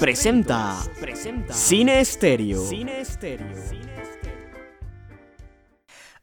Presenta 0.00 0.82
Cine 1.52 2.00
Estéreo. 2.00 2.64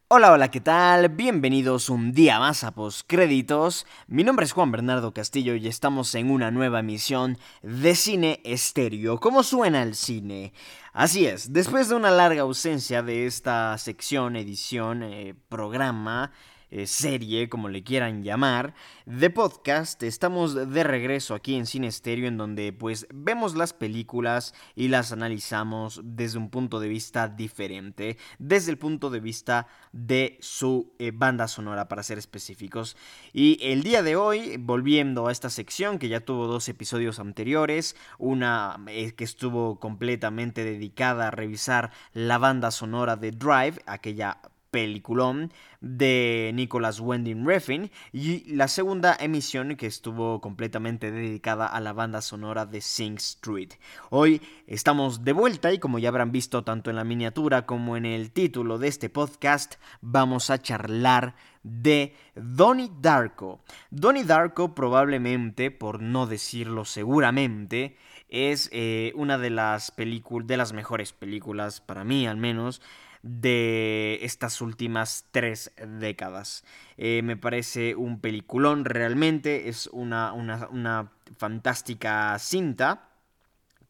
Hola, 0.07 0.31
hola, 0.31 0.49
¿qué 0.49 0.59
tal? 0.59 1.09
Bienvenidos 1.09 1.91
un 1.91 2.13
día 2.13 2.39
más 2.39 2.63
a 2.63 2.71
Postcréditos. 2.71 3.85
Mi 4.07 4.23
nombre 4.23 4.45
es 4.45 4.53
Juan 4.53 4.71
Bernardo 4.71 5.13
Castillo 5.13 5.53
y 5.53 5.67
estamos 5.67 6.15
en 6.15 6.31
una 6.31 6.49
nueva 6.49 6.79
emisión 6.79 7.37
de 7.61 7.93
Cine 7.93 8.41
Estéreo. 8.43 9.19
¿Cómo 9.19 9.43
suena 9.43 9.83
el 9.83 9.93
cine? 9.93 10.51
Así 10.93 11.27
es, 11.27 11.53
después 11.53 11.89
de 11.89 11.95
una 11.95 12.09
larga 12.09 12.41
ausencia 12.41 13.03
de 13.03 13.27
esta 13.27 13.77
sección, 13.77 14.35
edición, 14.35 15.03
eh, 15.03 15.35
programa, 15.47 16.31
eh, 16.73 16.87
serie, 16.87 17.49
como 17.49 17.69
le 17.69 17.83
quieran 17.83 18.23
llamar, 18.23 18.73
de 19.05 19.29
podcast. 19.29 20.01
Estamos 20.01 20.55
de 20.55 20.83
regreso 20.83 21.35
aquí 21.35 21.53
en 21.53 21.67
Cine 21.67 21.85
Estéreo, 21.85 22.27
en 22.27 22.37
donde 22.37 22.73
pues 22.73 23.05
vemos 23.13 23.55
las 23.55 23.73
películas 23.73 24.55
y 24.75 24.87
las 24.87 25.11
analizamos 25.11 26.01
desde 26.03 26.39
un 26.39 26.49
punto 26.49 26.79
de 26.79 26.87
vista 26.87 27.27
diferente, 27.27 28.17
desde 28.39 28.71
el 28.71 28.79
punto 28.79 29.11
de 29.11 29.19
vista 29.19 29.67
de 29.91 30.39
su 30.41 30.95
eh, 30.97 31.11
banda 31.13 31.47
sonora, 31.47 31.87
para 31.87 32.01
ser 32.01 32.17
específicos. 32.17 32.97
Y 33.33 33.59
el 33.61 33.83
día 33.83 34.01
de 34.01 34.15
hoy, 34.15 34.57
volviendo 34.57 35.27
a 35.27 35.31
esta 35.31 35.51
sección 35.51 35.99
que 35.99 36.09
ya 36.09 36.21
tuvo 36.21 36.47
dos 36.47 36.67
episodios 36.69 37.19
anteriores, 37.19 37.95
una 38.17 38.79
eh, 38.87 39.13
que 39.13 39.25
estuvo 39.25 39.79
completamente 39.79 40.63
dedicada 40.63 41.27
a 41.27 41.31
revisar 41.31 41.91
la 42.13 42.39
banda 42.39 42.71
sonora 42.71 43.15
de 43.15 43.29
Drive, 43.29 43.79
aquella 43.85 44.39
peliculón 44.73 45.53
de 45.81 46.49
Nicholas 46.55 46.99
Wending 46.99 47.45
Refn 47.45 47.91
y 48.11 48.51
la 48.55 48.67
segunda 48.67 49.15
emisión 49.19 49.75
que 49.75 49.85
estuvo 49.85 50.41
completamente 50.41 51.11
dedicada 51.11 51.67
a 51.67 51.79
la 51.79 51.93
banda 51.93 52.21
sonora 52.21 52.65
de 52.65 52.81
Sing 52.81 53.17
Street. 53.17 53.73
Hoy 54.09 54.41
estamos 54.65 55.23
de 55.23 55.33
vuelta 55.33 55.71
y 55.71 55.77
como 55.77 55.99
ya 55.99 56.09
habrán 56.09 56.31
visto 56.31 56.63
tanto 56.63 56.89
en 56.89 56.95
la 56.95 57.03
miniatura 57.03 57.67
como 57.67 57.97
en 57.97 58.05
el 58.07 58.31
título 58.31 58.79
de 58.79 58.87
este 58.87 59.09
podcast, 59.09 59.75
vamos 60.01 60.49
a 60.49 60.59
charlar 60.59 61.35
de 61.61 62.15
Donnie 62.35 62.89
Darko. 62.99 63.61
Donnie 63.91 64.23
Darko 64.23 64.73
probablemente, 64.73 65.69
por 65.69 66.01
no 66.01 66.25
decirlo 66.25 66.83
seguramente, 66.83 67.95
es 68.27 68.69
eh, 68.73 69.13
una 69.15 69.37
de 69.37 69.51
las 69.51 69.91
películas, 69.91 70.47
de 70.47 70.57
las 70.57 70.73
mejores 70.73 71.13
películas, 71.13 71.79
para 71.79 72.03
mí 72.03 72.25
al 72.25 72.37
menos, 72.37 72.81
de 73.23 74.19
estas 74.21 74.61
últimas 74.61 75.25
tres 75.31 75.71
décadas. 75.87 76.63
Eh, 76.97 77.21
me 77.23 77.37
parece 77.37 77.95
un 77.95 78.19
peliculón 78.19 78.85
realmente, 78.85 79.69
es 79.69 79.87
una, 79.87 80.33
una, 80.33 80.67
una 80.67 81.11
fantástica 81.37 82.37
cinta 82.37 83.09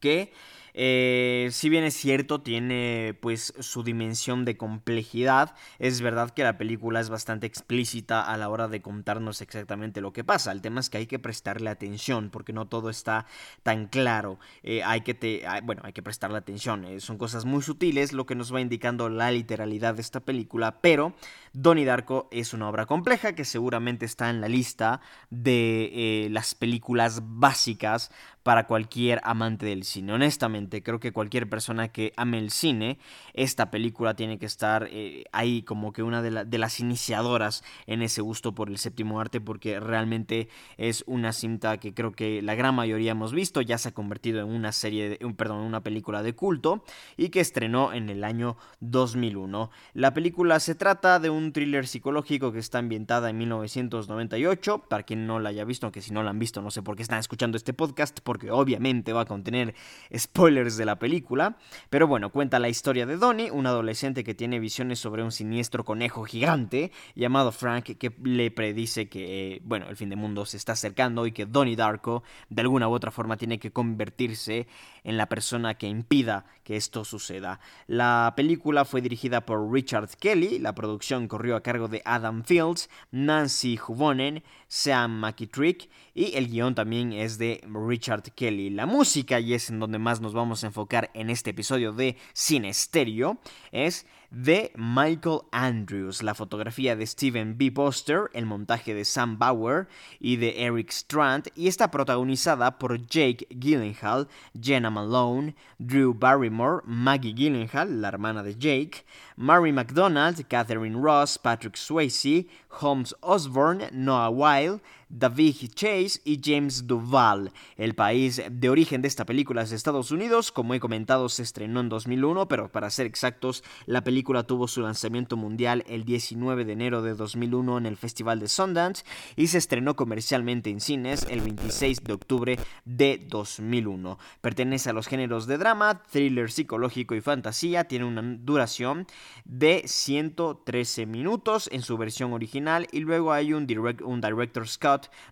que 0.00 0.32
eh, 0.76 1.48
si 1.52 1.68
bien 1.68 1.84
es 1.84 1.94
cierto, 1.94 2.40
tiene 2.40 3.16
pues 3.20 3.54
su 3.60 3.84
dimensión 3.84 4.44
de 4.44 4.56
complejidad, 4.56 5.54
es 5.78 6.00
verdad 6.00 6.30
que 6.30 6.42
la 6.42 6.58
película 6.58 6.98
es 6.98 7.10
bastante 7.10 7.46
explícita 7.46 8.20
a 8.20 8.36
la 8.36 8.48
hora 8.48 8.66
de 8.66 8.82
contarnos 8.82 9.40
exactamente 9.40 10.00
lo 10.00 10.12
que 10.12 10.24
pasa. 10.24 10.50
El 10.50 10.60
tema 10.60 10.80
es 10.80 10.90
que 10.90 10.98
hay 10.98 11.06
que 11.06 11.20
prestarle 11.20 11.70
atención 11.70 12.30
porque 12.30 12.52
no 12.52 12.66
todo 12.66 12.90
está 12.90 13.26
tan 13.62 13.86
claro. 13.86 14.40
Eh, 14.64 14.82
hay 14.82 15.02
que 15.02 15.14
te, 15.14 15.44
bueno, 15.62 15.82
hay 15.84 15.92
que 15.92 16.02
prestarle 16.02 16.38
atención. 16.38 16.84
Eh, 16.84 16.98
son 16.98 17.18
cosas 17.18 17.44
muy 17.44 17.62
sutiles 17.62 18.12
lo 18.12 18.26
que 18.26 18.34
nos 18.34 18.52
va 18.52 18.60
indicando 18.60 19.08
la 19.08 19.30
literalidad 19.30 19.94
de 19.94 20.02
esta 20.02 20.20
película, 20.20 20.80
pero 20.80 21.14
Donnie 21.56 21.84
Darko 21.84 22.28
es 22.32 22.52
una 22.52 22.68
obra 22.68 22.84
compleja 22.84 23.34
que 23.34 23.44
seguramente 23.44 24.04
está 24.04 24.28
en 24.28 24.40
la 24.40 24.48
lista 24.48 25.00
de 25.30 26.26
las 26.30 26.56
películas 26.56 27.22
básicas 27.22 28.10
para 28.44 28.66
cualquier 28.66 29.20
amante 29.24 29.64
del 29.66 29.84
cine. 29.84 30.12
Honestamente, 30.12 30.82
creo 30.82 31.00
que 31.00 31.12
cualquier 31.12 31.48
persona 31.48 31.88
que 31.88 32.12
ame 32.16 32.38
el 32.38 32.50
cine, 32.50 32.98
esta 33.32 33.70
película 33.70 34.14
tiene 34.14 34.38
que 34.38 34.46
estar 34.46 34.86
eh, 34.90 35.24
ahí 35.32 35.62
como 35.62 35.92
que 35.94 36.02
una 36.02 36.20
de, 36.20 36.58
las 36.58 36.78
iniciadoras 36.78 37.64
en 37.86 38.02
ese 38.02 38.20
gusto 38.20 38.54
por 38.54 38.68
el 38.68 38.76
séptimo 38.76 39.18
arte, 39.18 39.40
porque 39.40 39.80
realmente 39.80 40.48
es 40.76 41.04
una 41.06 41.32
cinta 41.32 41.78
que 41.78 41.94
creo 41.94 42.12
que 42.12 42.42
la 42.42 42.54
gran 42.54 42.74
mayoría 42.74 43.12
hemos 43.12 43.32
visto, 43.32 43.62
ya 43.62 43.78
se 43.78 43.88
ha 43.88 43.94
convertido 43.94 44.40
en 44.40 44.48
una 44.48 44.72
serie, 44.72 45.08
de, 45.08 45.34
perdón, 45.34 45.62
una 45.62 45.82
película 45.82 46.22
de 46.22 46.34
culto 46.34 46.84
y 47.16 47.30
que 47.30 47.40
estrenó 47.40 47.94
en 47.94 48.10
el 48.10 48.24
año 48.24 48.58
2001. 48.80 49.70
La 49.94 50.12
película 50.12 50.60
se 50.60 50.74
trata 50.74 51.18
de 51.18 51.30
un 51.30 51.43
thriller 51.52 51.86
psicológico 51.86 52.52
que 52.52 52.58
está 52.58 52.78
ambientada 52.78 53.30
en 53.30 53.38
1998, 53.38 54.84
para 54.88 55.02
quien 55.02 55.26
no 55.26 55.38
la 55.38 55.50
haya 55.50 55.64
visto, 55.64 55.86
aunque 55.86 56.00
si 56.00 56.12
no 56.12 56.22
la 56.22 56.30
han 56.30 56.38
visto 56.38 56.62
no 56.62 56.70
sé 56.70 56.82
por 56.82 56.96
qué 56.96 57.02
están 57.02 57.18
escuchando 57.18 57.56
este 57.56 57.72
podcast, 57.72 58.20
porque 58.22 58.50
obviamente 58.50 59.12
va 59.12 59.22
a 59.22 59.26
contener 59.26 59.74
spoilers 60.16 60.76
de 60.76 60.84
la 60.84 60.98
película. 60.98 61.56
Pero 61.90 62.06
bueno, 62.06 62.30
cuenta 62.30 62.58
la 62.58 62.68
historia 62.68 63.06
de 63.06 63.16
Donnie, 63.16 63.50
un 63.50 63.66
adolescente 63.66 64.24
que 64.24 64.34
tiene 64.34 64.58
visiones 64.58 64.98
sobre 64.98 65.22
un 65.22 65.32
siniestro 65.32 65.84
conejo 65.84 66.24
gigante 66.24 66.92
llamado 67.14 67.52
Frank 67.52 67.84
que 67.98 68.12
le 68.22 68.50
predice 68.50 69.08
que, 69.08 69.60
bueno, 69.64 69.88
el 69.88 69.96
fin 69.96 70.08
del 70.08 70.18
mundo 70.18 70.46
se 70.46 70.56
está 70.56 70.72
acercando 70.72 71.26
y 71.26 71.32
que 71.32 71.46
Donnie 71.46 71.76
Darko 71.76 72.22
de 72.48 72.62
alguna 72.62 72.88
u 72.88 72.92
otra 72.92 73.10
forma 73.10 73.36
tiene 73.36 73.58
que 73.58 73.72
convertirse 73.72 74.66
en 75.02 75.16
la 75.16 75.28
persona 75.28 75.74
que 75.74 75.86
impida 75.86 76.46
que 76.64 76.76
esto 76.76 77.04
suceda. 77.04 77.60
La 77.86 78.32
película 78.36 78.84
fue 78.84 79.02
dirigida 79.02 79.44
por 79.44 79.70
Richard 79.70 80.08
Kelly, 80.18 80.58
la 80.58 80.74
producción 80.74 81.28
corrió 81.34 81.56
a 81.56 81.64
cargo 81.64 81.88
de 81.88 82.00
Adam 82.04 82.44
Fields, 82.44 82.88
Nancy 83.10 83.76
Huvonen, 83.76 84.44
Sam 84.68 85.18
McKittrick 85.18 85.90
y 86.14 86.36
el 86.36 86.46
guion 86.46 86.76
también 86.76 87.12
es 87.12 87.38
de 87.38 87.60
Richard 87.88 88.22
Kelly. 88.36 88.70
La 88.70 88.86
música, 88.86 89.40
y 89.40 89.52
es 89.52 89.68
en 89.68 89.80
donde 89.80 89.98
más 89.98 90.20
nos 90.20 90.32
vamos 90.32 90.62
a 90.62 90.68
enfocar 90.68 91.10
en 91.12 91.30
este 91.30 91.50
episodio 91.50 91.92
de 91.92 92.16
Cine 92.34 92.72
Stereo, 92.72 93.38
es 93.72 94.06
de 94.34 94.72
Michael 94.76 95.42
Andrews, 95.52 96.22
la 96.22 96.34
fotografía 96.34 96.96
de 96.96 97.06
Steven 97.06 97.56
B. 97.56 97.70
Poster, 97.70 98.30
el 98.34 98.46
montaje 98.46 98.92
de 98.92 99.04
Sam 99.04 99.38
Bauer 99.38 99.86
y 100.18 100.36
de 100.36 100.64
Eric 100.64 100.90
Strand, 100.90 101.48
y 101.54 101.68
está 101.68 101.90
protagonizada 101.90 102.78
por 102.78 103.06
Jake 103.06 103.46
Gyllenhaal, 103.50 104.26
Jenna 104.60 104.90
Malone, 104.90 105.54
Drew 105.78 106.12
Barrymore, 106.12 106.82
Maggie 106.84 107.32
Gyllenhaal, 107.32 108.00
la 108.00 108.08
hermana 108.08 108.42
de 108.42 108.56
Jake, 108.56 109.04
Mary 109.36 109.70
McDonald, 109.70 110.44
Catherine 110.48 111.00
Ross, 111.00 111.38
Patrick 111.38 111.76
Swayze, 111.76 112.48
Holmes 112.80 113.14
Osborne, 113.22 113.88
Noah 113.92 114.30
Weil, 114.30 114.80
David 115.16 115.70
Chase 115.74 116.20
y 116.24 116.40
James 116.42 116.88
Duval. 116.88 117.52
El 117.76 117.94
país 117.94 118.42
de 118.50 118.68
origen 118.68 119.00
de 119.00 119.06
esta 119.06 119.24
película 119.24 119.62
es 119.62 119.70
Estados 119.70 120.10
Unidos, 120.10 120.50
como 120.50 120.74
he 120.74 120.80
comentado 120.80 121.28
se 121.28 121.44
estrenó 121.44 121.78
en 121.78 121.88
2001, 121.88 122.48
pero 122.48 122.70
para 122.72 122.90
ser 122.90 123.06
exactos, 123.06 123.62
la 123.86 124.02
película 124.02 124.42
tuvo 124.42 124.66
su 124.66 124.80
lanzamiento 124.80 125.36
mundial 125.36 125.84
el 125.86 126.04
19 126.04 126.64
de 126.64 126.72
enero 126.72 127.00
de 127.02 127.14
2001 127.14 127.78
en 127.78 127.86
el 127.86 127.96
Festival 127.96 128.40
de 128.40 128.48
Sundance 128.48 129.04
y 129.36 129.46
se 129.46 129.58
estrenó 129.58 129.94
comercialmente 129.94 130.70
en 130.70 130.80
cines 130.80 131.24
el 131.30 131.42
26 131.42 132.02
de 132.02 132.12
octubre 132.12 132.58
de 132.84 133.24
2001. 133.28 134.18
Pertenece 134.40 134.90
a 134.90 134.94
los 134.94 135.06
géneros 135.06 135.46
de 135.46 135.58
drama, 135.58 136.02
thriller 136.10 136.50
psicológico 136.50 137.14
y 137.14 137.20
fantasía, 137.20 137.84
tiene 137.84 138.04
una 138.04 138.22
duración 138.22 139.06
de 139.44 139.84
113 139.86 141.06
minutos 141.06 141.68
en 141.70 141.82
su 141.82 141.96
versión 141.96 142.32
original 142.32 142.88
y 142.90 143.00
luego 143.00 143.32
hay 143.32 143.52
un, 143.52 143.68
direct, 143.68 144.02
un 144.02 144.20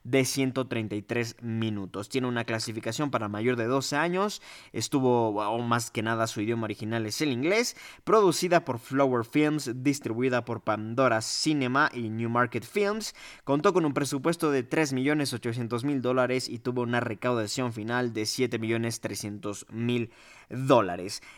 de 0.05 0.25
133 0.25 1.37
minutos. 1.43 2.09
Tiene 2.09 2.29
una 2.29 2.45
clasificación 2.45 3.11
para 3.11 3.29
mayor 3.29 3.57
de 3.57 3.67
12 3.67 3.97
años, 3.97 4.43
estuvo, 4.73 5.31
o 5.31 5.59
más 5.63 5.91
que 5.91 6.03
nada 6.03 6.27
su 6.27 6.41
idioma 6.41 6.65
original 6.65 7.07
es 7.07 7.21
el 7.21 7.33
inglés, 7.33 7.77
producida 8.05 8.65
por 8.65 8.79
Flower 8.79 9.25
Films, 9.25 9.71
distribuida 9.83 10.45
por 10.45 10.63
Pandora 10.63 11.21
Cinema 11.21 11.91
y 11.93 12.11
New 12.11 12.31
Market 12.31 12.65
Films. 12.65 13.15
Contó 13.45 13.73
con 13.73 13.85
un 13.85 13.95
presupuesto 13.95 14.51
de 14.51 14.69
3.800.000 14.69 16.01
dólares 16.01 16.49
y 16.49 16.59
tuvo 16.59 16.83
una 16.83 17.01
recaudación 17.01 17.73
final 17.73 18.13
de 18.13 18.23
7.300.000 18.23 19.69
dólares. 19.69 20.33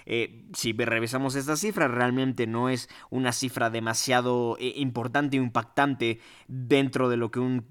Eh, 0.06 0.44
si 0.52 0.72
revisamos 0.72 1.34
esta 1.34 1.56
cifra, 1.56 1.88
realmente 1.88 2.46
no 2.46 2.68
es 2.68 2.88
una 3.10 3.32
cifra 3.32 3.70
demasiado 3.70 4.56
eh, 4.58 4.74
importante 4.76 5.38
o 5.38 5.42
impactante 5.42 6.20
dentro 6.48 7.08
de 7.08 7.16
lo 7.16 7.30
que 7.30 7.40
un, 7.40 7.64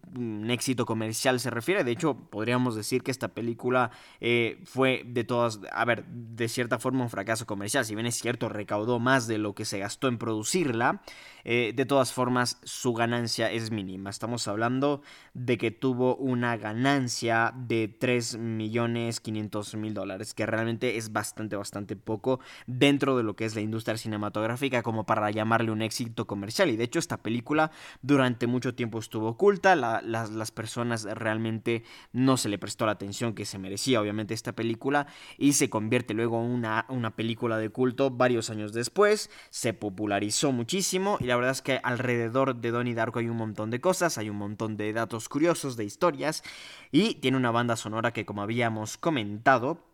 éxito 0.50 0.86
comercial 0.86 1.40
se 1.40 1.50
refiere. 1.50 1.84
De 1.84 1.92
hecho, 1.92 2.16
podríamos 2.16 2.76
decir 2.76 3.04
que 3.04 3.12
esta 3.12 3.30
película 3.30 3.92
eh, 4.20 4.62
fue 4.66 5.04
de 5.06 5.24
todas, 5.24 5.60
a 5.72 5.86
ver, 5.86 6.06
de 6.06 6.48
cierta 6.48 6.80
forma 6.80 7.04
un 7.04 7.10
fracaso 7.10 7.46
comercial. 7.46 7.86
Si 7.86 7.96
bien 7.96 8.08
es 8.08 8.16
cierto, 8.16 8.50
recaudó 8.50 9.00
más 9.00 9.28
de 9.28 9.38
lo 9.38 9.54
que 9.54 9.66
se 9.66 9.80
gastó 9.80 10.08
en 10.08 10.18
producirla, 10.18 11.02
de 11.44 11.86
todas 11.86 12.13
formas 12.13 12.60
su 12.63 12.94
ganancia 12.94 13.51
es 13.51 13.72
mínima. 13.72 14.10
Estamos 14.10 14.48
hablando 14.48 15.01
de 15.34 15.57
que 15.57 15.72
tuvo 15.72 16.16
una 16.16 16.57
ganancia 16.57 17.54
de 17.56 17.98
3.500.000 18.00 19.94
dólares, 19.94 20.34
que 20.34 20.45
realmente 20.45 20.98
es 20.98 21.12
bastante 21.12 21.56
bastante, 21.56 21.95
poco 21.95 22.40
dentro 22.68 23.18
de 23.18 23.24
lo 23.24 23.36
que 23.36 23.45
es 23.45 23.56
la 23.56 23.62
industria 23.62 23.98
cinematográfica 23.98 24.84
como 24.84 25.06
para 25.06 25.30
llamarle 25.31 25.72
un 25.72 25.81
éxito 25.81 26.25
comercial. 26.28 26.69
Y 26.69 26.78
de 26.78 26.84
hecho 26.84 27.00
esta 27.00 27.22
película 27.22 27.72
durante 28.01 28.48
mucho 28.48 28.75
tiempo 28.75 29.00
estuvo 29.00 29.30
oculta, 29.30 29.75
las, 29.75 30.51
personas 30.51 31.04
realmente 31.06 31.84
no 32.12 32.38
se 32.38 32.50
le 32.50 32.60
prestó 32.60 32.86
la 32.86 32.92
atención 32.92 33.34
que 33.34 33.46
se 33.46 33.57
merecía 33.57 34.00
obviamente 34.00 34.34
esta 34.34 34.54
película 34.54 35.07
y 35.38 35.54
se 35.54 35.69
convierte 35.69 36.13
luego 36.13 36.44
en 36.44 36.51
una, 36.51 36.86
una 36.89 37.16
película 37.16 37.57
de 37.57 37.69
culto 37.69 38.12
varios 38.12 38.50
años 38.50 38.72
después, 38.74 39.31
se 39.50 39.74
popularizó 39.74 40.51
muchísimo 40.51 41.18
verdad 41.36 41.52
es 41.52 41.62
que 41.62 41.80
alrededor 41.84 42.56
de 42.56 42.72
Donnie 42.72 42.94
Darko 42.94 43.20
hay 43.20 43.30
un 43.30 43.38
montón 43.38 43.70
de 43.70 43.82
cosas, 43.82 44.18
hay 44.18 44.30
un 44.30 44.38
montón 44.38 44.78
de 44.78 44.94
datos 44.94 45.30
curiosos, 45.30 45.78
de 45.78 45.86
historias 45.86 46.44
y 46.92 47.16
tiene 47.16 47.38
una 47.38 47.52
banda 47.52 47.76
sonora 47.76 48.14
que 48.14 48.26
como 48.26 48.42
habíamos 48.42 48.98
comentado, 48.98 49.93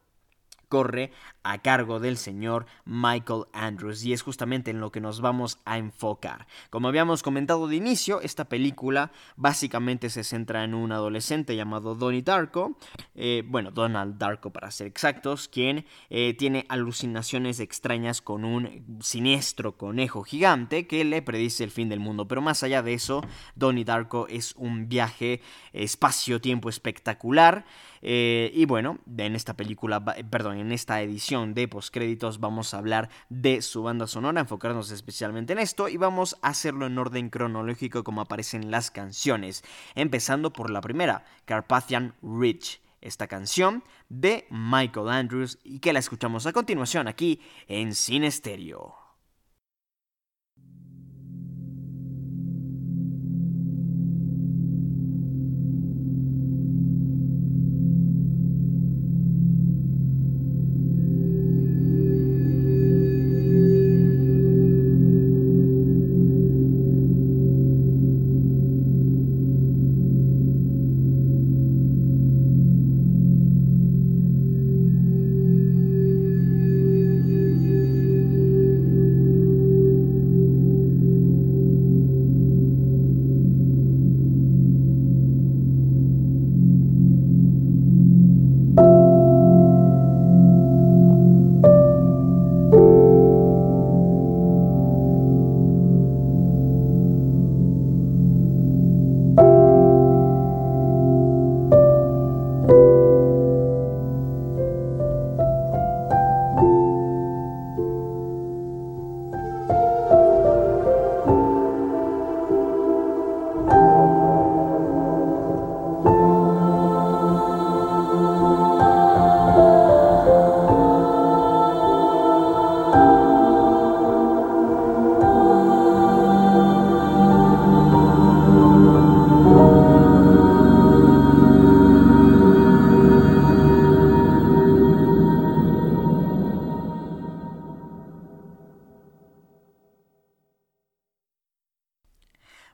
corre 0.69 1.11
a 1.43 1.57
cargo 1.57 1.99
del 1.99 2.17
señor 2.17 2.65
Michael 2.85 3.45
Andrews 3.53 4.03
y 4.05 4.13
es 4.13 4.21
justamente 4.21 4.71
en 4.71 4.79
lo 4.79 4.91
que 4.91 5.01
nos 5.01 5.19
vamos 5.19 5.59
a 5.65 5.77
enfocar. 5.77 6.47
Como 6.69 6.87
habíamos 6.87 7.23
comentado 7.23 7.67
de 7.67 7.75
inicio, 7.75 8.21
esta 8.21 8.45
película 8.45 9.11
básicamente 9.35 10.09
se 10.09 10.23
centra 10.23 10.63
en 10.63 10.73
un 10.73 10.91
adolescente 10.91 11.55
llamado 11.55 11.95
Donnie 11.95 12.21
Darko, 12.21 12.77
eh, 13.15 13.43
bueno, 13.45 13.71
Donald 13.71 14.17
Darko 14.17 14.51
para 14.51 14.71
ser 14.71 14.87
exactos, 14.87 15.47
quien 15.47 15.85
eh, 16.09 16.35
tiene 16.35 16.65
alucinaciones 16.69 17.59
extrañas 17.59 18.21
con 18.21 18.45
un 18.45 18.99
siniestro 19.01 19.75
conejo 19.77 20.23
gigante 20.23 20.87
que 20.87 21.03
le 21.03 21.21
predice 21.21 21.63
el 21.63 21.71
fin 21.71 21.89
del 21.89 21.99
mundo. 21.99 22.27
Pero 22.27 22.41
más 22.41 22.63
allá 22.63 22.83
de 22.83 22.93
eso, 22.93 23.21
Donnie 23.55 23.85
Darko 23.85 24.27
es 24.27 24.53
un 24.55 24.87
viaje 24.87 25.41
espacio-tiempo 25.73 26.69
espectacular. 26.69 27.65
Eh, 28.01 28.51
y 28.53 28.65
bueno, 28.65 28.99
en 29.17 29.35
esta 29.35 29.55
película, 29.55 30.03
perdón, 30.03 30.57
en 30.57 30.71
esta 30.71 31.01
edición 31.01 31.53
de 31.53 31.67
postcréditos 31.67 32.39
vamos 32.39 32.73
a 32.73 32.77
hablar 32.77 33.09
de 33.29 33.61
su 33.61 33.83
banda 33.83 34.07
sonora, 34.07 34.41
enfocarnos 34.41 34.91
especialmente 34.91 35.53
en 35.53 35.59
esto 35.59 35.89
y 35.89 35.97
vamos 35.97 36.37
a 36.41 36.49
hacerlo 36.49 36.85
en 36.85 36.97
orden 36.97 37.29
cronológico 37.29 38.03
como 38.03 38.21
aparecen 38.21 38.71
las 38.71 38.91
canciones, 38.91 39.63
empezando 39.95 40.53
por 40.53 40.69
la 40.69 40.81
primera, 40.81 41.23
Carpathian 41.45 42.13
Ridge 42.21 42.81
esta 43.01 43.27
canción 43.27 43.83
de 44.09 44.45
Michael 44.49 45.09
Andrews 45.09 45.57
y 45.63 45.79
que 45.79 45.93
la 45.93 45.99
escuchamos 45.99 46.45
a 46.45 46.53
continuación 46.53 47.07
aquí 47.07 47.39
en 47.67 47.95
Cine 47.95 48.29
Stereo. 48.29 49.08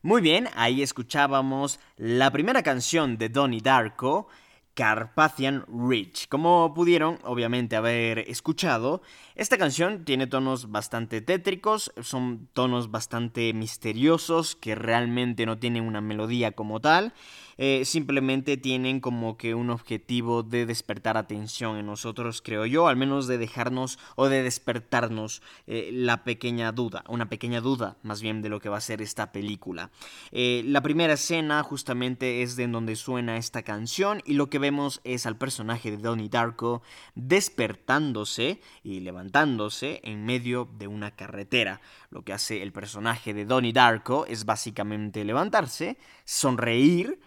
Muy 0.06 0.22
bien, 0.22 0.50
ahí 0.54 0.84
escuchábamos 0.84 1.80
la 1.98 2.30
primera 2.30 2.62
canción 2.62 3.18
de 3.18 3.28
Donnie 3.28 3.60
Darko, 3.60 4.28
Carpathian 4.76 5.66
Ridge. 5.68 6.28
Como 6.28 6.76
pudieron, 6.76 7.18
obviamente, 7.24 7.76
haber 7.76 8.20
escuchado, 8.20 9.02
esta 9.34 9.58
canción 9.58 10.06
tiene 10.06 10.28
tonos 10.28 10.70
bastante 10.70 11.22
tétricos, 11.22 11.92
son 12.04 12.48
tonos 12.54 12.92
bastante 12.92 13.52
misteriosos 13.54 14.56
que 14.56 14.76
realmente 14.76 15.48
no 15.48 15.58
tienen 15.58 15.88
una 15.88 16.02
melodía 16.02 16.52
como 16.52 16.80
tal. 16.82 17.12
Eh, 17.58 17.86
simplemente 17.86 18.58
tienen 18.58 19.00
como 19.00 19.38
que 19.38 19.56
un 19.56 19.70
objetivo 19.70 20.44
de 20.44 20.66
despertar 20.66 21.16
atención 21.16 21.78
en 21.78 21.86
nosotros, 21.86 22.42
creo 22.42 22.66
yo, 22.66 22.88
al 22.88 22.98
menos 22.98 23.28
de 23.28 23.38
dejarnos 23.38 23.98
o 24.16 24.28
de 24.28 24.44
despertarnos 24.44 25.42
eh, 25.68 25.90
la 25.94 26.24
pequeña 26.24 26.72
duda, 26.74 27.04
una 27.08 27.30
pequeña 27.30 27.62
duda 27.62 27.98
más 28.04 28.22
bien 28.22 28.42
de 28.42 28.50
lo 28.50 28.60
que 28.60 28.70
va 28.70 28.78
a 28.78 28.82
ser 28.82 29.02
esta 29.02 29.32
película. 29.32 29.92
Eh, 30.32 30.64
la 30.66 30.82
primera 30.82 31.14
escena 31.14 31.64
justamente 31.64 32.42
es 32.42 32.56
de 32.56 32.66
en 32.66 32.72
donde 32.72 32.96
suena 32.96 33.38
esta 33.38 33.64
canción 33.64 34.22
y 34.26 34.34
lo 34.34 34.50
que 34.50 34.60
vemos 34.60 35.00
es 35.04 35.26
al 35.26 35.38
personaje 35.38 35.92
de 35.92 35.98
Donnie 35.98 36.30
Darko 36.30 36.82
despertándose 37.14 38.60
y 38.84 39.00
levantándose 39.00 40.02
en 40.04 40.26
medio 40.26 40.68
de 40.78 40.88
una 40.88 41.12
carretera. 41.12 41.80
Lo 42.10 42.24
que 42.24 42.34
hace 42.34 42.62
el 42.62 42.74
personaje 42.74 43.34
de 43.34 43.46
Donnie 43.46 43.72
Darko 43.72 44.26
es 44.26 44.46
básicamente 44.46 45.24
levantarse, 45.24 45.98
sonreír, 46.26 47.20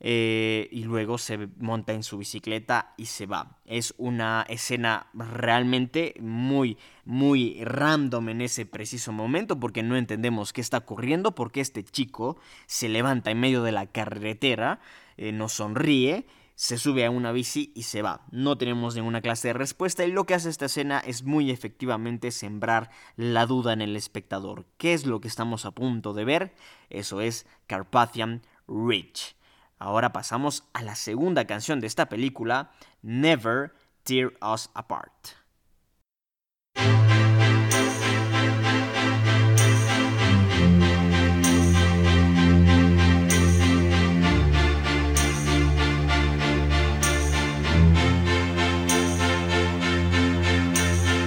eh, 0.00 0.68
y 0.70 0.84
luego 0.84 1.18
se 1.18 1.48
monta 1.58 1.92
en 1.92 2.02
su 2.02 2.18
bicicleta 2.18 2.94
y 2.96 3.06
se 3.06 3.26
va. 3.26 3.58
Es 3.64 3.94
una 3.98 4.46
escena 4.48 5.08
realmente 5.12 6.14
muy, 6.20 6.78
muy 7.04 7.62
random 7.64 8.28
en 8.28 8.40
ese 8.42 8.64
preciso 8.64 9.12
momento 9.12 9.58
porque 9.58 9.82
no 9.82 9.96
entendemos 9.96 10.52
qué 10.52 10.60
está 10.60 10.78
ocurriendo, 10.78 11.34
porque 11.34 11.60
este 11.60 11.82
chico 11.82 12.38
se 12.66 12.88
levanta 12.88 13.30
en 13.30 13.40
medio 13.40 13.62
de 13.62 13.72
la 13.72 13.86
carretera, 13.86 14.80
eh, 15.16 15.32
nos 15.32 15.54
sonríe, 15.54 16.26
se 16.54 16.76
sube 16.76 17.04
a 17.04 17.10
una 17.10 17.30
bici 17.30 17.72
y 17.74 17.84
se 17.84 18.02
va. 18.02 18.26
No 18.32 18.58
tenemos 18.58 18.96
ninguna 18.96 19.20
clase 19.20 19.48
de 19.48 19.54
respuesta 19.54 20.04
y 20.04 20.10
lo 20.10 20.24
que 20.24 20.34
hace 20.34 20.48
esta 20.48 20.66
escena 20.66 20.98
es 20.98 21.22
muy 21.22 21.52
efectivamente 21.52 22.32
sembrar 22.32 22.90
la 23.16 23.46
duda 23.46 23.72
en 23.72 23.80
el 23.80 23.94
espectador. 23.94 24.66
¿Qué 24.76 24.92
es 24.92 25.06
lo 25.06 25.20
que 25.20 25.28
estamos 25.28 25.64
a 25.66 25.70
punto 25.70 26.14
de 26.14 26.24
ver? 26.24 26.54
Eso 26.90 27.20
es 27.20 27.46
Carpathian 27.68 28.42
Ridge. 28.66 29.37
Ahora 29.78 30.12
pasamos 30.12 30.64
a 30.72 30.82
la 30.82 30.94
segunda 30.96 31.46
canción 31.46 31.80
de 31.80 31.86
esta 31.86 32.08
película, 32.08 32.70
Never 33.02 33.72
Tear 34.02 34.32
Us 34.42 34.70
Apart. 34.74 35.36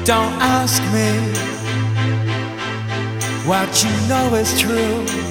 Don't 0.03 0.34
ask 0.41 0.81
me 0.91 1.08
what 3.48 3.84
you 3.84 3.89
know 4.08 4.34
is 4.36 4.60
true. 4.60 5.30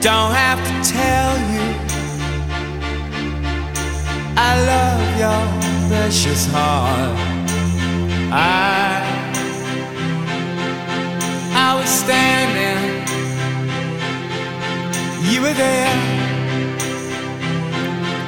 Don't 0.00 0.32
have 0.32 0.58
to 0.66 0.90
tell 0.90 1.32
you 1.52 1.66
I 4.34 4.50
love 4.72 5.02
your 5.22 5.42
precious 5.88 6.46
heart. 6.46 7.18
I 8.32 9.04
I 11.52 11.74
was 11.78 11.90
standing, 11.90 13.04
you 15.30 15.42
were 15.42 15.52
there. 15.52 15.96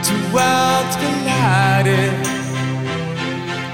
Two 0.05 0.23
worlds 0.35 0.95
collided, 0.97 2.12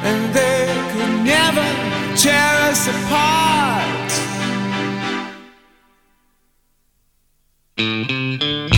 and 0.08 0.32
they 0.32 0.66
could 0.92 1.14
never 1.24 1.66
tear 2.14 2.70
us 2.70 2.86
apart. 2.86 4.27
Thank 7.78 8.42
you. 8.42 8.77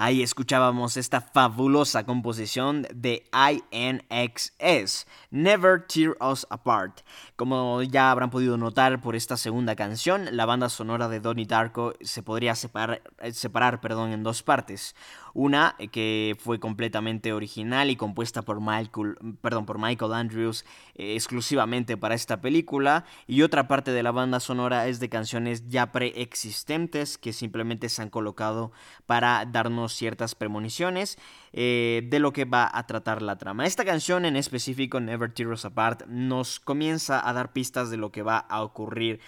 Ahí 0.00 0.22
escuchábamos 0.22 0.96
esta 0.96 1.20
fabulosa 1.20 2.06
composición 2.06 2.86
de 2.94 3.24
INXS, 3.32 5.08
Never 5.32 5.84
Tear 5.88 6.16
Us 6.20 6.46
Apart. 6.50 7.00
Como 7.34 7.82
ya 7.82 8.12
habrán 8.12 8.30
podido 8.30 8.56
notar 8.56 9.00
por 9.00 9.16
esta 9.16 9.36
segunda 9.36 9.74
canción, 9.74 10.28
la 10.30 10.46
banda 10.46 10.68
sonora 10.68 11.08
de 11.08 11.18
Donnie 11.18 11.46
Darko 11.46 11.94
se 12.00 12.22
podría 12.22 12.54
separar, 12.54 13.02
eh, 13.18 13.32
separar 13.32 13.80
perdón, 13.80 14.12
en 14.12 14.22
dos 14.22 14.44
partes. 14.44 14.94
Una 15.34 15.74
eh, 15.80 15.88
que 15.88 16.36
fue 16.38 16.60
completamente 16.60 17.32
original 17.32 17.90
y 17.90 17.96
compuesta 17.96 18.42
por 18.42 18.60
Michael, 18.60 19.16
perdón, 19.40 19.66
por 19.66 19.80
Michael 19.80 20.12
Andrews 20.12 20.64
eh, 20.94 21.14
exclusivamente 21.14 21.96
para 21.96 22.14
esta 22.14 22.40
película, 22.40 23.04
y 23.26 23.42
otra 23.42 23.66
parte 23.66 23.90
de 23.90 24.04
la 24.04 24.12
banda 24.12 24.38
sonora 24.38 24.86
es 24.86 25.00
de 25.00 25.08
canciones 25.08 25.68
ya 25.68 25.90
preexistentes 25.90 27.18
que 27.18 27.32
simplemente 27.32 27.88
se 27.88 28.02
han 28.02 28.10
colocado 28.10 28.70
para 29.06 29.44
darnos 29.44 29.87
ciertas 29.88 30.34
premoniciones 30.34 31.18
eh, 31.52 32.02
de 32.08 32.18
lo 32.18 32.32
que 32.32 32.44
va 32.44 32.70
a 32.72 32.86
tratar 32.86 33.22
la 33.22 33.38
trama. 33.38 33.66
Esta 33.66 33.84
canción 33.84 34.24
en 34.24 34.36
específico, 34.36 35.00
Never 35.00 35.32
Tear 35.32 35.50
Us 35.50 35.64
Apart, 35.64 36.06
nos 36.06 36.60
comienza 36.60 37.26
a 37.28 37.32
dar 37.32 37.52
pistas 37.52 37.90
de 37.90 37.96
lo 37.96 38.12
que 38.12 38.22
va 38.22 38.38
a 38.38 38.62
ocurrir 38.62 39.20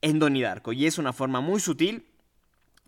en 0.00 0.18
Donnie 0.18 0.42
Darko 0.42 0.72
y 0.72 0.86
es 0.86 0.98
una 0.98 1.12
forma 1.12 1.40
muy 1.40 1.60
sutil 1.60 2.06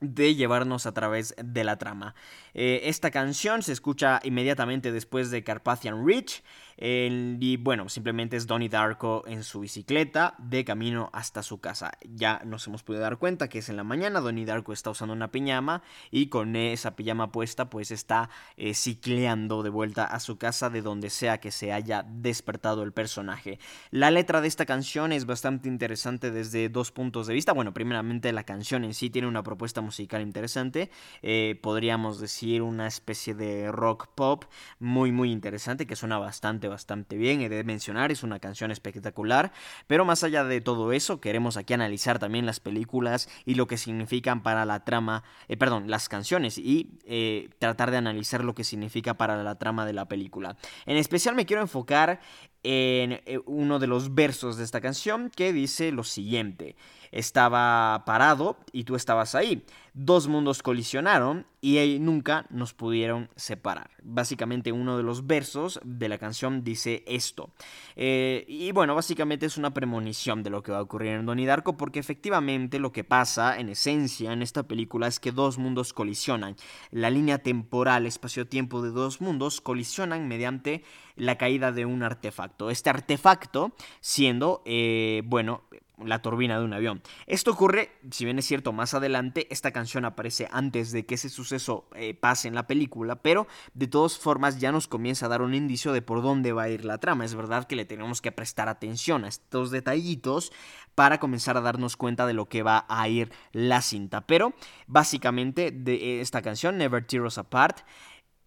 de 0.00 0.34
llevarnos 0.34 0.84
a 0.86 0.92
través 0.92 1.34
de 1.42 1.64
la 1.64 1.78
trama. 1.78 2.14
Eh, 2.52 2.82
esta 2.84 3.10
canción 3.10 3.62
se 3.62 3.72
escucha 3.72 4.20
inmediatamente 4.24 4.92
después 4.92 5.30
de 5.30 5.42
Carpathian 5.42 6.06
Ridge 6.06 6.42
y 6.78 7.56
bueno, 7.56 7.88
simplemente 7.88 8.36
es 8.36 8.46
Donnie 8.46 8.68
Darko 8.68 9.24
en 9.26 9.44
su 9.44 9.60
bicicleta 9.60 10.34
de 10.38 10.64
camino 10.64 11.10
hasta 11.12 11.42
su 11.42 11.60
casa. 11.60 11.92
Ya 12.04 12.42
nos 12.44 12.66
hemos 12.66 12.82
podido 12.82 13.02
dar 13.02 13.18
cuenta 13.18 13.48
que 13.48 13.60
es 13.60 13.68
en 13.68 13.76
la 13.76 13.84
mañana, 13.84 14.20
Donnie 14.20 14.44
Darko 14.44 14.72
está 14.72 14.90
usando 14.90 15.14
una 15.14 15.30
pijama 15.30 15.82
y 16.10 16.26
con 16.28 16.54
esa 16.54 16.94
pijama 16.94 17.32
puesta 17.32 17.70
pues 17.70 17.90
está 17.90 18.28
eh, 18.56 18.74
cicleando 18.74 19.62
de 19.62 19.70
vuelta 19.70 20.04
a 20.04 20.20
su 20.20 20.36
casa 20.36 20.68
de 20.68 20.82
donde 20.82 21.10
sea 21.10 21.38
que 21.38 21.50
se 21.50 21.72
haya 21.72 22.02
despertado 22.02 22.82
el 22.82 22.92
personaje. 22.92 23.58
La 23.90 24.10
letra 24.10 24.40
de 24.40 24.48
esta 24.48 24.66
canción 24.66 25.12
es 25.12 25.24
bastante 25.24 25.68
interesante 25.68 26.30
desde 26.30 26.68
dos 26.68 26.92
puntos 26.92 27.26
de 27.26 27.34
vista. 27.34 27.52
Bueno, 27.52 27.72
primeramente 27.72 28.32
la 28.32 28.44
canción 28.44 28.84
en 28.84 28.94
sí 28.94 29.08
tiene 29.08 29.28
una 29.28 29.42
propuesta 29.42 29.80
musical 29.80 30.20
interesante. 30.20 30.90
Eh, 31.22 31.58
podríamos 31.62 32.20
decir 32.20 32.62
una 32.62 32.86
especie 32.86 33.34
de 33.34 33.72
rock 33.72 34.08
pop 34.14 34.44
muy 34.78 35.12
muy 35.12 35.32
interesante 35.32 35.86
que 35.86 35.96
suena 35.96 36.18
bastante 36.18 36.65
bastante 36.68 37.16
bien. 37.16 37.40
He 37.40 37.48
de 37.48 37.64
mencionar, 37.64 38.12
es 38.12 38.22
una 38.22 38.38
canción 38.38 38.70
espectacular. 38.70 39.52
Pero 39.86 40.04
más 40.04 40.24
allá 40.24 40.44
de 40.44 40.60
todo 40.60 40.92
eso, 40.92 41.20
queremos 41.20 41.56
aquí 41.56 41.74
analizar 41.74 42.18
también 42.18 42.46
las 42.46 42.60
películas 42.60 43.28
y 43.44 43.54
lo 43.54 43.66
que 43.66 43.76
significan 43.76 44.42
para 44.42 44.64
la 44.64 44.84
trama, 44.84 45.24
eh, 45.48 45.56
perdón, 45.56 45.90
las 45.90 46.08
canciones 46.08 46.58
y 46.58 46.98
eh, 47.04 47.50
tratar 47.58 47.90
de 47.90 47.96
analizar 47.96 48.44
lo 48.44 48.54
que 48.54 48.64
significa 48.64 49.14
para 49.14 49.42
la 49.42 49.56
trama 49.56 49.86
de 49.86 49.92
la 49.92 50.06
película. 50.06 50.56
En 50.86 50.96
especial 50.96 51.34
me 51.34 51.46
quiero 51.46 51.62
enfocar 51.62 52.20
en 52.62 53.20
eh, 53.26 53.38
uno 53.46 53.78
de 53.78 53.86
los 53.86 54.14
versos 54.14 54.56
de 54.56 54.64
esta 54.64 54.80
canción 54.80 55.30
que 55.34 55.52
dice 55.52 55.92
lo 55.92 56.02
siguiente. 56.02 56.76
Estaba 57.12 58.04
parado 58.04 58.56
y 58.72 58.84
tú 58.84 58.96
estabas 58.96 59.34
ahí. 59.34 59.64
Dos 59.98 60.28
mundos 60.28 60.62
colisionaron 60.62 61.46
y 61.62 61.98
nunca 62.00 62.44
nos 62.50 62.74
pudieron 62.74 63.30
separar. 63.34 63.90
Básicamente 64.02 64.70
uno 64.70 64.98
de 64.98 65.02
los 65.02 65.26
versos 65.26 65.80
de 65.84 66.10
la 66.10 66.18
canción 66.18 66.62
dice 66.62 67.02
esto. 67.06 67.50
Eh, 67.96 68.44
y 68.46 68.72
bueno, 68.72 68.94
básicamente 68.94 69.46
es 69.46 69.56
una 69.56 69.72
premonición 69.72 70.42
de 70.42 70.50
lo 70.50 70.62
que 70.62 70.70
va 70.70 70.78
a 70.78 70.82
ocurrir 70.82 71.12
en 71.12 71.24
Donnie 71.24 71.46
Darko 71.46 71.78
porque 71.78 71.98
efectivamente 71.98 72.78
lo 72.78 72.92
que 72.92 73.04
pasa 73.04 73.58
en 73.58 73.70
esencia 73.70 74.34
en 74.34 74.42
esta 74.42 74.64
película 74.64 75.06
es 75.06 75.18
que 75.18 75.32
dos 75.32 75.56
mundos 75.56 75.94
colisionan. 75.94 76.56
La 76.90 77.08
línea 77.08 77.38
temporal, 77.38 78.04
espacio-tiempo 78.04 78.82
de 78.82 78.90
dos 78.90 79.22
mundos 79.22 79.62
colisionan 79.62 80.28
mediante 80.28 80.84
la 81.16 81.38
caída 81.38 81.72
de 81.72 81.86
un 81.86 82.02
artefacto. 82.02 82.68
Este 82.68 82.90
artefacto 82.90 83.74
siendo, 84.00 84.62
eh, 84.66 85.22
bueno, 85.24 85.62
la 86.04 86.20
turbina 86.20 86.58
de 86.58 86.64
un 86.64 86.72
avión. 86.72 87.02
Esto 87.26 87.52
ocurre, 87.52 87.90
si 88.10 88.24
bien 88.24 88.38
es 88.38 88.44
cierto, 88.44 88.72
más 88.72 88.94
adelante, 88.94 89.46
esta 89.50 89.72
canción 89.72 90.04
aparece 90.04 90.48
antes 90.50 90.92
de 90.92 91.06
que 91.06 91.14
ese 91.14 91.28
suceso 91.28 91.88
eh, 91.94 92.14
pase 92.14 92.48
en 92.48 92.54
la 92.54 92.66
película, 92.66 93.16
pero 93.16 93.46
de 93.74 93.86
todas 93.86 94.18
formas 94.18 94.58
ya 94.58 94.72
nos 94.72 94.88
comienza 94.88 95.26
a 95.26 95.28
dar 95.28 95.42
un 95.42 95.54
indicio 95.54 95.92
de 95.92 96.02
por 96.02 96.22
dónde 96.22 96.52
va 96.52 96.64
a 96.64 96.68
ir 96.68 96.84
la 96.84 96.98
trama. 96.98 97.24
Es 97.24 97.34
verdad 97.34 97.66
que 97.66 97.76
le 97.76 97.84
tenemos 97.84 98.20
que 98.20 98.32
prestar 98.32 98.68
atención 98.68 99.24
a 99.24 99.28
estos 99.28 99.70
detallitos 99.70 100.52
para 100.94 101.18
comenzar 101.18 101.56
a 101.56 101.60
darnos 101.60 101.96
cuenta 101.96 102.26
de 102.26 102.34
lo 102.34 102.48
que 102.48 102.62
va 102.62 102.86
a 102.88 103.08
ir 103.08 103.32
la 103.52 103.80
cinta. 103.80 104.26
Pero 104.26 104.54
básicamente 104.86 105.70
de 105.70 106.20
esta 106.20 106.42
canción, 106.42 106.78
Never 106.78 107.06
Tear 107.06 107.22
Us 107.22 107.38
Apart, 107.38 107.80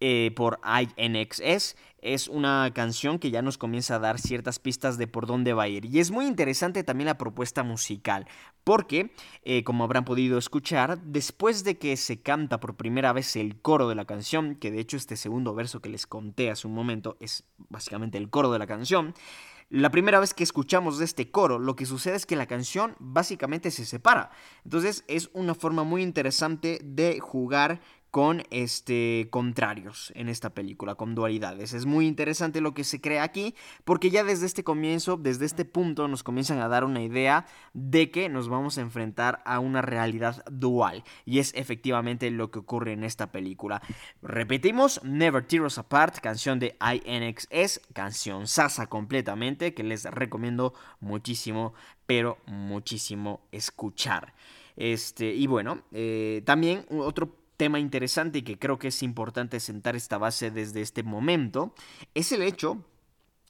eh, 0.02 0.32
por 0.34 0.60
INXS. 0.64 1.76
Es 2.02 2.28
una 2.28 2.70
canción 2.74 3.18
que 3.18 3.30
ya 3.30 3.42
nos 3.42 3.58
comienza 3.58 3.96
a 3.96 3.98
dar 3.98 4.18
ciertas 4.18 4.58
pistas 4.58 4.98
de 4.98 5.06
por 5.06 5.26
dónde 5.26 5.52
va 5.52 5.64
a 5.64 5.68
ir. 5.68 5.84
Y 5.84 6.00
es 6.00 6.10
muy 6.10 6.26
interesante 6.26 6.82
también 6.82 7.06
la 7.06 7.18
propuesta 7.18 7.62
musical, 7.62 8.26
porque, 8.64 9.12
eh, 9.44 9.64
como 9.64 9.84
habrán 9.84 10.04
podido 10.04 10.38
escuchar, 10.38 11.00
después 11.02 11.64
de 11.64 11.78
que 11.78 11.96
se 11.96 12.20
canta 12.20 12.60
por 12.60 12.76
primera 12.76 13.12
vez 13.12 13.36
el 13.36 13.60
coro 13.60 13.88
de 13.88 13.94
la 13.94 14.04
canción, 14.04 14.56
que 14.56 14.70
de 14.70 14.80
hecho 14.80 14.96
este 14.96 15.16
segundo 15.16 15.54
verso 15.54 15.80
que 15.80 15.88
les 15.88 16.06
conté 16.06 16.50
hace 16.50 16.66
un 16.66 16.74
momento 16.74 17.16
es 17.20 17.44
básicamente 17.68 18.18
el 18.18 18.30
coro 18.30 18.52
de 18.52 18.58
la 18.58 18.66
canción, 18.66 19.14
la 19.70 19.92
primera 19.92 20.18
vez 20.18 20.34
que 20.34 20.42
escuchamos 20.42 21.00
este 21.00 21.30
coro, 21.30 21.60
lo 21.60 21.76
que 21.76 21.86
sucede 21.86 22.16
es 22.16 22.26
que 22.26 22.34
la 22.34 22.46
canción 22.46 22.96
básicamente 22.98 23.70
se 23.70 23.86
separa. 23.86 24.32
Entonces 24.64 25.04
es 25.06 25.30
una 25.32 25.54
forma 25.54 25.84
muy 25.84 26.02
interesante 26.02 26.80
de 26.82 27.20
jugar 27.20 27.80
con 28.10 28.42
este 28.50 29.28
contrarios 29.30 30.12
en 30.16 30.28
esta 30.28 30.50
película, 30.50 30.96
con 30.96 31.14
dualidades. 31.14 31.72
Es 31.72 31.86
muy 31.86 32.06
interesante 32.06 32.60
lo 32.60 32.74
que 32.74 32.84
se 32.84 33.00
crea 33.00 33.22
aquí, 33.22 33.54
porque 33.84 34.10
ya 34.10 34.24
desde 34.24 34.46
este 34.46 34.64
comienzo, 34.64 35.16
desde 35.16 35.46
este 35.46 35.64
punto, 35.64 36.08
nos 36.08 36.22
comienzan 36.22 36.58
a 36.58 36.68
dar 36.68 36.84
una 36.84 37.02
idea 37.02 37.46
de 37.72 38.10
que 38.10 38.28
nos 38.28 38.48
vamos 38.48 38.78
a 38.78 38.80
enfrentar 38.80 39.42
a 39.44 39.60
una 39.60 39.82
realidad 39.82 40.44
dual. 40.50 41.04
Y 41.24 41.38
es 41.38 41.52
efectivamente 41.54 42.30
lo 42.30 42.50
que 42.50 42.58
ocurre 42.58 42.92
en 42.92 43.04
esta 43.04 43.30
película. 43.30 43.80
Repetimos, 44.22 45.00
Never 45.04 45.46
Tear 45.46 45.62
Us 45.62 45.78
Apart, 45.78 46.18
canción 46.18 46.58
de 46.58 46.76
INXS, 46.80 47.80
canción 47.92 48.46
sasa 48.48 48.88
completamente, 48.88 49.72
que 49.74 49.84
les 49.84 50.04
recomiendo 50.04 50.74
muchísimo, 50.98 51.74
pero 52.06 52.38
muchísimo 52.46 53.46
escuchar. 53.52 54.34
Este, 54.76 55.34
y 55.34 55.46
bueno, 55.46 55.82
eh, 55.92 56.42
también 56.46 56.86
otro 56.88 57.39
tema 57.60 57.78
interesante 57.78 58.38
y 58.38 58.42
que 58.42 58.58
creo 58.58 58.78
que 58.78 58.88
es 58.88 59.02
importante 59.02 59.60
sentar 59.60 59.94
esta 59.94 60.16
base 60.16 60.50
desde 60.50 60.80
este 60.80 61.02
momento 61.02 61.74
es 62.14 62.32
el 62.32 62.40
hecho 62.40 62.82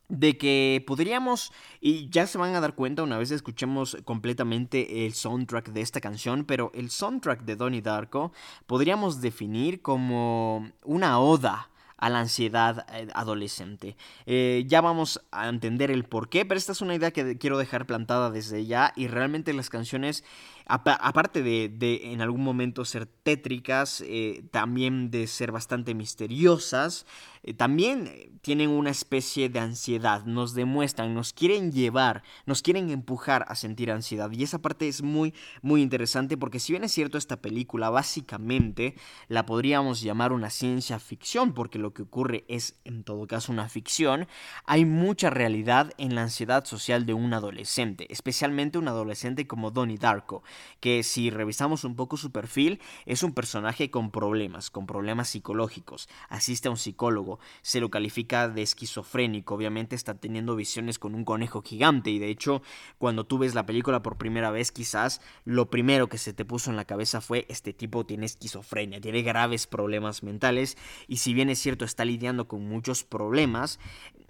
de 0.09 0.37
que 0.37 0.83
podríamos, 0.85 1.53
y 1.81 2.09
ya 2.11 2.27
se 2.27 2.37
van 2.37 2.57
a 2.57 2.61
dar 2.61 2.75
cuenta 2.75 3.05
una 3.05 3.19
vez 3.19 3.31
escuchemos 3.31 3.97
completamente 4.05 5.07
el 5.07 5.15
soundtrack 5.15 5.69
de 5.69 5.83
esta 5.83 6.01
canción, 6.01 6.45
pero 6.45 6.73
el 6.75 6.91
soundtrack 6.91 7.43
de 7.43 7.55
Donnie 7.55 7.83
Darko 7.83 8.33
podríamos 8.67 9.21
definir 9.21 9.81
como 9.81 10.73
una 10.83 11.21
oda 11.21 11.70
a 12.01 12.09
la 12.09 12.21
ansiedad 12.21 12.87
eh, 12.93 13.09
adolescente. 13.15 13.97
Eh, 14.27 14.65
ya 14.67 14.81
vamos 14.81 15.21
a 15.31 15.49
entender 15.49 15.91
el 15.91 16.05
por 16.05 16.29
qué, 16.29 16.45
pero 16.45 16.59
esta 16.59 16.73
es 16.73 16.81
una 16.81 16.95
idea 16.95 17.13
que 17.13 17.39
quiero 17.39 17.59
dejar 17.59 17.87
plantada 17.87 18.31
desde 18.31 18.67
ya 18.67 18.93
y 18.97 19.07
realmente 19.07 19.53
las 19.53 19.69
canciones 19.69 20.25
aparte 20.71 21.43
de, 21.43 22.01
en 22.05 22.21
algún 22.21 22.45
momento 22.45 22.85
ser 22.85 23.07
tétricas, 23.07 24.03
eh, 24.07 24.45
también 24.51 25.11
de 25.11 25.27
ser 25.27 25.51
bastante 25.51 25.95
misteriosas, 25.95 27.07
eh, 27.43 27.55
también 27.55 28.07
eh, 28.07 28.31
tienen 28.43 28.71
una 28.71 28.91
especie 28.91 29.49
de 29.49 29.61
ansiedad, 29.61 30.25
nos 30.25 30.55
demuestran, 30.55 31.15
nos 31.15 31.33
quieren 31.33 31.73
llevar, 31.73 32.23
nos 32.47 32.63
quieren 32.63 32.91
empujar 32.91 33.45
a 33.49 33.55
sentir 33.55 33.91
ansiedad. 33.91 34.31
Y 34.33 34.43
esa 34.43 34.61
parte 34.61 34.89
es 34.89 35.03
muy, 35.03 35.35
muy 35.63 35.83
interesante 35.83 36.37
porque 36.37 36.61
si 36.61 36.73
bien 36.73 36.85
es 36.85 36.93
cierto 36.93 37.19
esta 37.19 37.41
película, 37.41 37.91
básicamente 37.91 38.95
la 39.29 39.47
podríamos 39.47 40.01
llamar 40.01 40.33
una 40.33 40.51
ciencia 40.51 40.99
ficción, 40.99 41.53
porque 41.53 41.79
lo 41.79 41.93
que 41.93 42.03
ocurre 42.03 42.45
es 42.49 42.81
en 42.85 43.05
todo 43.05 43.27
caso 43.27 43.53
una 43.53 43.69
ficción, 43.69 44.27
hay 44.65 44.85
mucha 44.85 45.31
realidad 45.31 45.93
en 45.99 46.15
la 46.15 46.23
ansiedad 46.23 46.65
social 46.65 47.07
de 47.07 47.15
un 47.15 47.35
adolescente, 47.35 48.07
especialmente 48.11 48.79
un 48.79 48.89
adolescente 48.89 49.47
como 49.47 49.71
Donnie 49.71 49.99
Darko 49.99 50.43
que 50.81 51.03
si 51.03 51.31
revisamos 51.31 51.85
un 51.85 51.97
poco 51.97 52.17
su 52.17 52.33
perfil, 52.33 52.81
es 53.07 53.23
un 53.23 53.33
personaje 53.33 53.91
con 53.91 54.11
problemas, 54.11 54.71
con 54.71 54.87
problemas 54.87 55.29
psicológicos. 55.29 56.09
Asiste 56.29 56.69
a 56.69 56.71
un 56.71 56.77
psicólogo, 56.77 57.30
se 57.63 57.81
lo 57.81 57.91
califica 57.91 58.49
de 58.49 58.63
esquizofrénico, 58.63 59.55
obviamente 59.55 59.95
está 59.95 60.15
teniendo 60.15 60.57
visiones 60.57 60.99
con 60.99 61.15
un 61.15 61.25
conejo 61.25 61.63
gigante 61.63 62.11
y 62.11 62.19
de 62.19 62.29
hecho 62.29 62.63
cuando 62.99 63.25
tú 63.25 63.39
ves 63.39 63.55
la 63.55 63.67
película 63.67 64.03
por 64.03 64.17
primera 64.17 64.51
vez 64.51 64.73
quizás 64.73 65.21
lo 65.45 65.71
primero 65.71 66.09
que 66.09 66.19
se 66.19 66.33
te 66.33 66.45
puso 66.45 66.71
en 66.71 66.77
la 66.77 66.85
cabeza 66.85 67.21
fue 67.21 67.47
este 67.49 67.73
tipo 67.73 68.05
tiene 68.05 68.27
esquizofrenia, 68.27 69.01
tiene 69.01 69.23
graves 69.23 69.67
problemas 69.67 70.23
mentales 70.23 70.77
y 71.07 71.19
si 71.19 71.35
bien 71.35 71.51
es 71.51 71.59
cierto 71.59 71.85
está 71.85 72.05
lidiando 72.05 72.49
con 72.49 72.67
muchos 72.67 73.05
problemas, 73.05 73.79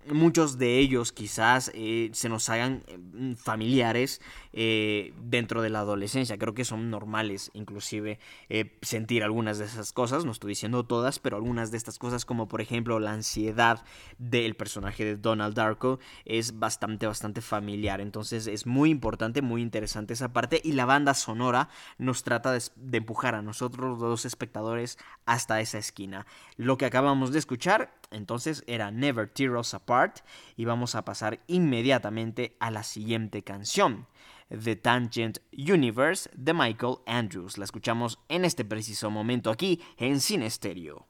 muchos 0.06 0.58
de 0.58 0.78
ellos 0.78 1.12
quizás 1.12 1.70
eh, 1.74 2.10
se 2.12 2.28
nos 2.28 2.48
hagan 2.48 2.82
eh, 2.86 3.34
familiares 3.36 4.20
eh, 4.52 5.12
dentro 5.22 5.62
de 5.62 5.70
la 5.70 5.80
adolescencia. 5.80 6.38
Creo 6.38 6.54
que 6.54 6.64
son 6.64 6.90
normales 6.90 7.50
inclusive 7.54 8.18
sentir 8.82 9.22
algunas 9.22 9.58
de 9.58 9.64
esas 9.66 9.92
cosas, 9.92 10.24
no 10.24 10.32
estoy 10.32 10.50
diciendo 10.50 10.84
todas, 10.84 11.18
pero 11.18 11.36
algunas 11.36 11.70
de 11.70 11.76
estas 11.76 11.98
cosas 11.98 12.24
como 12.24 12.48
por 12.48 12.60
ejemplo 12.60 12.98
la 12.98 13.12
ansiedad 13.12 13.84
del 14.18 14.54
personaje 14.54 15.04
de 15.04 15.16
Donald 15.16 15.54
Darko 15.54 16.00
es 16.24 16.58
bastante, 16.58 17.06
bastante 17.06 17.40
familiar. 17.40 18.00
Entonces 18.00 18.46
es 18.46 18.66
muy 18.66 18.90
importante, 18.90 19.42
muy 19.42 19.62
interesante 19.62 20.14
esa 20.14 20.32
parte 20.32 20.60
y 20.62 20.72
la 20.72 20.84
banda 20.84 21.14
sonora 21.14 21.68
nos 21.98 22.22
trata 22.22 22.52
de, 22.52 22.62
de 22.76 22.98
empujar 22.98 23.34
a 23.34 23.42
nosotros 23.42 23.98
los 23.98 24.24
espectadores 24.24 24.98
hasta 25.26 25.60
esa 25.60 25.78
esquina. 25.78 26.26
Lo 26.56 26.76
que 26.76 26.86
acabamos 26.86 27.32
de 27.32 27.38
escuchar 27.38 27.99
entonces 28.10 28.64
era 28.66 28.90
Never 28.90 29.28
Tear 29.28 29.56
Us 29.56 29.74
Apart 29.74 30.20
y 30.56 30.64
vamos 30.64 30.94
a 30.94 31.04
pasar 31.04 31.40
inmediatamente 31.46 32.56
a 32.60 32.70
la 32.70 32.82
siguiente 32.82 33.42
canción. 33.42 34.06
The 34.48 34.76
Tangent 34.76 35.38
Universe 35.52 36.28
de 36.34 36.52
Michael 36.52 36.96
Andrews. 37.06 37.56
La 37.56 37.64
escuchamos 37.64 38.18
en 38.28 38.44
este 38.44 38.64
preciso 38.64 39.10
momento 39.10 39.50
aquí 39.50 39.80
en 39.96 40.20
Cine 40.20 40.50
Stereo. 40.50 41.09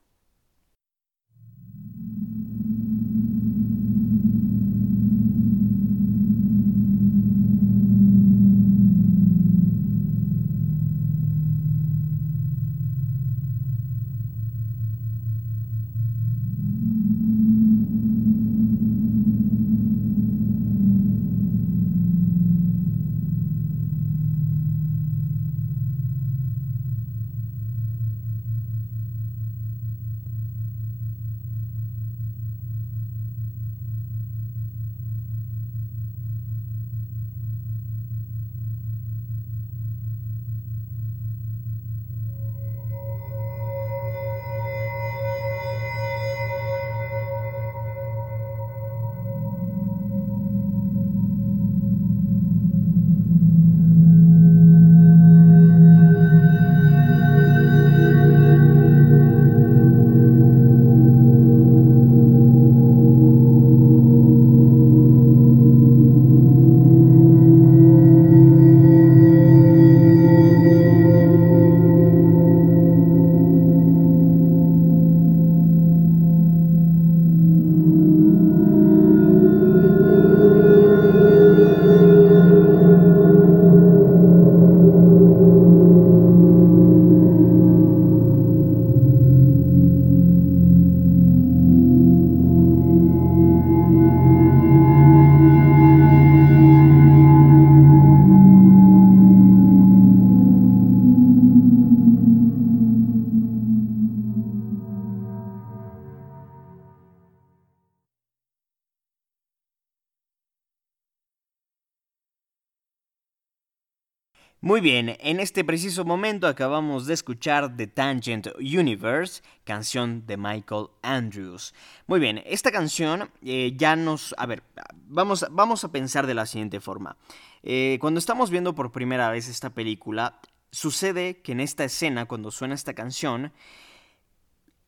En 115.20 115.40
este 115.40 115.64
preciso 115.64 116.04
momento 116.04 116.46
acabamos 116.46 117.06
de 117.06 117.14
escuchar 117.14 117.76
The 117.76 117.86
Tangent 117.86 118.48
Universe, 118.58 119.42
canción 119.64 120.26
de 120.26 120.36
Michael 120.36 120.86
Andrews. 121.02 121.74
Muy 122.06 122.20
bien, 122.20 122.42
esta 122.46 122.70
canción 122.70 123.30
eh, 123.42 123.72
ya 123.76 123.96
nos... 123.96 124.34
A 124.38 124.46
ver, 124.46 124.62
vamos, 125.06 125.46
vamos 125.50 125.84
a 125.84 125.90
pensar 125.90 126.26
de 126.26 126.34
la 126.34 126.46
siguiente 126.46 126.80
forma. 126.80 127.16
Eh, 127.62 127.98
cuando 128.00 128.18
estamos 128.18 128.50
viendo 128.50 128.74
por 128.74 128.92
primera 128.92 129.30
vez 129.30 129.48
esta 129.48 129.70
película, 129.70 130.40
sucede 130.70 131.40
que 131.42 131.52
en 131.52 131.60
esta 131.60 131.84
escena, 131.84 132.26
cuando 132.26 132.50
suena 132.50 132.74
esta 132.74 132.94
canción, 132.94 133.52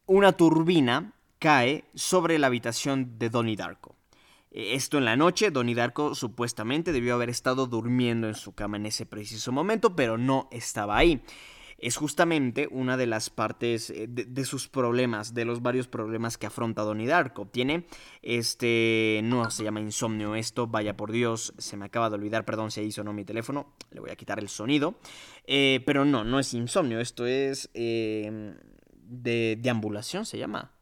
una 0.07 0.33
turbina 0.33 1.13
cae 1.39 1.85
sobre 1.95 2.39
la 2.39 2.47
habitación 2.47 3.19
de 3.19 3.31
Donnie 3.31 3.57
Darko. 3.57 3.97
Esto 4.55 4.99
en 4.99 5.07
la 5.07 5.17
noche, 5.17 5.51
Donnie 5.51 5.75
Darko 5.75 6.15
supuestamente 6.15 6.93
debió 6.93 7.15
haber 7.15 7.31
estado 7.31 7.67
durmiendo 7.67 8.29
en 8.29 8.35
su 8.35 8.53
cama 8.53 8.77
en 8.77 8.85
ese 8.85 9.07
preciso 9.07 9.51
momento, 9.51 9.97
pero 9.97 10.19
no 10.19 10.49
estaba 10.53 10.99
ahí. 10.99 11.23
Es 11.79 11.97
justamente 11.97 12.69
una 12.71 12.99
de 12.99 13.07
las 13.07 13.31
partes 13.31 13.89
eh, 13.89 14.07
de, 14.09 14.45
sus 14.45 14.69
problemas, 14.69 15.33
de 15.33 15.47
los 15.47 15.63
varios 15.63 15.89
problemas 15.89 16.37
que 16.37 16.47
afronta 16.47 16.83
Donnie 16.83 17.09
Darko. 17.09 17.47
Tiene 17.47 17.87
este. 18.21 19.21
No 19.25 19.51
se 19.51 19.65
llama 19.65 19.81
insomnio 19.81 20.37
esto, 20.37 20.67
vaya 20.67 20.97
por 20.97 21.11
Dios, 21.11 21.55
se 21.57 21.77
me 21.79 21.87
acaba 21.87 22.11
de 22.11 22.17
olvidar, 22.17 22.45
perdón 22.45 22.71
si 22.71 22.81
ahí 22.81 22.93
sonó 22.93 23.13
mi 23.13 23.25
teléfono, 23.25 23.73
le 23.91 24.01
voy 24.01 24.11
a 24.11 24.17
quitar 24.17 24.39
el 24.39 24.49
sonido. 24.51 24.95
Eh, 25.47 25.83
pero 25.87 26.05
no, 26.05 26.25
no 26.25 26.39
es 26.39 26.53
insomnio, 26.53 27.01
esto 27.01 27.27
es. 27.27 27.71
Eh, 27.73 28.55
de 28.93 29.59
deambulación 29.61 30.27
se 30.27 30.39
llama. 30.39 30.73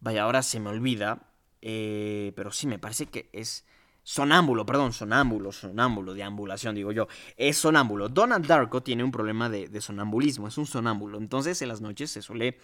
Vaya, 0.00 0.24
ahora 0.24 0.42
se 0.42 0.58
me 0.58 0.70
olvida. 0.70 1.31
Eh, 1.62 2.32
pero 2.36 2.50
sí, 2.50 2.66
me 2.66 2.78
parece 2.78 3.06
que 3.06 3.30
es 3.32 3.64
sonámbulo, 4.02 4.66
perdón, 4.66 4.92
sonámbulo, 4.92 5.52
sonámbulo, 5.52 6.14
deambulación, 6.14 6.74
digo 6.74 6.92
yo. 6.92 7.06
Es 7.36 7.56
sonámbulo. 7.56 8.08
Donald 8.08 8.46
Darko 8.46 8.82
tiene 8.82 9.04
un 9.04 9.12
problema 9.12 9.48
de, 9.48 9.80
sonambulismo, 9.80 10.48
es 10.48 10.58
un 10.58 10.66
sonámbulo. 10.66 11.18
Entonces 11.18 11.62
en 11.62 11.68
las 11.68 11.80
noches 11.80 12.10
se 12.10 12.22
suele 12.22 12.58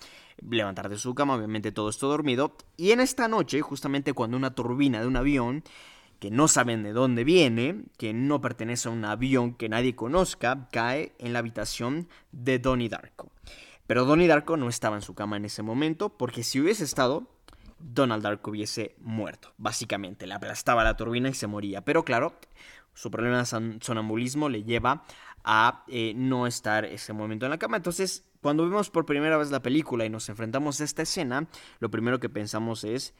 levantar 0.51 0.89
de 0.89 0.99
su 0.99 1.15
cama, 1.15 1.37
obviamente 1.37 1.73
todo 1.73 1.89
esto 1.89 2.09
dormido. 2.09 2.57
Y 2.77 2.91
en 2.91 3.01
esta 3.01 3.29
noche, 3.29 3.61
justamente 3.61 4.13
cuando 4.13 4.37
una 4.37 4.55
turbina 4.55 5.01
de 5.01 5.07
un 5.07 5.17
avión 5.17 5.63
que 6.19 6.33
no 6.33 6.49
saben 6.49 6.83
de 6.83 6.93
dónde 6.93 7.23
viene, 7.23 7.85
que 7.97 8.13
no 8.13 8.41
pertenece 8.41 8.89
a 8.89 8.93
un 8.93 9.05
avión 9.05 9.55
que 9.55 9.69
nadie 9.69 9.95
conozca, 9.95 10.69
cae 10.73 11.15
en 11.19 11.33
la 11.33 11.39
habitación 11.39 12.09
de 12.33 12.59
Donnie 12.59 12.89
Darko. 12.89 13.31
Pero 13.87 14.05
Donnie 14.05 14.27
Darko 14.27 14.57
no 14.57 14.69
estaba 14.69 14.97
en 14.97 15.03
su 15.03 15.15
cama 15.15 15.37
en 15.37 15.45
ese 15.45 15.63
momento, 15.63 16.09
porque 16.11 16.43
si 16.43 16.61
hubiese 16.61 16.83
estado, 16.83 17.29
Donald 17.79 18.23
Dark 18.23 18.47
hubiese 18.47 18.95
muerto. 19.01 19.53
Básicamente, 19.57 20.27
le 20.27 20.35
aplastaba 20.35 20.85
la 20.85 20.97
turbina 20.97 21.29
y 21.29 21.35
se 21.35 21.47
moría. 21.47 21.85
Pero 21.85 22.05
claro, 22.05 22.39
su 22.95 23.11
problema 23.11 23.43
de 23.43 23.79
sonambulismo 23.81 24.49
le 24.49 24.65
lleva 24.65 25.05
a 25.45 25.85
eh, 25.89 26.13
no 26.17 26.47
estar 26.47 26.85
ese 26.85 27.13
momento 27.13 27.47
en 27.47 27.51
la 27.51 27.59
cama. 27.59 27.77
Entonces, 27.77 28.25
cuando 28.41 28.65
vemos 28.65 28.91
por 28.91 29.07
primera 29.07 29.37
vez 29.37 29.51
la 29.51 29.63
película 29.63 30.05
y 30.05 30.11
nos 30.11 30.29
enfrentamos 30.29 30.81
a 30.81 30.85
esta 30.85 31.03
escena, 31.03 31.49
lo 31.81 31.91
primero 31.91 32.21
que 32.21 32.29
pensamos 32.29 32.85
es, 32.85 33.15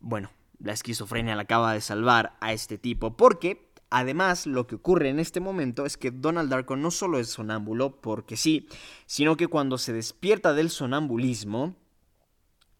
bueno, 0.00 0.30
la 0.58 0.72
esquizofrenia 0.72 1.36
la 1.36 1.42
acaba 1.42 1.72
de 1.72 1.80
salvar 1.80 2.36
a 2.40 2.52
este 2.52 2.78
tipo. 2.78 3.16
Porque, 3.16 3.70
además, 3.90 4.46
lo 4.46 4.66
que 4.66 4.76
ocurre 4.76 5.08
en 5.08 5.18
este 5.18 5.40
momento 5.40 5.86
es 5.86 5.96
que 5.96 6.10
Donald 6.10 6.50
Darko 6.50 6.76
no 6.76 6.90
solo 6.90 7.18
es 7.18 7.28
sonámbulo, 7.28 8.00
porque 8.00 8.36
sí, 8.36 8.68
sino 9.06 9.36
que 9.36 9.48
cuando 9.48 9.78
se 9.78 9.92
despierta 9.92 10.54
del 10.54 10.70
sonambulismo, 10.70 11.76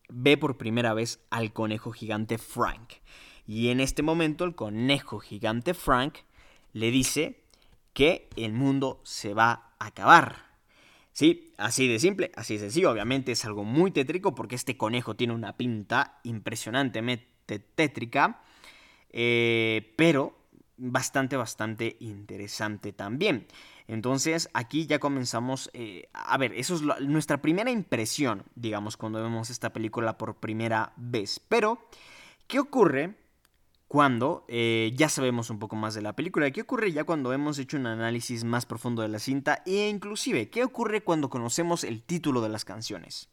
ve 0.09 0.37
por 0.37 0.57
primera 0.57 0.95
vez 0.95 1.21
al 1.31 1.53
conejo 1.53 1.93
gigante 1.93 2.39
Frank. 2.39 2.95
Y 3.47 3.69
en 3.69 3.81
este 3.81 4.03
momento 4.03 4.45
el 4.45 4.55
conejo 4.55 5.19
gigante 5.19 5.75
Frank 5.75 6.19
le 6.73 6.91
dice 6.91 7.43
que 7.93 8.29
el 8.37 8.53
mundo 8.53 9.01
se 9.05 9.35
va 9.35 9.73
a 9.79 9.87
acabar. 9.87 10.55
Sí, 11.13 11.53
así 11.59 11.87
de 11.87 12.01
simple, 12.01 12.33
así 12.35 12.55
de 12.55 12.61
sencillo. 12.61 12.91
Obviamente 12.91 13.33
es 13.33 13.45
algo 13.45 13.65
muy 13.65 13.93
tétrico 13.93 14.35
porque 14.35 14.57
este 14.57 14.77
conejo 14.77 15.15
tiene 15.15 15.33
una 15.33 15.57
pinta 15.57 16.19
impresionantemente 16.25 17.61
tétrica, 17.61 18.43
eh, 19.11 19.95
pero 19.97 20.37
bastante, 20.77 21.37
bastante 21.37 21.97
interesante 22.01 22.93
también. 22.93 23.47
Entonces 23.87 24.49
aquí 24.55 24.87
ya 24.87 24.99
comenzamos, 24.99 25.71
eh, 25.75 26.09
a 26.13 26.39
ver, 26.39 26.55
eso 26.55 26.75
es 26.75 26.83
nuestra 27.03 27.43
primera 27.43 27.71
impresión, 27.71 28.45
digamos, 28.55 28.97
cuando 28.97 29.23
vemos 29.23 29.51
esta 29.51 29.73
película 29.73 30.17
por 30.17 30.37
primera 30.37 30.93
vez. 30.97 31.41
Pero, 31.49 31.87
¿qué 32.47 32.61
ocurre 32.61 33.15
cuando 33.87 34.45
eh, 34.49 34.93
ya 34.97 35.09
sabemos 35.09 35.51
un 35.51 35.59
poco 35.59 35.77
más 35.77 35.95
de 35.95 36.03
la 36.03 36.17
película? 36.17 36.51
¿Qué 36.51 36.63
ocurre 36.63 36.93
ya 36.93 37.05
cuando 37.05 37.33
hemos 37.33 37.59
hecho 37.59 37.77
un 37.77 37.87
análisis 37.87 38.43
más 38.45 38.65
profundo 38.65 39.03
de 39.03 39.09
la 39.09 39.19
cinta? 39.19 39.63
E 39.67 39.89
inclusive, 39.89 40.49
¿qué 40.49 40.65
ocurre 40.65 41.03
cuando 41.03 41.29
conocemos 41.29 41.85
el 41.85 42.03
título 42.03 42.41
de 42.41 42.49
las 42.49 42.65
canciones? 42.65 43.29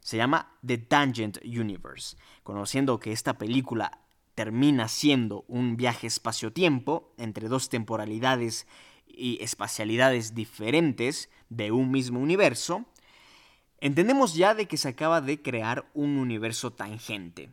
Se 0.00 0.16
llama 0.16 0.56
The 0.66 0.78
Tangent 0.78 1.38
Universe, 1.44 2.16
conociendo 2.42 2.98
que 2.98 3.12
esta 3.12 3.38
película 3.38 4.00
termina 4.34 4.88
siendo 4.88 5.44
un 5.46 5.76
viaje 5.76 6.08
espacio-tiempo 6.08 7.12
entre 7.18 7.48
dos 7.48 7.68
temporalidades 7.68 8.66
y 9.14 9.42
espacialidades 9.42 10.34
diferentes 10.34 11.30
de 11.48 11.72
un 11.72 11.90
mismo 11.90 12.20
universo, 12.20 12.84
entendemos 13.80 14.34
ya 14.34 14.54
de 14.54 14.66
que 14.66 14.76
se 14.76 14.88
acaba 14.88 15.20
de 15.20 15.42
crear 15.42 15.90
un 15.94 16.18
universo 16.18 16.72
tangente. 16.72 17.50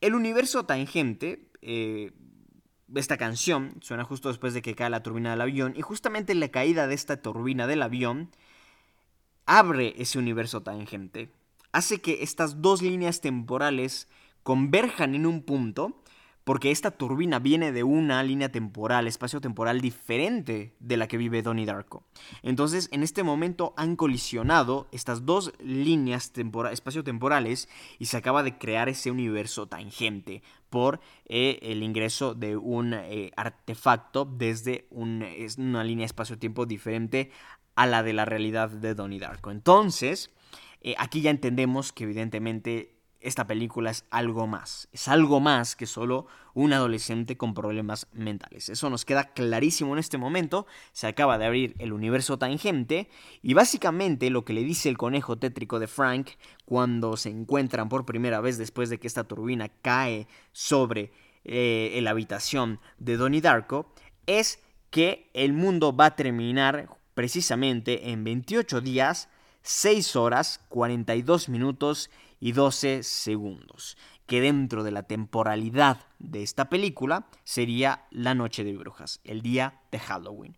El 0.00 0.14
universo 0.14 0.64
tangente, 0.64 1.48
eh, 1.62 2.12
esta 2.94 3.16
canción 3.16 3.76
suena 3.80 4.04
justo 4.04 4.28
después 4.28 4.54
de 4.54 4.62
que 4.62 4.74
cae 4.74 4.90
la 4.90 5.02
turbina 5.02 5.30
del 5.30 5.40
avión 5.40 5.74
y 5.76 5.82
justamente 5.82 6.34
la 6.34 6.48
caída 6.48 6.86
de 6.86 6.94
esta 6.94 7.22
turbina 7.22 7.66
del 7.66 7.82
avión 7.82 8.30
abre 9.46 9.94
ese 9.98 10.18
universo 10.18 10.62
tangente, 10.62 11.30
hace 11.72 12.00
que 12.00 12.22
estas 12.22 12.62
dos 12.62 12.82
líneas 12.82 13.20
temporales 13.20 14.08
converjan 14.42 15.14
en 15.14 15.26
un 15.26 15.42
punto 15.42 16.02
porque 16.46 16.70
esta 16.70 16.92
turbina 16.92 17.40
viene 17.40 17.72
de 17.72 17.82
una 17.82 18.22
línea 18.22 18.52
temporal, 18.52 19.08
espacio-temporal 19.08 19.80
diferente 19.80 20.76
de 20.78 20.96
la 20.96 21.08
que 21.08 21.16
vive 21.16 21.42
Donnie 21.42 21.66
Darko. 21.66 22.04
Entonces, 22.44 22.88
en 22.92 23.02
este 23.02 23.24
momento 23.24 23.74
han 23.76 23.96
colisionado 23.96 24.86
estas 24.92 25.26
dos 25.26 25.52
líneas 25.58 26.32
espacio-temporales 26.70 27.68
y 27.98 28.06
se 28.06 28.16
acaba 28.16 28.44
de 28.44 28.58
crear 28.58 28.88
ese 28.88 29.10
universo 29.10 29.66
tangente 29.66 30.44
por 30.70 31.00
eh, 31.24 31.58
el 31.62 31.82
ingreso 31.82 32.36
de 32.36 32.56
un 32.56 32.94
eh, 32.94 33.32
artefacto 33.36 34.24
desde 34.24 34.86
una 34.90 35.82
línea 35.82 36.06
espacio-tiempo 36.06 36.64
diferente 36.64 37.32
a 37.74 37.86
la 37.86 38.04
de 38.04 38.12
la 38.12 38.24
realidad 38.24 38.70
de 38.70 38.94
Donnie 38.94 39.18
Darko. 39.18 39.50
Entonces, 39.50 40.30
eh, 40.80 40.94
aquí 40.98 41.22
ya 41.22 41.30
entendemos 41.30 41.92
que 41.92 42.04
evidentemente 42.04 42.95
esta 43.20 43.46
película 43.46 43.90
es 43.90 44.04
algo 44.10 44.46
más. 44.46 44.88
Es 44.92 45.08
algo 45.08 45.40
más 45.40 45.76
que 45.76 45.86
solo 45.86 46.26
un 46.54 46.72
adolescente 46.72 47.36
con 47.36 47.54
problemas 47.54 48.06
mentales. 48.12 48.68
Eso 48.68 48.88
nos 48.88 49.04
queda 49.04 49.32
clarísimo 49.32 49.92
en 49.92 49.98
este 49.98 50.18
momento. 50.18 50.66
Se 50.92 51.06
acaba 51.06 51.38
de 51.38 51.46
abrir 51.46 51.74
el 51.78 51.92
universo 51.92 52.38
tangente 52.38 53.08
y 53.42 53.54
básicamente 53.54 54.30
lo 54.30 54.44
que 54.44 54.52
le 54.52 54.64
dice 54.64 54.88
el 54.88 54.98
conejo 54.98 55.36
tétrico 55.36 55.78
de 55.78 55.86
Frank 55.86 56.30
cuando 56.64 57.16
se 57.16 57.30
encuentran 57.30 57.88
por 57.88 58.06
primera 58.06 58.40
vez 58.40 58.58
después 58.58 58.90
de 58.90 58.98
que 58.98 59.06
esta 59.06 59.24
turbina 59.24 59.68
cae 59.68 60.28
sobre 60.52 61.12
eh, 61.44 61.98
la 62.02 62.10
habitación 62.10 62.80
de 62.98 63.16
Donnie 63.16 63.40
Darko 63.40 63.92
es 64.26 64.60
que 64.90 65.30
el 65.34 65.52
mundo 65.52 65.94
va 65.94 66.06
a 66.06 66.16
terminar 66.16 66.88
precisamente 67.14 68.10
en 68.10 68.24
28 68.24 68.80
días, 68.80 69.28
6 69.62 70.16
horas, 70.16 70.60
42 70.68 71.48
minutos 71.48 72.10
y 72.40 72.52
12 72.52 73.02
segundos, 73.02 73.96
que 74.26 74.40
dentro 74.40 74.82
de 74.82 74.90
la 74.90 75.04
temporalidad 75.04 76.06
de 76.18 76.42
esta 76.42 76.68
película 76.68 77.28
sería 77.44 78.06
la 78.10 78.34
noche 78.34 78.64
de 78.64 78.76
brujas, 78.76 79.20
el 79.24 79.42
día 79.42 79.80
de 79.90 79.98
Halloween. 79.98 80.56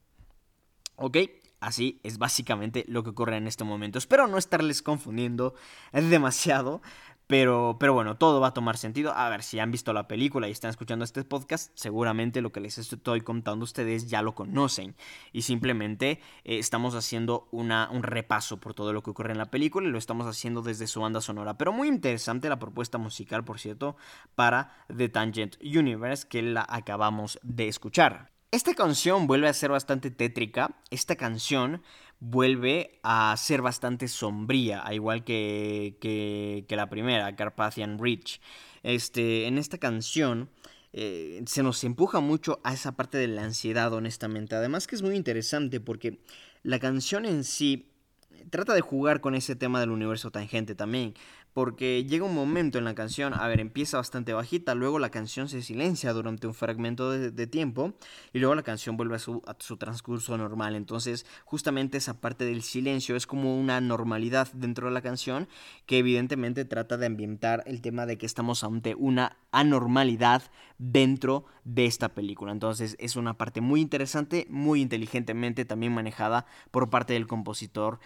¿Ok? 0.97 1.19
Así 1.61 2.01
es 2.05 2.19
básicamente 2.19 2.85
lo 2.87 3.03
que 3.03 3.11
ocurre 3.11 3.37
en 3.37 3.49
este 3.49 3.65
momento. 3.65 3.99
Espero 3.99 4.29
no 4.29 4.39
estarles 4.39 4.81
confundiendo 4.81 5.55
demasiado, 5.93 6.83
pero, 7.29 7.77
pero 7.79 7.93
bueno, 7.93 8.17
todo 8.17 8.41
va 8.41 8.49
a 8.49 8.55
tomar 8.55 8.79
sentido. 8.79 9.13
A 9.13 9.29
ver, 9.29 9.43
si 9.43 9.61
han 9.61 9.71
visto 9.71 9.93
la 9.93 10.09
película 10.09 10.49
y 10.49 10.51
están 10.51 10.71
escuchando 10.71 11.05
este 11.05 11.23
podcast, 11.25 11.71
seguramente 11.75 12.41
lo 12.41 12.53
que 12.53 12.61
les 12.61 12.79
estoy 12.79 13.21
contando 13.21 13.63
a 13.63 13.65
ustedes 13.65 14.09
ya 14.09 14.23
lo 14.23 14.35
conocen. 14.35 14.97
Y 15.31 15.43
simplemente 15.43 16.21
eh, 16.45 16.59
estamos 16.59 16.95
haciendo 16.95 17.47
una, 17.53 17.91
un 17.93 18.03
repaso 18.03 18.59
por 18.59 18.73
todo 18.73 18.95
lo 18.95 19.03
que 19.03 19.11
ocurre 19.11 19.33
en 19.33 19.39
la 19.39 19.51
película 19.51 19.87
y 19.87 19.91
lo 19.91 19.99
estamos 19.99 20.27
haciendo 20.27 20.63
desde 20.63 20.87
su 20.87 21.03
banda 21.03 21.21
sonora. 21.21 21.59
Pero 21.59 21.71
muy 21.71 21.89
interesante 21.89 22.49
la 22.49 22.59
propuesta 22.59 22.97
musical, 22.97 23.45
por 23.45 23.61
cierto, 23.61 23.97
para 24.35 24.73
The 24.97 25.11
Tangent 25.11 25.57
Universe, 25.63 26.27
que 26.27 26.41
la 26.41 26.65
acabamos 26.67 27.39
de 27.43 27.69
escuchar. 27.69 28.31
Esta 28.51 28.73
canción 28.73 29.27
vuelve 29.27 29.47
a 29.47 29.53
ser 29.53 29.71
bastante 29.71 30.11
tétrica. 30.11 30.75
Esta 30.91 31.17
canción 31.17 31.83
vuelve 32.21 32.99
a 33.03 33.35
ser 33.37 33.63
bastante 33.63 34.09
sombría, 34.09 34.81
al 34.81 34.95
igual 34.95 35.25
que, 35.25 35.97
que, 36.01 36.77
la 36.77 36.89
primera, 36.89 37.35
Carpathian 37.37 37.99
Ridge. 37.99 38.41
Este, 38.83 39.47
en 39.47 39.59
esta 39.59 39.79
canción 39.79 40.51
eh, 40.93 41.43
se 41.47 41.63
nos 41.63 41.83
empuja 41.85 42.21
mucho 42.21 42.61
a 42.65 42.75
esa 42.75 42.93
parte 42.93 43.19
de 43.19 43.29
la 43.29 43.45
ansiedad, 43.45 43.93
honestamente. 43.93 44.57
Además 44.57 44.87
que 44.87 44.97
es 44.97 45.03
muy 45.03 45.17
interesante 45.17 45.81
porque 45.81 46.21
la 46.63 46.79
canción 46.79 47.25
en 47.25 47.45
sí 47.45 47.93
trata 48.51 48.75
de 48.75 48.81
jugar 48.81 49.21
con 49.21 49.35
ese 49.35 49.57
tema 49.57 49.81
del 49.81 49.91
universo 49.91 50.31
tangente 50.31 50.75
también 50.75 51.15
porque 51.53 52.05
llega 52.05 52.25
un 52.25 52.35
momento 52.35 52.79
en 52.79 52.85
la 52.85 52.95
canción, 52.95 53.35
a 53.35 53.47
ver, 53.49 53.61
empieza 53.61 53.97
bastante 53.97 54.33
bajita, 54.33 54.75
luego 54.75 54.99
la 54.99 55.11
canción 55.11 55.49
se 55.49 55.63
silencia 55.63 56.13
durante 56.13 56.47
un 56.47 56.55
fragmento 56.55 57.11
de, 57.11 57.47
tiempo 57.47 57.95
y 58.33 58.39
luego 58.39 58.55
la 58.55 58.63
canción 58.63 58.97
vuelve 58.97 59.17
a 59.17 59.19
su, 59.19 59.43
a 59.47 59.57
su, 59.59 59.77
transcurso 59.77 60.37
normal. 60.37 60.77
Entonces, 60.77 61.27
justamente 61.45 61.99
esa 61.99 62.21
parte 62.21 62.45
del 62.45 62.63
silencio 62.63 63.17
es 63.17 63.27
como 63.27 63.59
una 63.59 63.81
normalidad 63.81 64.53
dentro 64.53 64.89
de 64.89 64.95
la 64.95 65.03
canción 65.03 65.49
que 65.87 65.99
evidentemente 65.99 66.65
trata 66.65 66.97
de 66.97 67.07
ambientar 67.07 67.63
el 67.67 67.81
tema 67.81 68.07
de 68.07 68.19
que 68.19 68.27
estamos 68.27 68.65
ante 68.65 68.95
una 68.95 69.37
anormalidad 69.51 70.43
dentro 70.79 71.45
de 71.65 71.87
esta 71.87 72.15
película. 72.15 72.53
Entonces, 72.53 72.97
es 72.99 73.17
una 73.17 73.37
parte 73.37 73.61
muy 73.61 73.81
interesante, 73.81 74.47
muy 74.49 74.81
inteligentemente 74.81 75.65
también 75.65 75.93
manejada 75.93 76.47
por 76.71 76.89
parte 76.89 77.13
del 77.13 77.27
compositor 77.27 77.99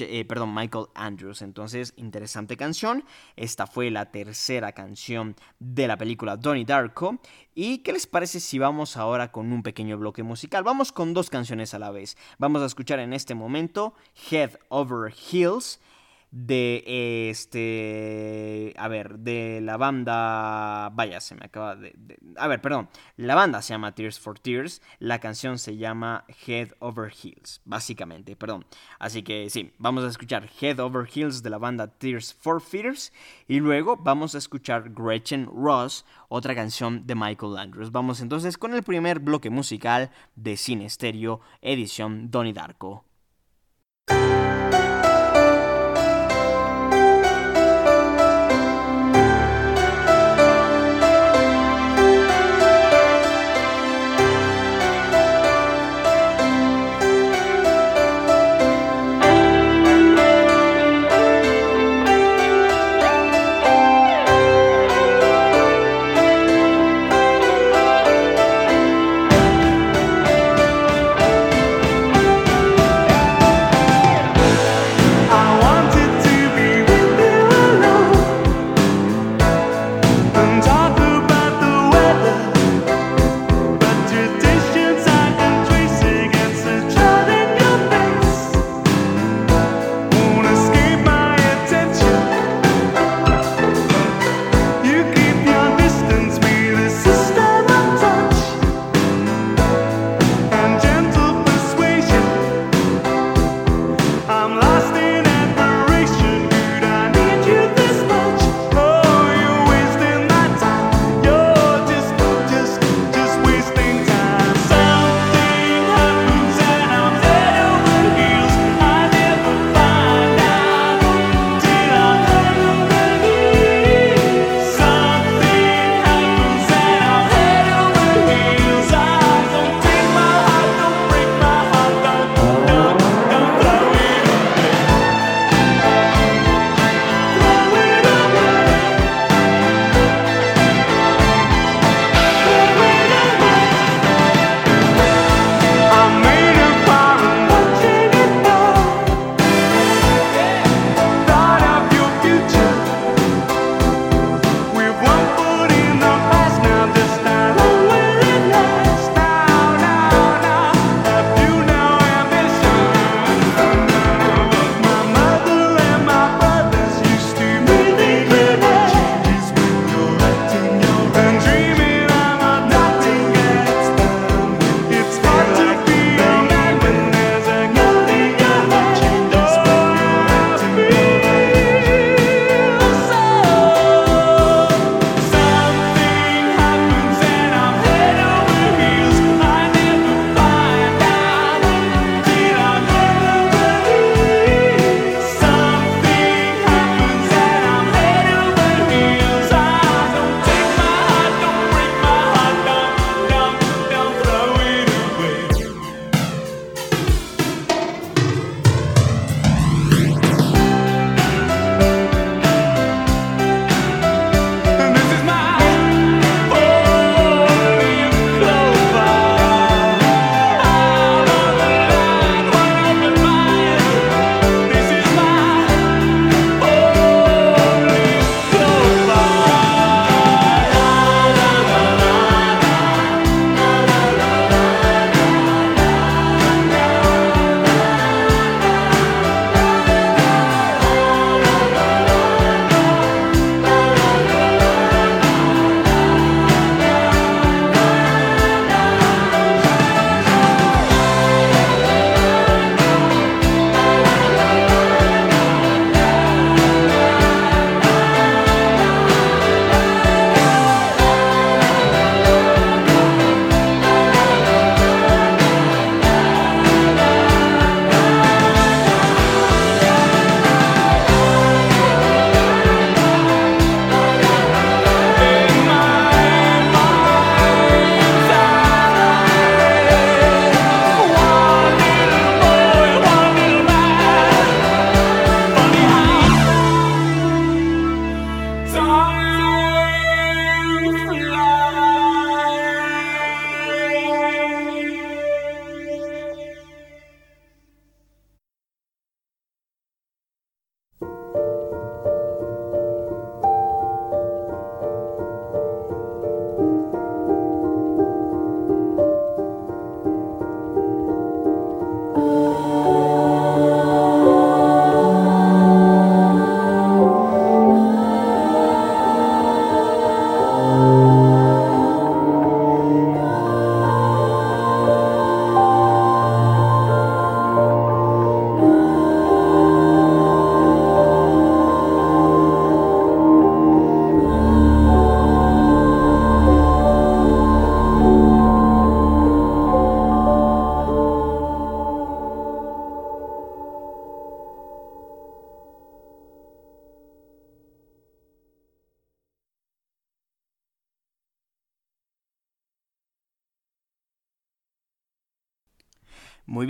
eh, 0.00 0.24
perdón, 0.26 0.54
Michael 0.54 0.86
Andrews. 0.94 1.42
Entonces, 1.42 1.94
interesante 1.96 2.56
canción 2.56 3.04
esta 3.36 3.66
fue 3.66 3.90
la 3.90 4.10
tercera 4.10 4.72
canción 4.72 5.36
de 5.58 5.88
la 5.88 5.96
película 5.96 6.36
Donnie 6.36 6.64
Darko. 6.64 7.18
¿Y 7.54 7.78
qué 7.78 7.92
les 7.92 8.06
parece 8.06 8.40
si 8.40 8.58
vamos 8.58 8.96
ahora 8.96 9.32
con 9.32 9.52
un 9.52 9.62
pequeño 9.62 9.98
bloque 9.98 10.22
musical? 10.22 10.64
Vamos 10.64 10.92
con 10.92 11.14
dos 11.14 11.30
canciones 11.30 11.74
a 11.74 11.78
la 11.78 11.90
vez. 11.90 12.16
Vamos 12.38 12.62
a 12.62 12.66
escuchar 12.66 12.98
en 12.98 13.12
este 13.12 13.34
momento 13.34 13.94
Head 14.30 14.58
Over 14.68 15.12
Heels 15.12 15.80
de 16.36 16.82
este 17.30 18.74
a 18.76 18.88
ver 18.88 19.20
de 19.20 19.60
la 19.62 19.76
banda 19.76 20.88
vaya 20.88 21.20
se 21.20 21.36
me 21.36 21.44
acaba 21.44 21.76
de, 21.76 21.94
a 22.36 22.48
ver 22.48 22.60
perdón 22.60 22.88
la 23.16 23.36
banda 23.36 23.62
se 23.62 23.72
llama 23.72 23.94
Tears 23.94 24.18
for 24.18 24.40
Tears 24.40 24.82
la 24.98 25.20
canción 25.20 25.60
se 25.60 25.76
llama 25.76 26.24
Head 26.44 26.72
Over 26.80 27.12
Heels 27.12 27.60
básicamente 27.64 28.34
perdón. 28.34 28.66
Así 28.98 29.22
que 29.22 29.48
sí 29.48 29.72
vamos 29.78 30.02
a 30.02 30.08
escuchar 30.08 30.50
Head 30.60 30.80
Over 30.80 31.08
Heels 31.08 31.44
de 31.44 31.50
la 31.50 31.58
banda 31.58 31.86
Tears 31.86 32.34
for 32.34 32.60
Fears 32.60 33.12
y 33.46 33.60
luego 33.60 33.96
vamos 33.96 34.34
a 34.34 34.38
escuchar 34.38 34.90
Gretchen 34.90 35.46
Ross 35.46 36.04
otra 36.28 36.56
canción 36.56 37.06
de 37.06 37.14
Michael 37.14 37.56
Andrews. 37.58 37.92
Vamos 37.92 38.20
entonces 38.20 38.58
con 38.58 38.74
el 38.74 38.82
primer 38.82 39.20
bloque 39.20 39.50
musical 39.50 40.10
de 40.34 40.56
Cine 40.56 40.90
Stereo 40.90 41.40
edición 41.62 42.32
Donnie 42.32 42.52
Darko 42.52 43.04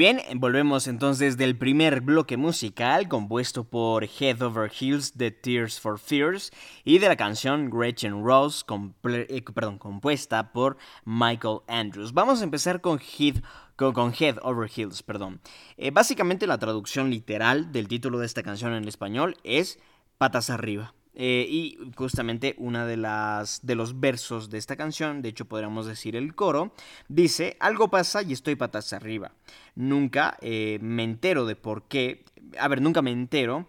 bien, 0.05 0.21
volvemos 0.35 0.87
entonces 0.87 1.39
del 1.39 1.57
primer 1.57 2.03
bloque 2.03 2.37
musical 2.37 3.09
compuesto 3.09 3.65
por 3.65 4.05
Head 4.05 4.43
Over 4.43 4.71
Heels 4.71 5.17
de 5.17 5.31
Tears 5.31 5.81
for 5.81 5.99
Fears 5.99 6.51
y 6.85 6.99
de 6.99 7.09
la 7.09 7.17
canción 7.17 7.71
Gretchen 7.71 8.23
Rose 8.23 8.67
eh, 9.05 9.45
compuesta 9.79 10.53
por 10.53 10.77
Michael 11.07 11.61
Andrews. 11.69 12.13
Vamos 12.13 12.43
a 12.43 12.45
empezar 12.45 12.83
con 12.83 13.01
Head, 13.01 13.37
con, 13.77 14.13
Head 14.13 14.41
Over 14.43 14.71
Heels. 14.77 15.03
Perdón. 15.03 15.41
Eh, 15.79 15.91
básicamente 15.91 16.47
la 16.47 16.59
traducción 16.59 17.09
literal 17.09 17.73
del 17.73 17.89
título 17.89 18.19
de 18.19 18.27
esta 18.27 18.43
canción 18.43 18.75
en 18.75 18.87
español 18.87 19.39
es 19.43 19.79
Patas 20.19 20.51
arriba. 20.51 20.93
Eh, 21.15 21.47
y 21.49 21.79
justamente 21.97 22.55
una 22.59 22.87
de 22.87 22.97
las 22.97 23.65
de 23.65 23.77
los 23.77 24.01
versos 24.01 24.51
de 24.51 24.59
esta 24.59 24.77
canción, 24.77 25.23
de 25.23 25.29
hecho 25.29 25.45
podríamos 25.45 25.87
decir 25.87 26.17
el 26.17 26.35
coro, 26.35 26.73
dice, 27.09 27.57
algo 27.61 27.89
pasa 27.89 28.23
y 28.23 28.33
estoy 28.33 28.57
patas 28.57 28.93
arriba. 28.93 29.33
Nunca 29.77 30.37
eh, 30.41 30.79
me 30.83 31.05
entero 31.05 31.47
de 31.47 31.57
por 31.57 31.85
qué, 31.85 32.25
a 32.59 32.69
ver, 32.69 32.83
nunca 32.83 33.01
me 33.01 33.13
entero 33.13 33.69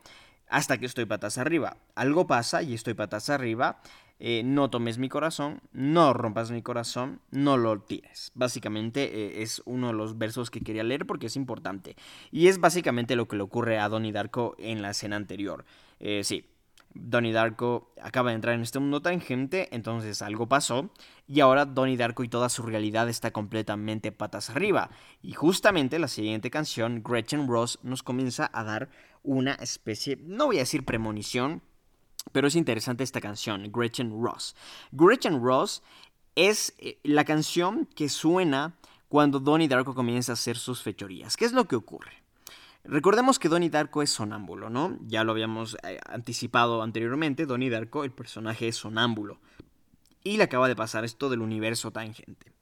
hasta 0.49 0.77
que 0.77 0.85
estoy 0.85 1.05
patas 1.05 1.37
arriba. 1.37 1.77
Algo 1.93 2.25
pasa 2.25 2.63
y 2.63 2.73
estoy 2.73 2.95
patas 2.95 3.29
arriba. 3.29 3.79
Eh, 4.17 4.43
no 4.45 4.69
tomes 4.69 4.97
mi 4.97 5.09
corazón, 5.09 5.59
no 5.73 6.13
rompas 6.13 6.49
mi 6.49 6.61
corazón, 6.61 7.19
no 7.31 7.57
lo 7.57 7.81
tires. 7.81 8.31
Básicamente 8.33 9.41
es 9.41 9.61
uno 9.65 9.87
de 9.87 9.93
los 9.93 10.17
versos 10.17 10.49
que 10.49 10.61
quería 10.61 10.83
leer 10.83 11.05
porque 11.05 11.27
es 11.27 11.35
importante. 11.35 11.97
Y 12.31 12.47
es 12.47 12.59
básicamente 12.59 13.17
lo 13.17 13.27
que 13.27 13.35
le 13.35 13.43
ocurre 13.43 13.77
a 13.77 13.89
Donnie 13.89 14.13
Darko 14.13 14.55
en 14.57 14.81
la 14.81 14.91
escena 14.91 15.17
anterior. 15.17 15.65
sí, 16.23 16.45
Donnie 16.95 17.33
Darko 17.33 17.91
acaba 18.01 18.29
de 18.29 18.35
entrar 18.35 18.55
en 18.55 18.61
este 18.61 18.79
mundo 18.79 19.01
tangente, 19.01 19.67
entonces 19.71 20.21
algo 20.21 20.47
pasó, 20.47 20.89
y 21.27 21.41
ahora 21.41 21.65
Donnie 21.65 21.97
Darko 21.97 22.23
y 22.23 22.29
toda 22.29 22.49
su 22.49 22.63
realidad 22.63 23.09
está 23.09 23.31
completamente 23.31 24.11
patas 24.11 24.49
arriba. 24.49 24.89
Y 25.21 25.33
justamente 25.33 25.99
la 25.99 26.07
siguiente 26.07 26.49
canción, 26.49 27.03
Gretchen 27.03 27.47
Ross, 27.47 27.79
nos 27.83 28.01
comienza 28.01 28.49
a 28.53 28.63
dar 28.63 28.89
una 29.23 29.53
especie, 29.55 30.17
no 30.23 30.45
voy 30.47 30.57
a 30.57 30.59
decir 30.59 30.85
premonición, 30.85 31.61
pero 32.31 32.47
es 32.47 32.55
interesante 32.55 33.03
esta 33.03 33.21
canción, 33.21 33.71
Gretchen 33.71 34.11
Ross. 34.11 34.55
Gretchen 34.91 35.43
Ross 35.43 35.83
es 36.35 36.73
eh, 36.79 36.99
la 37.03 37.25
canción 37.25 37.87
que 37.95 38.09
suena 38.09 38.75
cuando 39.09 39.39
Donnie 39.39 39.67
Darko 39.67 39.93
comienza 39.93 40.31
a 40.31 40.33
hacer 40.33 40.57
sus 40.57 40.81
fechorías. 40.81 41.37
¿Qué 41.37 41.45
es 41.45 41.53
lo 41.53 41.65
que 41.65 41.75
ocurre? 41.75 42.24
Recordemos 42.87 43.39
que 43.39 43.49
Donnie 43.49 43.69
Darko 43.69 44.03
es 44.03 44.11
sonámbulo, 44.11 44.69
¿no? 44.69 44.97
Ya 45.07 45.23
lo 45.23 45.31
habíamos 45.31 45.75
eh, 45.83 45.99
anticipado 46.07 46.83
anteriormente, 46.83 47.47
Donnie 47.47 47.71
Darko, 47.71 48.03
el 48.03 48.11
personaje 48.11 48.67
es 48.67 48.75
sonámbulo. 48.75 49.39
Y 50.23 50.37
le 50.37 50.43
acaba 50.43 50.67
de 50.67 50.75
pasar 50.75 51.03
esto 51.03 51.29
del 51.29 51.41
universo 51.41 51.91
tangente. 51.91 52.53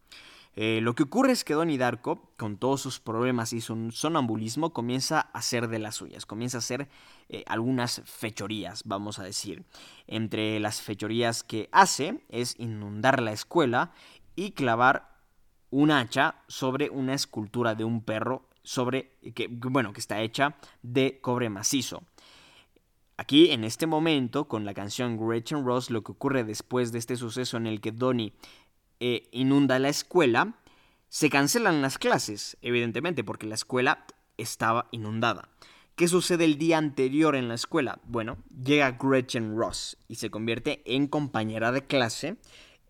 Eh, 0.56 0.80
lo 0.82 0.94
que 0.96 1.04
ocurre 1.04 1.32
es 1.32 1.44
que 1.44 1.56
Donnie 1.56 1.78
Darko, 1.78 2.32
con 2.38 2.58
todos 2.58 2.80
sus 2.80 3.00
problemas 3.00 3.52
y 3.52 3.60
su 3.60 3.92
sonambulismo, 3.92 4.72
comienza 4.72 5.20
a 5.20 5.40
hacer 5.40 5.68
de 5.68 5.80
las 5.80 5.96
suyas, 5.96 6.26
comienza 6.26 6.58
a 6.58 6.60
hacer 6.60 6.88
eh, 7.28 7.44
algunas 7.48 8.02
fechorías, 8.06 8.84
vamos 8.86 9.20
a 9.20 9.24
decir. 9.24 9.66
Entre 10.08 10.60
las 10.60 10.82
fechorías 10.82 11.44
que 11.44 11.70
hace 11.72 12.24
es 12.30 12.56
inundar 12.60 13.22
la 13.22 13.34
escuela 13.34 13.92
y 14.36 14.52
clavar 14.52 15.18
un 15.70 15.92
hacha 15.92 16.36
sobre 16.48 16.90
una 16.92 17.14
escultura 17.16 17.76
de 17.76 17.84
un 17.84 18.04
perro 18.04 18.48
sobre, 18.64 19.18
que, 19.36 19.48
bueno, 19.50 19.94
que 19.94 20.00
está 20.00 20.22
hecha 20.22 20.56
de 20.82 21.20
cobre 21.22 21.50
macizo. 21.50 22.04
Aquí, 23.18 23.52
en 23.52 23.64
este 23.64 23.86
momento, 23.86 24.48
con 24.48 24.66
la 24.66 24.74
canción 24.74 25.18
Gretchen 25.18 25.66
Ross, 25.66 25.92
lo 25.92 26.04
que 26.04 26.14
ocurre 26.14 26.44
después 26.44 26.92
de 26.92 27.00
este 27.00 27.16
suceso 27.16 27.58
en 27.58 27.68
el 27.68 27.80
que 27.80 27.92
Donnie 27.92 28.34
eh, 29.00 29.30
inunda 29.32 29.78
la 29.80 29.90
escuela, 29.90 30.56
se 31.10 31.30
cancelan 31.30 31.82
las 31.82 32.00
clases, 32.00 32.58
evidentemente, 32.62 33.24
porque 33.24 33.46
la 33.46 33.56
escuela 33.56 34.06
estaba 34.38 34.88
inundada. 34.92 35.50
¿Qué 35.96 36.08
sucede 36.08 36.46
el 36.46 36.58
día 36.58 36.80
anterior 36.80 37.36
en 37.36 37.48
la 37.48 37.54
escuela? 37.54 38.00
Bueno, 38.06 38.38
llega 38.64 38.98
Gretchen 39.00 39.56
Ross 39.56 39.96
y 40.08 40.16
se 40.16 40.32
convierte 40.32 40.82
en 40.86 41.06
compañera 41.06 41.72
de 41.72 41.86
clase 41.86 42.38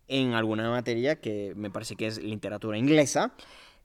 en 0.08 0.32
alguna 0.32 0.70
materia 0.70 1.20
que 1.20 1.52
me 1.54 1.70
parece 1.70 1.96
que 1.96 2.06
es 2.06 2.22
literatura 2.22 2.78
inglesa. 2.78 3.34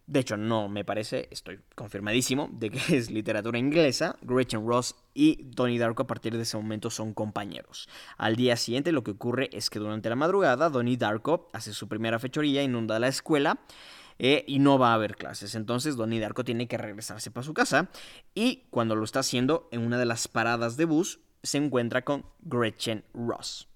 De 0.09 0.21
hecho, 0.21 0.37
no 0.37 0.69
me 0.69 0.83
parece, 0.83 1.27
estoy 1.29 1.59
confirmadísimo 1.75 2.49
de 2.51 2.71
que 2.71 2.97
es 2.97 3.11
literatura 3.11 3.59
inglesa. 3.59 4.15
Gretchen 4.23 4.65
Ross 4.65 4.95
y 5.13 5.43
Donnie 5.43 5.77
Darko 5.77 6.01
a 6.01 6.07
partir 6.07 6.35
de 6.35 6.41
ese 6.41 6.57
momento 6.57 6.89
son 6.89 7.13
compañeros. 7.13 7.87
Al 8.17 8.35
día 8.35 8.55
siguiente 8.55 8.91
lo 8.91 9.03
que 9.03 9.11
ocurre 9.11 9.51
es 9.53 9.69
que 9.69 9.77
durante 9.77 10.09
la 10.09 10.15
madrugada 10.15 10.71
Donnie 10.71 10.97
Darko 10.97 11.47
hace 11.53 11.73
su 11.73 11.87
primera 11.87 12.17
fechoría, 12.17 12.63
inunda 12.63 12.97
la 12.97 13.07
escuela. 13.07 13.59
Eh, 14.17 14.43
y 14.47 14.59
no 14.59 14.79
va 14.79 14.91
a 14.91 14.95
haber 14.95 15.15
clases. 15.15 15.53
Entonces 15.53 15.95
Donnie 15.95 16.19
Darko 16.19 16.43
tiene 16.43 16.67
que 16.67 16.77
regresarse 16.77 17.29
para 17.29 17.45
su 17.45 17.53
casa 17.53 17.89
y 18.33 18.63
cuando 18.71 18.95
lo 18.95 19.05
está 19.05 19.19
haciendo 19.19 19.69
en 19.71 19.81
una 19.81 19.97
de 19.99 20.05
las 20.05 20.27
paradas 20.27 20.75
de 20.75 20.85
bus 20.85 21.19
se 21.43 21.59
encuentra 21.59 22.03
con 22.03 22.25
Gretchen 22.41 23.05
Ross 23.13 23.68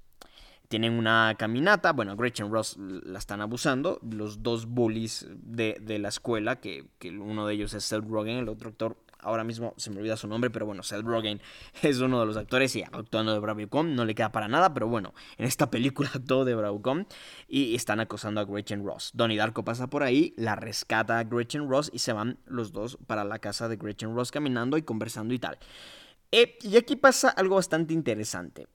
tienen 0.68 0.94
una 0.94 1.36
caminata. 1.38 1.94
Bueno, 1.94 2.16
Gretchen 2.16 2.52
Ross 2.52 2.78
la 2.78 3.20
están 3.20 3.42
abusando. 3.42 4.00
Los 4.02 4.44
dos 4.44 4.66
bullies 4.66 5.28
de, 5.30 5.78
la 6.00 6.10
escuela, 6.10 6.60
que, 6.60 6.88
uno 7.04 7.48
de 7.48 7.54
ellos 7.54 7.74
es 7.74 7.84
Seth 7.84 8.04
Rogen, 8.08 8.38
el 8.38 8.50
otro 8.50 8.70
actor. 8.70 8.98
Ahora 9.20 9.46
mismo 9.46 9.74
se 9.78 9.90
me 9.90 10.00
olvida 10.00 10.18
su 10.18 10.28
nombre, 10.28 10.50
pero 10.50 10.66
bueno, 10.66 10.84
Seth 10.84 11.04
Rogen 11.04 11.42
es 11.82 12.00
uno 12.00 12.20
de 12.20 12.26
los 12.26 12.36
actores 12.36 12.76
y 12.76 12.84
actuando 12.84 13.32
de 13.32 13.40
Bravocom 13.40 13.96
no 13.96 14.04
le 14.04 14.16
queda 14.16 14.34
para 14.34 14.50
nada, 14.50 14.74
pero 14.74 14.88
bueno, 14.88 15.14
en 15.38 15.46
esta 15.46 15.72
película 15.72 16.10
actuó 16.16 16.44
de 16.44 16.56
Bravocom 16.56 17.06
y 17.48 17.76
están 17.76 18.02
acosando 18.02 18.42
a 18.42 18.46
Gretchen 18.46 18.86
Ross. 18.86 19.12
Donnie 19.14 19.38
Darko 19.38 19.64
pasa 19.64 19.88
por 19.88 20.04
ahí, 20.04 20.34
la 20.38 20.56
rescata 20.56 21.20
a 21.20 21.24
Gretchen 21.24 21.70
Ross 21.70 21.90
y 21.94 22.00
se 22.00 22.12
van 22.12 22.40
los 22.46 22.74
dos 22.74 22.98
para 23.08 23.24
la 23.24 23.40
casa 23.40 23.70
de 23.70 23.78
Gretchen 23.78 24.14
Ross 24.14 24.32
caminando 24.32 24.78
y 24.78 24.82
conversando 24.82 25.34
y 25.34 25.40
tal. 25.40 25.58
Eh, 26.32 26.58
y 26.64 26.78
aquí 26.78 26.96
pasa 26.96 27.30
algo 27.30 27.56
bastante 27.56 27.94
interesante. 27.94 28.68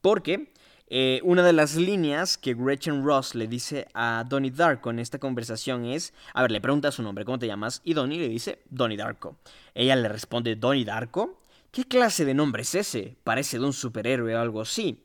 Porque 0.00 0.52
eh, 0.88 1.20
una 1.24 1.42
de 1.42 1.52
las 1.52 1.74
líneas 1.74 2.38
que 2.38 2.54
Gretchen 2.54 3.04
Ross 3.04 3.34
le 3.34 3.48
dice 3.48 3.88
a 3.92 4.24
Donnie 4.28 4.52
Darko 4.52 4.90
en 4.90 5.00
esta 5.00 5.18
conversación 5.18 5.84
es, 5.84 6.14
a 6.32 6.42
ver, 6.42 6.52
le 6.52 6.60
pregunta 6.60 6.92
su 6.92 7.02
nombre, 7.02 7.24
¿cómo 7.24 7.38
te 7.38 7.48
llamas? 7.48 7.80
Y 7.84 7.94
Donnie 7.94 8.20
le 8.20 8.28
dice, 8.28 8.62
Donnie 8.70 8.96
Darko. 8.96 9.36
Ella 9.74 9.96
le 9.96 10.08
responde, 10.08 10.54
¿Donnie 10.54 10.84
Darko? 10.84 11.40
¿Qué 11.72 11.84
clase 11.84 12.24
de 12.24 12.34
nombre 12.34 12.62
es 12.62 12.74
ese? 12.74 13.16
Parece 13.24 13.58
de 13.58 13.64
un 13.64 13.72
superhéroe 13.72 14.36
o 14.36 14.40
algo 14.40 14.60
así. 14.60 15.02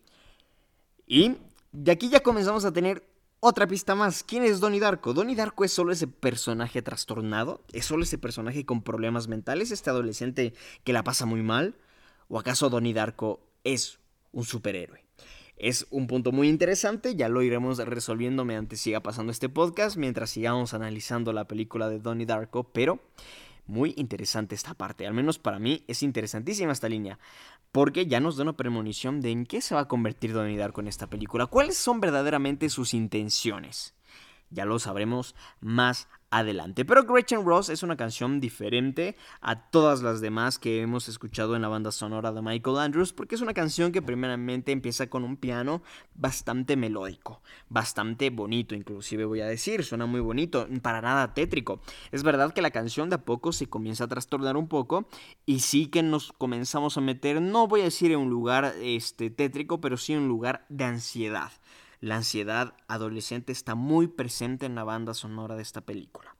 Y 1.07 1.35
de 1.71 1.91
aquí 1.91 2.09
ya 2.09 2.21
comenzamos 2.21 2.63
a 2.63 2.71
tener 2.71 3.03
otra 3.39 3.65
pista 3.65 3.95
más. 3.95 4.23
¿Quién 4.23 4.43
es 4.43 4.59
Donnie 4.59 4.79
Darko? 4.79 5.13
Donnie 5.13 5.35
Darko 5.35 5.65
es 5.65 5.73
solo 5.73 5.91
ese 5.91 6.07
personaje 6.07 6.83
trastornado, 6.83 7.61
es 7.73 7.85
solo 7.85 8.03
ese 8.03 8.19
personaje 8.19 8.65
con 8.65 8.83
problemas 8.83 9.27
mentales, 9.27 9.71
este 9.71 9.89
adolescente 9.89 10.53
que 10.83 10.93
la 10.93 11.03
pasa 11.03 11.25
muy 11.25 11.41
mal. 11.41 11.75
¿O 12.29 12.39
acaso 12.39 12.69
Donnie 12.69 12.93
Darko 12.93 13.41
es 13.63 13.99
un 14.31 14.45
superhéroe? 14.45 15.03
Es 15.61 15.85
un 15.91 16.07
punto 16.07 16.31
muy 16.31 16.49
interesante, 16.49 17.15
ya 17.15 17.29
lo 17.29 17.43
iremos 17.43 17.77
resolviendo 17.77 18.43
mediante 18.45 18.75
siga 18.77 19.01
pasando 19.01 19.31
este 19.31 19.47
podcast, 19.47 19.95
mientras 19.95 20.31
sigamos 20.31 20.73
analizando 20.73 21.33
la 21.33 21.47
película 21.47 21.87
de 21.87 21.99
Donnie 21.99 22.25
Darko, 22.25 22.63
pero 22.63 22.99
muy 23.67 23.93
interesante 23.95 24.55
esta 24.55 24.73
parte, 24.73 25.05
al 25.05 25.13
menos 25.13 25.37
para 25.37 25.59
mí 25.59 25.83
es 25.87 26.01
interesantísima 26.01 26.71
esta 26.71 26.89
línea, 26.89 27.19
porque 27.71 28.07
ya 28.07 28.19
nos 28.19 28.37
da 28.37 28.41
una 28.41 28.57
premonición 28.57 29.21
de 29.21 29.29
en 29.29 29.45
qué 29.45 29.61
se 29.61 29.75
va 29.75 29.81
a 29.81 29.87
convertir 29.87 30.33
Donnie 30.33 30.57
Darko 30.57 30.81
en 30.81 30.87
esta 30.87 31.05
película, 31.05 31.45
cuáles 31.45 31.77
son 31.77 32.01
verdaderamente 32.01 32.67
sus 32.67 32.95
intenciones. 32.95 33.93
Ya 34.49 34.65
lo 34.65 34.79
sabremos 34.79 35.35
más 35.59 36.09
adelante. 36.31 36.85
Pero 36.85 37.03
Gretchen 37.03 37.45
Ross 37.45 37.69
es 37.69 37.83
una 37.83 37.97
canción 37.97 38.39
diferente 38.39 39.15
a 39.41 39.69
todas 39.69 40.01
las 40.01 40.21
demás 40.21 40.57
que 40.57 40.81
hemos 40.81 41.09
escuchado 41.09 41.55
en 41.55 41.61
la 41.61 41.67
banda 41.67 41.91
sonora 41.91 42.31
de 42.31 42.41
Michael 42.41 42.77
Andrews, 42.77 43.13
porque 43.13 43.35
es 43.35 43.41
una 43.41 43.53
canción 43.53 43.91
que 43.91 44.01
primeramente 44.01 44.71
empieza 44.71 45.07
con 45.07 45.23
un 45.23 45.35
piano 45.35 45.83
bastante 46.15 46.77
melódico, 46.77 47.41
bastante 47.69 48.29
bonito, 48.29 48.73
inclusive 48.73 49.25
voy 49.25 49.41
a 49.41 49.45
decir, 49.45 49.83
suena 49.83 50.05
muy 50.05 50.21
bonito, 50.21 50.67
para 50.81 51.01
nada 51.01 51.33
tétrico. 51.33 51.81
Es 52.11 52.23
verdad 52.23 52.53
que 52.53 52.61
la 52.61 52.71
canción 52.71 53.09
de 53.09 53.15
a 53.15 53.25
poco 53.25 53.51
se 53.51 53.67
comienza 53.67 54.05
a 54.05 54.07
trastornar 54.07 54.55
un 54.55 54.67
poco 54.67 55.07
y 55.45 55.59
sí 55.59 55.87
que 55.87 56.01
nos 56.01 56.31
comenzamos 56.31 56.97
a 56.97 57.01
meter, 57.01 57.41
no 57.41 57.67
voy 57.67 57.81
a 57.81 57.85
decir 57.85 58.11
en 58.13 58.19
un 58.19 58.29
lugar 58.29 58.73
este, 58.81 59.29
tétrico, 59.29 59.81
pero 59.81 59.97
sí 59.97 60.13
en 60.13 60.19
un 60.19 60.27
lugar 60.29 60.65
de 60.69 60.85
ansiedad. 60.85 61.51
La 62.01 62.15
ansiedad 62.15 62.73
adolescente 62.87 63.51
está 63.51 63.75
muy 63.75 64.07
presente 64.07 64.65
en 64.65 64.73
la 64.73 64.83
banda 64.83 65.13
sonora 65.13 65.55
de 65.55 65.61
esta 65.61 65.81
película. 65.81 66.35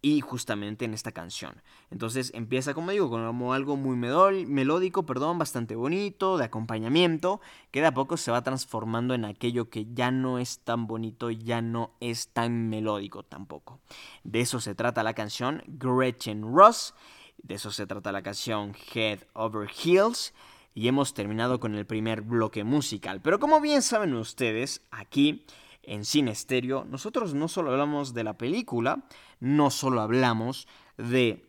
Y 0.00 0.22
justamente 0.22 0.86
en 0.86 0.94
esta 0.94 1.12
canción. 1.12 1.60
Entonces 1.90 2.30
empieza, 2.32 2.72
como 2.72 2.92
digo, 2.92 3.10
como 3.10 3.52
algo 3.52 3.76
muy 3.76 3.96
melódico, 3.96 5.04
perdón, 5.04 5.38
bastante 5.38 5.74
bonito, 5.74 6.38
de 6.38 6.44
acompañamiento, 6.44 7.42
que 7.70 7.80
de 7.82 7.88
a 7.88 7.94
poco 7.94 8.16
se 8.16 8.30
va 8.30 8.42
transformando 8.42 9.12
en 9.12 9.26
aquello 9.26 9.68
que 9.68 9.92
ya 9.92 10.10
no 10.10 10.38
es 10.38 10.60
tan 10.60 10.86
bonito, 10.86 11.30
ya 11.30 11.60
no 11.60 11.90
es 12.00 12.28
tan 12.28 12.70
melódico 12.70 13.24
tampoco. 13.24 13.80
De 14.24 14.40
eso 14.40 14.60
se 14.60 14.74
trata 14.74 15.02
la 15.02 15.14
canción 15.14 15.62
Gretchen 15.66 16.42
Ross, 16.54 16.94
de 17.42 17.56
eso 17.56 17.72
se 17.72 17.86
trata 17.86 18.10
la 18.10 18.22
canción 18.22 18.74
Head 18.94 19.24
Over 19.34 19.68
Heels 19.68 20.32
y 20.74 20.88
hemos 20.88 21.14
terminado 21.14 21.60
con 21.60 21.74
el 21.74 21.86
primer 21.86 22.22
bloque 22.22 22.64
musical. 22.64 23.20
Pero 23.20 23.38
como 23.38 23.60
bien 23.60 23.82
saben 23.82 24.14
ustedes, 24.14 24.82
aquí 24.90 25.44
en 25.82 26.04
Cine 26.04 26.32
Estéreo, 26.32 26.84
nosotros 26.84 27.34
no 27.34 27.48
solo 27.48 27.70
hablamos 27.70 28.14
de 28.14 28.24
la 28.24 28.36
película, 28.36 29.04
no 29.40 29.70
solo 29.70 30.00
hablamos 30.00 30.68
de 30.96 31.48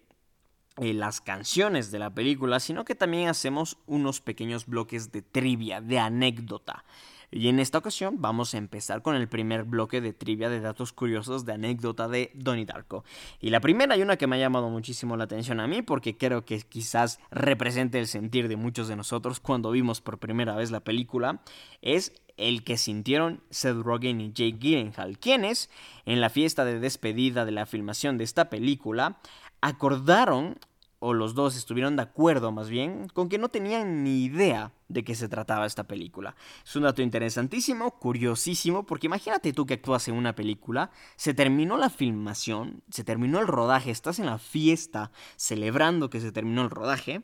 eh, 0.78 0.94
las 0.94 1.20
canciones 1.20 1.92
de 1.92 2.00
la 2.00 2.14
película, 2.14 2.60
sino 2.60 2.86
que 2.86 2.96
también 2.96 3.28
hacemos 3.28 3.78
unos 3.86 4.22
pequeños 4.22 4.66
bloques 4.66 5.12
de 5.12 5.22
trivia, 5.22 5.82
de 5.82 6.00
anécdota. 6.00 6.86
Y 7.32 7.48
en 7.48 7.60
esta 7.60 7.78
ocasión 7.78 8.16
vamos 8.20 8.54
a 8.54 8.58
empezar 8.58 9.02
con 9.02 9.16
el 9.16 9.28
primer 9.28 9.64
bloque 9.64 10.02
de 10.02 10.14
trivia 10.14 10.50
de 10.50 10.60
datos 10.60 10.94
curiosos 10.94 11.46
de 11.46 11.54
anécdota 11.54 12.08
de 12.08 12.32
Donnie 12.34 12.66
Darko. 12.66 13.04
Y 13.40 13.50
la 13.52 13.60
primera 13.60 13.94
hay 13.94 14.02
una 14.02 14.18
que 14.18 14.28
me 14.28 14.36
ha 14.36 14.40
llamado 14.40 14.70
muchísimo 14.70 15.18
la 15.18 15.26
atención 15.26 15.60
a 15.60 15.68
mí 15.68 15.82
porque 15.82 16.18
creo 16.18 16.46
que 16.46 16.60
quizás 16.62 17.20
represente 17.32 18.00
el 18.00 18.08
sentir 18.08 18.48
de 18.48 18.56
muchos 18.56 18.88
de 18.88 18.96
nosotros 18.96 19.40
cuando 19.40 19.72
vimos 19.72 20.02
por 20.02 20.18
primera 20.18 20.56
vez 20.56 20.72
la 20.72 20.80
película, 20.80 21.42
es 21.82 22.14
el 22.38 22.64
que 22.64 22.78
sintieron 22.78 23.42
Seth 23.50 23.78
Rogen 23.78 24.22
y 24.22 24.32
Jake 24.32 24.58
Gyllenhaal, 24.60 25.20
quienes 25.20 25.70
en 26.06 26.22
la 26.22 26.30
fiesta 26.30 26.66
de 26.66 26.80
despedida 26.80 27.46
de 27.46 27.52
la 27.52 27.66
filmación 27.66 28.18
de 28.18 28.24
esta 28.24 28.50
película 28.50 29.20
acordaron 29.62 30.58
o 31.00 31.14
los 31.14 31.34
dos 31.34 31.56
estuvieron 31.56 31.96
de 31.96 32.04
acuerdo 32.04 32.52
más 32.52 32.70
bien, 32.70 33.08
con 33.14 33.30
que 33.30 33.38
no 33.38 33.50
tenían 33.50 34.04
ni 34.04 34.24
idea 34.24 34.74
de 34.90 35.04
qué 35.04 35.16
se 35.16 35.30
trataba 35.30 35.66
esta 35.66 35.86
película. 35.86 36.36
Es 36.64 36.76
un 36.76 36.84
dato 36.84 37.02
interesantísimo, 37.02 38.00
curiosísimo, 38.00 38.86
porque 38.86 39.08
imagínate 39.08 39.54
tú 39.54 39.66
que 39.66 39.76
actúas 39.76 40.08
en 40.08 40.16
una 40.16 40.36
película, 40.36 40.92
se 41.16 41.34
terminó 41.34 41.78
la 41.78 41.90
filmación, 41.90 42.84
se 42.90 43.04
terminó 43.04 43.40
el 43.40 43.48
rodaje, 43.48 43.92
estás 43.92 44.20
en 44.20 44.26
la 44.26 44.38
fiesta 44.38 45.12
celebrando 45.38 46.10
que 46.10 46.20
se 46.20 46.32
terminó 46.32 46.64
el 46.64 46.70
rodaje, 46.70 47.24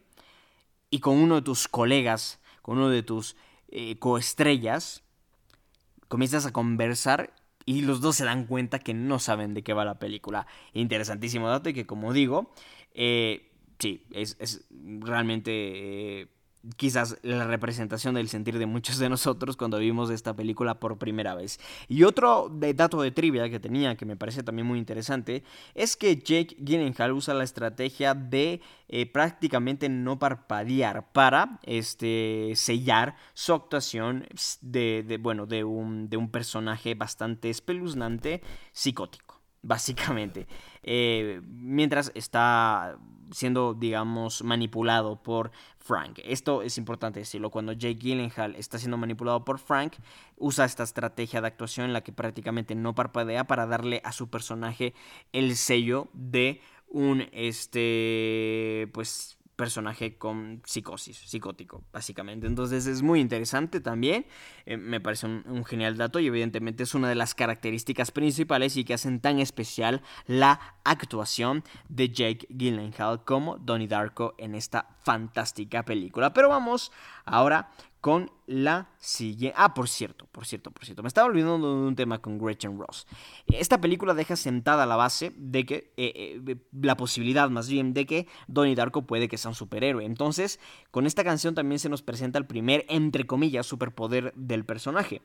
y 0.89 0.99
con 0.99 1.17
uno 1.17 1.35
de 1.35 1.41
tus 1.41 1.67
colegas, 1.67 2.39
con 2.61 2.77
uno 2.77 2.89
de 2.89 3.03
tus 3.03 3.35
eh, 3.67 3.99
coestrellas, 3.99 5.03
comienzas 6.07 6.45
a 6.45 6.53
conversar 6.53 7.33
y 7.65 7.81
los 7.81 7.99
dos 7.99 8.15
se 8.15 8.25
dan 8.25 8.45
cuenta 8.45 8.79
que 8.79 8.93
no 8.93 9.19
saben 9.19 9.53
de 9.53 9.63
qué 9.63 9.73
va 9.73 9.83
la 9.83 9.99
película. 9.99 10.45
Interesantísimo 10.73 11.49
dato 11.49 11.69
y 11.69 11.73
que 11.73 11.85
como 11.85 12.13
digo, 12.13 12.53
eh, 12.93 13.51
sí, 13.79 14.03
es, 14.11 14.37
es 14.39 14.65
realmente 14.71 15.51
eh, 16.21 16.27
quizás 16.75 17.17
la 17.21 17.45
representación 17.45 18.15
del 18.15 18.29
sentir 18.29 18.57
de 18.57 18.65
muchos 18.65 18.97
de 18.97 19.09
nosotros 19.09 19.55
cuando 19.57 19.77
vimos 19.77 20.09
esta 20.09 20.35
película 20.35 20.79
por 20.79 20.97
primera 20.97 21.35
vez. 21.35 21.59
Y 21.87 22.03
otro 22.03 22.49
dato 22.51 23.01
de 23.01 23.11
trivia 23.11 23.49
que 23.49 23.59
tenía 23.59 23.95
que 23.95 24.05
me 24.05 24.15
parece 24.15 24.43
también 24.43 24.67
muy 24.67 24.79
interesante 24.79 25.43
es 25.73 25.95
que 25.95 26.17
Jake 26.17 26.55
Gyllenhaal 26.59 27.13
usa 27.13 27.33
la 27.33 27.43
estrategia 27.43 28.13
de 28.13 28.61
eh, 28.87 29.05
prácticamente 29.05 29.89
no 29.89 30.17
parpadear 30.19 31.11
para 31.11 31.59
este, 31.63 32.53
sellar 32.55 33.15
su 33.33 33.53
actuación 33.53 34.27
de, 34.61 35.19
bueno, 35.21 35.45
de 35.45 35.63
un, 35.63 36.09
de 36.09 36.17
un 36.17 36.29
personaje 36.29 36.95
bastante 36.95 37.49
espeluznante 37.49 38.41
psicótico 38.71 39.35
básicamente. 39.61 40.47
Eh, 40.83 41.41
mientras 41.43 42.11
está 42.13 42.99
siendo, 43.35 43.73
digamos, 43.73 44.43
manipulado 44.43 45.21
por 45.21 45.51
Frank. 45.77 46.19
Esto 46.23 46.61
es 46.61 46.77
importante 46.77 47.19
decirlo. 47.19 47.51
Cuando 47.51 47.73
Jake 47.73 47.99
Gyllenhaal 47.99 48.55
está 48.55 48.79
siendo 48.79 48.97
manipulado 48.97 49.43
por 49.43 49.59
Frank, 49.59 49.95
usa 50.37 50.63
esta 50.63 50.83
estrategia 50.83 51.41
de 51.41 51.47
actuación 51.47 51.87
en 51.87 51.93
la 51.93 52.01
que 52.01 52.13
prácticamente 52.13 52.75
no 52.75 52.95
parpadea 52.95 53.43
para 53.45 53.67
darle 53.67 54.01
a 54.05 54.13
su 54.13 54.29
personaje 54.29 54.93
el 55.33 55.57
sello 55.57 56.07
de 56.13 56.61
un, 56.87 57.27
este, 57.33 58.89
pues, 58.93 59.37
personaje 59.55 60.17
con 60.17 60.61
psicosis, 60.65 61.17
psicótico, 61.17 61.83
básicamente. 61.91 62.47
Entonces 62.47 62.85
es 62.85 63.01
muy 63.01 63.19
interesante 63.19 63.79
también, 63.79 64.25
eh, 64.65 64.77
me 64.77 64.99
parece 64.99 65.27
un, 65.27 65.65
genial 65.65 65.97
dato 65.97 66.19
y 66.19 66.27
evidentemente 66.27 66.83
es 66.83 66.93
una 66.93 67.09
de 67.09 67.15
las 67.15 67.33
características 67.33 68.11
principales 68.11 68.77
y 68.77 68.83
que 68.83 68.93
hacen 68.93 69.19
tan 69.19 69.39
especial 69.39 70.01
la 70.27 70.59
actuación 70.83 71.63
de 71.89 72.09
Jake 72.09 72.47
Gyllenhaal 72.49 73.23
como 73.23 73.57
Donnie 73.57 73.87
Darko 73.87 74.35
en 74.37 74.55
esta 74.55 74.97
fantástica 75.03 75.83
película. 75.83 76.33
Pero 76.33 76.49
vamos 76.49 76.91
ahora 77.25 77.71
con 78.01 78.31
la 78.47 78.89
siguiente. 78.97 79.55
Ah, 79.57 79.73
por 79.73 79.89
cierto, 79.89 80.27
por 80.31 80.45
cierto, 80.45 80.71
por 80.71 80.85
cierto. 80.85 81.01
Me 81.01 81.07
estaba 81.07 81.27
olvidando 81.27 81.67
de 81.67 81.87
un 81.87 81.95
tema 81.95 82.19
con 82.19 82.37
Gretchen 82.37 82.77
Ross. 82.77 83.07
Esta 83.47 83.79
película 83.79 84.13
deja 84.13 84.35
sentada 84.35 84.85
la 84.85 84.95
base 84.95 85.33
de 85.35 85.65
que. 85.65 85.93
Eh, 85.97 86.41
eh, 86.47 86.55
la 86.81 86.97
posibilidad 86.97 87.49
más 87.49 87.69
bien 87.69 87.93
de 87.93 88.05
que 88.05 88.27
Donnie 88.47 88.75
Darko 88.75 89.05
puede 89.07 89.27
que 89.27 89.37
sea 89.37 89.49
un 89.49 89.55
superhéroe. 89.55 90.05
Entonces, 90.05 90.59
con 90.91 91.05
esta 91.05 91.23
canción 91.23 91.55
también 91.55 91.79
se 91.79 91.89
nos 91.89 92.01
presenta 92.01 92.39
el 92.39 92.45
primer, 92.45 92.85
entre 92.89 93.25
comillas, 93.25 93.65
superpoder 93.65 94.33
del 94.35 94.65
personaje. 94.65 95.21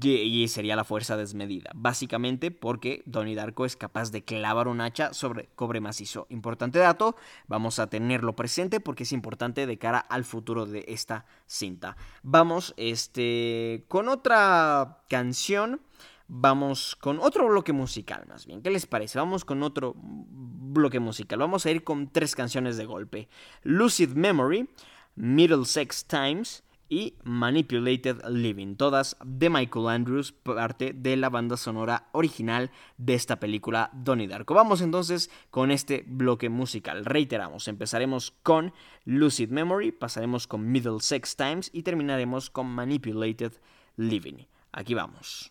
Y 0.00 0.48
sería 0.48 0.74
la 0.74 0.84
fuerza 0.84 1.16
desmedida. 1.16 1.70
Básicamente 1.74 2.50
porque 2.50 3.02
Donnie 3.06 3.36
Darko 3.36 3.64
es 3.64 3.76
capaz 3.76 4.10
de 4.10 4.24
clavar 4.24 4.66
un 4.66 4.80
hacha 4.80 5.12
sobre 5.12 5.48
cobre 5.54 5.80
macizo. 5.80 6.26
Importante 6.28 6.80
dato, 6.80 7.14
vamos 7.46 7.78
a 7.78 7.88
tenerlo 7.88 8.34
presente 8.34 8.80
porque 8.80 9.04
es 9.04 9.12
importante 9.12 9.66
de 9.66 9.78
cara 9.78 9.98
al 9.98 10.24
futuro 10.24 10.66
de 10.66 10.84
esta 10.88 11.26
cinta. 11.46 11.96
Vamos 12.22 12.74
este, 12.76 13.84
con 13.88 14.08
otra 14.08 15.02
canción. 15.08 15.80
Vamos 16.28 16.96
con 16.96 17.18
otro 17.18 17.46
bloque 17.46 17.72
musical, 17.72 18.24
más 18.26 18.46
bien. 18.46 18.62
¿Qué 18.62 18.70
les 18.70 18.86
parece? 18.86 19.18
Vamos 19.18 19.44
con 19.44 19.62
otro 19.62 19.94
bloque 19.96 20.98
musical. 20.98 21.38
Vamos 21.40 21.66
a 21.66 21.70
ir 21.70 21.84
con 21.84 22.08
tres 22.08 22.34
canciones 22.34 22.76
de 22.76 22.86
golpe. 22.86 23.28
Lucid 23.64 24.10
Memory, 24.10 24.68
Middlesex 25.14 26.06
Times 26.06 26.64
y 26.92 27.14
Manipulated 27.24 28.22
Living, 28.28 28.76
todas 28.76 29.16
de 29.24 29.48
Michael 29.48 29.88
Andrews, 29.88 30.32
parte 30.32 30.92
de 30.92 31.16
la 31.16 31.30
banda 31.30 31.56
sonora 31.56 32.10
original 32.12 32.70
de 32.98 33.14
esta 33.14 33.40
película 33.40 33.88
Donnie 33.94 34.28
Darko. 34.28 34.52
Vamos 34.52 34.82
entonces 34.82 35.30
con 35.48 35.70
este 35.70 36.04
bloque 36.06 36.50
musical. 36.50 37.06
Reiteramos, 37.06 37.66
empezaremos 37.66 38.34
con 38.42 38.74
Lucid 39.06 39.48
Memory, 39.48 39.92
pasaremos 39.92 40.46
con 40.46 40.70
Middlesex 40.70 41.34
Times 41.34 41.70
y 41.72 41.82
terminaremos 41.82 42.50
con 42.50 42.66
Manipulated 42.66 43.54
Living. 43.96 44.44
Aquí 44.70 44.92
vamos. 44.92 45.50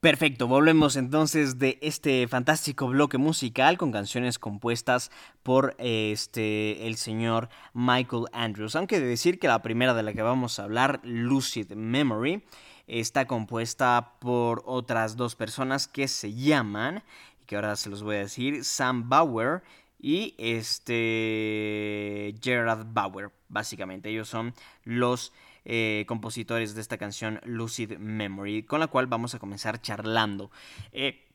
Perfecto, 0.00 0.48
volvemos 0.48 0.96
entonces 0.96 1.58
de 1.58 1.78
este 1.82 2.26
fantástico 2.26 2.88
bloque 2.88 3.18
musical 3.18 3.76
con 3.76 3.92
canciones 3.92 4.38
compuestas 4.38 5.10
por 5.42 5.76
este 5.76 6.86
el 6.86 6.96
señor 6.96 7.50
Michael 7.74 8.24
Andrews. 8.32 8.76
Aunque 8.76 8.98
de 8.98 9.04
decir 9.04 9.38
que 9.38 9.46
la 9.46 9.60
primera 9.60 9.92
de 9.92 10.02
la 10.02 10.14
que 10.14 10.22
vamos 10.22 10.58
a 10.58 10.64
hablar, 10.64 11.02
Lucid 11.04 11.72
Memory, 11.72 12.42
está 12.86 13.26
compuesta 13.26 14.14
por 14.20 14.62
otras 14.64 15.16
dos 15.18 15.36
personas 15.36 15.86
que 15.86 16.08
se 16.08 16.32
llaman, 16.32 17.02
y 17.42 17.44
que 17.44 17.56
ahora 17.56 17.76
se 17.76 17.90
los 17.90 18.02
voy 18.02 18.16
a 18.16 18.20
decir, 18.20 18.64
Sam 18.64 19.10
Bauer 19.10 19.62
y 19.98 20.34
este 20.38 22.34
Gerard 22.40 22.86
Bauer, 22.90 23.32
básicamente. 23.50 24.08
Ellos 24.08 24.30
son 24.30 24.54
los 24.82 25.34
eh, 25.64 26.04
compositores 26.08 26.74
de 26.74 26.80
esta 26.80 26.98
canción 26.98 27.40
Lucid 27.44 27.98
Memory, 27.98 28.62
con 28.62 28.80
la 28.80 28.86
cual 28.86 29.06
vamos 29.06 29.34
a 29.34 29.38
comenzar 29.38 29.80
charlando. 29.80 30.50
Eh, 30.92 31.26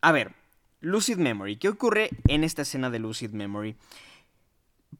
a 0.00 0.12
ver, 0.12 0.32
Lucid 0.80 1.16
Memory, 1.16 1.56
¿qué 1.56 1.68
ocurre 1.68 2.10
en 2.28 2.44
esta 2.44 2.62
escena 2.62 2.90
de 2.90 2.98
Lucid 2.98 3.30
Memory? 3.30 3.76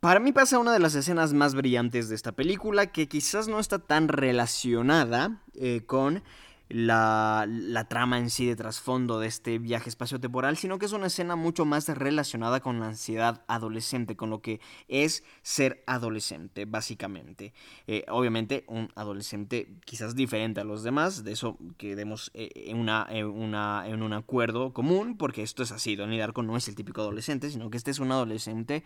Para 0.01 0.21
mí 0.21 0.33
pasa 0.33 0.59
una 0.59 0.73
de 0.73 0.81
las 0.81 0.95
escenas 0.95 1.33
más 1.33 1.55
brillantes 1.55 2.09
de 2.09 2.15
esta 2.15 2.33
película, 2.33 2.87
que 2.87 3.09
quizás 3.09 3.49
no 3.49 3.61
está 3.61 3.79
tan 3.79 4.09
relacionada 4.09 5.43
eh, 5.55 5.83
con 5.87 6.23
la, 6.69 7.87
trama 7.89 8.19
en 8.19 8.31
sí 8.31 8.47
de 8.47 8.57
trasfondo 8.57 9.19
de 9.19 9.29
este 9.29 9.59
viaje 9.59 9.89
espaciotemporal, 9.89 10.57
sino 10.57 10.79
que 10.79 10.87
es 10.87 10.93
una 10.93 11.07
escena 11.07 11.37
mucho 11.37 11.65
más 11.65 11.89
relacionada 11.89 12.61
con 12.61 12.81
la 12.81 12.89
ansiedad 12.89 13.45
adolescente, 13.47 14.17
con 14.17 14.31
lo 14.31 14.41
que 14.41 14.61
es 14.89 15.25
ser 15.43 15.83
adolescente, 15.87 16.65
básicamente. 16.65 17.53
Eh, 17.87 18.05
obviamente, 18.09 18.65
un 18.69 18.91
adolescente 18.95 19.69
quizás 19.85 20.15
diferente 20.15 20.61
a 20.61 20.65
los 20.65 20.83
demás, 20.83 21.25
de 21.25 21.33
eso 21.33 21.59
quedemos 21.77 22.31
eh, 22.35 22.51
en, 22.55 22.79
una, 22.79 23.09
una, 23.25 23.85
en 23.87 24.03
un 24.03 24.13
acuerdo 24.13 24.73
común, 24.73 25.17
porque 25.17 25.43
esto 25.43 25.63
es 25.63 25.73
así, 25.73 25.97
Donnie 25.97 26.19
Darko 26.19 26.43
no 26.43 26.57
es 26.57 26.69
el 26.69 26.75
típico 26.75 27.03
adolescente, 27.03 27.51
sino 27.51 27.71
que 27.71 27.77
este 27.77 27.91
es 27.91 27.99
un 27.99 28.13
adolescente 28.13 28.85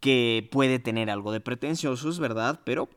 que 0.00 0.48
puede 0.52 0.78
tener 0.78 1.10
algo 1.10 1.32
de 1.32 1.40
pretenciosos, 1.40 2.20
¿verdad? 2.20 2.60
Pero 2.64 2.88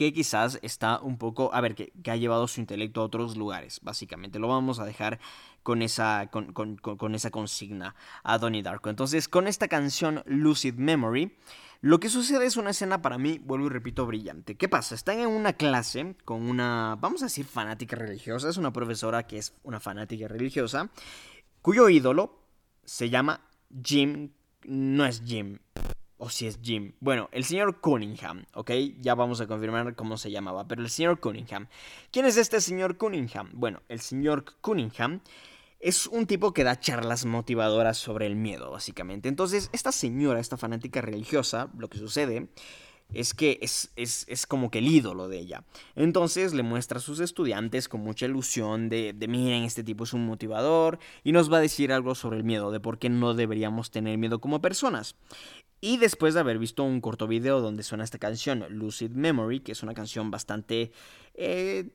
que 0.00 0.14
quizás 0.14 0.58
está 0.62 0.98
un 0.98 1.18
poco, 1.18 1.52
a 1.52 1.60
ver, 1.60 1.74
que, 1.74 1.92
ha 2.10 2.16
llevado 2.16 2.48
su 2.48 2.58
intelecto 2.58 3.02
a 3.02 3.04
otros 3.04 3.36
lugares, 3.36 3.80
básicamente. 3.82 4.38
Lo 4.38 4.48
vamos 4.48 4.80
a 4.80 4.86
dejar 4.86 5.20
con 5.62 5.82
esa, 5.82 6.30
con, 6.30 7.14
esa 7.14 7.30
consigna 7.30 7.94
a 8.24 8.38
Donnie 8.38 8.62
Darko. 8.62 8.88
Entonces, 8.88 9.28
con 9.28 9.46
esta 9.46 9.68
canción 9.68 10.22
Lucid 10.24 10.72
Memory, 10.76 11.36
lo 11.82 12.00
que 12.00 12.08
sucede 12.08 12.46
es 12.46 12.56
una 12.56 12.70
escena 12.70 13.02
para 13.02 13.18
mí, 13.18 13.42
vuelvo 13.44 13.66
y 13.66 13.68
repito, 13.68 14.06
brillante. 14.06 14.56
¿Qué 14.56 14.70
pasa? 14.70 14.94
Están 14.94 15.18
en 15.18 15.28
una 15.28 15.52
clase 15.52 16.16
con 16.24 16.48
una, 16.48 16.96
vamos 16.98 17.20
a 17.20 17.26
decir, 17.26 17.44
fanática 17.44 17.94
religiosa. 17.94 18.48
Es 18.48 18.56
una 18.56 18.72
profesora 18.72 19.26
que 19.26 19.36
es 19.36 19.52
una 19.64 19.80
fanática 19.80 20.28
religiosa, 20.28 20.88
cuyo 21.60 21.90
ídolo 21.90 22.40
se 22.86 23.10
llama 23.10 23.42
Jim, 23.84 24.30
no 24.64 25.04
es 25.04 25.22
Jim, 25.26 25.58
o 26.20 26.28
si 26.28 26.46
es 26.46 26.60
Jim. 26.62 26.92
Bueno, 27.00 27.28
el 27.32 27.44
señor 27.44 27.80
Cunningham, 27.80 28.44
¿ok? 28.54 28.70
Ya 29.00 29.14
vamos 29.14 29.40
a 29.40 29.46
confirmar 29.46 29.96
cómo 29.96 30.18
se 30.18 30.30
llamaba, 30.30 30.68
pero 30.68 30.82
el 30.82 30.90
señor 30.90 31.18
Cunningham. 31.18 31.66
¿Quién 32.12 32.26
es 32.26 32.36
este 32.36 32.60
señor 32.60 32.98
Cunningham? 32.98 33.50
Bueno, 33.54 33.82
el 33.88 34.00
señor 34.00 34.44
Cunningham 34.60 35.22
es 35.80 36.06
un 36.06 36.26
tipo 36.26 36.52
que 36.52 36.62
da 36.62 36.78
charlas 36.78 37.24
motivadoras 37.24 37.96
sobre 37.96 38.26
el 38.26 38.36
miedo, 38.36 38.70
básicamente. 38.70 39.30
Entonces, 39.30 39.70
esta 39.72 39.92
señora, 39.92 40.40
esta 40.40 40.58
fanática 40.58 41.00
religiosa, 41.00 41.70
lo 41.76 41.88
que 41.88 41.98
sucede 41.98 42.48
es 43.14 43.34
que 43.34 43.58
es, 43.62 43.90
es, 43.96 44.46
como 44.46 44.70
que 44.70 44.78
el 44.78 44.88
ídolo 44.88 45.28
de 45.28 45.38
ella. 45.38 45.64
Entonces 45.96 46.52
le 46.54 46.62
muestra 46.62 46.98
a 46.98 47.02
sus 47.02 47.18
estudiantes 47.18 47.88
con 47.88 48.02
mucha 48.02 48.26
ilusión 48.26 48.88
de, 48.88 49.12
de, 49.14 49.26
miren, 49.26 49.64
este 49.64 49.82
tipo 49.82 50.04
es 50.04 50.12
un 50.12 50.26
motivador 50.26 50.98
y 51.24 51.32
nos 51.32 51.52
va 51.52 51.56
a 51.56 51.60
decir 51.60 51.92
algo 51.92 52.14
sobre 52.14 52.36
el 52.36 52.44
miedo, 52.44 52.70
de 52.70 52.78
por 52.78 52.98
qué 52.98 53.08
no 53.08 53.34
deberíamos 53.34 53.90
tener 53.90 54.16
miedo 54.18 54.40
como 54.40 54.60
personas. 54.60 55.16
Y 55.82 55.96
después 55.96 56.34
de 56.34 56.40
haber 56.40 56.58
visto 56.58 56.84
un 56.84 57.00
corto 57.00 57.26
video 57.26 57.60
donde 57.62 57.82
suena 57.82 58.04
esta 58.04 58.18
canción, 58.18 58.66
Lucid 58.68 59.12
Memory, 59.12 59.60
que 59.60 59.72
es 59.72 59.82
una 59.82 59.94
canción 59.94 60.30
bastante 60.30 60.92
eh, 61.34 61.88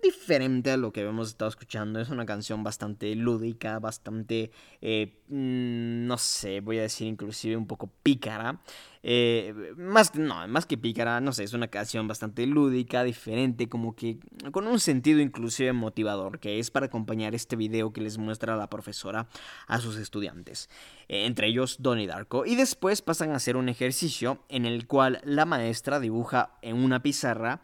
diferente 0.00 0.70
a 0.70 0.76
lo 0.76 0.92
que 0.92 1.02
hemos 1.02 1.30
estado 1.30 1.48
escuchando, 1.48 1.98
es 1.98 2.08
una 2.08 2.24
canción 2.24 2.62
bastante 2.62 3.12
lúdica, 3.16 3.80
bastante, 3.80 4.52
eh, 4.80 5.18
mm, 5.28 6.06
no 6.06 6.16
sé, 6.18 6.60
voy 6.60 6.78
a 6.78 6.82
decir 6.82 7.08
inclusive 7.08 7.56
un 7.56 7.66
poco 7.66 7.90
pícara. 8.04 8.60
Eh, 9.02 9.54
más, 9.76 10.14
no, 10.14 10.46
más 10.48 10.66
que 10.66 10.76
pícara, 10.76 11.20
no 11.20 11.32
sé, 11.32 11.44
es 11.44 11.52
una 11.52 11.68
canción 11.68 12.08
bastante 12.08 12.46
lúdica, 12.46 13.04
diferente, 13.04 13.68
como 13.68 13.94
que 13.94 14.18
con 14.50 14.66
un 14.66 14.80
sentido 14.80 15.20
inclusive 15.20 15.72
motivador, 15.72 16.40
que 16.40 16.58
es 16.58 16.70
para 16.70 16.86
acompañar 16.86 17.34
este 17.34 17.56
video 17.56 17.92
que 17.92 18.00
les 18.00 18.18
muestra 18.18 18.56
la 18.56 18.68
profesora 18.68 19.28
a 19.68 19.78
sus 19.80 19.96
estudiantes, 19.96 20.68
entre 21.08 21.48
ellos 21.48 21.76
Donnie 21.80 22.08
Darko. 22.08 22.46
Y 22.46 22.56
después 22.56 23.00
a 23.20 23.36
hacer 23.36 23.56
un 23.56 23.68
ejercicio 23.68 24.38
en 24.48 24.66
el 24.66 24.86
cual 24.86 25.20
la 25.24 25.44
maestra 25.44 26.00
dibuja 26.00 26.58
en 26.62 26.76
una 26.76 27.02
pizarra 27.02 27.62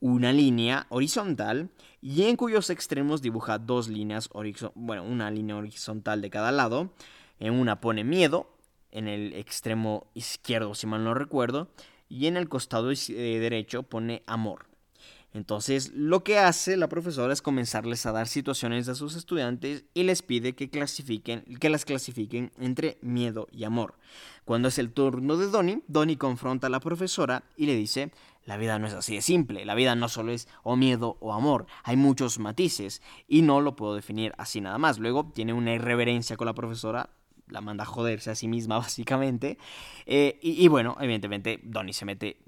una 0.00 0.32
línea 0.32 0.86
horizontal 0.90 1.70
y 2.00 2.24
en 2.24 2.36
cuyos 2.36 2.70
extremos 2.70 3.22
dibuja 3.22 3.58
dos 3.58 3.88
líneas 3.88 4.30
bueno, 4.74 5.02
una 5.02 5.30
línea 5.30 5.56
horizontal 5.56 6.20
de 6.20 6.30
cada 6.30 6.52
lado. 6.52 6.92
En 7.40 7.54
una 7.54 7.80
pone 7.80 8.04
miedo, 8.04 8.56
en 8.90 9.08
el 9.08 9.32
extremo 9.34 10.10
izquierdo, 10.14 10.74
si 10.74 10.86
mal 10.86 11.04
no 11.04 11.14
recuerdo, 11.14 11.68
y 12.08 12.26
en 12.26 12.36
el 12.36 12.48
costado 12.48 12.90
eh, 12.90 12.96
derecho 13.08 13.82
pone 13.84 14.22
amor. 14.26 14.67
Entonces, 15.34 15.92
lo 15.94 16.24
que 16.24 16.38
hace 16.38 16.76
la 16.76 16.88
profesora 16.88 17.32
es 17.32 17.42
comenzarles 17.42 18.06
a 18.06 18.12
dar 18.12 18.28
situaciones 18.28 18.88
a 18.88 18.94
sus 18.94 19.14
estudiantes 19.14 19.84
y 19.92 20.04
les 20.04 20.22
pide 20.22 20.54
que 20.54 20.70
clasifiquen, 20.70 21.44
que 21.60 21.68
las 21.68 21.84
clasifiquen 21.84 22.50
entre 22.58 22.98
miedo 23.02 23.46
y 23.52 23.64
amor. 23.64 23.98
Cuando 24.44 24.68
es 24.68 24.78
el 24.78 24.90
turno 24.90 25.36
de 25.36 25.48
Donnie, 25.48 25.82
Donnie 25.86 26.16
confronta 26.16 26.68
a 26.68 26.70
la 26.70 26.80
profesora 26.80 27.44
y 27.56 27.66
le 27.66 27.74
dice, 27.74 28.10
la 28.46 28.56
vida 28.56 28.78
no 28.78 28.86
es 28.86 28.94
así 28.94 29.16
de 29.16 29.22
simple, 29.22 29.66
la 29.66 29.74
vida 29.74 29.94
no 29.94 30.08
solo 30.08 30.32
es 30.32 30.48
o 30.62 30.76
miedo 30.76 31.18
o 31.20 31.34
amor, 31.34 31.66
hay 31.84 31.96
muchos 31.96 32.38
matices 32.38 33.02
y 33.26 33.42
no 33.42 33.60
lo 33.60 33.76
puedo 33.76 33.94
definir 33.94 34.32
así 34.38 34.62
nada 34.62 34.78
más. 34.78 34.98
Luego 34.98 35.30
tiene 35.34 35.52
una 35.52 35.74
irreverencia 35.74 36.38
con 36.38 36.46
la 36.46 36.54
profesora, 36.54 37.10
la 37.48 37.60
manda 37.60 37.84
a 37.84 37.86
joderse 37.86 38.30
a 38.30 38.34
sí 38.34 38.48
misma 38.48 38.78
básicamente. 38.78 39.58
Eh, 40.06 40.38
y, 40.40 40.64
y, 40.64 40.68
bueno, 40.68 40.96
evidentemente 40.98 41.60
Donnie 41.62 41.92
se 41.92 42.06
mete 42.06 42.38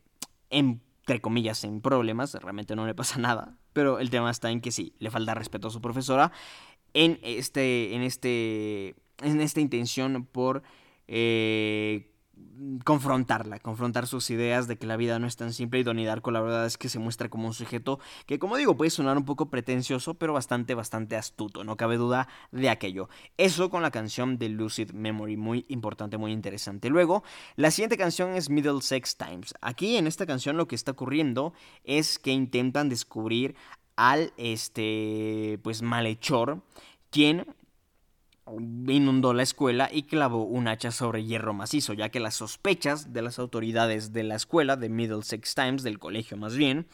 en 0.48 0.80
entre 1.00 1.20
comillas, 1.20 1.64
en 1.64 1.80
problemas, 1.80 2.34
realmente 2.34 2.76
no 2.76 2.86
le 2.86 2.94
pasa 2.94 3.18
nada, 3.18 3.56
pero 3.72 3.98
el 3.98 4.10
tema 4.10 4.30
está 4.30 4.50
en 4.50 4.60
que 4.60 4.72
sí, 4.72 4.94
le 4.98 5.10
falta 5.10 5.34
respeto 5.34 5.68
a 5.68 5.70
su 5.70 5.80
profesora 5.80 6.32
en, 6.94 7.18
este, 7.22 7.94
en, 7.94 8.02
este, 8.02 8.96
en 9.22 9.40
esta 9.40 9.60
intención 9.60 10.26
por 10.26 10.62
eh, 11.08 12.10
confrontarla, 12.84 13.58
confrontar 13.58 14.06
sus 14.06 14.30
ideas 14.30 14.68
de 14.68 14.76
que 14.76 14.86
la 14.86 14.96
vida 14.96 15.18
no 15.18 15.26
es 15.26 15.36
tan 15.36 15.52
simple 15.52 15.80
y 15.80 15.82
Donnie 15.82 16.06
Darko 16.06 16.30
la 16.30 16.40
verdad 16.40 16.66
es 16.66 16.76
que 16.76 16.88
se 16.88 16.98
muestra 16.98 17.28
como 17.28 17.46
un 17.46 17.54
sujeto 17.54 18.00
que 18.26 18.38
como 18.38 18.56
digo 18.56 18.76
puede 18.76 18.90
sonar 18.90 19.16
un 19.16 19.24
poco 19.24 19.48
pretencioso 19.48 20.14
pero 20.14 20.32
bastante 20.32 20.74
bastante 20.74 21.16
astuto, 21.16 21.64
no 21.64 21.76
cabe 21.76 21.96
duda 21.96 22.28
de 22.52 22.68
aquello. 22.68 23.08
Eso 23.36 23.70
con 23.70 23.82
la 23.82 23.90
canción 23.90 24.38
de 24.38 24.48
Lucid 24.48 24.92
Memory, 24.92 25.36
muy 25.36 25.64
importante, 25.68 26.18
muy 26.18 26.32
interesante. 26.32 26.90
Luego, 26.90 27.22
la 27.56 27.70
siguiente 27.70 27.96
canción 27.96 28.34
es 28.34 28.50
Middlesex 28.50 29.16
Times. 29.16 29.54
Aquí 29.60 29.96
en 29.96 30.06
esta 30.06 30.26
canción 30.26 30.56
lo 30.56 30.68
que 30.68 30.74
está 30.74 30.92
ocurriendo 30.92 31.52
es 31.84 32.18
que 32.18 32.32
intentan 32.32 32.88
descubrir 32.88 33.54
al 33.96 34.32
este 34.36 35.58
pues 35.62 35.82
malhechor 35.82 36.62
quien 37.10 37.46
inundó 38.58 39.34
la 39.34 39.42
escuela 39.42 39.88
y 39.92 40.04
clavó 40.04 40.44
un 40.44 40.68
hacha 40.68 40.90
sobre 40.90 41.24
hierro 41.24 41.52
macizo, 41.54 41.92
ya 41.92 42.08
que 42.08 42.20
las 42.20 42.34
sospechas 42.34 43.12
de 43.12 43.22
las 43.22 43.38
autoridades 43.38 44.12
de 44.12 44.22
la 44.22 44.36
escuela, 44.36 44.76
de 44.76 44.88
Middlesex 44.88 45.54
Times, 45.54 45.82
del 45.82 45.98
colegio 45.98 46.36
más 46.36 46.56
bien, 46.56 46.86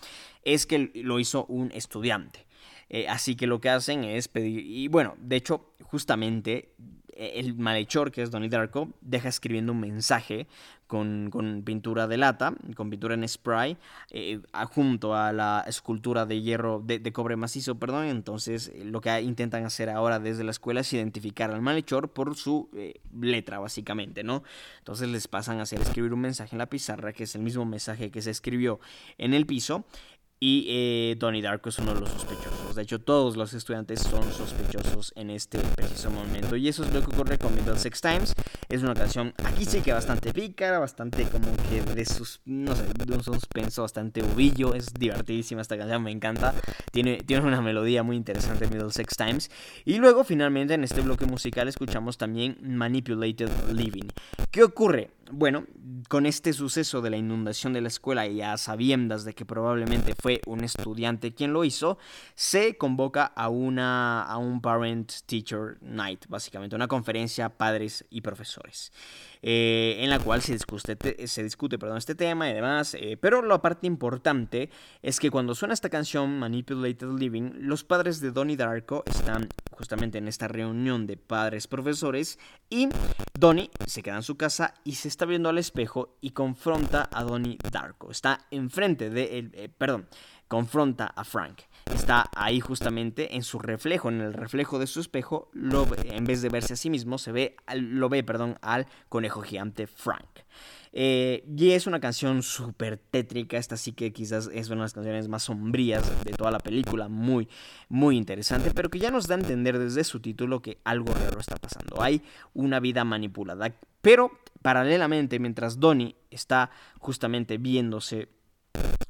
es 0.43 0.67
que 0.67 0.91
lo 0.95 1.19
hizo 1.19 1.47
un 1.47 1.71
estudiante. 1.73 2.47
Eh, 2.89 3.09
así 3.09 3.35
que 3.37 3.47
lo 3.47 3.61
que 3.61 3.71
hacen 3.71 4.05
es 4.05 4.29
pedir, 4.29 4.61
y 4.61 4.89
bueno, 4.89 5.17
de 5.19 5.37
hecho, 5.37 5.73
justamente 5.83 6.75
el 7.17 7.55
malhechor, 7.55 8.13
que 8.13 8.23
es 8.23 8.31
Donnie 8.31 8.49
Darko, 8.49 8.91
deja 9.01 9.29
escribiendo 9.29 9.73
un 9.73 9.81
mensaje 9.81 10.47
con, 10.87 11.63
pintura 11.65 12.07
de 12.07 12.17
lata, 12.17 12.55
con 12.75 12.91
pintura 12.91 13.15
en 13.15 13.27
spray, 13.29 13.77
eh, 14.11 14.41
junto 14.71 15.15
a 15.15 15.33
la 15.33 15.65
escultura 15.67 16.27
de 16.27 16.41
hierro, 16.41 16.83
de, 16.85 17.13
cobre 17.13 17.37
macizo, 17.37 17.77
perdón. 17.77 18.07
Entonces, 18.07 18.69
eh, 18.69 18.85
lo 18.85 19.01
que 19.01 19.21
intentan 19.21 19.65
hacer 19.65 19.91
ahora 19.91 20.19
desde 20.19 20.45
la 20.45 20.51
escuela 20.51 20.81
es 20.81 20.93
identificar 20.93 21.51
al 21.51 21.63
malhechor 21.63 22.11
por 22.11 22.37
su 22.37 22.69
eh, 22.77 22.95
letra, 23.21 23.59
básicamente, 23.59 24.23
¿no? 24.23 24.43
Entonces 24.79 25.09
les 25.09 25.29
pasan 25.29 25.59
a 25.59 25.63
hacer 25.63 25.81
escribir 25.81 26.13
un 26.13 26.21
mensaje 26.21 26.55
en 26.55 26.59
la 26.59 26.67
pizarra, 26.67 27.13
que 27.13 27.25
es 27.25 27.35
el 27.35 27.43
mismo 27.43 27.65
mensaje 27.65 28.11
que 28.11 28.23
se 28.23 28.31
escribió 28.31 28.81
en 29.19 29.35
el 29.35 29.47
piso, 29.47 29.85
y 30.39 31.15
Donnie 31.15 31.41
Darko 31.41 31.71
es 31.71 31.79
uno 31.79 31.95
de 31.95 32.01
los 32.01 32.11
sospechosos. 32.11 32.66
De 32.77 32.83
hecho, 32.83 33.01
todos 33.01 33.37
los 33.37 33.55
estudiantes 33.55 34.01
son 34.01 34.23
sospechosos 34.33 35.13
en 35.17 35.31
este 35.31 35.59
preciso 35.59 36.11
momento. 36.11 36.57
Y 36.57 36.69
eso 36.69 36.85
es 36.85 36.93
lo 36.93 37.01
que 37.01 37.13
ocurre 37.15 37.39
con 37.39 37.55
Middlesex 37.55 38.01
Times. 38.01 38.35
Es 38.69 38.83
una 38.83 38.95
canción, 38.95 39.33
aquí 39.45 39.65
sí 39.65 39.81
que 39.81 39.93
bastante 39.93 40.33
pícara, 40.33 40.79
bastante 40.79 41.25
como 41.25 41.49
que 41.69 41.83
de 41.83 42.05
sus, 42.05 42.41
no 42.45 42.77
sé, 42.77 42.85
de 42.85 43.15
un 43.15 43.23
suspenso 43.23 43.83
bastante 43.83 44.23
uvillo. 44.23 44.75
Es 44.75 44.93
divertidísima 44.93 45.63
esta 45.63 45.79
canción, 45.79 46.03
me 46.03 46.11
encanta. 46.11 46.55
Tiene, 46.93 47.19
tiene 47.19 47.47
una 47.47 47.63
melodía 47.63 48.03
muy 48.03 48.17
interesante, 48.17 48.69
Middlesex 48.69 49.17
Times. 49.17 49.51
Y 49.85 49.97
luego, 49.97 50.23
finalmente, 50.25 50.75
en 50.75 50.85
este 50.85 51.01
bloque 51.01 51.27
musical 51.27 51.69
escuchamos 51.69 52.19
también 52.19 52.59
Manipulated 52.61 53.51
Living. 53.73 54.09
¿Qué 54.51 54.63
ocurre? 54.63 55.16
Bueno, 55.33 55.67
con 56.09 56.25
este 56.25 56.53
suceso 56.53 57.03
de 57.03 57.11
la 57.11 57.17
inundación 57.17 57.73
de 57.73 57.81
la 57.81 57.89
escuela 57.89 58.27
y 58.27 58.43
a 58.43 58.57
sabiendas 58.57 59.25
de 59.25 59.35
que 59.35 59.45
probablemente 59.45 60.15
fue 60.15 60.41
un 60.47 60.63
estudiante 60.63 61.35
quien 61.35 61.53
lo 61.53 61.65
hizo, 61.65 61.99
se 62.35 62.77
convoca 62.77 63.25
a, 63.25 63.49
una, 63.49 64.23
a 64.23 64.37
un 64.37 64.61
Parent 64.61 65.13
Teacher 65.27 65.79
Night, 65.81 66.27
básicamente 66.29 66.77
una 66.77 66.87
conferencia 66.87 67.49
padres 67.49 68.05
y 68.09 68.21
profesores. 68.21 68.93
Eh, 69.43 69.97
en 70.01 70.11
la 70.11 70.19
cual 70.19 70.43
se 70.43 70.53
discute, 70.53 71.27
se 71.27 71.43
discute 71.43 71.79
perdón, 71.79 71.99
este 71.99 72.15
tema 72.15 72.51
y 72.51 72.55
demás. 72.55 72.95
Eh, 72.95 73.17
pero 73.21 73.43
la 73.43 73.61
parte 73.61 73.87
importante 73.87 74.71
es 75.03 75.21
que 75.21 75.31
cuando 75.31 75.55
suena 75.55 75.75
esta 75.75 75.91
canción, 75.91 76.39
Manipulated 76.39 77.09
Living, 77.09 77.51
los 77.59 77.85
padres 77.85 78.21
de 78.21 78.31
Donnie 78.31 78.57
Darko 78.57 79.05
están 79.07 79.49
justamente 79.71 80.19
en 80.19 80.29
esta 80.29 80.49
reunión 80.49 81.07
de 81.07 81.17
padres 81.17 81.67
profesores 81.67 82.39
y 82.71 82.89
Donnie 83.39 83.71
se 83.87 84.03
queda 84.03 84.17
en 84.17 84.23
su 84.23 84.37
casa 84.37 84.75
y 84.85 84.93
se 84.93 85.09
está 85.09 85.27
viendo 85.27 85.49
al 85.49 85.59
espejo 85.59 86.17
y 86.21 86.31
confronta 86.31 87.09
a 87.13 87.23
Donnie 87.25 87.59
Darko. 87.71 88.11
Está 88.11 88.47
enfrente 88.51 89.11
de 89.11 89.39
él, 89.39 89.51
eh, 89.55 89.69
perdón, 89.69 90.09
confronta 90.49 91.07
a 91.07 91.25
Frank 91.25 91.61
está 91.95 92.31
ahí 92.35 92.61
justamente 92.61 93.37
en 93.37 93.43
su 93.43 93.59
reflejo, 93.59 94.09
en 94.09 94.21
el 94.21 94.33
reflejo 94.33 94.79
de 94.79 94.87
su 94.87 95.01
espejo, 95.01 95.49
lo, 95.53 95.87
en 96.05 96.25
vez 96.25 96.43
de 96.43 96.49
verse 96.49 96.75
a 96.75 96.77
sí 96.77 96.91
mismo, 96.91 97.19
se 97.19 97.33
ve, 97.33 97.57
lo 97.75 98.09
ve, 98.09 98.23
perdón, 98.25 98.59
al 98.61 98.87
conejo 99.09 99.43
gigante 99.43 99.87
Frank. 99.87 100.41
Eh, 100.99 101.45
y 101.55 101.73
es 101.73 101.87
una 101.87 102.01
canción 102.01 102.43
súper 102.43 102.97
tétrica, 102.97 103.59
esta 103.59 103.77
sí 103.77 103.93
que 103.93 104.13
quizás 104.13 104.49
es 104.53 104.69
una 104.69 104.77
de 104.77 104.85
las 104.85 104.95
canciones 104.95 105.29
más 105.29 105.43
sombrías 105.43 106.25
de 106.25 106.33
toda 106.33 106.51
la 106.51 106.59
película, 106.59 107.09
muy, 107.09 107.49
muy 107.89 108.17
interesante, 108.17 108.71
pero 108.75 108.89
que 108.89 108.99
ya 108.99 109.11
nos 109.11 109.27
da 109.27 109.35
a 109.35 109.39
entender 109.39 109.79
desde 109.79 110.05
su 110.05 110.21
título 110.21 110.63
que 110.63 110.79
algo 110.85 111.13
raro 111.13 111.39
está 111.39 111.57
pasando. 111.57 112.01
Hay 112.01 112.23
una 112.55 112.81
vida 112.81 113.05
manipulada, 113.05 113.75
pero 114.01 114.31
paralelamente, 114.63 115.39
mientras 115.39 115.79
Donnie 115.79 116.17
está 116.31 116.71
justamente 116.99 117.59
viéndose 117.59 118.29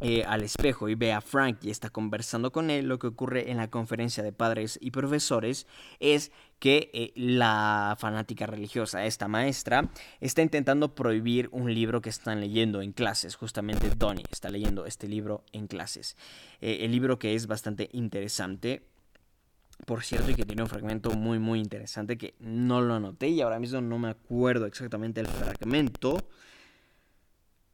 eh, 0.02 0.24
al 0.24 0.42
espejo 0.42 0.88
y 0.88 0.94
ve 0.94 1.12
a 1.12 1.20
Frank 1.20 1.58
y 1.62 1.70
está 1.70 1.88
conversando 1.90 2.52
con 2.52 2.70
él, 2.70 2.86
lo 2.86 2.98
que 2.98 3.06
ocurre 3.06 3.50
en 3.50 3.56
la 3.56 3.70
conferencia 3.70 4.22
de 4.22 4.30
padres 4.30 4.78
y 4.80 4.90
profesores 4.90 5.66
es 6.00 6.32
que 6.58 6.90
eh, 6.92 7.12
la 7.16 7.96
fanática 7.98 8.46
religiosa, 8.46 9.04
esta 9.04 9.26
maestra, 9.26 9.90
está 10.20 10.42
intentando 10.42 10.94
prohibir 10.94 11.48
un 11.52 11.72
libro 11.72 12.02
que 12.02 12.10
están 12.10 12.40
leyendo 12.40 12.82
en 12.82 12.92
clases. 12.92 13.36
Justamente 13.36 13.90
Donnie 13.96 14.24
está 14.30 14.48
leyendo 14.48 14.86
este 14.86 15.08
libro 15.08 15.44
en 15.52 15.66
clases. 15.66 16.16
Eh, 16.60 16.78
el 16.82 16.92
libro 16.92 17.18
que 17.18 17.34
es 17.34 17.46
bastante 17.46 17.88
interesante. 17.92 18.82
Por 19.84 20.02
cierto, 20.02 20.30
y 20.30 20.34
que 20.34 20.46
tiene 20.46 20.62
un 20.62 20.68
fragmento 20.68 21.10
muy, 21.10 21.38
muy 21.38 21.58
interesante 21.58 22.16
que 22.16 22.34
no 22.38 22.80
lo 22.80 22.94
anoté 22.94 23.28
y 23.28 23.42
ahora 23.42 23.58
mismo 23.58 23.80
no 23.80 23.98
me 23.98 24.08
acuerdo 24.08 24.66
exactamente 24.66 25.20
el 25.20 25.26
fragmento. 25.26 26.28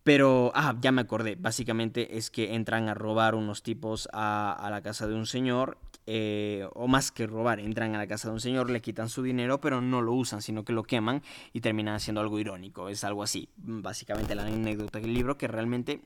Pero, 0.05 0.51
ah, 0.55 0.75
ya 0.81 0.91
me 0.93 1.03
acordé. 1.03 1.37
Básicamente 1.37 2.17
es 2.17 2.31
que 2.31 2.55
entran 2.55 2.89
a 2.89 2.95
robar 2.95 3.35
unos 3.35 3.63
tipos 3.63 4.09
a, 4.13 4.69
la 4.71 4.83
casa 4.83 5.07
de 5.07 5.15
un 5.15 5.27
señor. 5.27 5.79
Eh, 6.07 6.67
o 6.75 6.89
más 6.89 7.13
que 7.13 7.29
robar, 7.29 7.61
entran 7.61 7.95
a 7.95 7.99
la 7.99 8.09
casa 8.09 8.27
de 8.27 8.35
un 8.35 8.41
señor, 8.41 8.69
le 8.69 8.81
quitan 8.81 9.09
su 9.09 9.23
dinero, 9.23 9.61
pero 9.61 9.81
no 9.81 10.03
lo 10.03 10.13
usan, 10.13 10.43
sino 10.43 10.65
que 10.65 10.73
lo 10.73 10.83
queman 10.83 11.23
y 11.53 11.61
terminan 11.61 11.95
haciendo 11.95 12.21
algo 12.21 12.41
irónico. 12.41 12.89
Es 12.89 13.05
algo 13.05 13.23
así. 13.23 13.49
Básicamente 13.57 14.35
la 14.35 14.43
anécdota 14.43 14.99
del 14.99 15.15
libro 15.15 15.39
que 15.39 15.47
realmente 15.47 16.01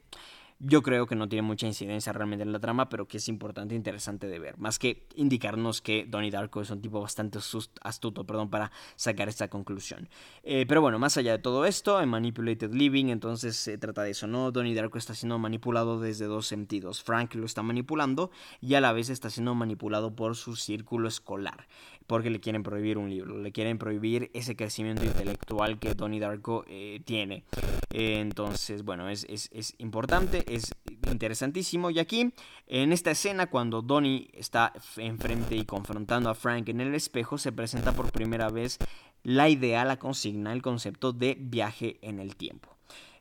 yo 0.59 0.83
creo 0.83 1.07
que 1.07 1.15
no 1.15 1.29
tiene 1.29 1.43
mucha 1.43 1.67
incidencia 1.67 2.13
realmente 2.13 2.43
en 2.43 2.53
la 2.53 2.61
trama, 2.61 2.89
pero 2.89 3.07
que 3.07 3.19
es 3.19 3.29
importante 3.29 3.75
e 3.75 3.77
interesante 3.77 4.27
de 4.27 4.39
ver. 4.39 4.57
Más 4.59 4.79
que 4.79 5.07
indicarnos 5.15 5.83
que 5.83 6.07
Donnie 6.09 6.31
Darko 6.31 6.63
es 6.63 6.71
un 6.71 6.81
tipo 6.81 7.01
bastante 7.01 7.39
astuto 7.83 8.25
perdón, 8.25 8.51
para 8.51 8.73
sacar 8.97 9.29
esta 9.29 9.49
conclusión. 9.49 10.09
Eh, 10.43 10.65
pero 10.67 10.81
bueno, 10.81 10.99
más 10.99 11.17
allá 11.17 11.33
de 11.33 11.39
todo 11.39 11.67
esto, 11.67 12.01
en 12.01 12.09
Manipulated 12.09 12.73
Living, 12.73 13.07
entonces 13.07 13.57
se 13.57 13.77
trata 13.79 14.03
de 14.03 14.11
eso, 14.11 14.27
¿no? 14.27 14.51
Donnie 14.51 14.75
Darko 14.75 14.99
está 14.99 15.15
siendo 15.15 15.39
manipulado 15.39 16.01
desde 16.01 16.27
dos 16.27 16.47
sentidos. 16.47 17.03
Frank 17.03 17.35
lo 17.35 17.45
está 17.45 17.63
manipulando 17.63 18.31
y 18.61 18.75
a 18.75 18.81
la 18.81 18.93
vez 18.93 19.11
está 19.11 19.31
siendo 19.31 19.55
manipulado 19.55 20.17
por 20.17 20.37
su 20.37 20.57
círculo 20.57 21.09
escolar 21.09 21.67
porque 22.07 22.31
le 22.31 22.41
quieren 22.41 22.63
prohibir 22.63 22.99
un 22.99 23.11
libro, 23.11 23.39
le 23.39 23.53
quieren 23.53 23.79
prohibir 23.79 24.31
ese 24.35 24.57
crecimiento 24.57 25.05
intelectual 25.05 25.79
que 25.79 25.95
Donnie 25.95 26.21
Darko 26.21 26.65
eh, 26.69 27.01
tiene. 27.05 27.45
Eh, 27.93 28.21
entonces, 28.21 28.85
bueno, 28.85 29.09
es, 29.09 29.27
es, 29.29 29.75
importante, 29.79 30.45
es 30.47 30.75
interesantísimo. 31.11 31.91
Y 31.91 31.99
aquí, 31.99 32.33
en 32.67 32.93
esta 32.93 33.11
escena, 33.11 33.47
cuando 33.47 33.83
Donnie 33.83 34.31
está 34.35 34.73
enfrente 34.97 35.57
y 35.57 35.65
confrontando 35.65 36.31
a 36.31 36.35
Frank 36.35 36.69
en 36.69 36.81
el 36.81 36.95
espejo, 36.95 37.39
se 37.39 37.53
presenta 37.53 37.93
por 37.93 38.13
primera 38.13 38.49
vez 38.51 38.79
la 39.23 39.49
idea, 39.49 39.85
la 39.85 39.99
consigna, 39.99 40.53
el 40.53 40.63
concepto 40.63 41.13
de 41.13 41.37
viaje 41.41 41.99
en 42.03 42.21
el 42.21 42.37
tiempo. 42.37 42.76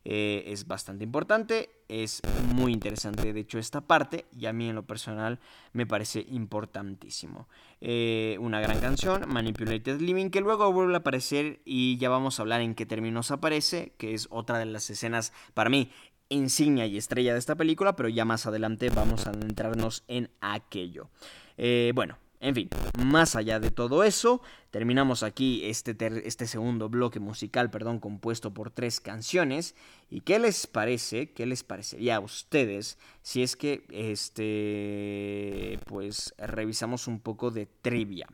Eh, 0.07 0.43
es 0.47 0.67
bastante 0.67 1.03
importante, 1.03 1.71
es 1.87 2.21
muy 2.53 2.71
interesante 2.71 3.33
de 3.33 3.39
hecho 3.39 3.57
esta 3.57 3.81
parte 3.81 4.25
y 4.31 4.45
a 4.45 4.53
mí 4.53 4.69
en 4.69 4.75
lo 4.75 4.85
personal 4.85 5.39
me 5.73 5.87
parece 5.87 6.23
importantísimo. 6.29 7.49
Eh, 7.81 8.37
una 8.39 8.61
gran 8.61 8.79
canción, 8.79 9.27
Manipulated 9.27 9.99
Living, 9.99 10.29
que 10.29 10.41
luego 10.41 10.71
vuelve 10.71 10.93
a 10.93 10.97
aparecer 10.97 11.59
y 11.65 11.97
ya 11.97 12.09
vamos 12.09 12.37
a 12.37 12.43
hablar 12.43 12.61
en 12.61 12.75
qué 12.75 12.85
términos 12.85 13.31
aparece, 13.31 13.93
que 13.97 14.13
es 14.13 14.27
otra 14.29 14.59
de 14.59 14.65
las 14.65 14.87
escenas 14.91 15.33
para 15.55 15.71
mí 15.71 15.89
insignia 16.29 16.85
y 16.85 16.97
estrella 16.97 17.33
de 17.33 17.39
esta 17.39 17.55
película, 17.55 17.95
pero 17.95 18.09
ya 18.09 18.25
más 18.25 18.45
adelante 18.45 18.89
vamos 18.89 19.27
a 19.27 19.31
adentrarnos 19.31 20.03
en 20.07 20.29
aquello. 20.41 21.09
Eh, 21.57 21.91
bueno, 21.95 22.17
en 22.39 22.55
fin, 22.55 22.69
más 23.03 23.35
allá 23.35 23.59
de 23.59 23.71
todo 23.71 24.03
eso, 24.03 24.41
terminamos 24.71 25.23
aquí 25.23 25.65
este, 25.65 25.95
este, 26.25 26.47
segundo 26.47 26.89
bloque 26.89 27.19
musical, 27.19 27.69
perdón, 27.71 27.99
compuesto 27.99 28.53
por 28.53 28.71
tres 28.71 28.99
canciones. 28.99 29.75
¿Y 30.09 30.21
qué 30.21 30.39
les 30.39 30.67
parece? 30.67 31.31
¿Qué 31.31 31.45
les 31.45 31.63
parecería 31.63 32.17
a 32.17 32.19
ustedes 32.19 32.97
si 33.21 33.41
es 33.43 33.55
que, 33.55 33.85
este, 33.89 35.79
pues, 35.85 36.33
revisamos 36.37 37.07
un 37.07 37.19
poco 37.19 37.51
de 37.51 37.65
trivia? 37.65 38.27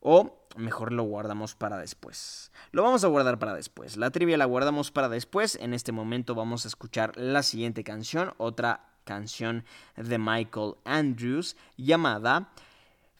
O 0.00 0.46
mejor 0.56 0.92
lo 0.92 1.02
guardamos 1.04 1.54
para 1.54 1.78
después. 1.78 2.52
Lo 2.72 2.82
vamos 2.82 3.04
a 3.04 3.08
guardar 3.08 3.38
para 3.38 3.54
después. 3.54 3.96
La 3.96 4.10
trivia 4.10 4.36
la 4.36 4.44
guardamos 4.44 4.90
para 4.90 5.08
después. 5.08 5.56
En 5.56 5.74
este 5.74 5.92
momento 5.92 6.34
vamos 6.34 6.64
a 6.64 6.68
escuchar 6.68 7.16
la 7.16 7.42
siguiente 7.42 7.84
canción, 7.84 8.32
otra 8.38 8.86
canción 9.04 9.64
de 9.96 10.18
Michael 10.18 10.74
Andrews 10.84 11.56
llamada 11.76 12.50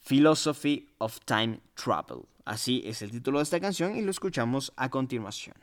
Philosophy 0.07 0.89
of 0.99 1.19
Time 1.25 1.59
Travel. 1.75 2.29
Así 2.45 2.81
es 2.87 3.03
el 3.03 3.11
título 3.11 3.41
de 3.41 3.43
esta 3.43 3.59
canción 3.59 3.97
y 3.97 4.03
lo 4.03 4.13
escuchamos 4.13 4.73
a 4.77 4.89
continuación. 4.89 5.57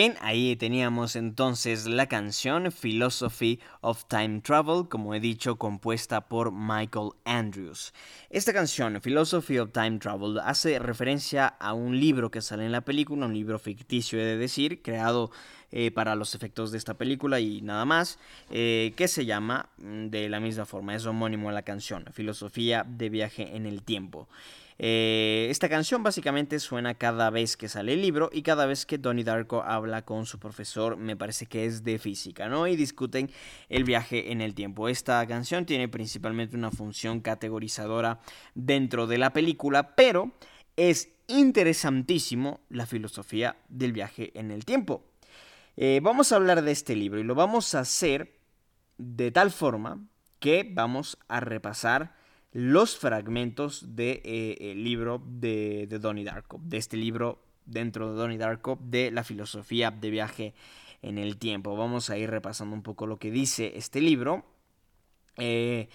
Bien, 0.00 0.16
ahí 0.22 0.56
teníamos 0.56 1.14
entonces 1.14 1.84
la 1.84 2.06
canción 2.06 2.72
Philosophy 2.72 3.60
of 3.82 4.06
Time 4.06 4.40
Travel, 4.40 4.88
como 4.88 5.14
he 5.14 5.20
dicho, 5.20 5.56
compuesta 5.56 6.26
por 6.26 6.52
Michael 6.52 7.10
Andrews. 7.26 7.92
Esta 8.30 8.54
canción, 8.54 8.98
Philosophy 9.02 9.58
of 9.58 9.72
Time 9.72 9.98
Travel, 9.98 10.38
hace 10.38 10.78
referencia 10.78 11.48
a 11.48 11.74
un 11.74 12.00
libro 12.00 12.30
que 12.30 12.40
sale 12.40 12.64
en 12.64 12.72
la 12.72 12.80
película, 12.80 13.26
un 13.26 13.34
libro 13.34 13.58
ficticio 13.58 14.18
he 14.18 14.24
de 14.24 14.38
decir, 14.38 14.80
creado 14.80 15.32
eh, 15.70 15.90
para 15.90 16.14
los 16.14 16.34
efectos 16.34 16.72
de 16.72 16.78
esta 16.78 16.94
película 16.94 17.38
y 17.38 17.60
nada 17.60 17.84
más, 17.84 18.18
eh, 18.50 18.94
que 18.96 19.06
se 19.06 19.26
llama 19.26 19.68
mm, 19.76 20.06
de 20.06 20.30
la 20.30 20.40
misma 20.40 20.64
forma, 20.64 20.94
es 20.94 21.04
homónimo 21.04 21.50
a 21.50 21.52
la 21.52 21.60
canción, 21.60 22.06
Filosofía 22.14 22.86
de 22.88 23.10
viaje 23.10 23.54
en 23.54 23.66
el 23.66 23.82
tiempo. 23.82 24.28
Eh, 24.82 25.48
esta 25.50 25.68
canción 25.68 26.02
básicamente 26.02 26.58
suena 26.58 26.94
cada 26.94 27.28
vez 27.28 27.58
que 27.58 27.68
sale 27.68 27.92
el 27.92 28.00
libro 28.00 28.30
y 28.32 28.40
cada 28.40 28.64
vez 28.64 28.86
que 28.86 28.96
Donnie 28.96 29.24
Darko 29.24 29.62
habla 29.62 30.06
con 30.06 30.24
su 30.24 30.38
profesor, 30.38 30.96
me 30.96 31.18
parece 31.18 31.44
que 31.44 31.66
es 31.66 31.84
de 31.84 31.98
física, 31.98 32.48
¿no? 32.48 32.66
Y 32.66 32.76
discuten 32.76 33.30
el 33.68 33.84
viaje 33.84 34.32
en 34.32 34.40
el 34.40 34.54
tiempo. 34.54 34.88
Esta 34.88 35.26
canción 35.26 35.66
tiene 35.66 35.88
principalmente 35.88 36.56
una 36.56 36.70
función 36.70 37.20
categorizadora 37.20 38.20
dentro 38.54 39.06
de 39.06 39.18
la 39.18 39.34
película, 39.34 39.94
pero 39.94 40.32
es 40.76 41.10
interesantísimo 41.26 42.60
la 42.70 42.86
filosofía 42.86 43.56
del 43.68 43.92
viaje 43.92 44.32
en 44.32 44.50
el 44.50 44.64
tiempo. 44.64 45.04
Eh, 45.76 46.00
vamos 46.02 46.32
a 46.32 46.36
hablar 46.36 46.62
de 46.62 46.72
este 46.72 46.96
libro 46.96 47.20
y 47.20 47.24
lo 47.24 47.34
vamos 47.34 47.74
a 47.74 47.80
hacer 47.80 48.34
de 48.96 49.30
tal 49.30 49.50
forma 49.50 50.08
que 50.38 50.66
vamos 50.72 51.18
a 51.28 51.40
repasar 51.40 52.18
los 52.52 52.96
fragmentos 52.96 53.94
del 53.94 54.20
de, 54.22 54.56
eh, 54.58 54.74
libro 54.74 55.22
de, 55.24 55.86
de, 55.88 55.98
Donnie 55.98 56.24
Darko, 56.24 56.60
de 56.62 56.78
este 56.78 56.96
libro 56.96 57.38
dentro 57.66 58.10
de 58.10 58.16
Donnie 58.16 58.38
Darko, 58.38 58.78
de 58.82 59.10
la 59.10 59.24
filosofía 59.24 59.90
de 59.90 60.10
viaje 60.10 60.54
en 61.02 61.18
el 61.18 61.36
tiempo. 61.36 61.76
Vamos 61.76 62.10
a 62.10 62.18
ir 62.18 62.30
repasando 62.30 62.74
un 62.74 62.82
poco 62.82 63.06
lo 63.06 63.18
que 63.18 63.30
dice 63.30 63.72
este 63.76 64.00
libro. 64.00 64.44
Eh, 65.36 65.88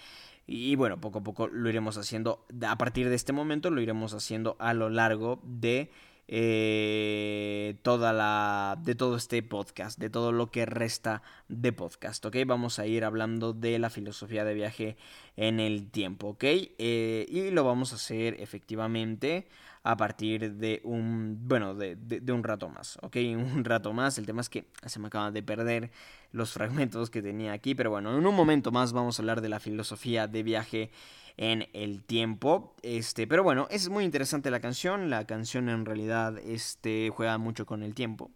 y 0.46 0.76
bueno, 0.76 1.00
poco 1.00 1.18
a 1.18 1.22
poco 1.22 1.48
lo 1.48 1.68
iremos 1.68 1.98
haciendo, 1.98 2.46
a 2.66 2.78
partir 2.78 3.08
de 3.08 3.16
este 3.16 3.32
momento 3.32 3.70
lo 3.70 3.80
iremos 3.80 4.14
haciendo 4.14 4.56
a 4.60 4.74
lo 4.74 4.88
largo 4.90 5.40
de 5.42 5.90
eh, 6.28 7.76
toda 7.82 8.12
la 8.12 8.78
de 8.82 8.94
todo 8.94 9.16
este 9.16 9.42
podcast, 9.42 9.98
de 9.98 10.10
todo 10.10 10.32
lo 10.32 10.50
que 10.50 10.66
resta 10.66 11.22
de 11.48 11.72
podcast, 11.72 12.24
¿ok? 12.26 12.36
Vamos 12.46 12.78
a 12.78 12.86
ir 12.86 13.04
hablando 13.04 13.52
de 13.52 13.78
la 13.78 13.90
filosofía 13.90 14.44
de 14.44 14.54
viaje 14.54 14.96
en 15.36 15.60
el 15.60 15.90
tiempo, 15.90 16.28
¿ok? 16.28 16.44
Eh, 16.44 17.26
y 17.28 17.50
lo 17.50 17.64
vamos 17.64 17.92
a 17.92 17.96
hacer 17.96 18.40
efectivamente 18.40 19.46
a 19.84 19.96
partir 19.96 20.54
de 20.54 20.80
un, 20.82 21.38
bueno, 21.46 21.76
de, 21.76 21.94
de, 21.94 22.32
un 22.32 22.42
rato 22.42 22.68
más, 22.68 22.98
¿ok? 23.02 23.16
Un 23.36 23.64
rato 23.64 23.92
más, 23.92 24.18
el 24.18 24.26
tema 24.26 24.40
es 24.40 24.48
que 24.48 24.66
se 24.84 24.98
me 24.98 25.06
acaban 25.06 25.32
de 25.32 25.44
perder 25.44 25.92
los 26.32 26.50
fragmentos 26.50 27.08
que 27.08 27.22
tenía 27.22 27.52
aquí, 27.52 27.76
pero 27.76 27.90
bueno, 27.90 28.18
en 28.18 28.26
un 28.26 28.34
momento 28.34 28.72
más 28.72 28.92
vamos 28.92 29.18
a 29.18 29.22
hablar 29.22 29.40
de 29.40 29.48
la 29.48 29.60
filosofía 29.60 30.26
de 30.26 30.42
viaje 30.42 30.90
en 31.36 31.68
el 31.72 32.02
tiempo. 32.02 32.74
Este, 32.82 33.26
pero 33.26 33.42
bueno, 33.42 33.66
es 33.70 33.88
muy 33.88 34.04
interesante 34.04 34.50
la 34.50 34.60
canción. 34.60 35.10
La 35.10 35.26
canción 35.26 35.68
en 35.68 35.84
realidad 35.84 36.38
este, 36.38 37.10
juega 37.10 37.38
mucho 37.38 37.66
con 37.66 37.82
el 37.82 37.94
tiempo. 37.94 38.30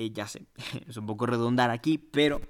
Eh, 0.00 0.12
ya 0.14 0.26
sé, 0.26 0.46
es 0.88 0.96
un 0.96 1.04
poco 1.04 1.26
redundar 1.26 1.68
aquí, 1.68 1.98
pero 1.98 2.40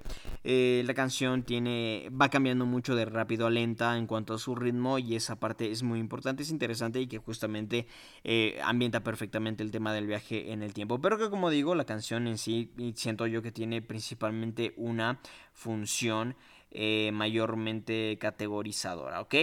eh, 0.45 0.83
la 0.85 0.93
canción 0.93 1.43
tiene 1.43 2.09
va 2.09 2.29
cambiando 2.29 2.65
mucho 2.65 2.95
de 2.95 3.03
rápido 3.03 3.45
a 3.45 3.49
lenta 3.49 3.97
en 3.97 4.07
cuanto 4.07 4.33
a 4.33 4.37
su 4.37 4.55
ritmo 4.55 4.99
y 4.99 5.17
esa 5.17 5.37
parte 5.37 5.69
es 5.69 5.83
muy 5.83 5.99
importante, 5.99 6.43
es 6.43 6.49
interesante 6.49 7.01
y 7.01 7.07
que 7.07 7.17
justamente 7.17 7.87
eh, 8.23 8.57
ambienta 8.63 9.03
perfectamente 9.03 9.63
el 9.63 9.71
tema 9.71 9.93
del 9.93 10.07
viaje 10.07 10.53
en 10.53 10.63
el 10.63 10.73
tiempo. 10.73 11.01
Pero 11.01 11.17
que 11.17 11.29
como 11.29 11.49
digo, 11.49 11.75
la 11.75 11.83
canción 11.83 12.25
en 12.25 12.37
sí 12.37 12.71
siento 12.95 13.27
yo 13.27 13.41
que 13.41 13.51
tiene 13.51 13.81
principalmente 13.81 14.73
una 14.77 15.19
función 15.51 16.37
eh, 16.71 17.11
mayormente 17.13 18.17
categorizadora, 18.19 19.21
¿ok? 19.21 19.35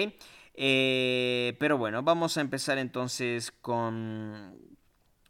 Eh, 0.55 1.57
pero 1.61 1.79
bueno, 1.79 2.03
vamos 2.03 2.37
a 2.37 2.41
empezar 2.41 2.79
entonces 2.79 3.53
con, 3.53 4.57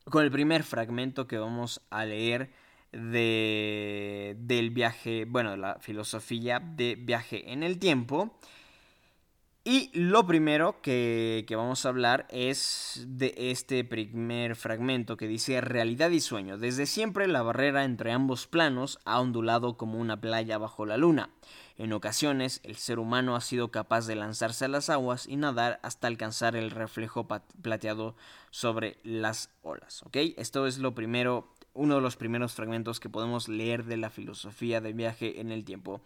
con 0.05 0.25
el 0.25 0.31
primer 0.31 0.63
fragmento 0.63 1.27
que 1.27 1.37
vamos 1.37 1.83
a 1.91 2.05
leer 2.07 2.51
de, 2.93 4.37
del 4.39 4.71
viaje, 4.71 5.27
bueno, 5.27 5.57
la 5.57 5.79
filosofía 5.81 6.61
de 6.61 6.97
viaje 6.97 7.53
en 7.53 7.63
el 7.63 7.79
tiempo. 7.79 8.39
Y 9.65 9.91
lo 9.93 10.27
primero 10.27 10.81
que, 10.81 11.45
que, 11.47 11.57
vamos 11.57 11.85
a 11.85 11.91
hablar 11.91 12.27
es 12.31 13.05
de 13.07 13.35
este 13.37 13.85
primer 13.85 14.57
fragmento 14.57 15.19
que 15.19 15.29
dice 15.29 15.61
realidad 15.61 16.09
y 16.09 16.21
sueño. 16.21 16.57
Desde 16.57 16.87
siempre 16.87 17.27
la 17.29 17.43
barrera 17.43 17.85
entre 17.85 18.13
ambos 18.13 18.47
planos 18.47 18.99
ha 19.05 19.21
ondulado 19.21 19.77
como 19.77 19.99
una 19.99 20.23
playa 20.23 20.57
bajo 20.57 20.87
la 20.87 20.97
luna. 20.97 21.29
En 21.79 21.93
ocasiones, 21.93 22.61
el 22.65 22.75
ser 22.75 22.99
humano 22.99 23.37
ha 23.37 23.41
sido 23.41 23.71
capaz 23.71 24.09
de 24.09 24.17
lanzarse 24.17 24.65
a 24.65 24.69
las 24.69 24.91
aguas 24.91 25.29
y 25.29 25.37
nadar 25.37 25.79
hasta 25.85 26.09
alcanzar 26.09 26.57
el 26.57 26.73
reflejo 26.73 27.29
plateado 27.63 28.17
sobre 28.51 28.99
las 29.05 29.51
olas. 29.63 30.03
¿Ok? 30.03 30.17
Esto 30.37 30.67
es 30.67 30.79
lo 30.79 30.97
primero, 30.97 31.55
uno 31.75 31.95
de 31.95 32.01
los 32.01 32.17
primeros 32.17 32.53
fragmentos 32.53 32.99
que 32.99 33.09
podemos 33.09 33.49
leer 33.49 33.85
de 33.85 33.97
la 33.97 34.11
filosofía 34.11 34.81
de 34.81 34.93
viaje 34.93 35.41
en 35.41 35.53
el 35.53 35.65
tiempo. 35.65 36.01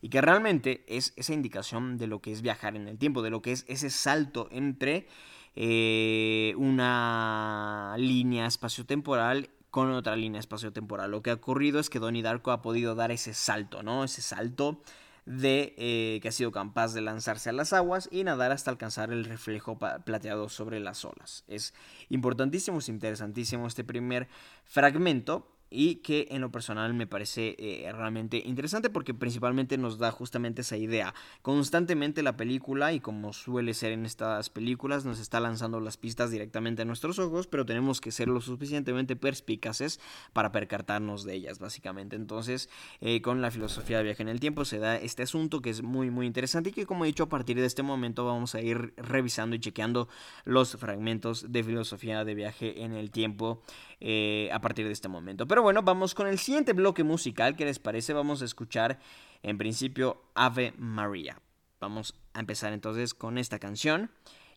Y 0.00 0.08
que 0.08 0.22
realmente 0.22 0.82
es 0.88 1.12
esa 1.16 1.34
indicación 1.34 1.98
de 1.98 2.06
lo 2.06 2.20
que 2.20 2.32
es 2.32 2.40
viajar 2.40 2.74
en 2.74 2.88
el 2.88 2.96
tiempo, 2.96 3.20
de 3.20 3.28
lo 3.28 3.42
que 3.42 3.52
es 3.52 3.66
ese 3.68 3.90
salto 3.90 4.48
entre 4.50 5.08
eh, 5.56 6.54
una 6.56 7.96
línea 7.98 8.46
espaciotemporal 8.46 9.50
con 9.70 9.90
otra 9.90 10.16
línea 10.16 10.40
espaciotemporal. 10.40 11.10
Lo 11.10 11.22
que 11.22 11.28
ha 11.28 11.34
ocurrido 11.34 11.80
es 11.80 11.90
que 11.90 11.98
Donnie 11.98 12.22
Darko 12.22 12.50
ha 12.50 12.62
podido 12.62 12.94
dar 12.94 13.12
ese 13.12 13.34
salto, 13.34 13.82
¿no? 13.82 14.04
Ese 14.04 14.22
salto 14.22 14.80
de 15.28 15.74
eh, 15.76 16.20
que 16.22 16.28
ha 16.28 16.32
sido 16.32 16.50
capaz 16.50 16.94
de 16.94 17.02
lanzarse 17.02 17.50
a 17.50 17.52
las 17.52 17.74
aguas 17.74 18.08
y 18.10 18.24
nadar 18.24 18.50
hasta 18.50 18.70
alcanzar 18.70 19.12
el 19.12 19.26
reflejo 19.26 19.78
plateado 19.78 20.48
sobre 20.48 20.80
las 20.80 21.04
olas. 21.04 21.44
Es 21.48 21.74
importantísimo, 22.08 22.78
es 22.78 22.88
interesantísimo 22.88 23.66
este 23.66 23.84
primer 23.84 24.26
fragmento 24.64 25.46
y 25.70 25.96
que 25.96 26.28
en 26.30 26.40
lo 26.40 26.50
personal 26.50 26.94
me 26.94 27.06
parece 27.06 27.56
eh, 27.58 27.90
realmente 27.92 28.42
interesante 28.44 28.90
porque 28.90 29.14
principalmente 29.14 29.78
nos 29.78 29.98
da 29.98 30.10
justamente 30.10 30.62
esa 30.62 30.76
idea. 30.76 31.14
Constantemente 31.42 32.22
la 32.22 32.36
película, 32.36 32.92
y 32.92 33.00
como 33.00 33.32
suele 33.32 33.74
ser 33.74 33.92
en 33.92 34.06
estas 34.06 34.50
películas, 34.50 35.04
nos 35.04 35.20
está 35.20 35.40
lanzando 35.40 35.80
las 35.80 35.96
pistas 35.96 36.30
directamente 36.30 36.82
a 36.82 36.84
nuestros 36.84 37.18
ojos, 37.18 37.46
pero 37.46 37.66
tenemos 37.66 38.00
que 38.00 38.12
ser 38.12 38.28
lo 38.28 38.40
suficientemente 38.40 39.16
perspicaces 39.16 40.00
para 40.32 40.52
percatarnos 40.52 41.24
de 41.24 41.34
ellas, 41.34 41.58
básicamente. 41.58 42.16
Entonces, 42.16 42.68
eh, 43.00 43.20
con 43.22 43.42
la 43.42 43.50
filosofía 43.50 43.98
de 43.98 44.04
viaje 44.04 44.22
en 44.22 44.28
el 44.28 44.40
tiempo 44.40 44.64
se 44.64 44.78
da 44.78 44.96
este 44.96 45.22
asunto 45.22 45.60
que 45.60 45.70
es 45.70 45.82
muy, 45.82 46.10
muy 46.10 46.26
interesante 46.26 46.70
y 46.70 46.72
que, 46.72 46.86
como 46.86 47.04
he 47.04 47.08
dicho, 47.08 47.24
a 47.24 47.28
partir 47.28 47.58
de 47.58 47.66
este 47.66 47.82
momento 47.82 48.24
vamos 48.24 48.54
a 48.54 48.60
ir 48.60 48.94
revisando 48.96 49.56
y 49.56 49.60
chequeando 49.60 50.08
los 50.44 50.76
fragmentos 50.76 51.52
de 51.52 51.62
filosofía 51.62 52.24
de 52.24 52.34
viaje 52.34 52.82
en 52.82 52.92
el 52.92 53.10
tiempo 53.10 53.62
eh, 54.00 54.48
a 54.52 54.60
partir 54.60 54.86
de 54.86 54.92
este 54.92 55.08
momento. 55.08 55.46
Pero 55.46 55.62
bueno, 55.62 55.82
vamos 55.82 56.14
con 56.14 56.26
el 56.26 56.38
siguiente 56.38 56.72
bloque 56.72 57.04
musical. 57.04 57.56
¿Qué 57.56 57.64
les 57.64 57.78
parece? 57.78 58.12
Vamos 58.12 58.42
a 58.42 58.44
escuchar 58.44 58.98
en 59.42 59.58
principio 59.58 60.22
Ave 60.34 60.72
María. 60.76 61.40
Vamos 61.80 62.14
a 62.34 62.40
empezar 62.40 62.72
entonces 62.72 63.14
con 63.14 63.38
esta 63.38 63.58
canción. 63.58 64.10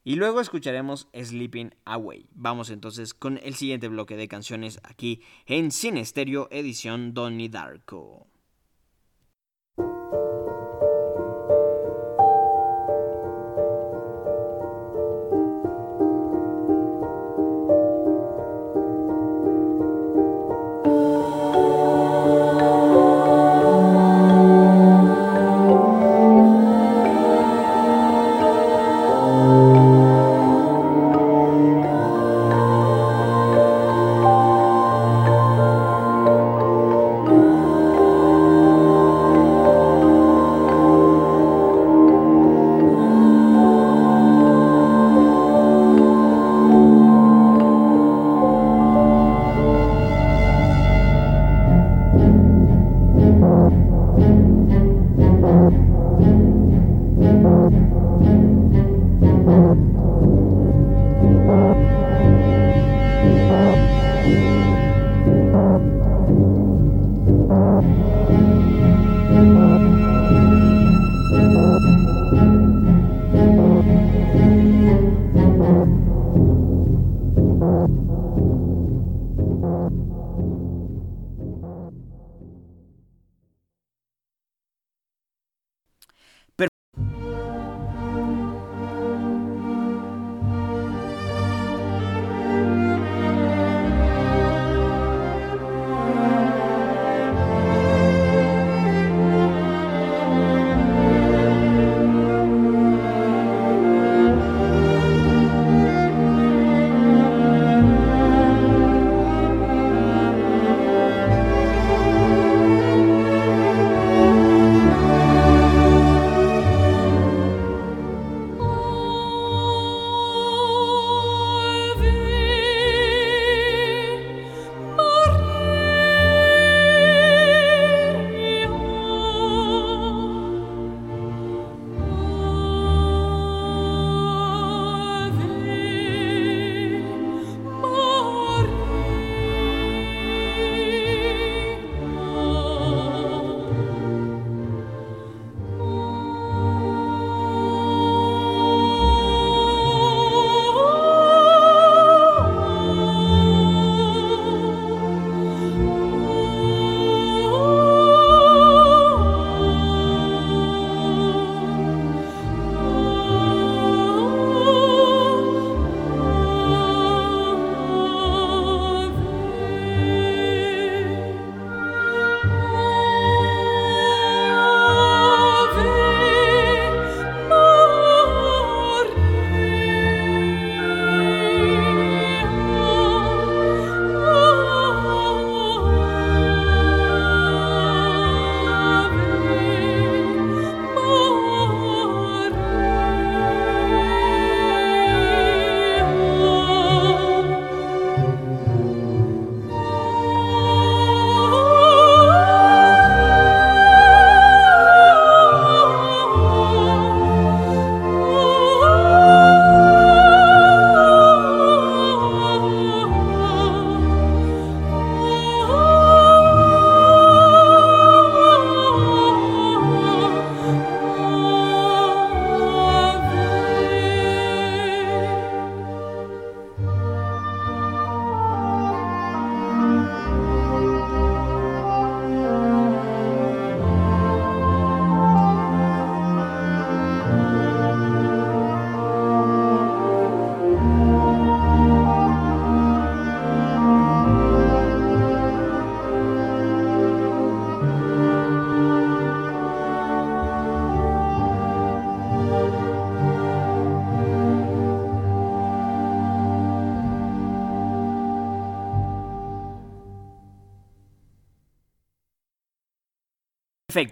Y 0.03 0.15
luego 0.15 0.41
escucharemos 0.41 1.07
Sleeping 1.13 1.75
Away. 1.85 2.27
Vamos 2.33 2.71
entonces 2.71 3.13
con 3.13 3.39
el 3.43 3.53
siguiente 3.53 3.87
bloque 3.87 4.15
de 4.15 4.27
canciones 4.27 4.79
aquí 4.83 5.21
en 5.45 5.71
Cine 5.71 6.03
Stereo 6.03 6.47
edición 6.51 7.13
Donnie 7.13 7.49
Darko. 7.49 8.30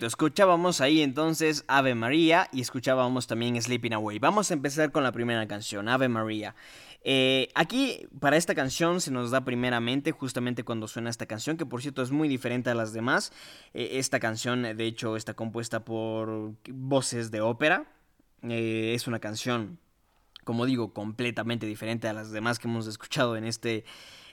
Escuchábamos 0.01 0.79
ahí 0.79 1.01
entonces 1.01 1.65
Ave 1.67 1.93
María 1.93 2.47
y 2.53 2.61
escuchábamos 2.61 3.27
también 3.27 3.61
Sleeping 3.61 3.93
Away. 3.93 4.19
Vamos 4.19 4.49
a 4.49 4.53
empezar 4.53 4.91
con 4.91 5.03
la 5.03 5.11
primera 5.11 5.45
canción, 5.47 5.89
Ave 5.89 6.07
María. 6.07 6.55
Eh, 7.03 7.49
aquí, 7.53 8.07
para 8.19 8.37
esta 8.37 8.55
canción, 8.55 9.01
se 9.01 9.11
nos 9.11 9.31
da 9.31 9.43
primeramente, 9.43 10.11
justamente 10.11 10.63
cuando 10.63 10.87
suena 10.87 11.09
esta 11.09 11.25
canción, 11.25 11.57
que 11.57 11.65
por 11.65 11.81
cierto 11.81 12.01
es 12.01 12.11
muy 12.11 12.29
diferente 12.29 12.69
a 12.69 12.75
las 12.75 12.93
demás. 12.93 13.33
Eh, 13.73 13.91
esta 13.93 14.19
canción, 14.19 14.63
de 14.63 14.85
hecho, 14.85 15.17
está 15.17 15.33
compuesta 15.33 15.83
por 15.83 16.53
voces 16.69 17.31
de 17.31 17.41
ópera. 17.41 17.85
Eh, 18.43 18.93
es 18.95 19.07
una 19.07 19.19
canción, 19.19 19.79
como 20.45 20.65
digo, 20.65 20.93
completamente 20.93 21.65
diferente 21.65 22.07
a 22.07 22.13
las 22.13 22.31
demás 22.31 22.57
que 22.57 22.67
hemos 22.67 22.87
escuchado 22.87 23.35
en 23.35 23.43
este 23.43 23.83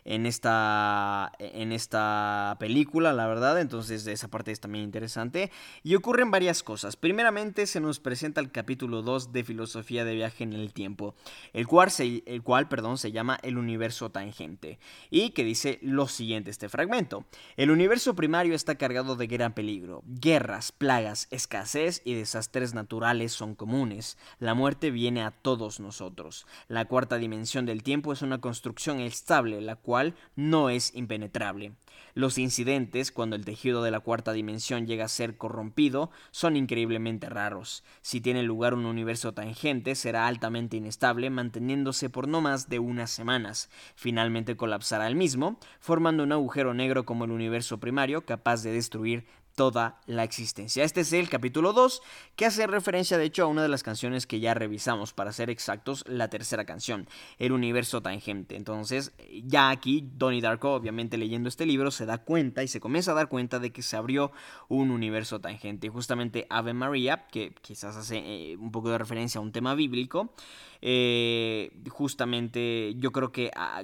en 0.06 0.24
esta, 0.24 1.32
en 1.40 1.72
esta 1.72 2.56
película, 2.60 3.12
la 3.12 3.26
verdad. 3.26 3.60
Entonces 3.60 4.06
esa 4.06 4.28
parte 4.28 4.52
es 4.52 4.60
también 4.60 4.84
interesante. 4.84 5.50
Y 5.82 5.96
ocurren 5.96 6.30
varias 6.30 6.62
cosas. 6.62 6.96
Primeramente 6.96 7.66
se 7.66 7.80
nos 7.80 7.98
presenta 7.98 8.40
el 8.40 8.52
capítulo 8.52 9.02
2 9.02 9.32
de 9.32 9.42
Filosofía 9.42 10.04
de 10.04 10.14
Viaje 10.14 10.44
en 10.44 10.52
el 10.52 10.72
Tiempo, 10.72 11.16
el 11.52 11.66
cual, 11.66 11.90
se, 11.90 12.22
el 12.24 12.42
cual 12.42 12.68
perdón, 12.68 12.98
se 12.98 13.10
llama 13.10 13.38
El 13.42 13.58
Universo 13.58 14.10
Tangente. 14.10 14.78
Y 15.10 15.30
que 15.30 15.42
dice 15.42 15.80
lo 15.82 16.06
siguiente 16.06 16.52
este 16.52 16.68
fragmento. 16.68 17.24
El 17.56 17.72
universo 17.72 18.14
primario 18.14 18.54
está 18.54 18.76
cargado 18.76 19.16
de 19.16 19.26
gran 19.26 19.54
peligro. 19.54 20.04
Guerras, 20.06 20.70
plagas, 20.70 21.26
escasez 21.32 22.00
y 22.04 22.14
desastres 22.14 22.74
naturales 22.74 23.32
son 23.32 23.56
comunes. 23.56 24.18
La 24.38 24.54
muerte 24.54 24.92
viene 24.92 25.24
a 25.24 25.32
todos 25.32 25.80
nosotros. 25.80 26.46
La 26.68 26.84
cuarta 26.84 27.16
dimensión 27.16 27.66
del 27.66 27.82
tiempo 27.82 28.12
es 28.12 28.22
una 28.22 28.40
construcción 28.40 29.00
estable, 29.00 29.60
la 29.60 29.74
cual 29.74 29.95
no 30.34 30.70
es 30.70 30.94
impenetrable. 30.94 31.72
Los 32.14 32.38
incidentes, 32.38 33.12
cuando 33.12 33.36
el 33.36 33.44
tejido 33.44 33.82
de 33.82 33.90
la 33.90 34.00
cuarta 34.00 34.32
dimensión 34.32 34.86
llega 34.86 35.04
a 35.04 35.08
ser 35.08 35.36
corrompido, 35.36 36.10
son 36.30 36.56
increíblemente 36.56 37.28
raros. 37.28 37.84
Si 38.00 38.22
tiene 38.22 38.42
lugar 38.42 38.72
un 38.72 38.86
universo 38.86 39.34
tangente, 39.34 39.94
será 39.94 40.26
altamente 40.26 40.78
inestable, 40.78 41.28
manteniéndose 41.28 42.08
por 42.08 42.26
no 42.26 42.40
más 42.40 42.68
de 42.70 42.78
unas 42.78 43.10
semanas. 43.10 43.68
Finalmente 43.96 44.56
colapsará 44.56 45.06
el 45.08 45.14
mismo, 45.14 45.58
formando 45.78 46.22
un 46.22 46.32
agujero 46.32 46.72
negro 46.72 47.04
como 47.04 47.26
el 47.26 47.32
universo 47.32 47.80
primario, 47.80 48.24
capaz 48.24 48.62
de 48.62 48.72
destruir 48.72 49.26
toda 49.56 49.98
la 50.06 50.22
existencia. 50.22 50.84
Este 50.84 51.00
es 51.00 51.12
el 51.14 51.28
capítulo 51.28 51.72
2, 51.72 52.02
que 52.36 52.46
hace 52.46 52.66
referencia 52.66 53.18
de 53.18 53.24
hecho 53.24 53.42
a 53.42 53.46
una 53.46 53.62
de 53.62 53.68
las 53.68 53.82
canciones 53.82 54.26
que 54.26 54.38
ya 54.38 54.54
revisamos, 54.54 55.14
para 55.14 55.32
ser 55.32 55.50
exactos, 55.50 56.04
la 56.06 56.28
tercera 56.28 56.64
canción, 56.66 57.08
El 57.38 57.52
universo 57.52 58.02
tangente. 58.02 58.54
Entonces, 58.54 59.12
ya 59.44 59.70
aquí 59.70 60.08
Donnie 60.14 60.42
Darko, 60.42 60.74
obviamente 60.74 61.16
leyendo 61.16 61.48
este 61.48 61.64
libro, 61.64 61.90
se 61.90 62.04
da 62.04 62.18
cuenta 62.18 62.62
y 62.62 62.68
se 62.68 62.80
comienza 62.80 63.12
a 63.12 63.14
dar 63.14 63.28
cuenta 63.28 63.58
de 63.58 63.72
que 63.72 63.82
se 63.82 63.96
abrió 63.96 64.30
un 64.68 64.90
universo 64.90 65.40
tangente. 65.40 65.88
Justamente 65.88 66.46
Ave 66.50 66.74
María, 66.74 67.26
que 67.28 67.54
quizás 67.62 67.96
hace 67.96 68.18
eh, 68.18 68.56
un 68.58 68.70
poco 68.70 68.90
de 68.90 68.98
referencia 68.98 69.38
a 69.38 69.42
un 69.42 69.52
tema 69.52 69.74
bíblico, 69.74 70.34
eh, 70.82 71.70
justamente 71.88 72.94
yo 72.98 73.12
creo 73.12 73.32
que 73.32 73.50
ah, 73.54 73.82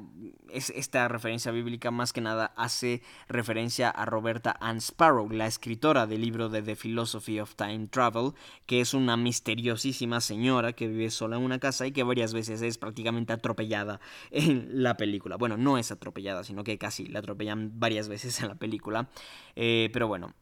es 0.50 0.70
esta 0.70 1.08
referencia 1.08 1.52
bíblica 1.52 1.90
más 1.90 2.12
que 2.12 2.20
nada 2.20 2.52
hace 2.56 3.02
referencia 3.28 3.90
a 3.90 4.04
Roberta 4.04 4.56
Ann 4.60 4.78
Sparrow, 4.78 5.30
la 5.30 5.46
escritora 5.46 6.06
del 6.06 6.20
libro 6.20 6.48
de 6.48 6.62
The 6.62 6.76
Philosophy 6.76 7.40
of 7.40 7.54
Time 7.54 7.88
Travel, 7.88 8.32
que 8.66 8.80
es 8.80 8.94
una 8.94 9.16
misteriosísima 9.16 10.20
señora 10.20 10.72
que 10.72 10.88
vive 10.88 11.10
sola 11.10 11.36
en 11.36 11.42
una 11.42 11.58
casa 11.58 11.86
y 11.86 11.92
que 11.92 12.02
varias 12.02 12.32
veces 12.32 12.62
es 12.62 12.78
prácticamente 12.78 13.32
atropellada 13.32 14.00
en 14.30 14.82
la 14.82 14.96
película. 14.96 15.36
Bueno, 15.36 15.56
no 15.56 15.78
es 15.78 15.90
atropellada, 15.90 16.44
sino 16.44 16.64
que 16.64 16.78
casi 16.78 17.06
la 17.06 17.20
atropellan 17.20 17.78
varias 17.78 18.08
veces 18.08 18.40
en 18.40 18.48
la 18.48 18.54
película. 18.54 19.08
Eh, 19.56 19.90
pero 19.92 20.08
bueno, 20.08 20.34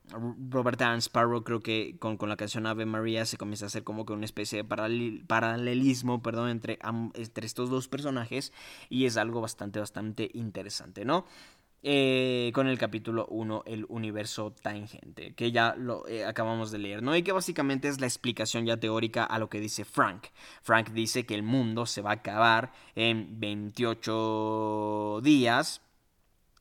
Roberta 0.50 0.90
Ann 0.90 0.98
Sparrow 0.98 1.44
creo 1.44 1.61
que 1.61 1.96
con, 1.98 2.16
con, 2.16 2.28
la 2.28 2.36
canción 2.36 2.66
Ave 2.66 2.86
María 2.86 3.24
se 3.24 3.36
comienza 3.36 3.66
a 3.66 3.68
hacer 3.68 3.84
como 3.84 4.04
que 4.06 4.12
una 4.12 4.24
especie 4.24 4.62
de 4.62 5.24
paralelismo, 5.26 6.22
perdón, 6.22 6.50
entre, 6.50 6.78
entre 7.14 7.46
estos 7.46 7.70
dos 7.70 7.88
personajes 7.88 8.52
y 8.88 9.06
es 9.06 9.16
algo 9.16 9.40
bastante, 9.40 9.78
bastante 9.78 10.30
interesante, 10.34 11.04
¿no? 11.04 11.26
Eh, 11.82 12.50
con 12.54 12.66
el 12.66 12.76
capítulo 12.76 13.26
1, 13.30 13.62
el 13.64 13.86
universo 13.88 14.52
tangente, 14.52 15.34
que 15.34 15.50
ya 15.50 15.74
lo 15.76 16.06
eh, 16.08 16.26
acabamos 16.26 16.70
de 16.70 16.78
leer, 16.78 17.02
¿no? 17.02 17.16
Y 17.16 17.22
que 17.22 17.32
básicamente 17.32 17.88
es 17.88 18.00
la 18.00 18.06
explicación 18.06 18.66
ya 18.66 18.76
teórica 18.76 19.24
a 19.24 19.38
lo 19.38 19.48
que 19.48 19.61
dice 19.61 19.86
Frank. 19.86 20.26
Frank 20.62 20.90
dice 20.90 21.24
que 21.24 21.34
el 21.34 21.42
mundo 21.42 21.86
se 21.86 22.02
va 22.02 22.11
a 22.11 22.14
acabar 22.14 22.72
en 22.94 23.40
28 23.40 25.20
días 25.22 25.80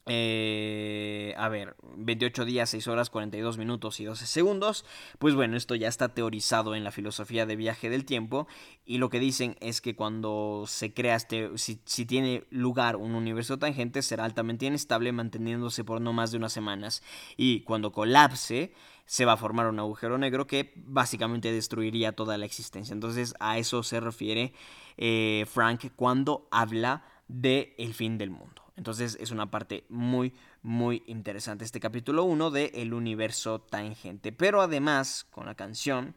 eh, 0.06 1.34
a 1.38 1.50
ver, 1.50 1.76
28 1.96 2.46
días, 2.46 2.70
6 2.70 2.88
horas, 2.88 3.10
42 3.10 3.58
minutos 3.58 4.00
y 4.00 4.06
12 4.06 4.26
segundos. 4.26 4.86
Pues 5.20 5.36
bueno, 5.36 5.58
esto 5.58 5.76
ya 5.76 5.88
está 5.88 6.10
teorizado 6.10 6.76
en 6.76 6.84
la 6.84 6.92
filosofía 6.92 7.46
de 7.46 7.56
viaje 7.56 7.90
del 7.90 8.06
tiempo. 8.06 8.48
Y 8.86 8.98
lo 8.98 9.10
que 9.10 9.20
dicen 9.20 9.56
es 9.60 9.82
que 9.82 9.96
cuando 9.96 10.66
se 10.68 10.94
crea 10.94 11.16
este, 11.16 11.58
si, 11.58 11.82
si 11.86 12.06
tiene 12.06 12.46
lugar 12.50 12.96
un 12.96 13.16
universo 13.16 13.60
tangente, 13.60 14.02
será 14.02 14.26
altamente 14.26 14.66
inestable, 14.66 15.12
manteniéndose 15.12 15.84
por 15.84 16.02
no 16.02 16.14
más 16.14 16.32
de 16.32 16.38
unas 16.38 16.54
semanas. 16.54 17.04
Y 17.38 17.62
cuando 17.62 17.92
colapse, 17.92 18.74
se 19.10 19.26
va 19.26 19.34
a 19.34 19.38
formar 19.38 19.68
un 19.68 19.80
agujero 19.80 20.20
negro 20.20 20.46
que 20.46 20.72
básicamente 20.76 21.52
destruiría 21.52 22.12
toda 22.12 22.38
la 22.38 22.46
existencia. 22.46 22.94
Entonces 22.94 23.34
a 23.40 23.58
eso 23.58 23.82
se 23.82 24.00
refiere 24.00 24.54
eh, 24.98 25.48
Frank 25.52 25.92
cuando 25.96 26.48
habla 26.52 27.04
de 27.28 27.74
el 27.80 27.96
fin 27.96 28.20
del 28.20 28.30
mundo. 28.30 28.59
Entonces 28.80 29.18
es 29.20 29.32
una 29.32 29.52
parte 29.52 29.84
muy, 29.90 30.34
muy 30.62 31.04
interesante 31.06 31.66
este 31.66 31.82
capítulo 31.82 32.24
1 32.24 32.50
de 32.50 32.72
El 32.76 32.94
universo 32.94 33.60
tangente. 33.60 34.32
Pero 34.32 34.62
además, 34.62 35.28
con 35.32 35.48
la 35.48 35.56
canción 35.56 36.16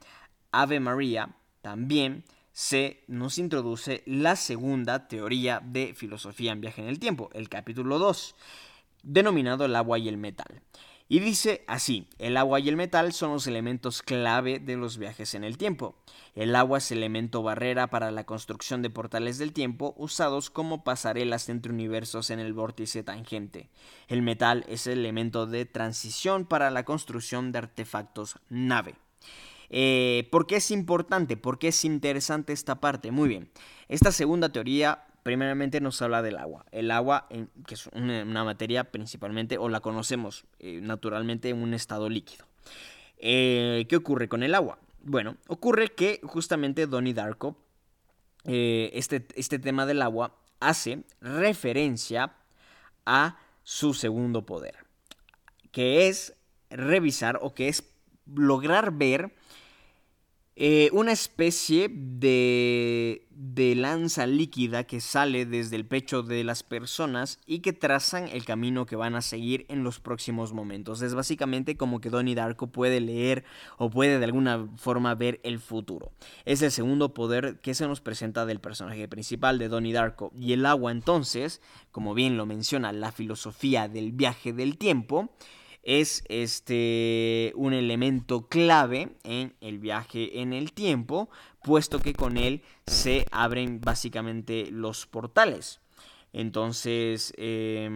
Ave 0.53 0.79
María, 0.79 1.35
también 1.61 2.23
se 2.53 3.03
nos 3.09 3.39
introduce 3.39 4.05
la 4.07 4.37
segunda 4.37 5.09
teoría 5.09 5.61
de 5.61 5.93
filosofía 5.97 6.53
en 6.53 6.61
viaje 6.61 6.83
en 6.83 6.87
el 6.87 7.01
tiempo, 7.01 7.31
el 7.33 7.49
capítulo 7.49 7.99
2, 7.99 8.37
denominado 9.03 9.65
el 9.65 9.75
agua 9.75 9.99
y 9.99 10.09
el 10.09 10.17
metal. 10.17 10.63
Y 11.13 11.21
dice 11.21 11.63
así, 11.67 12.09
el 12.19 12.39
agua 12.39 12.59
y 12.59 12.71
el 12.71 12.79
metal 12.79 13.13
son 13.13 13.33
los 13.33 13.47
elementos 13.47 14.01
clave 14.01 14.61
de 14.61 14.77
los 14.77 14.97
viajes 14.97 15.35
en 15.35 15.45
el 15.45 15.59
tiempo. 15.59 15.95
El 16.35 16.57
agua 16.57 16.79
es 16.79 16.91
elemento 16.91 17.43
barrera 17.43 17.91
para 17.91 18.11
la 18.11 18.25
construcción 18.25 18.81
de 18.81 18.89
portales 18.89 19.37
del 19.37 19.53
tiempo 19.53 19.93
usados 19.99 20.49
como 20.49 20.85
pasarelas 20.85 21.51
entre 21.51 21.71
universos 21.71 22.31
en 22.31 22.39
el 22.39 22.55
vórtice 22.55 23.03
tangente. 23.03 23.69
El 24.09 24.23
metal 24.23 24.65
es 24.69 24.87
el 24.87 25.01
elemento 25.01 25.45
de 25.45 25.67
transición 25.67 26.47
para 26.47 26.71
la 26.71 26.87
construcción 26.87 27.53
de 27.53 27.59
artefactos 27.59 28.39
nave. 28.49 28.95
Eh, 29.69 30.31
¿Por 30.33 30.47
qué 30.47 30.57
es 30.57 30.71
importante? 30.71 31.37
¿Por 31.37 31.59
qué 31.59 31.69
es 31.69 31.85
interesante 31.85 32.55
esta 32.55 32.81
parte? 32.81 33.11
Muy 33.11 33.29
bien. 33.29 33.51
Esta 33.87 34.13
segunda 34.13 34.49
teoría 34.49 35.05
primeramente 35.23 35.81
nos 35.81 36.01
habla 36.03 36.23
del 36.23 36.39
agua. 36.39 36.66
El 36.73 36.91
agua, 36.91 37.29
que 37.66 37.75
es 37.75 37.87
una, 37.89 38.45
materia 38.45 38.85
principalmente, 38.85 39.59
o 39.59 39.68
la 39.68 39.81
conocemos 39.81 40.45
eh, 40.59 40.81
naturalmente 40.83 41.49
en 41.49 41.62
un 41.62 41.75
estado 41.75 42.09
líquido. 42.09 42.47
Eh, 43.18 43.87
¿Qué 43.89 43.97
ocurre 43.97 44.29
con 44.29 44.43
el 44.43 44.55
agua? 44.55 44.79
Bueno, 45.03 45.37
ocurre 45.49 45.89
que 45.89 46.20
justamente 46.25 46.87
Donnie 46.87 47.14
Darko, 47.14 47.57
eh, 48.45 48.91
este, 48.95 49.26
este 49.34 49.59
tema 49.59 49.87
del 49.87 50.03
agua, 50.03 50.37
hace 50.61 51.05
referencia 51.21 52.34
a 53.07 53.38
su 53.63 53.95
segundo 53.95 54.46
poder, 54.46 54.76
que 55.71 56.09
es 56.09 56.34
revisar 56.71 57.38
o 57.42 57.55
que 57.55 57.68
es 57.68 57.84
lograr 58.26 58.92
ver 58.92 59.33
eh, 60.54 60.91
una 60.92 61.12
especie 61.12 61.88
de, 61.91 63.26
de 63.30 63.74
lanza 63.74 64.26
líquida 64.26 64.84
que 64.84 65.00
sale 65.00 65.46
desde 65.46 65.76
el 65.76 65.87
pecho 65.87 66.22
de 66.22 66.45
las 66.45 66.62
personas 66.62 67.41
y 67.46 67.61
que 67.61 67.72
trazan 67.72 68.29
el 68.29 68.45
camino 68.45 68.84
que 68.84 68.95
van 68.95 69.14
a 69.14 69.22
seguir 69.22 69.64
en 69.70 69.83
los 69.83 69.99
próximos 69.99 70.53
momentos. 70.53 71.00
Es 71.00 71.14
básicamente 71.14 71.79
como 71.79 72.03
que 72.03 72.11
Donnie 72.11 72.34
Darko 72.34 72.66
puede 72.66 73.00
leer 73.00 73.45
o 73.79 73.88
puede 73.88 74.18
de 74.18 74.24
alguna 74.26 74.68
forma 74.76 75.14
ver 75.14 75.41
el 75.42 75.58
futuro. 75.58 76.12
Es 76.45 76.61
el 76.61 76.70
segundo 76.70 77.14
poder 77.14 77.58
que 77.61 77.72
se 77.72 77.88
nos 77.88 78.03
presenta 78.03 78.45
del 78.45 78.61
personaje 78.61 79.08
principal 79.08 79.58
de 79.58 79.68
Donnie 79.68 79.95
Darko. 79.95 80.33
Y 80.38 80.53
el 80.53 80.66
agua 80.66 80.92
entonces, 80.92 81.62
como 81.91 82.12
bien 82.12 82.37
lo 82.37 82.45
menciona 82.45 82.92
la 82.92 83.11
filosofía 83.11 83.88
del 83.88 84.12
viaje 84.12 84.53
del 84.53 84.76
tiempo, 84.76 85.30
es 85.83 86.25
este 86.29 87.53
un 87.54 87.72
elemento 87.72 88.49
clave 88.49 89.17
en 89.25 89.54
el 89.61 89.79
viaje 89.79 90.41
en 90.41 90.53
el 90.53 90.72
tiempo, 90.72 91.29
puesto 91.63 92.00
que 92.00 92.14
con 92.14 92.37
él 92.37 92.63
se 92.87 93.26
abren 93.30 93.80
básicamente 93.80 94.68
los 94.71 95.07
portales. 95.07 95.82
Entonces, 96.33 97.34
eh, 97.37 97.88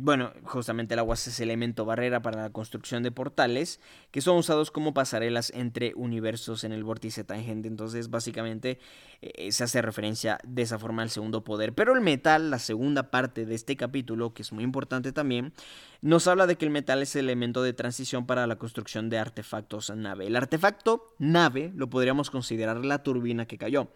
bueno, 0.00 0.32
justamente 0.42 0.94
el 0.94 0.98
agua 0.98 1.14
es 1.14 1.40
elemento 1.40 1.84
barrera 1.84 2.20
para 2.20 2.42
la 2.42 2.50
construcción 2.50 3.04
de 3.04 3.12
portales 3.12 3.80
que 4.10 4.20
son 4.20 4.38
usados 4.38 4.72
como 4.72 4.92
pasarelas 4.92 5.52
entre 5.54 5.92
universos 5.94 6.64
en 6.64 6.72
el 6.72 6.82
vórtice 6.82 7.22
tangente. 7.22 7.68
Entonces, 7.68 8.10
básicamente 8.10 8.80
eh, 9.22 9.52
se 9.52 9.64
hace 9.64 9.82
referencia 9.82 10.38
de 10.42 10.62
esa 10.62 10.78
forma 10.78 11.02
al 11.02 11.10
segundo 11.10 11.44
poder. 11.44 11.74
Pero 11.74 11.94
el 11.94 12.00
metal, 12.00 12.50
la 12.50 12.58
segunda 12.58 13.10
parte 13.10 13.46
de 13.46 13.54
este 13.54 13.76
capítulo, 13.76 14.34
que 14.34 14.42
es 14.42 14.52
muy 14.52 14.64
importante 14.64 15.12
también, 15.12 15.52
nos 16.00 16.26
habla 16.26 16.46
de 16.46 16.56
que 16.56 16.64
el 16.64 16.72
metal 16.72 17.02
es 17.02 17.14
el 17.14 17.26
elemento 17.26 17.62
de 17.62 17.72
transición 17.72 18.26
para 18.26 18.46
la 18.48 18.56
construcción 18.56 19.10
de 19.10 19.18
artefactos 19.18 19.90
nave. 19.94 20.26
El 20.26 20.36
artefacto 20.36 21.14
nave 21.18 21.72
lo 21.76 21.88
podríamos 21.88 22.30
considerar 22.30 22.84
la 22.84 23.02
turbina 23.02 23.46
que 23.46 23.58
cayó. 23.58 23.88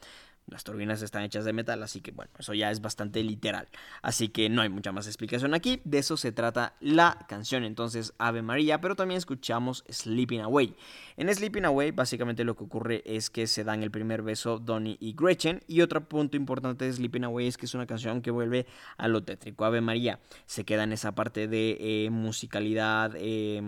Las 0.50 0.64
turbinas 0.64 1.00
están 1.02 1.22
hechas 1.22 1.44
de 1.44 1.52
metal, 1.52 1.82
así 1.82 2.00
que 2.00 2.10
bueno, 2.10 2.30
eso 2.38 2.54
ya 2.54 2.70
es 2.70 2.80
bastante 2.80 3.22
literal. 3.22 3.68
Así 4.02 4.28
que 4.28 4.48
no 4.48 4.62
hay 4.62 4.68
mucha 4.68 4.92
más 4.92 5.06
explicación 5.06 5.54
aquí. 5.54 5.80
De 5.84 5.98
eso 5.98 6.16
se 6.16 6.32
trata 6.32 6.74
la 6.80 7.24
canción, 7.28 7.64
entonces 7.64 8.14
Ave 8.18 8.42
María, 8.42 8.80
pero 8.80 8.96
también 8.96 9.18
escuchamos 9.18 9.84
Sleeping 9.88 10.40
Away. 10.40 10.74
En 11.16 11.32
Sleeping 11.32 11.64
Away, 11.64 11.92
básicamente 11.92 12.44
lo 12.44 12.56
que 12.56 12.64
ocurre 12.64 13.02
es 13.06 13.30
que 13.30 13.46
se 13.46 13.62
dan 13.62 13.82
el 13.82 13.90
primer 13.90 14.22
beso 14.22 14.58
Donnie 14.58 14.96
y 15.00 15.14
Gretchen. 15.14 15.62
Y 15.68 15.82
otro 15.82 16.08
punto 16.08 16.36
importante 16.36 16.84
de 16.84 16.92
Sleeping 16.92 17.24
Away 17.24 17.46
es 17.46 17.56
que 17.56 17.66
es 17.66 17.74
una 17.74 17.86
canción 17.86 18.20
que 18.20 18.30
vuelve 18.30 18.66
a 18.96 19.06
lo 19.06 19.22
tétrico. 19.22 19.64
Ave 19.64 19.80
María 19.80 20.18
se 20.46 20.64
queda 20.64 20.84
en 20.84 20.92
esa 20.92 21.14
parte 21.14 21.46
de 21.46 21.76
eh, 21.78 22.10
musicalidad. 22.10 23.12
Eh, 23.16 23.62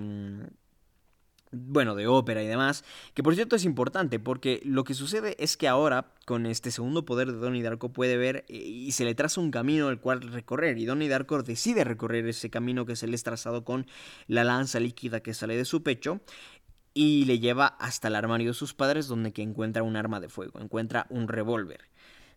bueno, 1.53 1.95
de 1.95 2.07
ópera 2.07 2.43
y 2.43 2.47
demás, 2.47 2.85
que 3.15 3.23
por 3.23 3.35
cierto 3.35 3.57
es 3.57 3.65
importante 3.65 4.19
porque 4.19 4.61
lo 4.65 4.85
que 4.85 4.95
sucede 4.95 5.37
es 5.39 5.57
que 5.57 5.69
ahora 5.69 6.13
con 6.25 6.47
este 6.47 6.71
segundo 6.71 7.05
poder 7.05 7.31
de 7.31 7.39
Donnie 7.39 7.63
Darko 7.63 7.93
puede 7.93 8.17
ver 8.17 8.45
eh, 8.49 8.57
y 8.57 8.93
se 8.93 9.05
le 9.05 9.15
traza 9.15 9.41
un 9.41 9.51
camino 9.51 9.91
el 9.91 10.01
cual 10.01 10.23
recorrer 10.23 10.79
y 10.79 10.87
Donnie 10.87 11.09
Darko 11.09 11.43
decide 11.43 11.85
recorrer 11.85 12.27
ese 12.27 12.51
camino 12.51 12.87
que 12.87 12.97
se 12.97 13.07
le 13.07 13.15
es 13.15 13.23
trazado 13.23 13.65
con 13.65 13.87
la 14.27 14.45
lanza 14.45 14.81
líquida 14.81 15.21
que 15.21 15.35
sale 15.35 15.57
de 15.57 15.65
su 15.65 15.83
pecho 15.83 16.21
y 16.95 17.25
le 17.25 17.39
lleva 17.39 17.67
hasta 17.67 18.09
el 18.09 18.17
armario 18.17 18.49
de 18.49 18.55
sus 18.55 18.75
padres 18.75 19.07
donde 19.07 19.33
que 19.33 19.43
encuentra 19.43 19.83
un 19.83 19.97
arma 19.97 20.21
de 20.21 20.29
fuego, 20.29 20.61
encuentra 20.61 21.07
un 21.11 21.29
revólver. 21.29 21.92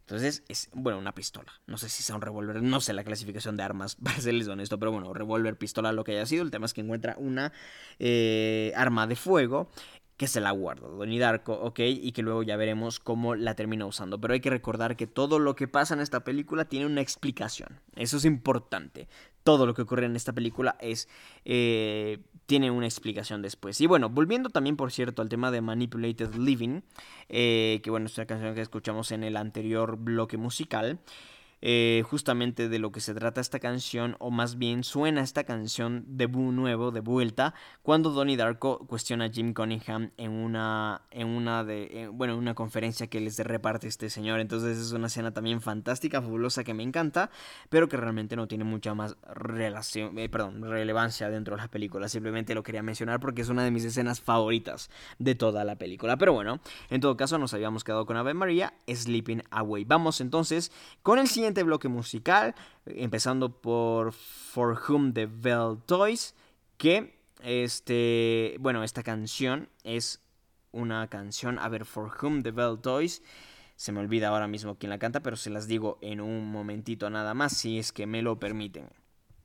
Entonces, 0.05 0.43
es, 0.47 0.69
bueno, 0.71 0.99
una 0.99 1.15
pistola. 1.15 1.51
No 1.65 1.79
sé 1.79 1.89
si 1.89 2.03
sea 2.03 2.15
un 2.15 2.21
revólver, 2.21 2.61
no 2.61 2.79
sé 2.79 2.93
la 2.93 3.03
clasificación 3.03 3.57
de 3.57 3.63
armas, 3.63 3.95
para 4.03 4.19
serles 4.19 4.47
honesto, 4.47 4.77
pero 4.77 4.91
bueno, 4.91 5.11
revólver, 5.13 5.57
pistola, 5.57 5.91
lo 5.93 6.03
que 6.03 6.11
haya 6.11 6.27
sido. 6.27 6.43
El 6.43 6.51
tema 6.51 6.67
es 6.67 6.73
que 6.73 6.81
encuentra 6.81 7.15
una 7.17 7.51
eh, 7.97 8.71
arma 8.75 9.07
de 9.07 9.15
fuego 9.15 9.69
que 10.17 10.27
se 10.27 10.39
la 10.39 10.51
guarda 10.51 10.87
Donnie 10.87 11.19
Darko, 11.19 11.53
¿ok? 11.53 11.79
Y 11.79 12.11
que 12.11 12.21
luego 12.21 12.43
ya 12.43 12.55
veremos 12.55 12.99
cómo 12.99 13.35
la 13.35 13.55
termina 13.55 13.85
usando. 13.85 14.19
Pero 14.19 14.33
hay 14.33 14.39
que 14.39 14.49
recordar 14.49 14.95
que 14.95 15.07
todo 15.07 15.39
lo 15.39 15.55
que 15.55 15.67
pasa 15.67 15.93
en 15.93 15.99
esta 15.99 16.23
película 16.23 16.65
tiene 16.65 16.85
una 16.85 17.01
explicación. 17.01 17.81
Eso 17.95 18.17
es 18.17 18.25
importante. 18.25 19.07
Todo 19.43 19.65
lo 19.65 19.73
que 19.73 19.81
ocurre 19.81 20.05
en 20.05 20.15
esta 20.15 20.33
película 20.33 20.77
es... 20.79 21.09
Eh, 21.43 22.19
tiene 22.45 22.71
una 22.71 22.85
explicación 22.85 23.41
después. 23.41 23.81
Y 23.81 23.87
bueno, 23.87 24.09
volviendo 24.09 24.49
también, 24.49 24.77
por 24.77 24.91
cierto, 24.91 25.21
al 25.21 25.29
tema 25.29 25.51
de 25.51 25.61
Manipulated 25.61 26.35
Living, 26.35 26.81
eh, 27.29 27.81
que 27.83 27.89
bueno, 27.89 28.05
es 28.05 28.17
una 28.17 28.27
canción 28.27 28.53
que 28.53 28.61
escuchamos 28.61 29.11
en 29.11 29.23
el 29.23 29.35
anterior 29.35 29.97
bloque 29.97 30.37
musical. 30.37 30.99
Eh, 31.67 32.03
justamente 32.07 32.69
de 32.69 32.77
lo 32.77 32.91
que 32.91 32.99
se 32.99 33.15
trata 33.15 33.41
esta 33.41 33.59
canción, 33.59 34.17
o 34.19 34.29
más 34.29 34.59
bien 34.59 34.83
suena 34.83 35.21
esta 35.21 35.45
canción 35.45 36.05
de 36.07 36.27
nuevo, 36.27 36.91
de 36.91 36.99
vuelta, 36.99 37.55
cuando 37.81 38.11
Donnie 38.11 38.37
Darko 38.37 38.85
cuestiona 38.85 39.25
a 39.25 39.29
Jim 39.29 39.51
Cunningham 39.51 40.11
en 40.17 40.29
una, 40.29 41.01
en 41.09 41.25
una 41.25 41.63
de, 41.63 42.07
bueno, 42.13 42.33
en 42.33 42.39
una 42.39 42.53
conferencia 42.53 43.07
que 43.07 43.19
les 43.19 43.39
reparte 43.39 43.87
este 43.87 44.11
señor. 44.11 44.41
Entonces 44.41 44.77
es 44.77 44.91
una 44.91 45.07
escena 45.07 45.33
también 45.33 45.59
fantástica, 45.59 46.21
fabulosa, 46.21 46.63
que 46.63 46.75
me 46.75 46.83
encanta, 46.83 47.31
pero 47.69 47.89
que 47.89 47.97
realmente 47.97 48.35
no 48.35 48.47
tiene 48.47 48.63
mucha 48.63 48.93
más 48.93 49.17
relación, 49.33 50.19
eh, 50.19 50.29
perdón, 50.29 50.61
relevancia 50.61 51.31
dentro 51.31 51.55
de 51.55 51.63
la 51.63 51.67
película. 51.67 52.09
Simplemente 52.09 52.53
lo 52.53 52.61
quería 52.61 52.83
mencionar 52.83 53.19
porque 53.19 53.41
es 53.41 53.49
una 53.49 53.63
de 53.63 53.71
mis 53.71 53.85
escenas 53.85 54.21
favoritas 54.21 54.91
de 55.17 55.33
toda 55.33 55.63
la 55.63 55.77
película. 55.77 56.15
Pero 56.17 56.31
bueno, 56.33 56.59
en 56.91 57.01
todo 57.01 57.17
caso 57.17 57.39
nos 57.39 57.55
habíamos 57.55 57.83
quedado 57.83 58.05
con 58.05 58.17
Ave 58.17 58.35
María, 58.35 58.75
Sleeping 58.87 59.41
Away. 59.49 59.83
Vamos 59.83 60.21
entonces 60.21 60.71
con 61.01 61.17
el 61.17 61.27
siguiente 61.27 61.54
bloque 61.63 61.87
musical, 61.87 62.55
empezando 62.85 63.61
por 63.61 64.13
For 64.13 64.79
Whom 64.87 65.13
the 65.13 65.25
Bell 65.25 65.77
Toys, 65.85 66.35
que 66.77 67.19
este, 67.43 68.57
bueno, 68.59 68.83
esta 68.83 69.03
canción 69.03 69.69
es 69.83 70.21
una 70.71 71.07
canción, 71.07 71.59
a 71.59 71.69
ver, 71.69 71.85
For 71.85 72.11
Whom 72.21 72.43
the 72.43 72.51
Bell 72.51 72.79
Toys. 72.81 73.21
Se 73.75 73.91
me 73.91 73.99
olvida 73.99 74.29
ahora 74.29 74.47
mismo 74.47 74.77
quién 74.77 74.89
la 74.89 74.99
canta, 74.99 75.21
pero 75.21 75.35
se 75.35 75.49
las 75.49 75.67
digo 75.67 75.97
en 76.01 76.21
un 76.21 76.49
momentito 76.49 77.09
nada 77.09 77.33
más, 77.33 77.57
si 77.57 77.77
es 77.77 77.91
que 77.91 78.05
me 78.05 78.21
lo 78.21 78.39
permiten. 78.39 78.89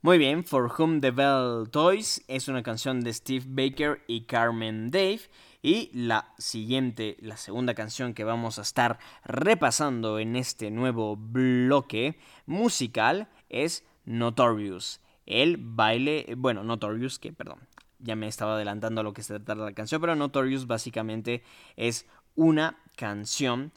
Muy 0.02 0.18
bien, 0.18 0.44
For 0.44 0.72
Whom 0.78 1.00
the 1.00 1.10
Bell 1.10 1.68
Toys 1.70 2.24
es 2.26 2.48
una 2.48 2.62
canción 2.62 3.00
de 3.00 3.12
Steve 3.12 3.44
Baker 3.46 4.02
y 4.06 4.22
Carmen 4.22 4.90
Dave. 4.90 5.20
Y 5.62 5.90
la 5.92 6.32
siguiente, 6.38 7.16
la 7.20 7.36
segunda 7.36 7.74
canción 7.74 8.14
que 8.14 8.24
vamos 8.24 8.58
a 8.58 8.62
estar 8.62 8.98
repasando 9.24 10.18
en 10.18 10.36
este 10.36 10.70
nuevo 10.70 11.16
bloque 11.16 12.18
musical 12.46 13.28
es 13.50 13.84
Notorious. 14.04 15.00
El 15.26 15.58
baile, 15.58 16.34
bueno, 16.36 16.64
Notorious, 16.64 17.18
que 17.18 17.32
perdón, 17.32 17.60
ya 17.98 18.16
me 18.16 18.26
estaba 18.26 18.54
adelantando 18.54 19.02
a 19.02 19.04
lo 19.04 19.12
que 19.12 19.22
se 19.22 19.38
trata 19.38 19.62
la 19.62 19.72
canción, 19.72 20.00
pero 20.00 20.16
Notorious 20.16 20.66
básicamente 20.66 21.42
es 21.76 22.06
una 22.34 22.78
canción 22.96 23.72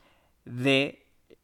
de 0.46 1.03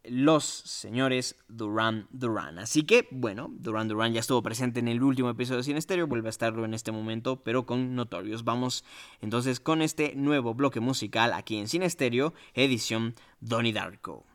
los 0.09 0.43
señores 0.43 1.35
Duran 1.47 2.07
Duran. 2.11 2.59
Así 2.59 2.83
que, 2.83 3.07
bueno, 3.11 3.49
Duran 3.51 3.87
Duran 3.87 4.13
ya 4.13 4.19
estuvo 4.19 4.41
presente 4.41 4.79
en 4.79 4.87
el 4.87 5.01
último 5.01 5.29
episodio 5.29 5.57
de 5.57 5.63
Cine 5.63 5.81
Stereo, 5.81 6.07
vuelve 6.07 6.27
a 6.27 6.31
estarlo 6.31 6.65
en 6.65 6.73
este 6.73 6.91
momento, 6.91 7.41
pero 7.43 7.65
con 7.65 7.95
Notorious. 7.95 8.43
Vamos 8.43 8.83
entonces 9.21 9.59
con 9.59 9.81
este 9.81 10.15
nuevo 10.15 10.53
bloque 10.53 10.79
musical 10.79 11.33
aquí 11.33 11.57
en 11.57 11.67
Cine 11.67 11.89
Stereo, 11.89 12.33
edición 12.53 13.15
Donnie 13.39 13.73
Darko. 13.73 14.25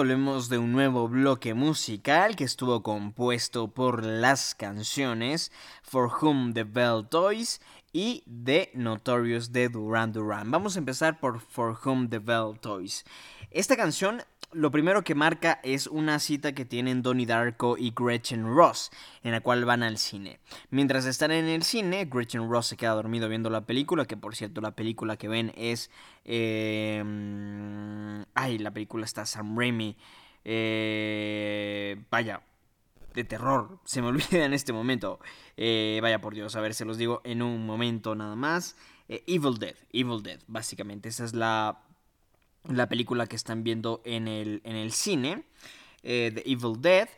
Volvemos 0.00 0.48
de 0.48 0.56
un 0.56 0.72
nuevo 0.72 1.08
bloque 1.08 1.52
musical 1.52 2.34
que 2.34 2.44
estuvo 2.44 2.82
compuesto 2.82 3.68
por 3.68 4.02
las 4.02 4.54
canciones 4.54 5.52
For 5.82 6.10
Whom 6.10 6.54
the 6.54 6.64
Bell 6.64 7.06
Toys 7.06 7.60
y 7.92 8.24
The 8.26 8.70
Notorious 8.72 9.52
de 9.52 9.68
Duran 9.68 10.14
Duran. 10.14 10.50
Vamos 10.50 10.76
a 10.76 10.78
empezar 10.78 11.20
por 11.20 11.38
For 11.38 11.78
Whom 11.84 12.08
the 12.08 12.18
Bell 12.18 12.58
Toys. 12.58 13.04
Esta 13.50 13.76
canción 13.76 14.22
lo 14.52 14.70
primero 14.70 15.02
que 15.02 15.14
marca 15.14 15.60
es 15.62 15.86
una 15.86 16.18
cita 16.18 16.52
que 16.52 16.64
tienen 16.64 17.02
Donnie 17.02 17.26
Darko 17.26 17.76
y 17.78 17.92
Gretchen 17.94 18.44
Ross, 18.44 18.90
en 19.22 19.32
la 19.32 19.40
cual 19.40 19.64
van 19.64 19.82
al 19.82 19.98
cine. 19.98 20.40
Mientras 20.70 21.06
están 21.06 21.30
en 21.30 21.46
el 21.46 21.62
cine, 21.62 22.08
Gretchen 22.10 22.50
Ross 22.50 22.66
se 22.66 22.76
queda 22.76 22.92
dormido 22.92 23.28
viendo 23.28 23.50
la 23.50 23.66
película, 23.66 24.04
que 24.04 24.16
por 24.16 24.34
cierto 24.34 24.60
la 24.60 24.72
película 24.72 25.16
que 25.16 25.28
ven 25.28 25.52
es... 25.56 25.90
Eh, 26.24 27.02
ay, 28.34 28.58
la 28.58 28.70
película 28.72 29.04
está 29.04 29.24
Sam 29.24 29.56
Raimi. 29.56 29.96
Eh, 30.44 32.02
vaya, 32.10 32.42
de 33.14 33.24
terror. 33.24 33.78
Se 33.84 34.02
me 34.02 34.08
olvida 34.08 34.44
en 34.44 34.52
este 34.52 34.72
momento. 34.72 35.20
Eh, 35.56 36.00
vaya 36.02 36.20
por 36.20 36.34
Dios, 36.34 36.56
a 36.56 36.60
ver, 36.60 36.74
se 36.74 36.84
los 36.84 36.98
digo 36.98 37.20
en 37.24 37.42
un 37.42 37.64
momento 37.66 38.14
nada 38.14 38.34
más. 38.36 38.76
Evil 39.08 39.58
Dead, 39.58 39.74
Evil 39.92 40.22
Dead, 40.22 40.40
básicamente. 40.46 41.08
Esa 41.08 41.24
es 41.24 41.34
la 41.34 41.82
la 42.68 42.88
película 42.88 43.26
que 43.26 43.36
están 43.36 43.64
viendo 43.64 44.02
en 44.04 44.28
el, 44.28 44.60
en 44.64 44.76
el 44.76 44.92
cine, 44.92 45.44
eh, 46.02 46.32
The 46.34 46.42
Evil 46.50 46.80
Dead. 46.80 47.08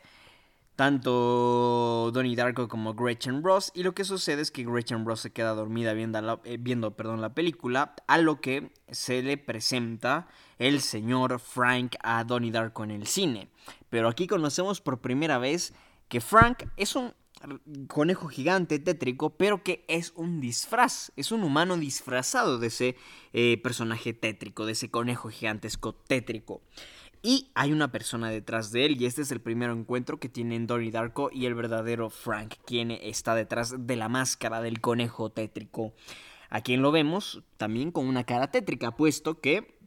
Tanto 0.74 2.10
Donnie 2.14 2.34
Darko 2.34 2.66
como 2.66 2.94
Gretchen 2.94 3.42
Ross. 3.42 3.70
Y 3.74 3.82
lo 3.82 3.94
que 3.94 4.04
sucede 4.04 4.40
es 4.40 4.50
que 4.50 4.64
Gretchen 4.64 5.04
Ross 5.04 5.20
se 5.20 5.30
queda 5.30 5.54
dormida 5.54 5.92
viendo, 5.92 6.20
la, 6.22 6.40
eh, 6.44 6.56
viendo 6.58 6.96
perdón, 6.96 7.20
la 7.20 7.34
película. 7.34 7.94
A 8.06 8.16
lo 8.16 8.40
que 8.40 8.72
se 8.90 9.22
le 9.22 9.36
presenta 9.36 10.28
el 10.58 10.80
señor 10.80 11.38
Frank 11.40 11.96
a 12.02 12.24
Donnie 12.24 12.50
Darko 12.50 12.84
en 12.84 12.90
el 12.90 13.06
cine. 13.06 13.48
Pero 13.90 14.08
aquí 14.08 14.26
conocemos 14.26 14.80
por 14.80 15.00
primera 15.00 15.36
vez 15.36 15.74
que 16.08 16.22
Frank 16.22 16.64
es 16.76 16.96
un 16.96 17.12
conejo 17.88 18.28
gigante 18.28 18.78
tétrico, 18.78 19.36
pero 19.36 19.62
que 19.62 19.84
es 19.88 20.12
un 20.16 20.40
disfraz, 20.40 21.12
es 21.16 21.32
un 21.32 21.42
humano 21.42 21.76
disfrazado 21.76 22.58
de 22.58 22.68
ese 22.68 22.96
eh, 23.32 23.60
personaje 23.62 24.12
tétrico, 24.12 24.66
de 24.66 24.72
ese 24.72 24.90
conejo 24.90 25.28
gigantesco 25.30 25.94
tétrico. 25.94 26.62
Y 27.22 27.50
hay 27.54 27.72
una 27.72 27.92
persona 27.92 28.30
detrás 28.30 28.72
de 28.72 28.84
él, 28.84 29.00
y 29.00 29.06
este 29.06 29.22
es 29.22 29.30
el 29.30 29.40
primer 29.40 29.70
encuentro 29.70 30.18
que 30.18 30.28
tienen 30.28 30.66
Donnie 30.66 30.90
Darko 30.90 31.30
y 31.32 31.46
el 31.46 31.54
verdadero 31.54 32.10
Frank, 32.10 32.54
quien 32.66 32.90
está 32.90 33.36
detrás 33.36 33.86
de 33.86 33.96
la 33.96 34.08
máscara 34.08 34.60
del 34.60 34.80
conejo 34.80 35.30
tétrico. 35.30 35.94
A 36.50 36.62
quien 36.62 36.82
lo 36.82 36.90
vemos 36.90 37.44
también 37.56 37.92
con 37.92 38.08
una 38.08 38.24
cara 38.24 38.50
tétrica, 38.50 38.96
puesto 38.96 39.40
que 39.40 39.78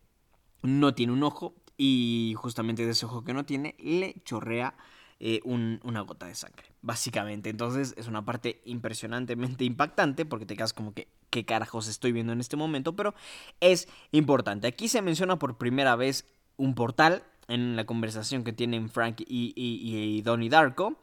no 0.61 0.95
tiene 0.95 1.11
un 1.11 1.23
ojo, 1.23 1.55
y 1.77 2.33
justamente 2.37 2.85
de 2.85 2.91
ese 2.91 3.05
ojo 3.05 3.25
que 3.25 3.33
no 3.33 3.45
tiene, 3.45 3.75
le 3.79 4.15
chorrea 4.23 4.77
eh, 5.19 5.41
una 5.43 6.01
gota 6.01 6.27
de 6.27 6.35
sangre, 6.35 6.67
básicamente. 6.85 7.49
Entonces 7.49 7.95
es 7.97 8.07
una 8.07 8.23
parte 8.23 8.61
impresionantemente 8.63 9.65
impactante 9.65 10.23
porque 10.23 10.45
te 10.45 10.55
quedas 10.55 10.73
como 10.73 10.93
que, 10.93 11.07
¿qué 11.31 11.43
carajos 11.43 11.87
estoy 11.87 12.11
viendo 12.11 12.31
en 12.31 12.39
este 12.39 12.55
momento? 12.55 12.95
Pero 12.95 13.13
es 13.59 13.89
importante. 14.11 14.67
Aquí 14.67 14.87
se 14.87 15.01
menciona 15.01 15.37
por 15.37 15.57
primera 15.57 15.95
vez 15.95 16.25
un 16.57 16.75
portal 16.75 17.23
en 17.47 17.75
la 17.75 17.85
conversación 17.85 18.43
que 18.43 18.53
tienen 18.53 18.89
Frank 18.89 19.21
y, 19.21 19.53
y, 19.55 20.21
Donnie 20.21 20.49
Darko. 20.49 20.99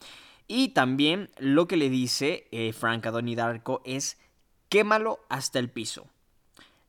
Y 0.49 0.69
también 0.69 1.31
lo 1.39 1.67
que 1.67 1.77
le 1.77 1.91
dice 1.91 2.47
eh, 2.53 2.73
Frank 2.73 3.07
a 3.07 3.11
Donnie 3.11 3.37
Darko 3.37 3.83
es 3.85 4.19
quémalo 4.69 5.21
hasta 5.29 5.59
el 5.59 5.69
piso. 5.69 6.07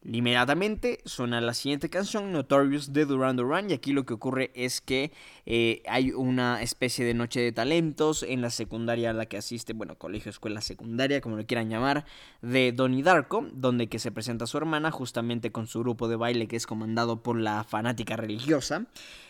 Inmediatamente 0.05 0.99
suena 1.05 1.39
la 1.39 1.53
siguiente 1.53 1.89
canción, 1.89 2.34
Notorious 2.34 2.91
de 2.91 3.05
Duran 3.05 3.38
Duran, 3.38 3.69
y 3.69 3.73
aquí 3.73 3.93
lo 3.93 4.05
que 4.05 4.13
ocurre 4.13 4.51
es 4.53 4.81
que 4.81 5.13
eh, 5.45 5.81
hay 5.88 6.11
una 6.11 6.61
especie 6.61 7.05
de 7.05 7.13
noche 7.13 7.39
de 7.39 7.53
talentos 7.53 8.23
en 8.23 8.41
la 8.41 8.49
secundaria 8.49 9.11
a 9.11 9.13
la 9.13 9.27
que 9.27 9.38
asiste, 9.38 9.71
bueno, 9.71 9.95
colegio, 9.97 10.30
escuela 10.30 10.59
secundaria, 10.59 11.21
como 11.21 11.38
lo 11.38 11.45
quieran 11.45 11.69
llamar, 11.69 12.03
de 12.41 12.73
Donnie 12.73 13.01
Darko, 13.01 13.47
donde 13.53 13.88
que 13.88 13.97
se 13.97 14.11
presenta 14.11 14.45
su 14.45 14.57
hermana 14.57 14.91
justamente 14.91 15.53
con 15.53 15.67
su 15.67 15.80
grupo 15.80 16.09
de 16.09 16.17
baile 16.17 16.49
que 16.49 16.57
es 16.57 16.67
comandado 16.67 17.23
por 17.23 17.39
la 17.39 17.63
fanática 17.63 18.17
religiosa, 18.17 18.88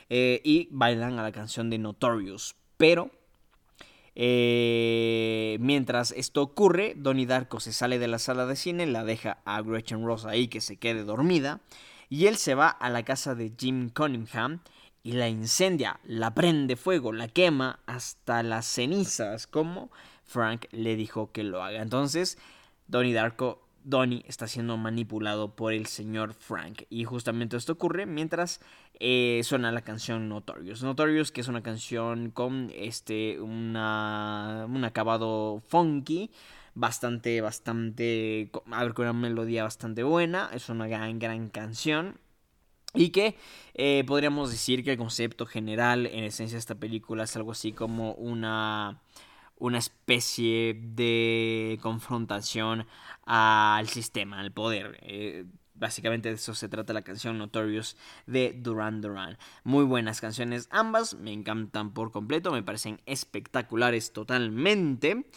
eh, 0.09 0.41
y 0.43 0.69
bailan 0.71 1.19
a 1.19 1.23
la 1.23 1.31
canción 1.31 1.69
de 1.69 1.77
Notorious, 1.77 2.55
pero 2.77 3.11
eh, 4.15 5.57
mientras 5.59 6.11
esto 6.11 6.41
ocurre, 6.41 6.93
Donnie 6.95 7.25
Darko 7.25 7.59
se 7.59 7.73
sale 7.73 7.99
de 7.99 8.07
la 8.07 8.19
sala 8.19 8.45
de 8.45 8.55
cine, 8.55 8.85
la 8.85 9.03
deja 9.03 9.39
a 9.45 9.61
Gretchen 9.61 10.05
Ross 10.05 10.25
ahí 10.25 10.47
que 10.47 10.61
se 10.61 10.77
quede 10.77 11.03
dormida, 11.03 11.61
y 12.09 12.27
él 12.27 12.37
se 12.37 12.53
va 12.53 12.69
a 12.69 12.89
la 12.89 13.03
casa 13.03 13.33
de 13.33 13.51
Jim 13.57 13.89
Cunningham 13.89 14.59
y 15.01 15.13
la 15.13 15.29
incendia, 15.29 15.99
la 16.03 16.33
prende 16.33 16.75
fuego, 16.75 17.11
la 17.11 17.27
quema 17.27 17.79
hasta 17.87 18.43
las 18.43 18.65
cenizas, 18.65 19.47
como 19.47 19.91
Frank 20.23 20.65
le 20.71 20.95
dijo 20.95 21.31
que 21.31 21.43
lo 21.43 21.63
haga. 21.63 21.81
Entonces, 21.81 22.37
Donnie 22.87 23.13
Darko 23.13 23.62
Donnie 23.83 24.23
está 24.27 24.47
siendo 24.47 24.77
manipulado 24.77 25.55
por 25.55 25.73
el 25.73 25.85
señor 25.85 26.33
Frank. 26.33 26.83
Y 26.89 27.03
justamente 27.05 27.57
esto 27.57 27.73
ocurre 27.73 28.05
mientras 28.05 28.61
eh, 28.99 29.41
suena 29.43 29.71
la 29.71 29.81
canción 29.81 30.29
Notorious. 30.29 30.83
Notorious, 30.83 31.31
que 31.31 31.41
es 31.41 31.47
una 31.47 31.63
canción 31.63 32.31
con 32.31 32.71
este, 32.75 33.39
una, 33.41 34.65
un 34.67 34.83
acabado 34.83 35.61
funky. 35.67 36.31
Bastante, 36.75 37.41
bastante. 37.41 38.49
A 38.71 38.83
ver, 38.83 38.93
con 38.93 39.05
una 39.05 39.13
melodía 39.13 39.63
bastante 39.63 40.03
buena. 40.03 40.49
Es 40.53 40.69
una 40.69 40.87
gran, 40.87 41.19
gran 41.19 41.49
canción. 41.49 42.17
Y 42.95 43.09
que 43.09 43.35
eh, 43.73 44.03
podríamos 44.05 44.51
decir 44.51 44.83
que 44.83 44.91
el 44.91 44.97
concepto 44.97 45.45
general, 45.45 46.05
en 46.05 46.25
esencia, 46.25 46.55
de 46.55 46.59
esta 46.59 46.75
película 46.75 47.23
es 47.23 47.35
algo 47.35 47.51
así 47.51 47.71
como 47.71 48.13
una 48.13 49.01
una 49.63 49.77
especie 49.77 50.73
de 50.73 51.79
confrontación 51.81 52.85
al 53.25 53.87
sistema, 53.87 54.41
al 54.41 54.51
poder. 54.51 54.99
Eh, 55.03 55.45
básicamente 55.73 56.27
de 56.27 56.35
eso 56.35 56.53
se 56.53 56.67
trata 56.67 56.91
la 56.91 57.03
canción 57.03 57.37
Notorious 57.37 57.95
de 58.27 58.51
Duran 58.59 58.99
Duran. 58.99 59.37
Muy 59.63 59.85
buenas 59.85 60.19
canciones 60.19 60.67
ambas, 60.69 61.13
me 61.13 61.31
encantan 61.31 61.93
por 61.93 62.11
completo, 62.11 62.51
me 62.51 62.61
parecen 62.61 62.99
espectaculares 63.05 64.11
totalmente. 64.11 65.27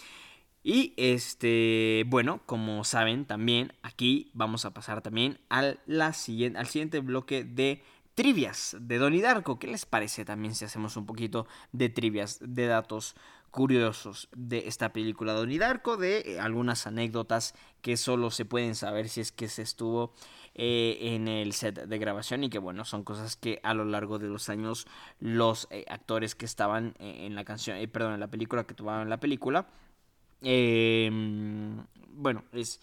Y 0.65 0.93
este, 0.97 2.03
bueno, 2.09 2.41
como 2.47 2.83
saben 2.83 3.27
también, 3.27 3.75
aquí 3.83 4.33
vamos 4.35 4.65
a 4.65 4.75
pasar 4.75 5.03
también 5.03 5.39
al, 5.49 5.79
la 5.87 6.13
siguiente, 6.13 6.59
al 6.59 6.67
siguiente 6.67 6.99
bloque 6.99 7.45
de 7.45 7.81
trivias 8.17 8.77
de 8.81 8.99
Donnie 8.99 9.23
Darko. 9.23 9.61
¿Qué 9.61 9.69
les 9.69 9.87
parece 9.87 10.25
también 10.25 10.57
si 10.57 10.65
hacemos 10.65 10.97
un 10.97 11.07
poquito 11.07 11.47
de 11.71 11.91
trivias, 11.91 12.41
de 12.41 12.67
datos 12.67 13.15
curiosos 13.51 14.29
de 14.37 14.69
esta 14.69 14.93
película. 14.93 15.33
De 15.33 15.39
Donnie 15.39 15.59
Darko, 15.59 15.97
de 15.97 16.19
eh, 16.19 16.41
algunas 16.41 16.87
anécdotas 16.87 17.55
que 17.81 17.97
solo 17.97 18.31
se 18.31 18.45
pueden 18.45 18.75
saber 18.75 19.09
si 19.09 19.21
es 19.21 19.33
que 19.33 19.49
se 19.49 19.63
estuvo 19.63 20.15
eh, 20.55 20.99
en 21.01 21.29
el 21.29 21.53
set 21.53 21.87
de 21.87 21.99
grabación 21.99 22.45
y 22.45 22.51
que 22.51 22.59
bueno, 22.59 22.85
son 22.85 23.05
cosas 23.05 23.37
que 23.37 23.61
a 23.63 23.75
lo 23.75 23.85
largo 23.85 24.19
de 24.19 24.29
los 24.29 24.49
años 24.49 24.87
los 25.21 25.69
eh, 25.71 25.85
actores 25.89 26.35
que 26.35 26.47
estaban 26.47 26.95
en 26.99 27.35
la 27.35 27.45
canción, 27.45 27.79
perdón, 27.91 28.15
en 28.15 28.21
la 28.21 28.29
película, 28.29 28.65
que 28.65 28.75
tomaban 28.75 29.09
la 29.09 29.21
película, 29.21 29.67
em, 30.43 31.85
bueno, 32.11 32.45
es 32.53 32.81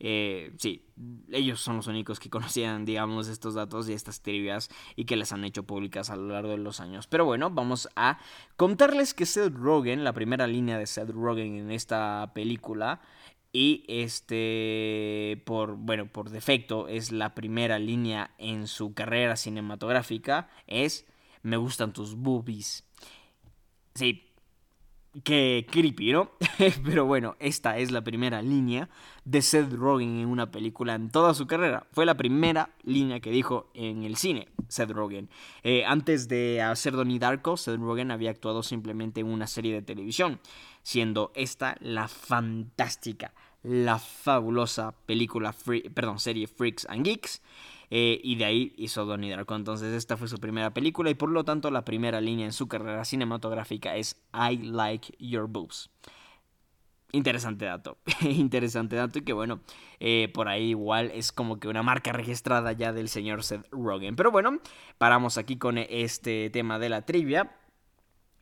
eh, 0.00 0.52
sí, 0.58 0.84
ellos 1.30 1.60
son 1.60 1.76
los 1.76 1.86
únicos 1.86 2.20
que 2.20 2.30
conocían, 2.30 2.84
digamos, 2.84 3.28
estos 3.28 3.54
datos 3.54 3.88
y 3.88 3.92
estas 3.92 4.22
trivias 4.22 4.70
y 4.96 5.04
que 5.04 5.16
las 5.16 5.32
han 5.32 5.44
hecho 5.44 5.64
públicas 5.64 6.10
a 6.10 6.16
lo 6.16 6.28
largo 6.28 6.50
de 6.50 6.58
los 6.58 6.80
años. 6.80 7.06
Pero 7.06 7.24
bueno, 7.24 7.50
vamos 7.50 7.88
a 7.96 8.18
contarles 8.56 9.14
que 9.14 9.26
Seth 9.26 9.54
Rogen, 9.54 10.04
la 10.04 10.12
primera 10.12 10.46
línea 10.46 10.78
de 10.78 10.86
Seth 10.86 11.10
Rogen 11.10 11.56
en 11.56 11.70
esta 11.70 12.32
película, 12.34 13.00
y 13.50 13.84
este, 13.88 15.42
por, 15.46 15.76
bueno, 15.76 16.06
por 16.06 16.30
defecto 16.30 16.86
es 16.86 17.12
la 17.12 17.34
primera 17.34 17.78
línea 17.78 18.34
en 18.38 18.66
su 18.66 18.92
carrera 18.92 19.36
cinematográfica, 19.36 20.50
es 20.66 21.06
me 21.42 21.56
gustan 21.56 21.92
tus 21.92 22.14
boobies. 22.14 22.84
Sí, 23.94 24.27
Qué 25.24 25.66
creepy, 25.70 26.12
¿no? 26.12 26.32
Pero 26.84 27.06
bueno, 27.06 27.36
esta 27.38 27.78
es 27.78 27.90
la 27.90 28.02
primera 28.02 28.42
línea 28.42 28.88
de 29.24 29.42
Seth 29.42 29.72
Rogen 29.72 30.20
en 30.20 30.28
una 30.28 30.50
película 30.50 30.94
en 30.94 31.10
toda 31.10 31.34
su 31.34 31.46
carrera. 31.46 31.86
Fue 31.92 32.04
la 32.04 32.16
primera 32.16 32.70
línea 32.82 33.20
que 33.20 33.30
dijo 33.30 33.70
en 33.74 34.04
el 34.04 34.16
cine 34.16 34.48
Seth 34.68 34.90
Rogen. 34.90 35.30
Eh, 35.62 35.84
antes 35.86 36.28
de 36.28 36.60
hacer 36.60 36.92
Donnie 36.92 37.18
Darko, 37.18 37.56
Seth 37.56 37.80
Rogen 37.80 38.10
había 38.10 38.30
actuado 38.30 38.62
simplemente 38.62 39.20
en 39.20 39.28
una 39.28 39.46
serie 39.46 39.72
de 39.72 39.82
televisión, 39.82 40.40
siendo 40.82 41.32
esta 41.34 41.76
la 41.80 42.08
fantástica, 42.08 43.32
la 43.62 43.98
fabulosa 43.98 44.94
película, 45.06 45.54
perdón, 45.94 46.18
serie 46.18 46.46
Freaks 46.46 46.86
and 46.88 47.04
Geeks. 47.04 47.42
Eh, 47.90 48.20
y 48.22 48.36
de 48.36 48.44
ahí 48.44 48.74
hizo 48.76 49.04
Donnie 49.04 49.30
Darko. 49.30 49.54
Entonces 49.54 49.94
esta 49.94 50.16
fue 50.16 50.28
su 50.28 50.38
primera 50.38 50.72
película 50.72 51.10
y 51.10 51.14
por 51.14 51.30
lo 51.30 51.44
tanto 51.44 51.70
la 51.70 51.84
primera 51.84 52.20
línea 52.20 52.46
en 52.46 52.52
su 52.52 52.68
carrera 52.68 53.04
cinematográfica 53.04 53.96
es 53.96 54.22
I 54.32 54.56
like 54.58 55.14
your 55.18 55.48
boobs. 55.48 55.90
Interesante 57.10 57.64
dato, 57.64 57.96
interesante 58.20 58.96
dato 58.96 59.18
y 59.18 59.22
que 59.22 59.32
bueno, 59.32 59.60
eh, 59.98 60.30
por 60.34 60.48
ahí 60.48 60.70
igual 60.70 61.10
es 61.14 61.32
como 61.32 61.58
que 61.58 61.68
una 61.68 61.82
marca 61.82 62.12
registrada 62.12 62.72
ya 62.72 62.92
del 62.92 63.08
señor 63.08 63.44
Seth 63.44 63.66
Rogen. 63.70 64.14
Pero 64.14 64.30
bueno, 64.30 64.60
paramos 64.98 65.38
aquí 65.38 65.56
con 65.56 65.78
este 65.78 66.50
tema 66.50 66.78
de 66.78 66.90
la 66.90 67.06
trivia 67.06 67.56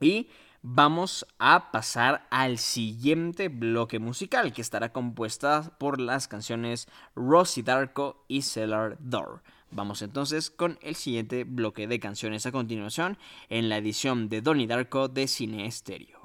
y 0.01 0.29
vamos 0.69 1.25
a 1.39 1.71
pasar 1.71 2.27
al 2.29 2.59
siguiente 2.59 3.49
bloque 3.49 4.01
musical 4.01 4.53
que 4.53 4.63
estará 4.63 4.93
compuesta 4.93 5.77
por 5.79 6.01
las 6.01 6.27
canciones 6.27 6.89
Rosy 7.15 7.63
Darko 7.63 8.25
y 8.27 8.43
Cellar 8.43 8.97
Door. 8.99 9.45
Vamos 9.71 10.03
entonces 10.03 10.51
con 10.51 10.77
el 10.83 10.97
siguiente 10.97 11.45
bloque 11.45 11.87
de 11.87 12.01
canciones 12.01 12.47
a 12.47 12.53
continuación 12.53 13.17
en 13.49 13.69
la 13.69 13.77
edición 13.77 14.29
de 14.29 14.41
Donnie 14.41 14.67
Darko 14.67 15.07
de 15.07 15.29
Cine 15.29 15.67
Estéreo. 15.67 16.16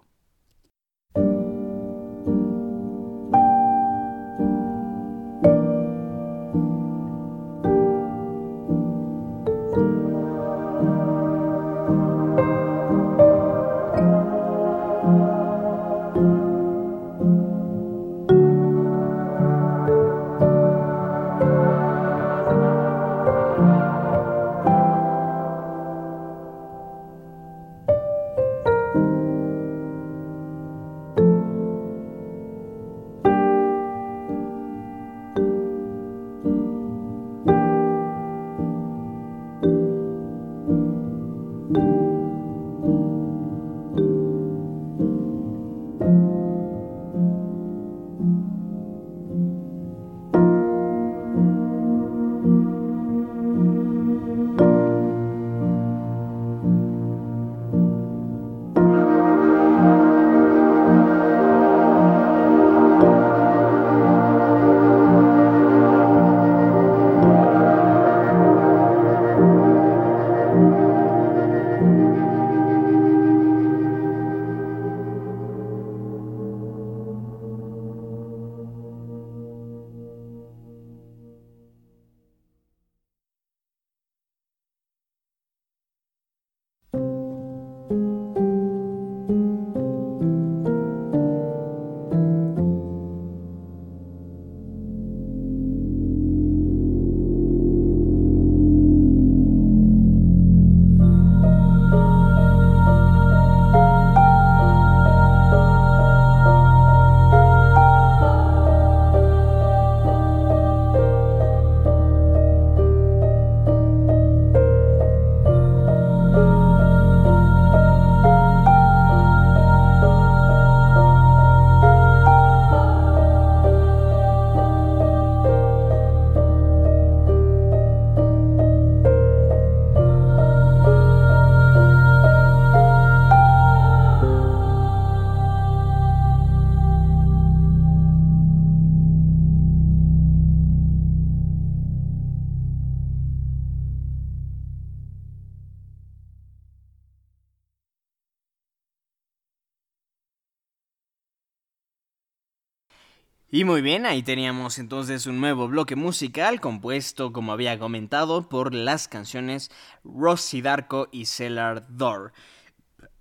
Y 153.61 153.63
muy 153.63 153.83
bien, 153.83 154.07
ahí 154.07 154.23
teníamos 154.23 154.79
entonces 154.79 155.27
un 155.27 155.39
nuevo 155.39 155.67
bloque 155.67 155.95
musical 155.95 156.59
compuesto, 156.59 157.31
como 157.31 157.51
había 157.51 157.77
comentado, 157.77 158.49
por 158.49 158.73
las 158.73 159.07
canciones 159.07 159.69
Rossi 160.03 160.63
Darko 160.63 161.09
y 161.11 161.27
Cellar 161.27 161.85
Door. 161.87 162.33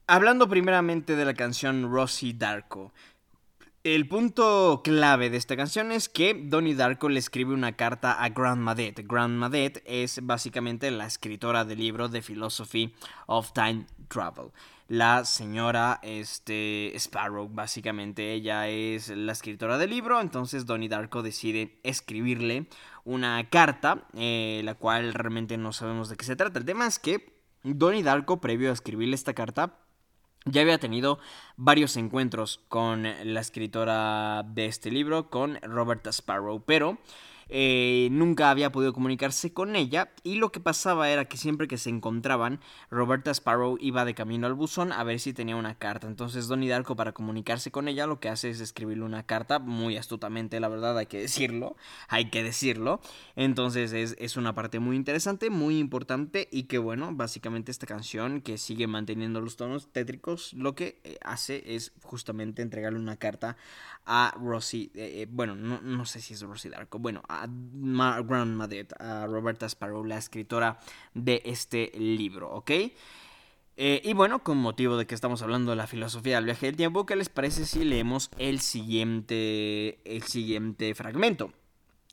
Hablando 0.06 0.48
primeramente 0.48 1.14
de 1.14 1.26
la 1.26 1.34
canción 1.34 1.92
Rossi 1.92 2.32
Darko. 2.32 2.94
El 3.84 4.08
punto 4.08 4.80
clave 4.82 5.28
de 5.28 5.36
esta 5.36 5.58
canción 5.58 5.92
es 5.92 6.08
que 6.08 6.32
Donnie 6.32 6.74
Darko 6.74 7.10
le 7.10 7.18
escribe 7.18 7.52
una 7.52 7.76
carta 7.76 8.12
a 8.12 8.30
Grandmadette. 8.30 9.06
Grandmadette 9.06 9.82
es 9.84 10.20
básicamente 10.22 10.90
la 10.90 11.04
escritora 11.04 11.66
del 11.66 11.80
libro 11.80 12.08
The 12.08 12.22
Philosophy 12.22 12.94
of 13.26 13.52
Time 13.52 13.84
Travel 14.08 14.52
la 14.90 15.24
señora 15.24 16.00
este, 16.02 16.92
Sparrow. 16.96 17.48
Básicamente 17.48 18.32
ella 18.32 18.66
es 18.66 19.08
la 19.08 19.30
escritora 19.30 19.78
del 19.78 19.90
libro, 19.90 20.20
entonces 20.20 20.66
Donnie 20.66 20.88
Darko 20.88 21.22
decide 21.22 21.78
escribirle 21.84 22.66
una 23.04 23.48
carta, 23.50 24.08
eh, 24.14 24.62
la 24.64 24.74
cual 24.74 25.14
realmente 25.14 25.56
no 25.58 25.72
sabemos 25.72 26.08
de 26.08 26.16
qué 26.16 26.24
se 26.24 26.34
trata. 26.34 26.58
El 26.58 26.64
tema 26.64 26.88
es 26.88 26.98
que 26.98 27.40
Donnie 27.62 28.02
Darko, 28.02 28.40
previo 28.40 28.70
a 28.70 28.72
escribirle 28.72 29.14
esta 29.14 29.32
carta, 29.32 29.78
ya 30.44 30.62
había 30.62 30.78
tenido 30.78 31.20
varios 31.56 31.96
encuentros 31.96 32.60
con 32.68 33.04
la 33.04 33.40
escritora 33.40 34.42
de 34.42 34.66
este 34.66 34.90
libro, 34.90 35.30
con 35.30 35.60
Roberta 35.62 36.10
Sparrow, 36.10 36.64
pero 36.66 36.98
eh, 37.52 38.08
nunca 38.12 38.50
había 38.50 38.72
podido 38.72 38.92
comunicarse 38.92 39.52
con 39.52 39.76
ella 39.76 40.12
y 40.22 40.36
lo 40.36 40.52
que 40.52 40.60
pasaba 40.60 41.10
era 41.10 41.24
que 41.24 41.36
siempre 41.36 41.68
que 41.68 41.78
se 41.78 41.90
encontraban, 41.90 42.60
Roberta 42.90 43.30
Sparrow 43.30 43.76
iba 43.80 44.04
de 44.04 44.14
camino 44.14 44.46
al 44.46 44.54
buzón 44.54 44.92
a 44.92 45.02
ver 45.04 45.20
si 45.20 45.32
tenía 45.32 45.56
una 45.56 45.74
carta. 45.74 46.06
Entonces 46.06 46.48
Donnie 46.48 46.68
Darko 46.68 46.96
para 46.96 47.12
comunicarse 47.12 47.70
con 47.70 47.88
ella 47.88 48.06
lo 48.06 48.20
que 48.20 48.28
hace 48.28 48.50
es 48.50 48.60
escribirle 48.60 49.04
una 49.04 49.24
carta 49.24 49.58
muy 49.58 49.96
astutamente, 49.96 50.60
la 50.60 50.68
verdad 50.68 50.96
hay 50.96 51.06
que 51.06 51.20
decirlo, 51.20 51.76
hay 52.08 52.30
que 52.30 52.42
decirlo. 52.42 53.00
Entonces 53.36 53.92
es, 53.92 54.16
es 54.18 54.36
una 54.36 54.54
parte 54.54 54.78
muy 54.78 54.96
interesante, 54.96 55.50
muy 55.50 55.78
importante 55.78 56.48
y 56.50 56.64
que 56.64 56.78
bueno, 56.78 57.10
básicamente 57.12 57.70
esta 57.70 57.86
canción 57.86 58.40
que 58.40 58.58
sigue 58.58 58.86
manteniendo 58.86 59.40
los 59.40 59.56
tonos 59.56 59.88
tétricos 59.92 60.54
lo 60.54 60.74
que 60.74 61.00
eh, 61.04 61.18
hace 61.22 61.74
es 61.74 61.92
justamente 62.02 62.62
entregarle 62.62 62.98
una 62.98 63.16
carta 63.16 63.56
a 64.06 64.34
Rosie, 64.40 64.90
eh, 64.94 65.26
bueno, 65.30 65.54
no, 65.54 65.80
no, 65.80 66.04
sé 66.04 66.20
si 66.20 66.34
es 66.34 66.42
Rosie 66.42 66.70
Darko, 66.70 66.98
bueno, 66.98 67.22
a 67.28 67.46
Grandmother, 67.48 68.88
a 68.98 69.26
Roberta 69.26 69.66
Sparrow, 69.66 70.04
la 70.04 70.18
escritora 70.18 70.80
de 71.14 71.42
este 71.44 71.92
libro, 71.96 72.50
¿ok? 72.50 72.70
Eh, 73.82 74.02
y 74.04 74.12
bueno, 74.12 74.42
con 74.42 74.58
motivo 74.58 74.96
de 74.96 75.06
que 75.06 75.14
estamos 75.14 75.42
hablando 75.42 75.70
de 75.70 75.76
la 75.76 75.86
filosofía 75.86 76.36
del 76.36 76.44
viaje 76.44 76.66
del 76.66 76.76
tiempo, 76.76 77.06
¿qué 77.06 77.16
les 77.16 77.28
parece 77.28 77.64
si 77.64 77.84
leemos 77.84 78.30
el 78.36 78.60
siguiente, 78.60 80.00
el 80.04 80.22
siguiente 80.24 80.94
fragmento? 80.94 81.52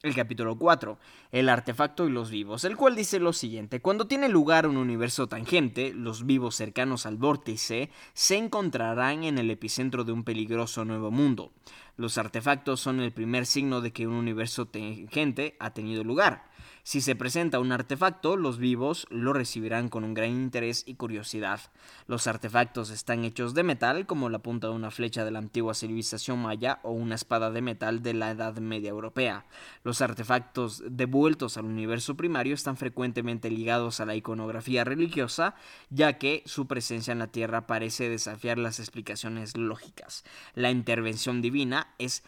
El 0.03 0.13
capítulo 0.13 0.59
4, 0.59 0.99
el 1.31 1.49
artefacto 1.49 2.07
y 2.07 2.11
los 2.11 2.29
vivos, 2.29 2.63
el 2.65 2.77
cual 2.77 2.95
dice 2.95 3.19
lo 3.19 3.33
siguiente, 3.33 3.81
cuando 3.81 4.05
tiene 4.05 4.29
lugar 4.29 4.67
un 4.67 4.77
universo 4.77 5.25
tangente, 5.25 5.91
los 5.91 6.27
vivos 6.27 6.53
cercanos 6.53 7.07
al 7.07 7.17
vórtice 7.17 7.89
se 8.13 8.37
encontrarán 8.37 9.23
en 9.23 9.39
el 9.39 9.49
epicentro 9.49 10.03
de 10.03 10.11
un 10.11 10.23
peligroso 10.23 10.85
nuevo 10.85 11.09
mundo. 11.09 11.51
Los 11.95 12.19
artefactos 12.19 12.79
son 12.79 12.99
el 12.99 13.11
primer 13.11 13.47
signo 13.47 13.81
de 13.81 13.91
que 13.91 14.05
un 14.05 14.13
universo 14.13 14.67
tangente 14.67 15.57
ha 15.59 15.73
tenido 15.73 16.03
lugar. 16.03 16.47
Si 16.87 17.01
se 17.01 17.17
presenta 17.17 17.59
un 17.59 17.73
artefacto, 17.73 18.37
los 18.37 18.59
vivos 18.59 19.07
lo 19.09 19.33
recibirán 19.33 19.89
con 19.89 20.05
un 20.05 20.13
gran 20.13 20.29
interés 20.29 20.85
y 20.87 20.95
curiosidad. 20.95 21.59
Los 22.07 22.27
artefactos 22.27 22.91
están 22.91 23.25
hechos 23.25 23.53
de 23.53 23.63
metal, 23.63 24.05
como 24.05 24.29
la 24.29 24.39
punta 24.39 24.67
de 24.67 24.73
una 24.73 24.89
flecha 24.89 25.25
de 25.25 25.31
la 25.31 25.39
antigua 25.39 25.73
civilización 25.73 26.41
maya 26.41 26.79
o 26.83 26.91
una 26.91 27.15
espada 27.15 27.51
de 27.51 27.61
metal 27.61 28.01
de 28.03 28.13
la 28.13 28.31
Edad 28.31 28.55
Media 28.59 28.91
Europea. 28.91 29.43
Los 29.83 30.01
artefactos 30.01 30.81
devueltos 30.89 31.57
al 31.57 31.65
universo 31.65 32.15
primario 32.15 32.53
están 32.53 32.77
frecuentemente 32.77 33.51
ligados 33.51 33.99
a 33.99 34.05
la 34.05 34.15
iconografía 34.15 34.85
religiosa, 34.85 35.55
ya 35.89 36.17
que 36.17 36.41
su 36.45 36.67
presencia 36.67 37.11
en 37.11 37.19
la 37.19 37.27
Tierra 37.27 37.67
parece 37.67 38.07
desafiar 38.07 38.57
las 38.57 38.79
explicaciones 38.79 39.57
lógicas. 39.57 40.23
La 40.55 40.71
intervención 40.71 41.41
divina 41.41 41.93
es 41.97 42.23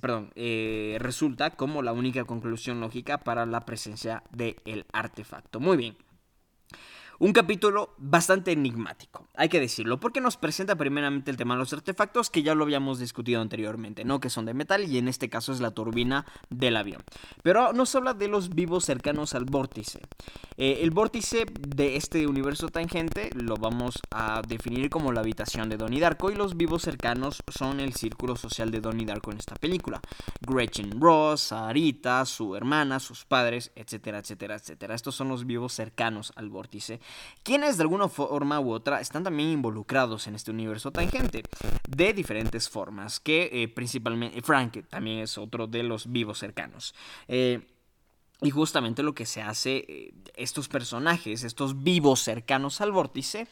perdón, 0.00 0.30
eh, 0.36 0.96
resulta 1.00 1.50
como 1.50 1.82
la 1.82 1.92
única 1.92 2.24
conclusión 2.24 2.80
lógica 2.80 3.18
para 3.18 3.44
la 3.46 3.64
presencia 3.66 4.22
del 4.30 4.86
artefacto. 4.92 5.60
Muy 5.60 5.76
bien. 5.76 5.96
Un 7.20 7.32
capítulo 7.32 7.96
bastante 7.98 8.52
enigmático, 8.52 9.26
hay 9.34 9.48
que 9.48 9.58
decirlo, 9.58 9.98
porque 9.98 10.20
nos 10.20 10.36
presenta 10.36 10.76
primeramente 10.76 11.32
el 11.32 11.36
tema 11.36 11.54
de 11.54 11.58
los 11.58 11.72
artefactos 11.72 12.30
que 12.30 12.44
ya 12.44 12.54
lo 12.54 12.62
habíamos 12.62 13.00
discutido 13.00 13.40
anteriormente, 13.40 14.04
¿no? 14.04 14.20
Que 14.20 14.30
son 14.30 14.44
de 14.44 14.54
metal 14.54 14.84
y 14.84 14.98
en 14.98 15.08
este 15.08 15.28
caso 15.28 15.50
es 15.50 15.58
la 15.58 15.72
turbina 15.72 16.26
del 16.48 16.76
avión. 16.76 17.02
Pero 17.42 17.72
nos 17.72 17.92
habla 17.96 18.14
de 18.14 18.28
los 18.28 18.50
vivos 18.50 18.84
cercanos 18.84 19.34
al 19.34 19.46
vórtice. 19.46 20.00
Eh, 20.56 20.78
el 20.82 20.92
vórtice 20.92 21.44
de 21.58 21.96
este 21.96 22.24
universo 22.28 22.68
tangente 22.68 23.30
lo 23.34 23.56
vamos 23.56 23.98
a 24.12 24.40
definir 24.46 24.88
como 24.88 25.10
la 25.10 25.20
habitación 25.20 25.68
de 25.68 25.76
Donnie 25.76 26.00
Darko 26.00 26.30
y 26.30 26.36
los 26.36 26.56
vivos 26.56 26.82
cercanos 26.82 27.42
son 27.48 27.80
el 27.80 27.94
círculo 27.94 28.36
social 28.36 28.70
de 28.70 28.80
Donnie 28.80 29.06
Darko 29.06 29.32
en 29.32 29.38
esta 29.38 29.56
película. 29.56 30.00
Gretchen 30.40 31.00
Ross, 31.00 31.40
Sarita, 31.40 32.24
su 32.26 32.54
hermana, 32.54 33.00
sus 33.00 33.24
padres, 33.24 33.72
etcétera, 33.74 34.20
etcétera, 34.20 34.54
etcétera. 34.54 34.94
Estos 34.94 35.16
son 35.16 35.28
los 35.28 35.46
vivos 35.46 35.72
cercanos 35.72 36.32
al 36.36 36.48
vórtice 36.48 37.00
quienes 37.42 37.76
de 37.76 37.82
alguna 37.82 38.08
forma 38.08 38.60
u 38.60 38.72
otra 38.72 39.00
están 39.00 39.24
también 39.24 39.50
involucrados 39.50 40.26
en 40.26 40.34
este 40.34 40.50
universo 40.50 40.90
tangente, 40.90 41.42
de 41.88 42.12
diferentes 42.12 42.68
formas, 42.68 43.20
que 43.20 43.48
eh, 43.52 43.68
principalmente 43.68 44.42
Frank 44.42 44.86
también 44.88 45.20
es 45.20 45.38
otro 45.38 45.66
de 45.66 45.82
los 45.82 46.10
vivos 46.10 46.38
cercanos. 46.38 46.94
Eh, 47.26 47.66
y 48.40 48.50
justamente 48.50 49.02
lo 49.02 49.14
que 49.14 49.26
se 49.26 49.42
hace, 49.42 49.84
eh, 49.88 50.14
estos 50.36 50.68
personajes, 50.68 51.42
estos 51.42 51.82
vivos 51.82 52.20
cercanos 52.20 52.80
al 52.80 52.92
vórtice, 52.92 53.48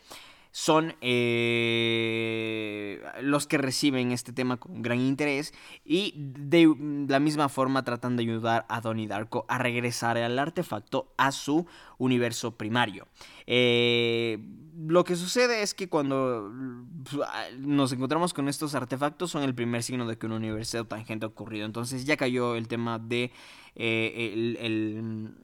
son 0.57 0.95
eh, 1.03 3.03
los 3.21 3.47
que 3.47 3.59
reciben 3.59 4.11
este 4.11 4.33
tema 4.33 4.57
con 4.57 4.81
gran 4.81 4.99
interés 4.99 5.53
y 5.85 6.15
de 6.17 6.75
la 7.09 7.21
misma 7.21 7.51
forma 7.51 7.85
tratan 7.85 8.17
de 8.17 8.23
ayudar 8.23 8.65
a 8.71 8.81
Donnie 8.81 9.07
Darko 9.07 9.45
a 9.51 9.59
regresar 9.59 10.17
al 10.17 10.39
artefacto 10.39 11.13
a 11.19 11.31
su 11.31 11.67
universo 11.99 12.57
primario. 12.57 13.07
Eh, 13.47 14.39
lo 14.79 15.05
que 15.05 15.17
sucede 15.17 15.61
es 15.61 15.75
que 15.75 15.91
cuando 15.91 16.51
nos 17.59 17.93
encontramos 17.93 18.33
con 18.33 18.49
estos 18.49 18.75
artefactos 18.75 19.31
son 19.31 19.43
el 19.43 19.55
primer 19.55 19.83
signo 19.83 20.07
de 20.07 20.17
que 20.17 20.25
un 20.25 20.33
universo 20.33 20.87
tangente 20.87 21.27
ha 21.27 21.29
ocurrido. 21.29 21.67
Entonces 21.67 22.07
ya 22.07 22.17
cayó 22.17 22.57
el 22.57 22.67
tema 22.67 22.99
de 22.99 23.31
eh, 23.75 24.57
el, 24.59 25.35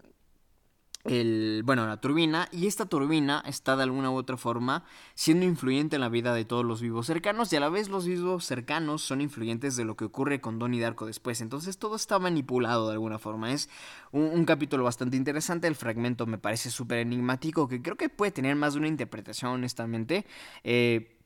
bueno, 1.04 1.86
la 1.86 1.96
turbina, 2.00 2.48
y 2.52 2.68
esta 2.68 2.86
turbina 2.86 3.42
está 3.44 3.76
de 3.76 3.82
alguna 3.82 4.10
u 4.12 4.14
otra 4.14 4.36
forma 4.36 4.84
siendo 5.14 5.44
influyente 5.44 5.96
en 5.96 6.00
la 6.00 6.08
vida 6.08 6.32
de 6.32 6.44
todos 6.44 6.64
los 6.64 6.80
vivos 6.80 7.06
cercanos, 7.06 7.52
y 7.52 7.56
a 7.56 7.60
la 7.60 7.68
vez 7.68 7.88
los 7.88 8.06
vivos 8.06 8.44
cercanos 8.44 9.02
son 9.02 9.20
influyentes 9.20 9.74
de 9.74 9.84
lo 9.84 9.96
que 9.96 10.04
ocurre 10.04 10.40
con 10.40 10.60
Donnie 10.60 10.80
Darko 10.80 11.06
después. 11.06 11.40
Entonces 11.40 11.78
todo 11.78 11.96
está 11.96 12.20
manipulado 12.20 12.86
de 12.86 12.92
alguna 12.92 13.18
forma. 13.18 13.52
Es 13.52 13.68
un, 14.12 14.44
capítulo 14.44 14.84
bastante 14.84 15.16
interesante, 15.16 15.66
el 15.66 15.74
fragmento 15.74 16.26
me 16.26 16.38
parece 16.38 16.70
súper 16.70 16.98
enigmático, 16.98 17.66
que 17.66 17.82
creo 17.82 17.96
que 17.96 18.08
puede 18.08 18.30
tener 18.30 18.54
más 18.54 18.74
de 18.74 18.80
una 18.80 18.88
interpretación, 18.88 19.52
honestamente. 19.52 20.24
Eh, 20.62 21.18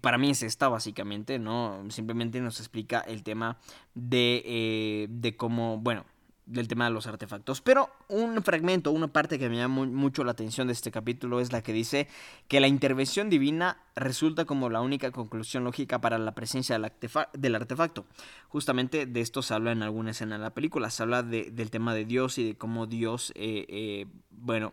para 0.00 0.18
mí 0.18 0.30
es 0.30 0.42
esta 0.42 0.68
básicamente, 0.68 1.38
¿no? 1.38 1.84
Simplemente 1.90 2.40
nos 2.40 2.58
explica 2.58 3.00
el 3.00 3.22
tema 3.22 3.58
de, 3.94 4.42
eh, 4.44 5.06
de 5.10 5.36
cómo, 5.36 5.78
bueno, 5.78 6.04
del 6.50 6.68
tema 6.68 6.84
de 6.86 6.90
los 6.90 7.06
artefactos. 7.06 7.60
Pero 7.60 7.90
un 8.08 8.42
fragmento, 8.42 8.90
una 8.90 9.08
parte 9.08 9.38
que 9.38 9.48
me 9.48 9.56
llama 9.56 9.86
mucho 9.86 10.24
la 10.24 10.32
atención 10.32 10.66
de 10.66 10.72
este 10.72 10.90
capítulo 10.90 11.40
es 11.40 11.52
la 11.52 11.62
que 11.62 11.72
dice 11.72 12.08
que 12.48 12.60
la 12.60 12.66
intervención 12.66 13.30
divina 13.30 13.78
resulta 13.94 14.44
como 14.44 14.68
la 14.68 14.80
única 14.80 15.10
conclusión 15.12 15.64
lógica 15.64 16.00
para 16.00 16.18
la 16.18 16.34
presencia 16.34 16.78
del, 16.78 17.54
artefacto. 17.54 18.04
Justamente 18.48 19.06
de 19.06 19.20
esto 19.20 19.42
se 19.42 19.54
habla 19.54 19.72
en 19.72 19.82
alguna 19.82 20.10
escena 20.10 20.36
de 20.36 20.42
la 20.42 20.54
película. 20.54 20.90
Se 20.90 21.02
habla 21.02 21.22
del 21.22 21.70
tema 21.70 21.94
de 21.94 22.04
Dios 22.04 22.38
y 22.38 22.48
de 22.48 22.54
cómo 22.56 22.86
Dios, 22.86 23.32
eh, 23.36 23.66
eh, 23.68 24.06
bueno, 24.30 24.72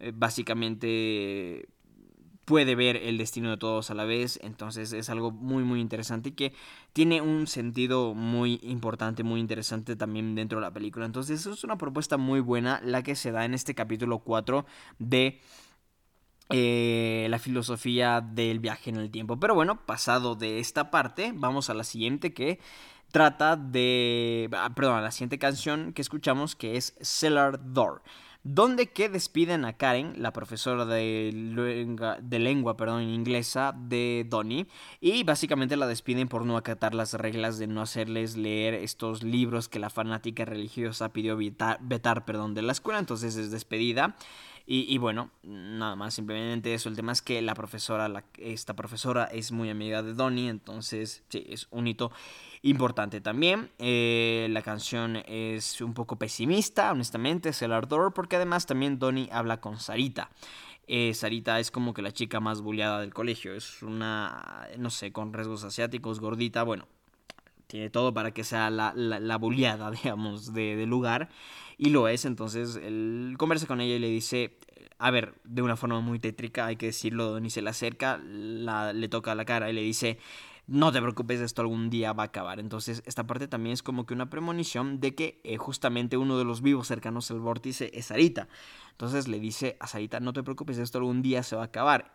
eh, 0.00 0.12
básicamente 0.14 1.68
puede 2.44 2.74
ver 2.74 2.96
el 2.96 3.18
destino 3.18 3.50
de 3.50 3.56
todos 3.56 3.90
a 3.90 3.94
la 3.94 4.04
vez, 4.04 4.38
entonces 4.42 4.92
es 4.92 5.08
algo 5.10 5.30
muy 5.30 5.62
muy 5.62 5.80
interesante 5.80 6.30
y 6.30 6.32
que 6.32 6.52
tiene 6.92 7.20
un 7.20 7.46
sentido 7.46 8.14
muy 8.14 8.58
importante, 8.62 9.22
muy 9.22 9.40
interesante 9.40 9.96
también 9.96 10.34
dentro 10.34 10.58
de 10.58 10.66
la 10.66 10.72
película. 10.72 11.06
Entonces 11.06 11.46
es 11.46 11.64
una 11.64 11.78
propuesta 11.78 12.16
muy 12.16 12.40
buena 12.40 12.80
la 12.84 13.02
que 13.02 13.14
se 13.14 13.30
da 13.30 13.44
en 13.44 13.54
este 13.54 13.74
capítulo 13.74 14.18
4 14.20 14.66
de 14.98 15.40
eh, 16.50 17.26
la 17.30 17.38
filosofía 17.38 18.20
del 18.20 18.58
viaje 18.58 18.90
en 18.90 18.96
el 18.96 19.10
tiempo. 19.10 19.38
Pero 19.38 19.54
bueno, 19.54 19.86
pasado 19.86 20.34
de 20.34 20.58
esta 20.58 20.90
parte, 20.90 21.32
vamos 21.34 21.70
a 21.70 21.74
la 21.74 21.84
siguiente 21.84 22.34
que 22.34 22.58
trata 23.10 23.56
de... 23.56 24.50
Ah, 24.52 24.74
perdón, 24.74 24.96
a 24.96 25.00
la 25.00 25.10
siguiente 25.12 25.38
canción 25.38 25.92
que 25.92 26.02
escuchamos 26.02 26.56
que 26.56 26.76
es 26.76 26.94
Cellar 27.00 27.72
Door 27.72 28.02
donde 28.44 28.88
que 28.88 29.08
despiden 29.08 29.64
a 29.64 29.74
Karen, 29.74 30.14
la 30.16 30.32
profesora 30.32 30.84
de 30.84 31.30
lengua, 31.32 32.18
de 32.20 32.38
lengua 32.38 32.76
perdón, 32.76 33.02
inglesa 33.02 33.72
de 33.76 34.26
Donnie, 34.28 34.66
y 35.00 35.22
básicamente 35.22 35.76
la 35.76 35.86
despiden 35.86 36.28
por 36.28 36.44
no 36.44 36.56
acatar 36.56 36.94
las 36.94 37.14
reglas 37.14 37.58
de 37.58 37.68
no 37.68 37.82
hacerles 37.82 38.36
leer 38.36 38.74
estos 38.74 39.22
libros 39.22 39.68
que 39.68 39.78
la 39.78 39.90
fanática 39.90 40.44
religiosa 40.44 41.12
pidió 41.12 41.36
vetar, 41.36 41.78
vetar 41.80 42.24
perdón, 42.24 42.54
de 42.54 42.62
la 42.62 42.72
escuela, 42.72 42.98
entonces 42.98 43.36
es 43.36 43.50
despedida. 43.50 44.16
Y, 44.64 44.96
bueno, 44.98 45.30
nada 45.42 45.96
más, 45.96 46.14
simplemente 46.14 46.72
eso. 46.72 46.88
El 46.88 46.94
tema 46.94 47.10
es 47.10 47.20
que 47.20 47.42
la 47.42 47.54
profesora, 47.54 48.08
la, 48.08 48.24
esta 48.38 48.74
profesora 48.74 49.24
es 49.24 49.50
muy 49.50 49.70
amiga 49.70 50.02
de 50.02 50.14
Donnie, 50.14 50.48
entonces 50.48 51.24
sí, 51.28 51.44
es 51.48 51.66
un 51.70 51.88
hito 51.88 52.12
importante 52.62 53.20
también. 53.20 53.70
Eh, 53.78 54.46
la 54.50 54.62
canción 54.62 55.16
es 55.26 55.80
un 55.80 55.94
poco 55.94 56.16
pesimista, 56.16 56.92
honestamente, 56.92 57.50
es 57.50 57.62
el 57.62 57.72
ardor, 57.72 58.14
porque 58.14 58.36
además 58.36 58.66
también 58.66 58.98
Donnie 58.98 59.28
habla 59.32 59.60
con 59.60 59.78
Sarita. 59.78 60.30
Eh, 60.86 61.14
Sarita 61.14 61.60
es 61.60 61.70
como 61.70 61.94
que 61.94 62.02
la 62.02 62.12
chica 62.12 62.40
más 62.40 62.60
bulleada 62.60 63.00
del 63.00 63.14
colegio, 63.14 63.54
es 63.54 63.82
una, 63.82 64.68
no 64.78 64.90
sé, 64.90 65.12
con 65.12 65.32
rasgos 65.32 65.64
asiáticos, 65.64 66.20
gordita, 66.20 66.64
bueno, 66.64 66.88
tiene 67.66 67.88
todo 67.88 68.12
para 68.12 68.32
que 68.32 68.44
sea 68.44 68.68
la, 68.70 68.92
la, 68.94 69.36
bulleada, 69.38 69.90
digamos, 70.02 70.52
de, 70.52 70.76
del 70.76 70.90
lugar, 70.90 71.28
y 71.78 71.90
lo 71.90 72.08
es, 72.08 72.24
entonces 72.24 72.76
él 72.76 73.36
conversa 73.38 73.66
con 73.66 73.80
ella 73.80 73.94
y 73.94 74.00
le 74.00 74.08
dice, 74.08 74.58
a 74.98 75.10
ver, 75.10 75.34
de 75.44 75.62
una 75.62 75.76
forma 75.76 76.00
muy 76.00 76.18
tétrica, 76.18 76.66
hay 76.66 76.76
que 76.76 76.86
decirlo, 76.86 77.30
Donnie 77.30 77.50
se 77.50 77.62
le 77.62 77.70
acerca, 77.70 78.18
la, 78.18 78.92
le 78.92 79.08
toca 79.08 79.34
la 79.34 79.44
cara 79.44 79.70
y 79.70 79.72
le 79.72 79.82
dice, 79.82 80.18
no 80.66 80.92
te 80.92 81.02
preocupes, 81.02 81.40
esto 81.40 81.62
algún 81.62 81.90
día 81.90 82.12
va 82.12 82.22
a 82.22 82.26
acabar. 82.26 82.60
Entonces, 82.60 83.02
esta 83.04 83.26
parte 83.26 83.48
también 83.48 83.74
es 83.74 83.82
como 83.82 84.06
que 84.06 84.14
una 84.14 84.30
premonición 84.30 85.00
de 85.00 85.14
que 85.14 85.40
eh, 85.44 85.56
justamente 85.56 86.16
uno 86.16 86.38
de 86.38 86.44
los 86.44 86.62
vivos 86.62 86.86
cercanos 86.86 87.30
al 87.30 87.40
vórtice 87.40 87.90
es 87.94 88.06
Sarita. 88.06 88.48
Entonces 88.92 89.28
le 89.28 89.40
dice 89.40 89.76
a 89.80 89.86
Sarita, 89.86 90.20
no 90.20 90.32
te 90.32 90.42
preocupes, 90.42 90.78
esto 90.78 90.98
algún 90.98 91.22
día 91.22 91.42
se 91.42 91.56
va 91.56 91.62
a 91.62 91.66
acabar. 91.66 92.12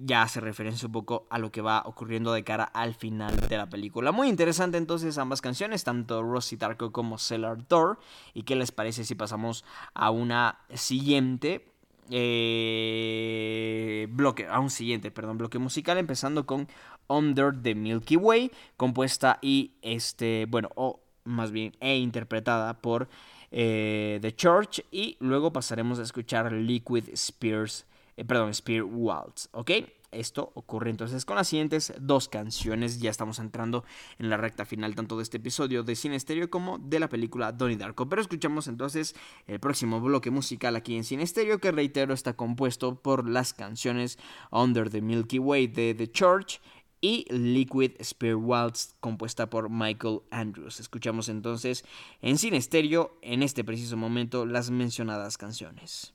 Ya 0.00 0.22
hace 0.22 0.40
referencia 0.40 0.86
un 0.86 0.92
poco 0.92 1.26
a 1.28 1.38
lo 1.38 1.50
que 1.50 1.60
va 1.60 1.82
ocurriendo 1.84 2.32
de 2.32 2.44
cara 2.44 2.64
al 2.64 2.94
final 2.94 3.36
de 3.36 3.56
la 3.56 3.68
película. 3.68 4.12
Muy 4.12 4.28
interesante 4.28 4.78
entonces 4.78 5.18
ambas 5.18 5.40
canciones, 5.40 5.82
tanto 5.84 6.22
Rosy 6.22 6.56
Tarko 6.56 6.92
como 6.92 7.18
Cellar 7.18 7.66
Door. 7.66 7.98
¿Y 8.32 8.44
qué 8.44 8.54
les 8.54 8.70
parece 8.70 9.04
si 9.04 9.14
pasamos 9.14 9.64
a 9.94 10.10
una 10.10 10.60
siguiente? 10.72 11.66
Eh, 12.10 14.06
bloque, 14.10 14.46
a 14.46 14.60
un 14.60 14.70
siguiente, 14.70 15.10
perdón, 15.10 15.36
bloque 15.36 15.58
musical, 15.58 15.98
empezando 15.98 16.46
con 16.46 16.68
Under 17.08 17.52
the 17.60 17.74
Milky 17.74 18.16
Way, 18.16 18.52
compuesta 18.76 19.38
y 19.42 19.72
este, 19.82 20.46
bueno, 20.48 20.70
o 20.74 21.00
más 21.24 21.50
bien, 21.50 21.76
e 21.80 21.96
interpretada 21.96 22.80
por 22.80 23.08
eh, 23.50 24.18
The 24.22 24.34
Church, 24.34 24.84
y 24.90 25.16
luego 25.20 25.52
pasaremos 25.52 25.98
a 25.98 26.02
escuchar 26.02 26.52
Liquid 26.52 27.08
Spears, 27.10 27.86
eh, 28.16 28.24
perdón, 28.24 28.52
Spear 28.54 28.84
Waltz, 28.84 29.48
¿ok? 29.52 29.70
Esto 30.10 30.52
ocurre 30.54 30.88
entonces 30.88 31.26
con 31.26 31.36
las 31.36 31.48
siguientes 31.48 31.92
dos 32.00 32.30
canciones. 32.30 32.98
Ya 32.98 33.10
estamos 33.10 33.38
entrando 33.38 33.84
en 34.18 34.30
la 34.30 34.38
recta 34.38 34.64
final 34.64 34.94
tanto 34.94 35.18
de 35.18 35.22
este 35.22 35.36
episodio 35.36 35.82
de 35.82 35.96
Cine 35.96 36.16
Estéreo 36.16 36.48
como 36.48 36.78
de 36.78 36.98
la 36.98 37.10
película 37.10 37.52
Donnie 37.52 37.76
Darko. 37.76 38.08
Pero 38.08 38.22
escuchamos 38.22 38.68
entonces 38.68 39.14
el 39.46 39.60
próximo 39.60 40.00
bloque 40.00 40.30
musical 40.30 40.76
aquí 40.76 40.96
en 40.96 41.04
Cine 41.04 41.24
Estéreo, 41.24 41.58
que 41.58 41.72
reitero 41.72 42.14
está 42.14 42.32
compuesto 42.32 42.94
por 42.94 43.28
las 43.28 43.52
canciones 43.52 44.18
Under 44.50 44.88
the 44.88 45.02
Milky 45.02 45.38
Way 45.38 45.66
de 45.66 45.94
The 45.94 46.10
Church 46.10 46.58
y 47.00 47.24
Liquid 47.30 47.92
Spear 48.02 48.36
Waltz 48.36 48.94
compuesta 49.00 49.50
por 49.50 49.70
Michael 49.70 50.20
Andrews. 50.30 50.80
Escuchamos 50.80 51.28
entonces 51.28 51.84
en 52.20 52.38
Cine 52.38 52.60
Stereo 52.60 53.18
en 53.22 53.42
este 53.42 53.64
preciso 53.64 53.96
momento 53.96 54.46
las 54.46 54.70
mencionadas 54.70 55.38
canciones. 55.38 56.14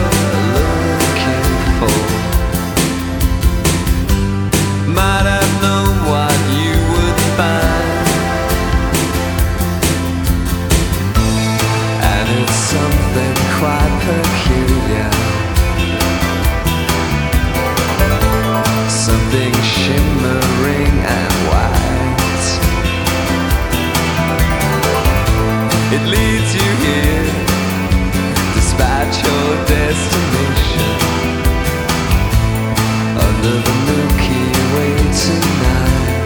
peculiar. 14.05 15.09
Something 18.89 19.53
shimmering 19.75 20.95
and 21.17 21.33
white. 21.49 22.49
It 25.95 26.03
leads 26.15 26.51
you 26.59 26.69
here, 26.85 27.29
despite 28.57 29.13
your 29.25 29.47
destination. 29.77 30.91
Under 33.27 33.55
the 33.67 33.75
Milky 33.87 34.45
Way 34.73 34.93
tonight. 35.23 36.19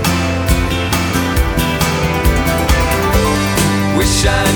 Wish 3.97 4.25
I. 4.25 4.54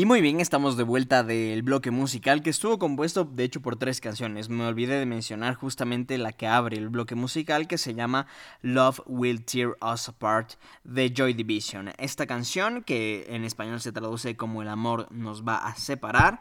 Y 0.00 0.06
muy 0.06 0.22
bien, 0.22 0.40
estamos 0.40 0.78
de 0.78 0.82
vuelta 0.82 1.22
del 1.22 1.62
bloque 1.62 1.90
musical 1.90 2.42
que 2.42 2.48
estuvo 2.48 2.78
compuesto 2.78 3.24
de 3.24 3.44
hecho 3.44 3.60
por 3.60 3.76
tres 3.76 4.00
canciones. 4.00 4.48
Me 4.48 4.64
olvidé 4.64 4.98
de 4.98 5.04
mencionar 5.04 5.56
justamente 5.56 6.16
la 6.16 6.32
que 6.32 6.46
abre 6.46 6.78
el 6.78 6.88
bloque 6.88 7.14
musical 7.14 7.68
que 7.68 7.76
se 7.76 7.92
llama 7.92 8.26
Love 8.62 9.02
Will 9.04 9.44
Tear 9.44 9.76
Us 9.82 10.08
Apart 10.08 10.52
de 10.84 11.12
Joy 11.14 11.34
Division. 11.34 11.92
Esta 11.98 12.26
canción 12.26 12.82
que 12.82 13.26
en 13.28 13.44
español 13.44 13.82
se 13.82 13.92
traduce 13.92 14.38
como 14.38 14.62
El 14.62 14.68
amor 14.68 15.06
nos 15.12 15.44
va 15.46 15.56
a 15.56 15.74
separar 15.74 16.40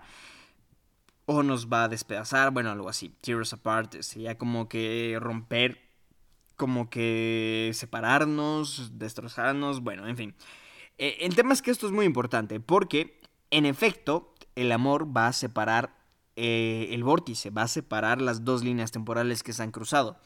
o 1.25 1.43
nos 1.43 1.67
va 1.67 1.83
a 1.83 1.89
despedazar, 1.89 2.51
bueno, 2.51 2.71
algo 2.71 2.87
así. 2.87 3.13
Tear 3.19 3.41
us 3.41 3.51
apart 3.51 3.93
sería 4.03 4.37
como 4.37 4.69
que 4.69 5.17
romper, 5.19 5.81
como 6.55 6.89
que 6.89 7.71
separarnos, 7.73 8.97
destrozarnos, 8.97 9.81
bueno, 9.81 10.07
en 10.07 10.15
fin. 10.15 10.35
Eh, 10.97 11.17
el 11.21 11.33
tema 11.33 11.53
es 11.53 11.61
que 11.61 11.71
esto 11.71 11.87
es 11.87 11.93
muy 11.93 12.05
importante 12.05 12.59
porque, 12.59 13.18
en 13.51 13.65
efecto, 13.65 14.33
el 14.55 14.71
amor 14.71 15.15
va 15.15 15.27
a 15.27 15.33
separar 15.33 15.95
eh, 16.35 16.89
el 16.91 17.03
vórtice, 17.03 17.49
va 17.49 17.63
a 17.63 17.67
separar 17.67 18.21
las 18.21 18.45
dos 18.45 18.63
líneas 18.63 18.91
temporales 18.91 19.43
que 19.43 19.53
se 19.53 19.63
han 19.63 19.71
cruzado. 19.71 20.17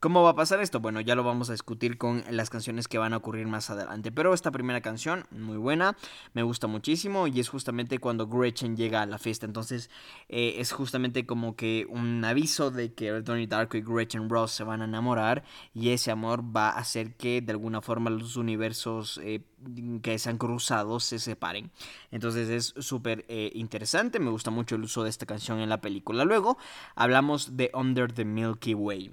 ¿Cómo 0.00 0.22
va 0.22 0.30
a 0.30 0.34
pasar 0.36 0.60
esto? 0.60 0.78
Bueno, 0.78 1.00
ya 1.00 1.16
lo 1.16 1.24
vamos 1.24 1.48
a 1.48 1.54
discutir 1.54 1.98
con 1.98 2.22
las 2.30 2.50
canciones 2.50 2.86
que 2.86 2.98
van 2.98 3.14
a 3.14 3.16
ocurrir 3.16 3.48
más 3.48 3.68
adelante. 3.68 4.12
Pero 4.12 4.32
esta 4.32 4.52
primera 4.52 4.80
canción, 4.80 5.26
muy 5.32 5.56
buena, 5.56 5.96
me 6.34 6.44
gusta 6.44 6.68
muchísimo 6.68 7.26
y 7.26 7.40
es 7.40 7.48
justamente 7.48 7.98
cuando 7.98 8.28
Gretchen 8.28 8.76
llega 8.76 9.02
a 9.02 9.06
la 9.06 9.18
fiesta. 9.18 9.44
Entonces 9.44 9.90
eh, 10.28 10.54
es 10.58 10.70
justamente 10.70 11.26
como 11.26 11.56
que 11.56 11.84
un 11.90 12.24
aviso 12.24 12.70
de 12.70 12.94
que 12.94 13.10
Donnie 13.10 13.48
Darko 13.48 13.76
y 13.76 13.82
Gretchen 13.82 14.30
Ross 14.30 14.52
se 14.52 14.62
van 14.62 14.82
a 14.82 14.84
enamorar 14.84 15.42
y 15.74 15.88
ese 15.88 16.12
amor 16.12 16.44
va 16.44 16.70
a 16.70 16.78
hacer 16.78 17.16
que 17.16 17.40
de 17.40 17.50
alguna 17.50 17.80
forma 17.80 18.08
los 18.08 18.36
universos 18.36 19.18
eh, 19.24 19.42
que 20.00 20.16
se 20.20 20.30
han 20.30 20.38
cruzado 20.38 21.00
se 21.00 21.18
separen. 21.18 21.72
Entonces 22.12 22.48
es 22.50 22.72
súper 22.84 23.24
eh, 23.26 23.50
interesante, 23.52 24.20
me 24.20 24.30
gusta 24.30 24.52
mucho 24.52 24.76
el 24.76 24.84
uso 24.84 25.02
de 25.02 25.10
esta 25.10 25.26
canción 25.26 25.58
en 25.58 25.68
la 25.68 25.80
película. 25.80 26.24
Luego 26.24 26.56
hablamos 26.94 27.56
de 27.56 27.72
Under 27.74 28.12
the 28.12 28.24
Milky 28.24 28.74
Way 28.74 29.12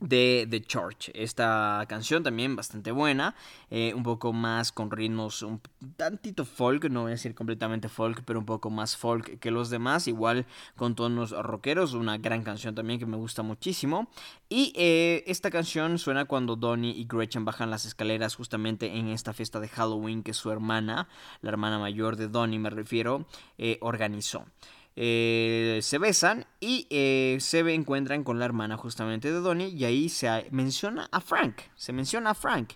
de 0.00 0.46
The 0.50 0.62
Church. 0.62 1.10
Esta 1.14 1.84
canción 1.88 2.22
también 2.22 2.56
bastante 2.56 2.90
buena, 2.90 3.34
eh, 3.70 3.92
un 3.94 4.02
poco 4.02 4.32
más 4.32 4.72
con 4.72 4.90
ritmos 4.90 5.42
un 5.42 5.60
tantito 5.96 6.44
folk, 6.44 6.84
no 6.90 7.02
voy 7.02 7.10
a 7.10 7.12
decir 7.12 7.34
completamente 7.34 7.88
folk, 7.88 8.22
pero 8.24 8.38
un 8.38 8.46
poco 8.46 8.70
más 8.70 8.96
folk 8.96 9.38
que 9.38 9.50
los 9.50 9.70
demás, 9.70 10.08
igual 10.08 10.46
con 10.76 10.94
tonos 10.94 11.30
rockeros, 11.30 11.94
una 11.94 12.18
gran 12.18 12.42
canción 12.42 12.74
también 12.74 12.98
que 12.98 13.06
me 13.06 13.16
gusta 13.16 13.42
muchísimo. 13.42 14.08
Y 14.48 14.72
eh, 14.76 15.22
esta 15.26 15.50
canción 15.50 15.98
suena 15.98 16.24
cuando 16.24 16.56
Donnie 16.56 16.92
y 16.92 17.04
Gretchen 17.04 17.44
bajan 17.44 17.70
las 17.70 17.84
escaleras 17.84 18.34
justamente 18.34 18.96
en 18.96 19.08
esta 19.08 19.32
fiesta 19.32 19.60
de 19.60 19.68
Halloween 19.68 20.22
que 20.22 20.34
su 20.34 20.50
hermana, 20.50 21.08
la 21.42 21.50
hermana 21.50 21.78
mayor 21.78 22.16
de 22.16 22.28
Donnie 22.28 22.58
me 22.58 22.70
refiero, 22.70 23.26
eh, 23.58 23.78
organizó. 23.80 24.46
Eh, 24.96 25.78
se 25.82 25.98
besan 25.98 26.46
y 26.58 26.86
eh, 26.90 27.36
se 27.40 27.60
encuentran 27.72 28.24
con 28.24 28.38
la 28.38 28.44
hermana 28.44 28.76
justamente 28.76 29.32
de 29.32 29.38
Donnie 29.38 29.68
y 29.68 29.84
ahí 29.84 30.08
se 30.08 30.46
menciona 30.50 31.08
a 31.12 31.20
Frank, 31.20 31.60
se 31.76 31.92
menciona 31.92 32.30
a 32.30 32.34
Frank. 32.34 32.72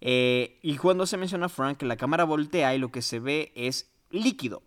Eh, 0.00 0.58
y 0.62 0.76
cuando 0.76 1.06
se 1.06 1.16
menciona 1.16 1.46
a 1.46 1.50
Frank, 1.50 1.82
la 1.82 1.96
cámara 1.96 2.24
voltea 2.24 2.74
y 2.74 2.78
lo 2.78 2.90
que 2.90 3.02
se 3.02 3.18
ve 3.18 3.52
es 3.54 3.90
líquido. 4.10 4.62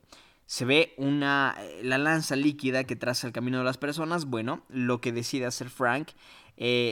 Se 0.45 0.65
ve 0.65 0.93
una 0.97 1.55
la 1.81 1.97
lanza 1.97 2.35
líquida 2.35 2.83
que 2.83 2.97
traza 2.97 3.25
el 3.25 3.33
camino 3.33 3.59
de 3.59 3.63
las 3.63 3.77
personas. 3.77 4.25
Bueno, 4.25 4.65
lo 4.67 4.99
que 4.99 5.13
decide 5.13 5.45
hacer 5.45 5.69
Frank, 5.69 6.09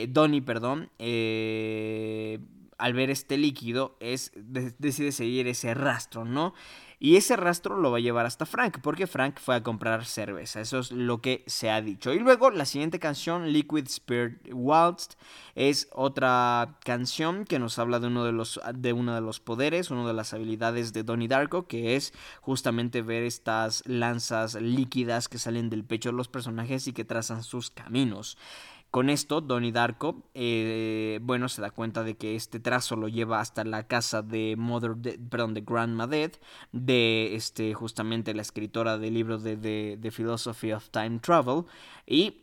Donnie, 0.08 0.40
perdón, 0.40 0.90
al 2.78 2.94
ver 2.94 3.10
este 3.10 3.36
líquido 3.36 3.98
es 4.00 4.32
decide 4.34 5.12
seguir 5.12 5.46
ese 5.46 5.74
rastro, 5.74 6.24
¿no? 6.24 6.54
Y 7.02 7.16
ese 7.16 7.34
rastro 7.34 7.78
lo 7.78 7.90
va 7.90 7.96
a 7.96 8.00
llevar 8.00 8.26
hasta 8.26 8.44
Frank, 8.44 8.80
porque 8.82 9.06
Frank 9.06 9.38
fue 9.40 9.56
a 9.56 9.62
comprar 9.62 10.04
cerveza. 10.04 10.60
Eso 10.60 10.80
es 10.80 10.92
lo 10.92 11.22
que 11.22 11.42
se 11.46 11.70
ha 11.70 11.80
dicho. 11.80 12.12
Y 12.12 12.18
luego 12.18 12.50
la 12.50 12.66
siguiente 12.66 12.98
canción, 12.98 13.50
Liquid 13.54 13.86
Spirit 13.86 14.50
Waltz, 14.52 15.16
es 15.54 15.88
otra 15.92 16.76
canción 16.84 17.46
que 17.46 17.58
nos 17.58 17.78
habla 17.78 18.00
de 18.00 18.08
uno 18.08 18.24
de 18.24 18.32
los, 18.32 18.60
de 18.74 18.92
uno 18.92 19.14
de 19.14 19.22
los 19.22 19.40
poderes, 19.40 19.90
una 19.90 20.06
de 20.06 20.12
las 20.12 20.34
habilidades 20.34 20.92
de 20.92 21.02
Donnie 21.02 21.26
Darko, 21.26 21.66
que 21.66 21.96
es 21.96 22.12
justamente 22.42 23.00
ver 23.00 23.22
estas 23.22 23.82
lanzas 23.86 24.56
líquidas 24.56 25.30
que 25.30 25.38
salen 25.38 25.70
del 25.70 25.84
pecho 25.84 26.10
de 26.10 26.16
los 26.16 26.28
personajes 26.28 26.86
y 26.86 26.92
que 26.92 27.06
trazan 27.06 27.44
sus 27.44 27.70
caminos. 27.70 28.36
Con 28.90 29.08
esto, 29.08 29.40
Donnie 29.40 29.70
Darko, 29.70 30.24
eh, 30.34 31.20
bueno, 31.22 31.48
se 31.48 31.62
da 31.62 31.70
cuenta 31.70 32.02
de 32.02 32.16
que 32.16 32.34
este 32.34 32.58
trazo 32.58 32.96
lo 32.96 33.06
lleva 33.06 33.40
hasta 33.40 33.62
la 33.62 33.86
casa 33.86 34.22
de 34.22 34.56
Mother, 34.58 34.96
perdón, 35.30 35.54
de 35.54 35.60
Grandma 35.60 36.08
Dead, 36.08 36.32
de 36.72 37.36
este, 37.36 37.72
justamente 37.72 38.34
la 38.34 38.42
escritora 38.42 38.98
del 38.98 39.14
libro 39.14 39.38
de, 39.38 39.56
de, 39.56 39.96
de 39.96 40.10
Philosophy 40.10 40.72
of 40.72 40.90
Time 40.90 41.20
Travel, 41.20 41.66
y 42.04 42.42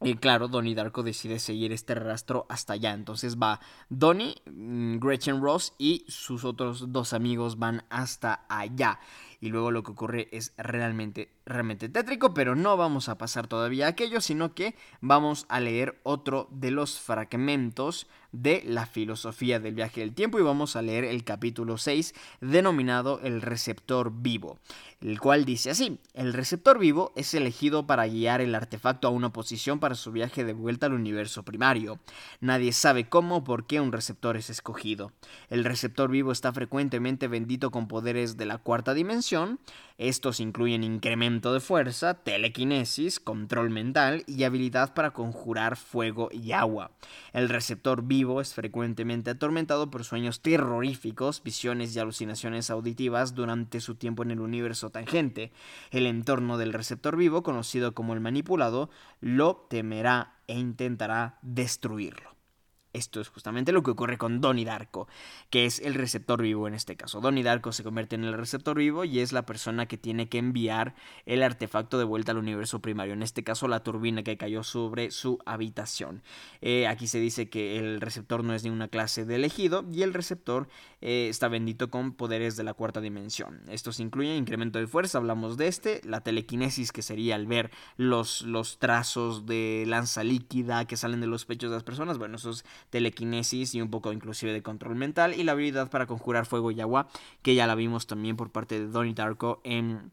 y 0.00 0.16
claro, 0.16 0.48
Donnie 0.48 0.74
Darko 0.74 1.02
decide 1.02 1.38
seguir 1.38 1.72
este 1.72 1.94
rastro 1.94 2.46
hasta 2.48 2.74
allá. 2.74 2.92
Entonces 2.92 3.38
va 3.38 3.60
Donnie, 3.88 4.34
mm, 4.44 4.98
Gretchen 4.98 5.40
Ross 5.40 5.72
y 5.78 6.04
sus 6.08 6.44
otros 6.44 6.92
dos 6.92 7.12
amigos 7.12 7.58
van 7.58 7.84
hasta 7.88 8.44
allá. 8.48 8.98
Y 9.44 9.50
luego 9.50 9.70
lo 9.70 9.82
que 9.82 9.90
ocurre 9.90 10.28
es 10.32 10.54
realmente 10.56 11.28
realmente 11.46 11.90
tétrico, 11.90 12.32
pero 12.32 12.54
no 12.54 12.76
vamos 12.76 13.08
a 13.08 13.18
pasar 13.18 13.46
todavía 13.46 13.86
a 13.86 13.90
aquello, 13.90 14.20
sino 14.20 14.54
que 14.54 14.74
vamos 15.02 15.44
a 15.48 15.60
leer 15.60 16.00
otro 16.02 16.48
de 16.50 16.70
los 16.70 16.98
fragmentos 16.98 18.06
de 18.32 18.64
la 18.66 18.86
filosofía 18.86 19.60
del 19.60 19.74
viaje 19.74 20.00
del 20.00 20.12
tiempo 20.12 20.40
y 20.40 20.42
vamos 20.42 20.74
a 20.74 20.82
leer 20.82 21.04
el 21.04 21.22
capítulo 21.22 21.78
6 21.78 22.14
denominado 22.40 23.20
el 23.22 23.40
receptor 23.40 24.10
vivo, 24.12 24.58
el 25.00 25.20
cual 25.20 25.44
dice 25.44 25.70
así, 25.70 26.00
el 26.14 26.32
receptor 26.32 26.80
vivo 26.80 27.12
es 27.14 27.32
elegido 27.34 27.86
para 27.86 28.08
guiar 28.08 28.40
el 28.40 28.56
artefacto 28.56 29.06
a 29.06 29.12
una 29.12 29.32
posición 29.32 29.78
para 29.78 29.94
su 29.94 30.10
viaje 30.10 30.42
de 30.42 30.52
vuelta 30.52 30.86
al 30.86 30.94
universo 30.94 31.44
primario. 31.44 32.00
Nadie 32.40 32.72
sabe 32.72 33.08
cómo 33.08 33.36
o 33.36 33.44
por 33.44 33.68
qué 33.68 33.80
un 33.80 33.92
receptor 33.92 34.36
es 34.36 34.50
escogido. 34.50 35.12
El 35.48 35.62
receptor 35.62 36.10
vivo 36.10 36.32
está 36.32 36.52
frecuentemente 36.52 37.28
bendito 37.28 37.70
con 37.70 37.86
poderes 37.86 38.36
de 38.36 38.46
la 38.46 38.58
cuarta 38.58 38.94
dimensión, 38.94 39.33
estos 39.96 40.40
incluyen 40.40 40.82
incremento 40.82 41.54
de 41.54 41.60
fuerza, 41.60 42.14
telequinesis, 42.14 43.20
control 43.20 43.70
mental 43.70 44.24
y 44.26 44.42
habilidad 44.42 44.92
para 44.92 45.12
conjurar 45.12 45.76
fuego 45.76 46.30
y 46.32 46.50
agua. 46.50 46.90
El 47.32 47.48
receptor 47.48 48.02
vivo 48.02 48.40
es 48.40 48.54
frecuentemente 48.54 49.30
atormentado 49.30 49.90
por 49.92 50.02
sueños 50.02 50.40
terroríficos, 50.40 51.42
visiones 51.44 51.94
y 51.94 52.00
alucinaciones 52.00 52.70
auditivas 52.70 53.34
durante 53.34 53.80
su 53.80 53.94
tiempo 53.94 54.24
en 54.24 54.32
el 54.32 54.40
universo 54.40 54.90
tangente. 54.90 55.52
El 55.92 56.06
entorno 56.06 56.58
del 56.58 56.72
receptor 56.72 57.16
vivo, 57.16 57.44
conocido 57.44 57.94
como 57.94 58.14
el 58.14 58.20
manipulado, 58.20 58.90
lo 59.20 59.66
temerá 59.70 60.34
e 60.48 60.58
intentará 60.58 61.38
destruirlo. 61.42 62.33
Esto 62.94 63.20
es 63.20 63.28
justamente 63.28 63.72
lo 63.72 63.82
que 63.82 63.90
ocurre 63.90 64.18
con 64.18 64.40
Donnie 64.40 64.64
Darko, 64.64 65.08
que 65.50 65.66
es 65.66 65.80
el 65.80 65.94
receptor 65.94 66.40
vivo 66.40 66.68
en 66.68 66.74
este 66.74 66.94
caso. 66.96 67.20
Donnie 67.20 67.42
Darko 67.42 67.72
se 67.72 67.82
convierte 67.82 68.14
en 68.14 68.22
el 68.22 68.34
receptor 68.34 68.78
vivo 68.78 69.04
y 69.04 69.18
es 69.18 69.32
la 69.32 69.44
persona 69.44 69.86
que 69.86 69.98
tiene 69.98 70.28
que 70.28 70.38
enviar 70.38 70.94
el 71.26 71.42
artefacto 71.42 71.98
de 71.98 72.04
vuelta 72.04 72.30
al 72.30 72.38
universo 72.38 72.80
primario. 72.80 73.12
En 73.12 73.24
este 73.24 73.42
caso, 73.42 73.66
la 73.66 73.82
turbina 73.82 74.22
que 74.22 74.36
cayó 74.36 74.62
sobre 74.62 75.10
su 75.10 75.40
habitación. 75.44 76.22
Eh, 76.60 76.86
aquí 76.86 77.08
se 77.08 77.18
dice 77.18 77.48
que 77.48 77.78
el 77.78 78.00
receptor 78.00 78.44
no 78.44 78.54
es 78.54 78.62
ninguna 78.62 78.86
clase 78.86 79.24
de 79.24 79.34
elegido 79.34 79.84
y 79.92 80.02
el 80.02 80.14
receptor 80.14 80.68
eh, 81.00 81.26
está 81.28 81.48
bendito 81.48 81.90
con 81.90 82.12
poderes 82.12 82.56
de 82.56 82.62
la 82.62 82.74
cuarta 82.74 83.00
dimensión. 83.00 83.62
Estos 83.68 83.98
incluyen 83.98 84.36
incremento 84.36 84.78
de 84.78 84.86
fuerza, 84.86 85.18
hablamos 85.18 85.56
de 85.56 85.66
este, 85.66 86.00
la 86.04 86.20
telequinesis, 86.20 86.92
que 86.92 87.02
sería 87.02 87.34
al 87.34 87.46
ver 87.46 87.72
los, 87.96 88.42
los 88.42 88.78
trazos 88.78 89.46
de 89.46 89.82
lanza 89.88 90.22
líquida 90.22 90.86
que 90.86 90.96
salen 90.96 91.20
de 91.20 91.26
los 91.26 91.44
pechos 91.44 91.70
de 91.70 91.76
las 91.76 91.82
personas. 91.82 92.18
Bueno, 92.18 92.36
esos 92.36 92.64
telequinesis 92.90 93.74
y 93.74 93.80
un 93.80 93.90
poco 93.90 94.12
inclusive 94.12 94.52
de 94.52 94.62
control 94.62 94.94
mental 94.96 95.34
y 95.34 95.42
la 95.42 95.52
habilidad 95.52 95.90
para 95.90 96.06
conjurar 96.06 96.46
fuego 96.46 96.70
y 96.70 96.80
agua 96.80 97.08
que 97.42 97.54
ya 97.54 97.66
la 97.66 97.74
vimos 97.74 98.06
también 98.06 98.36
por 98.36 98.50
parte 98.50 98.78
de 98.78 98.86
Donnie 98.86 99.14
Darko 99.14 99.60
en 99.64 100.12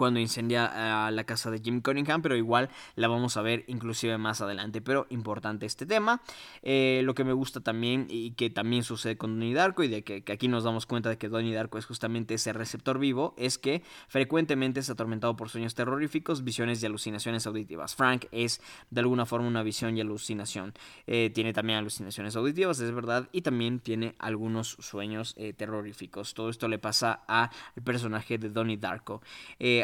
cuando 0.00 0.18
incendia 0.18 1.04
a 1.04 1.10
la 1.10 1.24
casa 1.24 1.50
de 1.50 1.58
Jim 1.58 1.82
Cunningham, 1.82 2.22
pero 2.22 2.34
igual 2.34 2.70
la 2.94 3.06
vamos 3.06 3.36
a 3.36 3.42
ver 3.42 3.64
inclusive 3.66 4.16
más 4.16 4.40
adelante. 4.40 4.80
Pero 4.80 5.06
importante 5.10 5.66
este 5.66 5.84
tema. 5.84 6.22
Eh, 6.62 7.02
lo 7.04 7.14
que 7.14 7.22
me 7.22 7.34
gusta 7.34 7.60
también 7.60 8.06
y 8.08 8.30
que 8.30 8.48
también 8.48 8.82
sucede 8.82 9.18
con 9.18 9.38
Donnie 9.38 9.52
Darko 9.52 9.82
y 9.82 9.88
de 9.88 10.02
que, 10.02 10.24
aquí 10.32 10.48
nos 10.48 10.64
damos 10.64 10.86
cuenta 10.86 11.10
de 11.10 11.18
que 11.18 11.28
Donnie 11.28 11.52
Darko 11.52 11.76
es 11.76 11.84
justamente 11.84 12.32
ese 12.32 12.54
receptor 12.54 12.98
vivo, 12.98 13.34
es 13.36 13.58
que 13.58 13.82
frecuentemente 14.08 14.80
es 14.80 14.88
atormentado 14.88 15.36
por 15.36 15.50
sueños 15.50 15.74
terroríficos, 15.74 16.44
visiones 16.44 16.82
y 16.82 16.86
alucinaciones 16.86 17.46
auditivas. 17.46 17.94
Frank 17.94 18.24
es 18.32 18.62
de 18.88 19.00
alguna 19.00 19.26
forma 19.26 19.48
una 19.48 19.62
visión 19.62 19.98
y 19.98 20.00
alucinación. 20.00 20.72
Eh, 21.06 21.30
tiene 21.34 21.52
también 21.52 21.78
alucinaciones 21.78 22.36
auditivas, 22.36 22.80
es 22.80 22.90
verdad, 22.90 23.28
y 23.32 23.42
también 23.42 23.80
tiene 23.80 24.14
algunos 24.18 24.78
sueños 24.78 25.34
eh, 25.36 25.52
terroríficos. 25.52 26.32
Todo 26.32 26.48
esto 26.48 26.68
le 26.68 26.78
pasa 26.78 27.20
al 27.26 27.50
personaje 27.84 28.38
de 28.38 28.48
Donnie 28.48 28.78
Darko. 28.78 29.20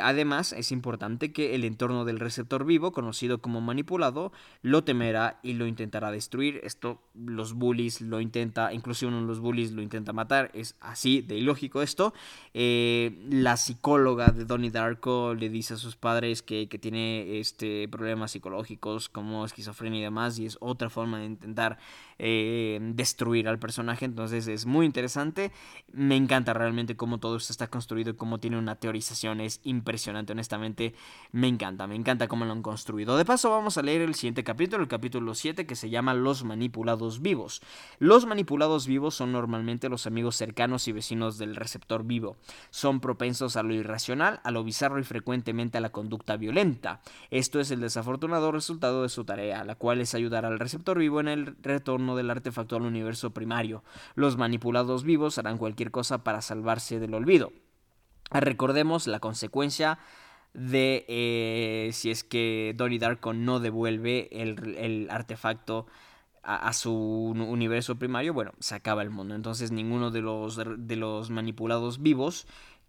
Además, 0.07 0.53
es 0.53 0.71
importante 0.71 1.33
que 1.33 1.57
el 1.57 1.65
entorno 1.65 2.05
del 2.05 2.21
receptor 2.21 2.65
vivo, 2.65 2.93
conocido 2.93 3.39
como 3.43 3.61
manipulado, 3.61 4.31
lo 4.63 4.85
temerá 4.85 5.41
y 5.43 5.55
lo 5.55 5.67
intentará 5.67 6.13
destruir. 6.13 6.61
Esto 6.63 7.03
los 7.13 7.55
bullies 7.55 8.01
lo 8.01 8.21
intenta, 8.21 8.73
incluso 8.73 9.09
uno 9.09 9.23
de 9.23 9.27
los 9.27 9.41
bullies 9.41 9.73
lo 9.73 9.83
intenta 9.83 10.13
matar. 10.13 10.53
Es 10.55 10.77
así 10.79 11.23
de 11.23 11.39
ilógico 11.39 11.83
esto. 11.83 12.15
Eh, 12.55 13.19
la 13.31 13.57
psicóloga 13.57 14.29
de 14.29 14.45
Donnie 14.45 14.71
Darko 14.71 15.35
le 15.35 15.49
dice 15.49 15.75
a 15.75 15.77
sus 15.77 15.97
padres 15.97 16.41
que, 16.41 16.69
tiene 16.81 17.41
este, 17.41 17.89
problemas 17.89 18.31
psicológicos 18.31 19.09
como 19.09 19.45
esquizofrenia 19.45 19.99
y 19.99 20.03
demás, 20.05 20.39
y 20.39 20.47
es 20.47 20.57
otra 20.61 20.89
forma 20.89 21.19
de 21.19 21.25
intentar 21.25 21.79
eh, 22.21 22.79
destruir 22.95 23.49
al 23.49 23.59
personaje. 23.59 24.05
Entonces 24.05 24.47
es 24.47 24.67
muy 24.67 24.87
interesante. 24.87 25.51
Me 25.93 26.15
encanta 26.15 26.55
realmente 26.55 26.95
cómo 26.95 27.19
todo 27.19 27.39
esto 27.39 27.53
está 27.53 27.67
construido 27.67 28.17
cómo 28.17 28.39
tiene 28.39 28.57
una 28.57 28.77
teorización. 28.77 29.41
Es 29.41 29.59
impresionante 29.65 29.96
impresionante, 29.97 30.33
honestamente 30.33 30.95
me 31.33 31.49
encanta, 31.49 31.87
me 31.87 31.95
encanta 31.95 32.29
cómo 32.29 32.45
lo 32.45 32.53
han 32.53 32.61
construido. 32.61 33.17
De 33.17 33.25
paso 33.25 33.51
vamos 33.51 33.79
a 33.79 33.83
leer 33.83 34.03
el 34.03 34.15
siguiente 34.15 34.45
capítulo, 34.45 34.83
el 34.83 34.89
capítulo 34.89 35.35
7 35.35 35.67
que 35.67 35.75
se 35.75 35.89
llama 35.89 36.13
Los 36.13 36.45
manipulados 36.45 37.23
vivos. 37.23 37.63
Los 37.99 38.27
manipulados 38.27 38.87
vivos 38.87 39.15
son 39.15 39.33
normalmente 39.33 39.89
los 39.89 40.07
amigos 40.07 40.37
cercanos 40.37 40.87
y 40.87 40.93
vecinos 40.93 41.39
del 41.39 41.57
receptor 41.57 42.05
vivo. 42.05 42.37
Son 42.69 43.01
propensos 43.01 43.57
a 43.57 43.63
lo 43.63 43.73
irracional, 43.73 44.41
a 44.45 44.51
lo 44.51 44.65
bizarro 44.65 45.01
y 45.01 45.05
frecuentemente 45.05 45.79
a 45.79 45.81
la 45.81 45.93
conducta 45.93 46.37
violenta. 46.37 47.01
Esto 47.31 47.59
es 47.59 47.71
el 47.71 47.81
desafortunado 47.81 48.53
resultado 48.53 49.03
de 49.03 49.09
su 49.09 49.25
tarea, 49.25 49.65
la 49.65 49.77
cual 49.77 50.03
es 50.03 50.15
ayudar 50.15 50.45
al 50.45 50.59
receptor 50.59 50.99
vivo 50.99 51.21
en 51.21 51.29
el 51.29 51.57
retorno 51.63 52.17
del 52.17 52.31
artefacto 52.31 52.77
al 52.77 52.83
universo 52.83 53.31
primario. 53.31 53.83
Los 54.15 54.37
manipulados 54.37 55.05
vivos 55.05 55.39
harán 55.39 55.57
cualquier 55.57 55.91
cosa 55.91 56.23
para 56.23 56.43
salvarse 56.43 57.01
del 57.01 57.15
olvido. 57.15 57.51
Recordemos 58.31 59.07
la 59.07 59.21
consecuencia 59.21 59.99
de 60.53 61.05
eh, 61.09 61.91
si 61.93 62.11
es 62.11 62.25
que 62.25 62.75
Donnie 62.77 62.99
Darko 62.99 63.35
no 63.35 63.61
devuelve 63.61 64.29
el, 64.33 65.09
artefacto 65.11 65.87
a, 66.43 66.73
su 66.73 66.95
universo 66.95 67.97
primario, 67.97 68.33
bueno, 68.33 68.53
se 68.61 68.75
acaba 68.75 69.03
el 69.03 69.11
mundo. 69.11 69.35
Entonces 69.35 69.73
ninguno 69.73 70.11
de 70.11 70.23
los, 70.23 70.57
de 70.57 70.97
los 70.97 71.31
manipulados 71.31 72.03
vivos 72.03 72.47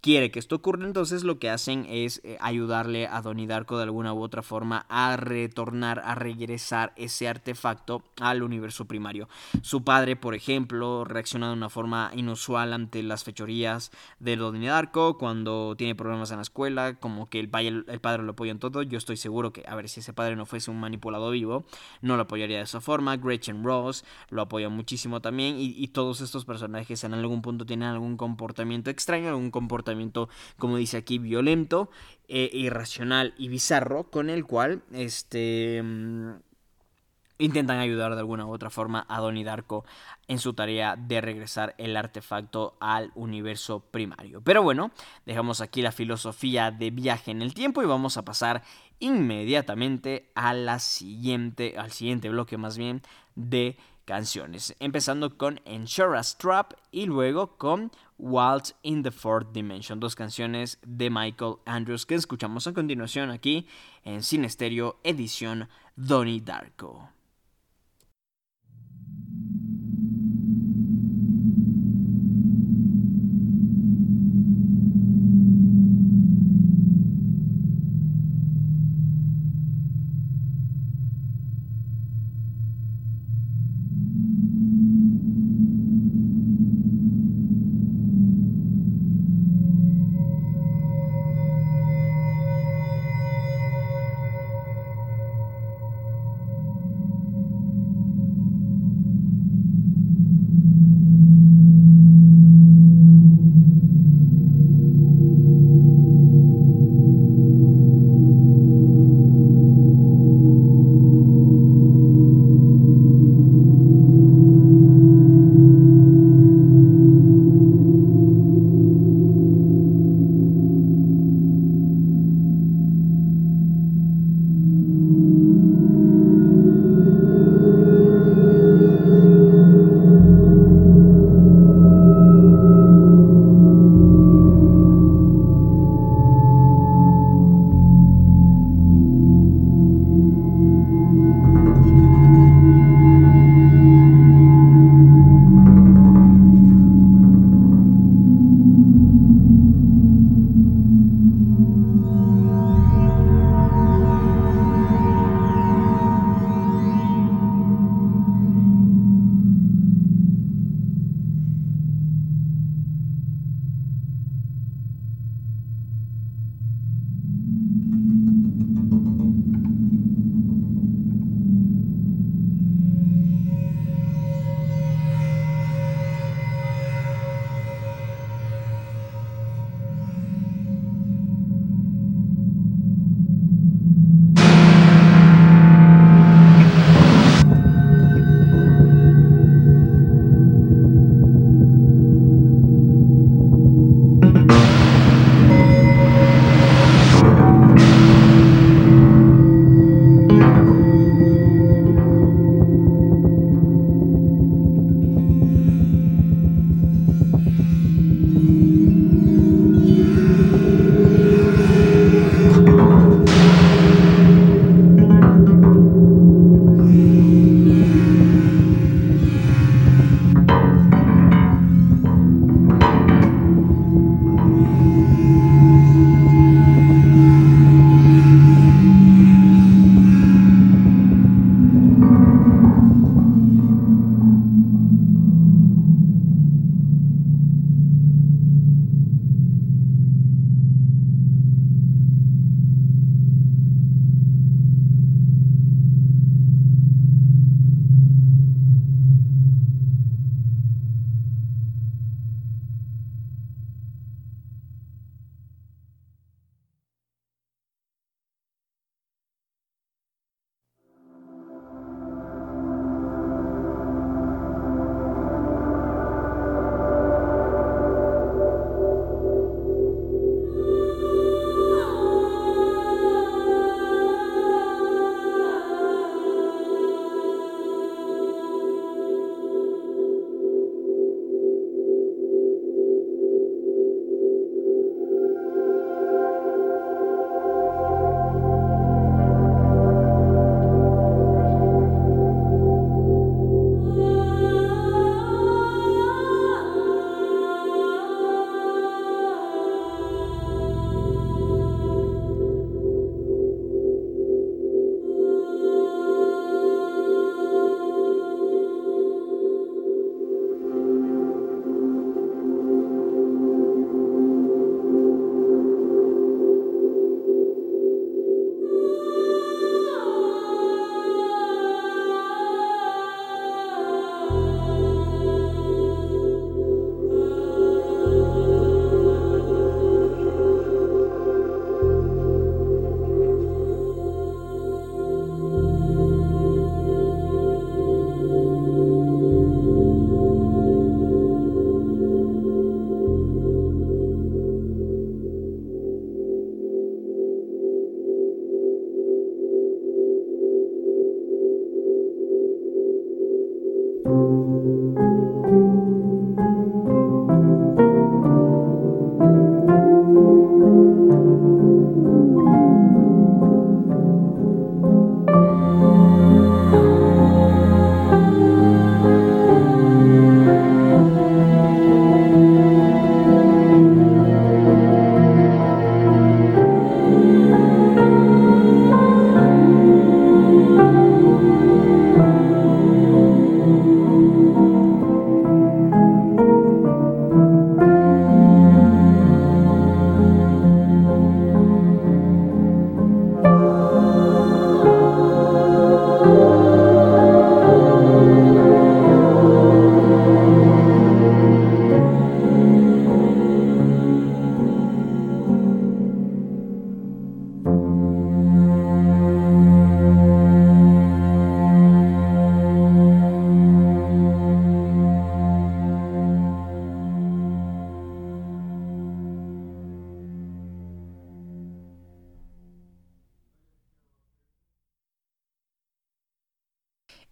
quiere 0.07 0.31
que 0.31 0.39
esto 0.39 0.55
ocurra, 0.55 0.85
entonces 0.85 1.25
lo 1.25 1.37
que 1.37 1.49
hacen 1.49 1.85
es 1.89 2.21
eh, 2.23 2.37
ayudarle 2.39 3.07
a 3.07 3.21
Donnie 3.21 3.45
Darko 3.45 3.75
de 3.75 3.83
alguna 3.83 4.13
u 4.13 4.21
otra 4.21 4.41
forma 4.41 4.85
a 4.87 5.17
retornar, 5.17 5.99
a 5.99 6.15
regresar 6.15 6.93
ese 6.95 7.27
artefacto 7.27 8.03
al 8.21 8.41
universo 8.41 8.85
primario. 8.85 9.27
Su 9.63 9.83
padre, 9.83 10.15
por 10.15 10.33
ejemplo, 10.33 11.03
reacciona 11.03 11.47
de 11.47 11.53
una 11.55 11.67
forma 11.67 12.09
inusual 12.15 12.71
ante 12.71 13.03
las 13.03 13.25
fechorías 13.25 13.91
de 14.21 14.37
Donnie 14.37 14.69
Darko 14.69 15.17
cuando 15.17 15.75
tiene 15.77 15.93
problemas 15.93 16.31
en 16.31 16.37
la 16.37 16.43
escuela, 16.43 16.95
como 16.95 17.29
que 17.29 17.41
el, 17.41 17.49
el 17.85 17.99
padre 17.99 18.23
lo 18.23 18.31
apoya 18.31 18.53
en 18.53 18.59
todo. 18.59 18.83
Yo 18.83 18.97
estoy 18.97 19.17
seguro 19.17 19.51
que, 19.51 19.65
a 19.67 19.75
ver, 19.75 19.89
si 19.89 19.99
ese 19.99 20.13
padre 20.13 20.37
no 20.37 20.45
fuese 20.45 20.71
un 20.71 20.79
manipulado 20.79 21.31
vivo, 21.31 21.65
no 22.01 22.15
lo 22.15 22.21
apoyaría 22.21 22.59
de 22.59 22.63
esa 22.63 22.79
forma. 22.79 23.17
Gretchen 23.17 23.61
Ross 23.61 24.05
lo 24.29 24.43
apoya 24.43 24.69
muchísimo 24.69 25.19
también 25.19 25.57
y 25.59 25.85
todos 25.89 26.21
estos 26.21 26.45
personajes 26.45 27.03
en 27.03 27.13
algún 27.13 27.41
punto 27.41 27.65
tienen 27.65 27.89
algún 27.89 28.15
comportamiento 28.15 28.89
extraño, 28.89 29.27
algún 29.27 29.51
comportamiento 29.51 29.96
como 30.57 30.77
dice 30.77 30.97
aquí, 30.97 31.17
violento, 31.17 31.89
eh, 32.27 32.49
irracional 32.53 33.33
y 33.37 33.47
bizarro, 33.47 34.09
con 34.09 34.29
el 34.29 34.45
cual 34.45 34.83
este, 34.91 35.81
mm, 35.83 36.31
intentan 37.39 37.79
ayudar 37.79 38.13
de 38.13 38.19
alguna 38.19 38.45
u 38.45 38.51
otra 38.51 38.69
forma 38.69 39.05
a 39.07 39.19
Donnie 39.19 39.43
Darko 39.43 39.85
en 40.27 40.39
su 40.39 40.53
tarea 40.53 40.95
de 40.95 41.21
regresar 41.21 41.75
el 41.77 41.95
artefacto 41.95 42.77
al 42.79 43.11
universo 43.15 43.79
primario. 43.79 44.41
Pero 44.41 44.63
bueno, 44.63 44.91
dejamos 45.25 45.61
aquí 45.61 45.81
la 45.81 45.91
filosofía 45.91 46.71
de 46.71 46.91
viaje 46.91 47.31
en 47.31 47.41
el 47.41 47.53
tiempo 47.53 47.81
y 47.81 47.85
vamos 47.85 48.17
a 48.17 48.25
pasar 48.25 48.63
inmediatamente 48.99 50.31
a 50.35 50.53
la 50.53 50.79
siguiente, 50.79 51.75
al 51.77 51.91
siguiente 51.91 52.29
bloque 52.29 52.57
más 52.57 52.77
bien 52.77 53.01
de 53.35 53.77
canciones, 54.07 54.73
empezando 54.79 55.37
con 55.37 55.59
Insurance 55.65 56.35
Trap 56.39 56.73
y 56.91 57.05
luego 57.05 57.57
con 57.57 57.91
Waltz 58.17 58.73
in 58.81 59.03
the 59.03 59.11
Fourth 59.11 59.51
Dimension, 59.51 59.99
dos 59.99 60.15
canciones 60.15 60.79
de 60.81 61.09
Michael 61.09 61.57
Andrews 61.65 62.05
que 62.05 62.15
escuchamos 62.15 62.65
a 62.65 62.73
continuación 62.73 63.29
aquí 63.29 63.67
en 64.05 64.23
Cine 64.23 64.49
Stereo 64.49 64.99
edición 65.03 65.67
Donnie 65.97 66.41
Darko. 66.41 67.16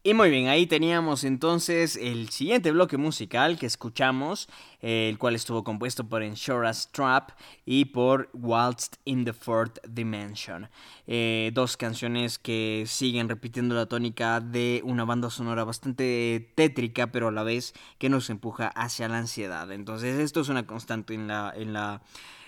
Y 0.08 0.14
muy 0.14 0.30
bien, 0.30 0.50
ahí 0.50 0.68
teníamos 0.68 1.24
entonces 1.24 1.96
el 1.96 2.30
siguiente 2.30 2.70
bloque 2.70 2.96
musical 2.96 3.58
que 3.58 3.66
escuchamos, 3.66 4.48
eh, 4.84 5.10
el 5.10 5.18
cual 5.18 5.34
estuvo 5.34 5.64
compuesto 5.64 6.08
por 6.08 6.22
Insurance 6.22 6.90
Trap 6.92 7.32
y 7.66 7.86
por 7.86 8.30
Waltzed 8.34 9.00
in 9.06 9.26
the 9.26 9.34
Fourth 9.34 9.80
Dimension. 9.90 10.70
Eh, 11.08 11.50
dos 11.56 11.76
canciones 11.76 12.38
que 12.38 12.84
siguen 12.86 13.28
repitiendo 13.28 13.74
la 13.74 13.88
tónica 13.88 14.42
de 14.42 14.84
una 14.84 15.06
banda 15.06 15.32
sonora 15.32 15.64
bastante 15.64 16.52
tétrica, 16.54 17.12
pero 17.12 17.30
a 17.30 17.32
la 17.32 17.42
vez 17.42 17.74
que 17.98 18.08
nos 18.08 18.30
empuja 18.30 18.68
hacia 18.68 19.08
la 19.08 19.18
ansiedad. 19.18 19.72
Entonces 19.72 20.20
esto 20.20 20.42
es 20.42 20.50
una 20.50 20.68
constante 20.68 21.16
en 21.16 21.28
la... 21.28 21.52
En 21.56 21.74
la 21.74 22.04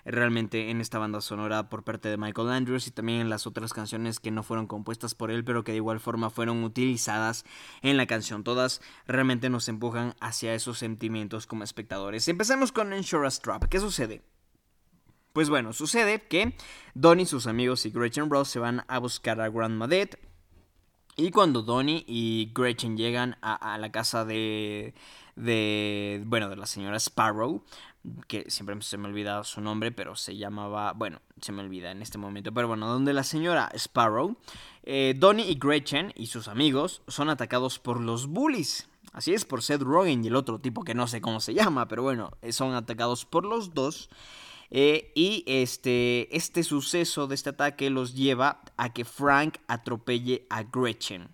realmente 0.08 0.72
en 0.72 0.82
esta 0.82 1.00
banda 1.00 1.22
sonora 1.22 1.70
por 1.70 1.84
parte 1.84 2.10
de 2.10 2.18
Michael 2.18 2.50
Andrews 2.50 2.88
y 2.88 2.92
también 2.92 3.22
en 3.22 3.30
las 3.30 3.46
otras 3.46 3.74
canciones 3.74 4.20
que 4.20 4.32
no 4.32 4.42
fueron 4.42 4.66
compuestas 4.66 5.14
por 5.16 5.32
él, 5.32 5.44
pero 5.44 5.64
que 5.64 5.74
de 5.74 5.78
igual 5.78 6.00
forma 6.00 6.30
fueron 6.30 6.64
utilizadas 6.64 7.46
en 7.82 7.98
la 7.98 8.08
canción. 8.08 8.44
Todas 8.44 8.82
realmente 9.06 9.50
nos 9.50 9.68
empujan 9.68 10.16
hacia 10.22 10.54
esos 10.54 10.78
sentimientos 10.78 11.46
como 11.46 11.64
espectadores. 11.64 12.28
Empecemos 12.28 12.72
con 12.72 12.94
Insurance 12.94 13.42
Trap. 13.42 13.66
¿Qué 13.66 13.80
sucede? 13.80 14.22
Pues 15.34 15.50
bueno, 15.50 15.74
sucede 15.74 16.22
que 16.28 16.56
Donnie, 16.96 17.26
sus 17.26 17.46
amigos 17.46 17.86
y 17.86 17.92
Gretchen 17.92 18.30
Ross 18.30 18.48
se 18.48 18.60
van 18.60 18.86
a 18.88 18.98
buscar 19.00 19.40
a 19.42 19.50
Grandma 19.50 19.88
Dead. 19.88 20.10
Y 21.16 21.32
cuando 21.32 21.64
Donnie 21.64 22.06
y 22.08 22.52
Gretchen 22.56 22.96
llegan 22.96 23.38
a, 23.42 23.74
a 23.74 23.78
la 23.78 23.92
casa 23.92 24.24
de, 24.24 24.94
de, 25.38 26.24
bueno, 26.26 26.50
de 26.50 26.56
la 26.56 26.66
señora 26.66 26.98
Sparrow, 26.98 27.64
que 28.28 28.50
siempre 28.50 28.76
se 28.82 28.98
me 28.98 29.08
olvida 29.08 29.44
su 29.44 29.62
nombre, 29.62 29.92
pero 29.92 30.16
se 30.16 30.38
llamaba, 30.38 30.94
bueno, 30.94 31.22
se 31.42 31.52
me 31.52 31.62
olvida 31.62 31.92
en 31.92 32.02
este 32.02 32.18
momento, 32.18 32.54
pero 32.54 32.68
bueno, 32.68 32.88
donde 32.88 33.14
la 33.14 33.24
señora 33.24 33.70
Sparrow, 33.74 34.38
eh, 34.84 35.14
Donnie 35.18 35.50
y 35.50 35.56
Gretchen 35.56 36.14
y 36.16 36.28
sus 36.28 36.48
amigos 36.48 37.02
son 37.08 37.30
atacados 37.30 37.80
por 37.80 38.00
los 38.00 38.28
bullies. 38.28 38.88
Así 39.14 39.34
es, 39.34 39.46
por 39.46 39.64
Seth 39.64 39.82
Rogen 39.82 40.24
y 40.24 40.28
el 40.28 40.36
otro 40.36 40.60
tipo 40.60 40.84
que 40.84 40.94
no 40.94 41.08
sé 41.08 41.22
cómo 41.22 41.40
se 41.40 41.54
llama, 41.54 41.88
pero 41.88 42.04
bueno, 42.04 42.32
eh, 42.42 42.52
son 42.52 42.74
atacados 42.76 43.26
por 43.26 43.46
los 43.46 43.74
dos. 43.74 44.10
Eh, 44.70 45.12
y 45.16 45.44
este, 45.48 46.36
este 46.36 46.62
suceso 46.62 47.26
de 47.28 47.36
este 47.36 47.52
ataque 47.52 47.90
los 47.90 48.16
lleva 48.16 48.62
a 48.76 48.92
que 48.94 49.06
Frank 49.06 49.58
atropelle 49.68 50.46
a 50.50 50.64
Gretchen. 50.64 51.30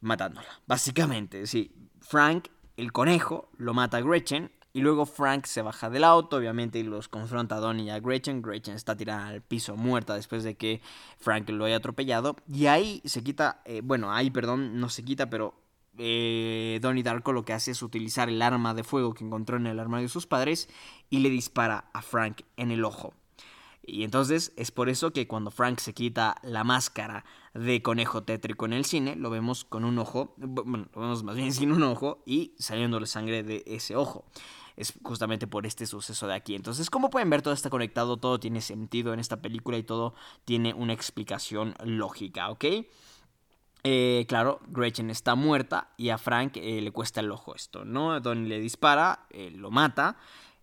Matándola, 0.00 0.60
básicamente, 0.66 1.46
sí. 1.46 1.72
Frank, 2.00 2.48
el 2.76 2.92
conejo, 2.92 3.48
lo 3.56 3.72
mata 3.72 3.96
a 3.98 4.02
Gretchen 4.02 4.50
y 4.76 4.82
luego 4.82 5.06
Frank 5.06 5.46
se 5.46 5.62
baja 5.62 5.88
del 5.88 6.04
auto, 6.04 6.36
obviamente, 6.36 6.78
y 6.78 6.82
los 6.82 7.08
confronta 7.08 7.56
a 7.56 7.60
Donnie 7.60 7.86
y 7.86 7.88
a 7.88 7.98
Gretchen. 7.98 8.42
Gretchen 8.42 8.74
está 8.74 8.94
tirada 8.94 9.28
al 9.28 9.40
piso 9.40 9.74
muerta 9.74 10.14
después 10.14 10.44
de 10.44 10.54
que 10.54 10.82
Frank 11.16 11.48
lo 11.48 11.64
haya 11.64 11.76
atropellado. 11.76 12.36
Y 12.46 12.66
ahí 12.66 13.00
se 13.06 13.24
quita, 13.24 13.62
eh, 13.64 13.80
bueno, 13.82 14.12
ahí, 14.12 14.30
perdón, 14.30 14.78
no 14.78 14.90
se 14.90 15.02
quita, 15.02 15.30
pero 15.30 15.54
eh, 15.96 16.78
Donnie 16.82 17.02
Darko 17.02 17.32
lo 17.32 17.42
que 17.42 17.54
hace 17.54 17.70
es 17.70 17.82
utilizar 17.82 18.28
el 18.28 18.42
arma 18.42 18.74
de 18.74 18.84
fuego 18.84 19.14
que 19.14 19.24
encontró 19.24 19.56
en 19.56 19.66
el 19.66 19.80
armario 19.80 20.08
de 20.08 20.12
sus 20.12 20.26
padres 20.26 20.68
y 21.08 21.20
le 21.20 21.30
dispara 21.30 21.88
a 21.94 22.02
Frank 22.02 22.42
en 22.58 22.70
el 22.70 22.84
ojo. 22.84 23.14
Y 23.82 24.04
entonces 24.04 24.52
es 24.56 24.72
por 24.72 24.90
eso 24.90 25.10
que 25.10 25.26
cuando 25.26 25.50
Frank 25.50 25.78
se 25.78 25.94
quita 25.94 26.36
la 26.42 26.64
máscara 26.64 27.24
de 27.54 27.80
conejo 27.80 28.24
tétrico 28.24 28.66
en 28.66 28.74
el 28.74 28.84
cine, 28.84 29.16
lo 29.16 29.30
vemos 29.30 29.64
con 29.64 29.86
un 29.86 29.98
ojo, 29.98 30.34
bueno, 30.36 30.88
lo 30.94 31.00
vemos 31.00 31.22
más 31.22 31.34
bien 31.34 31.52
sin 31.54 31.72
un 31.72 31.82
ojo 31.82 32.22
y 32.26 32.52
saliéndole 32.58 33.06
sangre 33.06 33.42
de 33.42 33.64
ese 33.66 33.96
ojo 33.96 34.26
es 34.76 34.94
justamente 35.02 35.46
por 35.46 35.66
este 35.66 35.86
suceso 35.86 36.26
de 36.26 36.34
aquí. 36.34 36.54
Entonces, 36.54 36.90
como 36.90 37.10
pueden 37.10 37.30
ver, 37.30 37.42
todo 37.42 37.54
está 37.54 37.70
conectado, 37.70 38.16
todo 38.16 38.38
tiene 38.38 38.60
sentido 38.60 39.14
en 39.14 39.20
esta 39.20 39.40
película 39.40 39.78
y 39.78 39.82
todo 39.82 40.14
tiene 40.44 40.74
una 40.74 40.92
explicación 40.92 41.74
lógica, 41.82 42.50
¿ok? 42.50 42.64
Eh, 43.88 44.26
claro, 44.28 44.58
Gretchen 44.66 45.10
está 45.10 45.36
muerta 45.36 45.92
y 45.96 46.08
a 46.08 46.18
Frank 46.18 46.56
eh, 46.56 46.80
le 46.80 46.90
cuesta 46.90 47.20
el 47.20 47.30
ojo 47.30 47.54
esto, 47.54 47.84
¿no? 47.84 48.18
Donnie 48.20 48.48
le 48.48 48.58
dispara, 48.58 49.26
eh, 49.30 49.52
lo 49.54 49.70
mata. 49.70 50.16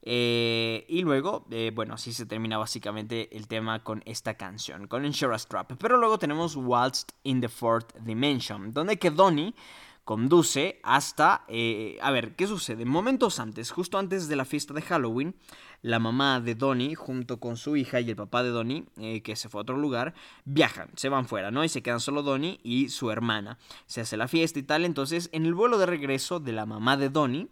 y 0.06 1.02
luego, 1.04 1.46
bueno, 1.74 1.94
así 1.94 2.12
se 2.12 2.26
termina 2.26 2.58
básicamente 2.58 3.34
el 3.38 3.48
tema 3.48 3.82
con 3.82 4.04
esta 4.06 4.34
canción, 4.34 4.88
con 4.88 5.06
Insurance 5.06 5.48
Trap. 5.48 5.78
Pero 5.80 5.96
luego 5.96 6.20
tenemos 6.20 6.58
Waltzed 6.58 7.08
in 7.24 7.40
the 7.40 7.48
Fourth 7.48 7.96
Dimension, 8.02 8.74
donde 8.74 9.00
que 9.00 9.10
Donnie 9.10 9.56
conduce 10.04 10.80
hasta... 10.84 11.46
Eh, 11.48 11.98
a 12.02 12.12
ver, 12.12 12.36
¿qué 12.36 12.48
sucede? 12.48 12.86
Momentos 12.86 13.40
antes, 13.40 13.72
justo 13.72 13.98
antes 13.98 14.28
de 14.28 14.36
la 14.36 14.46
fiesta 14.46 14.74
de 14.74 14.82
Halloween, 14.82 15.36
la 15.82 16.00
mamá 16.00 16.40
de 16.40 16.56
Donnie, 16.56 16.96
junto 16.96 17.40
con 17.40 17.58
su 17.58 17.76
hija 17.76 18.00
y 18.00 18.10
el 18.10 18.16
papá 18.16 18.44
de 18.44 18.50
Donnie, 18.50 18.86
eh, 18.98 19.22
que 19.22 19.36
se 19.36 19.50
fue 19.50 19.60
a 19.60 19.64
otro 19.64 19.78
lugar, 19.78 20.14
viajan, 20.46 20.90
se 20.96 21.10
van 21.10 21.28
fuera, 21.28 21.52
¿no? 21.52 21.64
Y 21.64 21.70
se 21.70 21.82
quedan 21.82 22.00
solo 22.00 22.24
Donnie 22.24 22.60
y 22.64 22.90
su 22.90 23.12
hermana. 23.12 23.58
Se 23.86 24.02
hace 24.02 24.18
la 24.18 24.28
fiesta 24.28 24.60
y 24.60 24.64
tal, 24.64 24.86
entonces 24.86 25.30
en 25.34 25.46
el 25.46 25.54
vuelo 25.54 25.78
de 25.78 25.86
regreso 25.86 26.40
de 26.40 26.54
la 26.54 26.66
mamá 26.66 26.98
de 26.98 27.10
Donnie, 27.10 27.48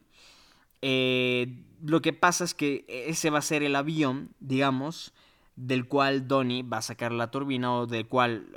eh, 0.82 1.64
lo 1.84 2.02
que 2.02 2.14
pasa 2.14 2.44
es 2.44 2.54
que 2.54 2.86
ese 2.88 3.30
va 3.30 3.40
a 3.40 3.44
ser 3.44 3.64
el 3.64 3.76
avión, 3.76 4.30
digamos, 4.40 5.14
del 5.56 5.88
cual 5.88 6.28
Donnie 6.28 6.64
va 6.64 6.78
a 6.78 6.82
sacar 6.82 7.12
la 7.12 7.32
turbina 7.32 7.74
o 7.74 7.86
del 7.86 8.08
cual... 8.08 8.48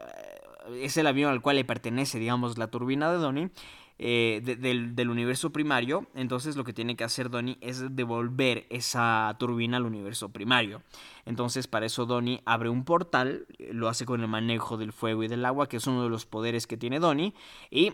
es 0.80 0.96
el 0.96 1.06
avión 1.06 1.30
al 1.30 1.42
cual 1.42 1.56
le 1.56 1.64
pertenece, 1.64 2.18
digamos, 2.18 2.58
la 2.58 2.68
turbina 2.68 3.10
de 3.10 3.18
Donnie. 3.18 3.50
Eh, 3.96 4.40
del, 4.42 5.08
universo 5.08 5.52
primario, 5.52 6.08
entonces 6.16 6.56
lo 6.56 6.64
que 6.64 6.72
tiene 6.72 6.96
que 6.96 7.04
hacer 7.04 7.30
Donnie 7.30 7.58
es 7.60 7.94
devolver 7.94 8.66
esa 8.68 9.36
turbina 9.38 9.76
al 9.76 9.86
universo 9.86 10.30
primario. 10.30 10.82
Entonces 11.24 11.68
para 11.68 11.86
eso 11.86 12.04
Donnie 12.04 12.42
abre 12.44 12.70
un 12.70 12.84
portal, 12.84 13.46
lo 13.70 13.88
hace 13.88 14.04
con 14.04 14.20
el 14.20 14.26
manejo 14.26 14.76
del 14.76 14.92
fuego 14.92 15.22
y 15.22 15.28
del 15.28 15.44
agua, 15.44 15.68
que 15.68 15.76
es 15.76 15.86
uno 15.86 16.02
de 16.02 16.10
los 16.10 16.26
poderes 16.26 16.66
que 16.66 16.76
tiene 16.76 16.98
Donnie, 16.98 17.34
y 17.70 17.92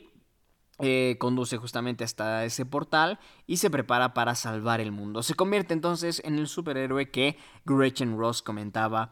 eh, 0.79 1.17
conduce 1.19 1.59
justamente 1.59 2.05
hasta 2.05 2.47
ese 2.47 2.65
portal 2.65 3.19
y 3.47 3.59
se 3.59 3.69
prepara 3.69 4.15
para 4.15 4.35
salvar 4.35 4.81
el 4.81 4.93
mundo. 4.93 5.23
Se 5.23 5.35
convierte 5.35 5.75
entonces 5.75 6.23
en 6.25 6.39
el 6.39 6.49
superhéroe 6.49 7.11
que 7.11 7.37
Gretchen 7.67 8.17
Ross 8.17 8.41
comentaba 8.41 9.11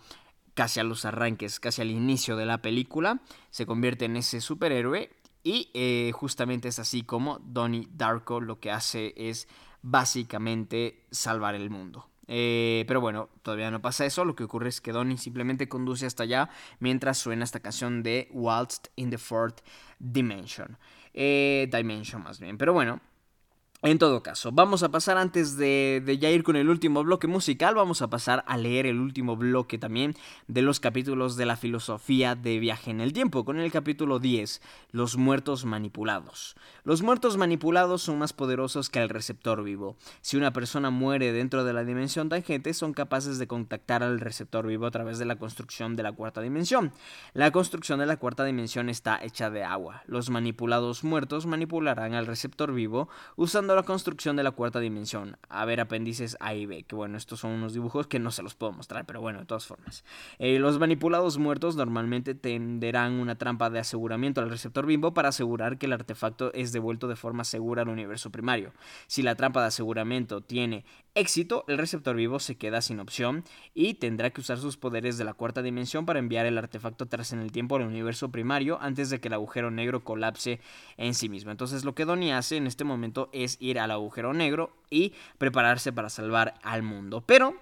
casi 0.54 0.80
a 0.80 0.84
los 0.84 1.04
arranques, 1.04 1.60
casi 1.60 1.82
al 1.82 1.90
inicio 1.90 2.36
de 2.36 2.46
la 2.46 2.62
película. 2.62 3.20
Se 3.50 3.66
convierte 3.66 4.06
en 4.06 4.16
ese 4.16 4.40
superhéroe 4.40 5.10
y 5.42 5.70
eh, 5.74 6.10
justamente 6.14 6.68
es 6.68 6.78
así 6.78 7.02
como 7.02 7.38
Donnie 7.40 7.88
Darko 7.92 8.40
lo 8.40 8.60
que 8.60 8.70
hace 8.70 9.14
es 9.16 9.48
básicamente 9.82 11.04
salvar 11.10 11.54
el 11.54 11.70
mundo. 11.70 12.08
Eh, 12.30 12.84
pero 12.86 13.00
bueno, 13.00 13.30
todavía 13.42 13.70
no 13.70 13.80
pasa 13.80 14.04
eso. 14.04 14.24
Lo 14.24 14.36
que 14.36 14.44
ocurre 14.44 14.68
es 14.68 14.80
que 14.80 14.92
Donnie 14.92 15.16
simplemente 15.16 15.68
conduce 15.68 16.06
hasta 16.06 16.24
allá 16.24 16.50
mientras 16.78 17.18
suena 17.18 17.44
esta 17.44 17.60
canción 17.60 18.02
de 18.02 18.28
Waltzed 18.32 18.90
in 18.96 19.10
the 19.10 19.18
Fourth 19.18 19.60
Dimension. 19.98 20.76
Eh, 21.14 21.68
dimension 21.72 22.22
más 22.22 22.38
bien. 22.38 22.58
Pero 22.58 22.72
bueno, 22.72 23.00
En 23.80 24.00
todo 24.00 24.24
caso, 24.24 24.50
vamos 24.50 24.82
a 24.82 24.88
pasar 24.88 25.18
antes 25.18 25.56
de, 25.56 26.18
ya 26.20 26.30
ir 26.30 26.42
con 26.42 26.56
el 26.56 26.68
último 26.68 27.04
bloque 27.04 27.28
musical, 27.28 27.76
vamos 27.76 28.02
a 28.02 28.10
pasar 28.10 28.42
a 28.48 28.56
leer 28.56 28.86
el 28.86 28.98
último 28.98 29.36
bloque 29.36 29.78
también 29.78 30.16
de 30.48 30.62
los 30.62 30.80
capítulos 30.80 31.36
de 31.36 31.46
la 31.46 31.54
filosofía 31.54 32.34
de 32.34 32.58
viaje 32.58 32.90
en 32.90 33.00
el 33.00 33.12
tiempo, 33.12 33.44
con 33.44 33.60
el 33.60 33.70
capítulo 33.70 34.18
10, 34.18 34.62
los 34.90 35.16
muertos 35.16 35.64
manipulados. 35.64 36.56
Los 36.82 37.02
muertos 37.02 37.36
manipulados 37.36 38.02
son 38.02 38.18
más 38.18 38.32
poderosos 38.32 38.90
que 38.90 38.98
el 38.98 39.10
receptor 39.10 39.62
vivo. 39.62 39.94
Si 40.22 40.36
una 40.36 40.52
persona 40.52 40.90
muere 40.90 41.30
dentro 41.30 41.62
de 41.62 41.72
la 41.72 41.84
dimensión 41.84 42.28
tangente, 42.28 42.74
son 42.74 42.92
capaces 42.92 43.38
de 43.38 43.46
contactar 43.46 44.02
al 44.02 44.18
receptor 44.18 44.66
vivo 44.66 44.86
a 44.86 44.90
través 44.90 45.20
de 45.20 45.24
la 45.24 45.36
construcción 45.36 45.94
de 45.94 46.02
la 46.02 46.10
cuarta 46.10 46.40
dimensión. 46.40 46.92
La 47.32 47.52
construcción 47.52 48.00
de 48.00 48.06
la 48.06 48.16
cuarta 48.16 48.44
dimensión 48.44 48.88
está 48.88 49.20
hecha 49.22 49.50
de 49.50 49.62
agua. 49.62 50.02
Los 50.08 50.30
manipulados 50.30 51.04
muertos 51.04 51.46
manipularán 51.46 52.14
al 52.14 52.26
receptor 52.26 52.72
vivo 52.72 53.08
usando 53.36 53.67
la 53.74 53.82
construcción 53.82 54.36
de 54.36 54.42
la 54.42 54.50
cuarta 54.50 54.80
dimensión. 54.80 55.36
A 55.48 55.64
ver, 55.64 55.80
apéndices 55.80 56.36
A 56.40 56.54
y 56.54 56.66
B, 56.66 56.84
que 56.84 56.94
bueno, 56.94 57.16
estos 57.16 57.40
son 57.40 57.52
unos 57.52 57.72
dibujos 57.72 58.06
que 58.06 58.18
no 58.18 58.30
se 58.30 58.42
los 58.42 58.54
puedo 58.54 58.72
mostrar, 58.72 59.06
pero 59.06 59.20
bueno, 59.20 59.40
de 59.40 59.46
todas 59.46 59.66
formas. 59.66 60.04
Eh, 60.38 60.58
los 60.58 60.78
manipulados 60.78 61.38
muertos 61.38 61.76
normalmente 61.76 62.34
tenderán 62.34 63.14
una 63.14 63.36
trampa 63.36 63.70
de 63.70 63.78
aseguramiento 63.78 64.40
al 64.40 64.50
receptor 64.50 64.86
vivo 64.86 65.14
para 65.14 65.30
asegurar 65.30 65.78
que 65.78 65.86
el 65.86 65.92
artefacto 65.92 66.52
es 66.54 66.72
devuelto 66.72 67.08
de 67.08 67.16
forma 67.16 67.44
segura 67.44 67.82
al 67.82 67.88
universo 67.88 68.30
primario. 68.30 68.72
Si 69.06 69.22
la 69.22 69.34
trampa 69.34 69.60
de 69.60 69.68
aseguramiento 69.68 70.40
tiene 70.40 70.84
éxito, 71.14 71.64
el 71.68 71.78
receptor 71.78 72.14
vivo 72.16 72.38
se 72.38 72.56
queda 72.56 72.80
sin 72.80 73.00
opción 73.00 73.44
y 73.74 73.94
tendrá 73.94 74.30
que 74.30 74.40
usar 74.40 74.58
sus 74.58 74.76
poderes 74.76 75.18
de 75.18 75.24
la 75.24 75.34
cuarta 75.34 75.62
dimensión 75.62 76.06
para 76.06 76.18
enviar 76.18 76.46
el 76.46 76.58
artefacto 76.58 77.04
atrás 77.04 77.32
en 77.32 77.40
el 77.40 77.52
tiempo 77.52 77.76
al 77.76 77.82
universo 77.82 78.30
primario 78.30 78.78
antes 78.80 79.10
de 79.10 79.20
que 79.20 79.28
el 79.28 79.34
agujero 79.34 79.70
negro 79.70 80.04
colapse 80.04 80.60
en 80.96 81.14
sí 81.14 81.28
mismo. 81.28 81.50
Entonces 81.50 81.84
lo 81.84 81.94
que 81.94 82.04
Donnie 82.04 82.32
hace 82.32 82.56
en 82.56 82.66
este 82.66 82.84
momento 82.84 83.30
es 83.32 83.57
ir 83.58 83.78
al 83.78 83.90
agujero 83.90 84.32
negro 84.32 84.72
y 84.90 85.14
prepararse 85.38 85.92
para 85.92 86.08
salvar 86.08 86.54
al 86.62 86.82
mundo. 86.82 87.22
Pero 87.26 87.54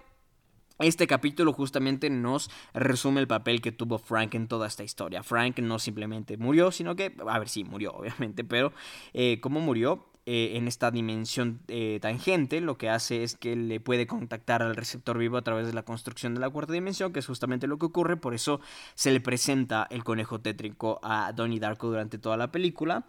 este 0.78 1.06
capítulo 1.06 1.55
justamente 1.55 2.10
nos 2.10 2.51
resume 2.74 3.20
el 3.20 3.27
papel 3.27 3.62
que 3.62 3.73
tuvo 3.73 3.98
Frank 3.98 4.35
en 4.35 4.47
toda 4.47 4.66
esta 4.66 4.85
historia. 4.85 5.23
Frank 5.23 5.59
no 5.60 5.78
simplemente 5.78 6.36
murió, 6.36 6.70
sino 6.70 6.94
que, 6.94 7.16
a 7.27 7.39
ver, 7.39 7.48
sí, 7.48 7.64
murió, 7.64 7.93
obviamente, 7.97 8.44
pero 8.44 8.73
eh, 9.14 9.40
¿cómo 9.40 9.60
murió? 9.60 10.05
Eh, 10.28 10.56
en 10.56 10.66
esta 10.66 10.90
dimensión 10.90 11.60
eh, 11.68 12.01
tangente, 12.02 12.60
lo 12.60 12.77
que 12.77 12.90
hace 12.90 13.23
es 13.23 13.36
que 13.36 13.55
le 13.55 13.78
puede 13.78 14.09
contactar 14.09 14.60
al 14.60 14.74
receptor 14.74 15.16
vivo 15.18 15.36
a 15.36 15.43
través 15.43 15.68
de 15.68 15.73
la 15.73 15.85
construcción 15.85 16.35
de 16.35 16.40
la 16.40 16.51
cuarta 16.51 16.73
dimensión, 16.73 17.12
que 17.12 17.20
es 17.20 17.27
justamente 17.27 17.68
lo 17.68 17.78
que 17.78 17.86
ocurre, 17.86 18.16
por 18.16 18.35
eso 18.35 18.60
se 18.97 19.12
le 19.12 19.20
presenta 19.20 19.86
el 19.89 20.02
conejo 20.02 20.40
tétrico 20.40 20.98
a 21.05 21.32
Donnie 21.32 21.60
Darko 21.60 21.86
durante 21.86 22.18
toda 22.18 22.36
la 22.36 22.51
película. 22.51 23.06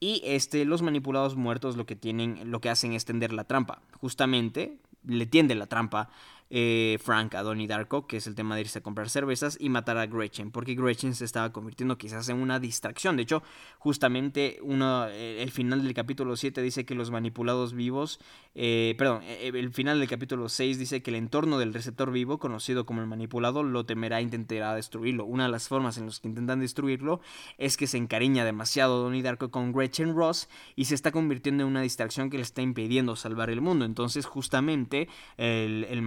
Y 0.00 0.22
este, 0.24 0.64
los 0.64 0.82
manipulados 0.82 1.36
muertos 1.36 1.76
lo 1.76 1.86
que 1.86 1.96
tienen, 1.96 2.50
lo 2.50 2.60
que 2.60 2.70
hacen 2.70 2.92
es 2.92 3.04
tender 3.04 3.32
la 3.32 3.44
trampa. 3.44 3.82
Justamente 4.00 4.78
le 5.04 5.26
tiende 5.26 5.54
la 5.54 5.66
trampa 5.66 6.10
eh, 6.50 6.98
Frank 7.02 7.34
a 7.34 7.42
Donnie 7.42 7.66
Darko, 7.66 8.06
que 8.06 8.18
es 8.18 8.26
el 8.26 8.34
tema 8.34 8.54
de 8.54 8.62
irse 8.62 8.78
a 8.78 8.82
comprar 8.82 9.10
cervezas, 9.10 9.56
y 9.60 9.68
matar 9.68 9.98
a 9.98 10.06
Gretchen, 10.06 10.50
porque 10.50 10.74
Gretchen 10.74 11.14
se 11.14 11.24
estaba 11.24 11.52
convirtiendo 11.52 11.98
quizás 11.98 12.28
en 12.28 12.38
una 12.38 12.58
distracción. 12.58 13.16
De 13.16 13.22
hecho, 13.22 13.42
justamente 13.78 14.58
uno, 14.62 15.06
eh, 15.08 15.42
el 15.42 15.50
final 15.50 15.82
del 15.82 15.94
capítulo 15.94 16.36
7 16.36 16.62
dice 16.62 16.84
que 16.84 16.94
los 16.94 17.10
manipulados 17.10 17.74
vivos, 17.74 18.20
eh, 18.54 18.94
perdón, 18.98 19.22
el 19.24 19.72
final 19.72 19.98
del 20.00 20.08
capítulo 20.08 20.48
6 20.48 20.78
dice 20.78 21.02
que 21.02 21.10
el 21.10 21.16
entorno 21.16 21.58
del 21.58 21.74
receptor 21.74 22.10
vivo, 22.10 22.38
conocido 22.38 22.86
como 22.86 23.00
el 23.00 23.06
manipulado, 23.06 23.62
lo 23.62 23.84
temerá 23.84 24.20
e 24.20 24.22
intentará 24.22 24.74
destruirlo. 24.74 25.24
Una 25.24 25.44
de 25.44 25.50
las 25.50 25.68
formas 25.68 25.98
en 25.98 26.06
las 26.06 26.20
que 26.20 26.28
intentan 26.28 26.60
destruirlo 26.60 27.20
es 27.58 27.76
que 27.76 27.86
se 27.86 27.98
encariña 27.98 28.44
demasiado 28.44 29.02
Donnie 29.02 29.22
Darko 29.22 29.50
con 29.50 29.72
Gretchen 29.72 30.14
Ross 30.14 30.48
y 30.76 30.86
se 30.86 30.94
está 30.94 31.12
convirtiendo 31.12 31.62
en 31.62 31.68
una 31.68 31.82
distracción 31.82 32.30
que 32.30 32.38
le 32.38 32.42
está 32.42 32.62
impidiendo 32.62 33.16
salvar 33.16 33.50
el 33.50 33.60
mundo. 33.60 33.84
Entonces, 33.84 34.26
justamente, 34.26 35.08
el, 35.36 35.86
el 35.88 36.02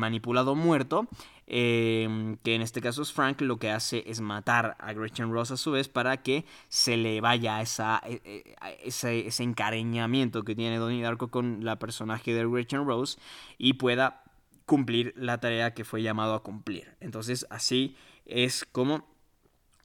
muerto, 0.56 1.08
em, 1.48 2.38
que 2.38 2.56
en 2.56 2.62
este 2.62 2.82
caso 2.82 3.02
es 3.02 3.12
Frank, 3.12 3.41
lo 3.41 3.58
que 3.58 3.70
hace 3.70 4.03
es 4.08 4.22
matar 4.22 4.76
a 4.80 4.94
Gretchen 4.94 5.32
Ross 5.32 5.52
a 5.52 5.58
su 5.58 5.72
vez 5.72 5.90
para 5.90 6.18
que 6.24 6.45
se 6.70 6.98
le 6.98 7.22
vaya 7.22 7.62
esa, 7.62 8.02
e, 8.06 8.22
e, 8.24 8.56
ese, 8.84 9.28
ese 9.28 9.44
encareñamiento 9.44 10.44
que 10.44 10.56
tiene 10.56 10.78
Donnie 10.78 11.02
Darko 11.02 11.30
con 11.30 11.64
la 11.64 11.78
personaje 11.80 12.34
de 12.34 12.48
Gretchen 12.48 12.86
Rose 12.86 13.20
y 13.58 13.74
pueda 13.74 14.24
cumplir 14.66 15.14
la 15.18 15.40
tarea 15.40 15.74
que 15.74 15.84
fue 15.84 16.02
llamado 16.02 16.34
a 16.34 16.44
cumplir. 16.44 16.95
Entonces 16.99 17.45
así 17.49 17.95
es 18.26 18.66
como 18.72 19.12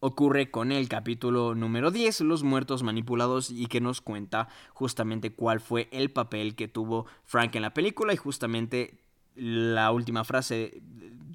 ocurre 0.01 0.51
con 0.51 0.73
el 0.73 0.89
capítulo 0.89 1.55
número 1.55 1.90
10, 1.90 2.20
Los 2.20 2.43
muertos 2.43 2.82
manipulados, 2.82 3.51
y 3.51 3.66
que 3.66 3.81
nos 3.81 4.01
cuenta 4.01 4.48
justamente 4.73 5.32
cuál 5.32 5.60
fue 5.60 5.89
el 5.90 6.10
papel 6.10 6.55
que 6.55 6.68
tuvo 6.68 7.06
Frank 7.24 7.56
en 7.56 7.62
la 7.62 7.74
película 7.74 8.12
y 8.12 8.16
justamente 8.16 9.05
la 9.36 9.90
última 9.92 10.24
frase 10.24 10.80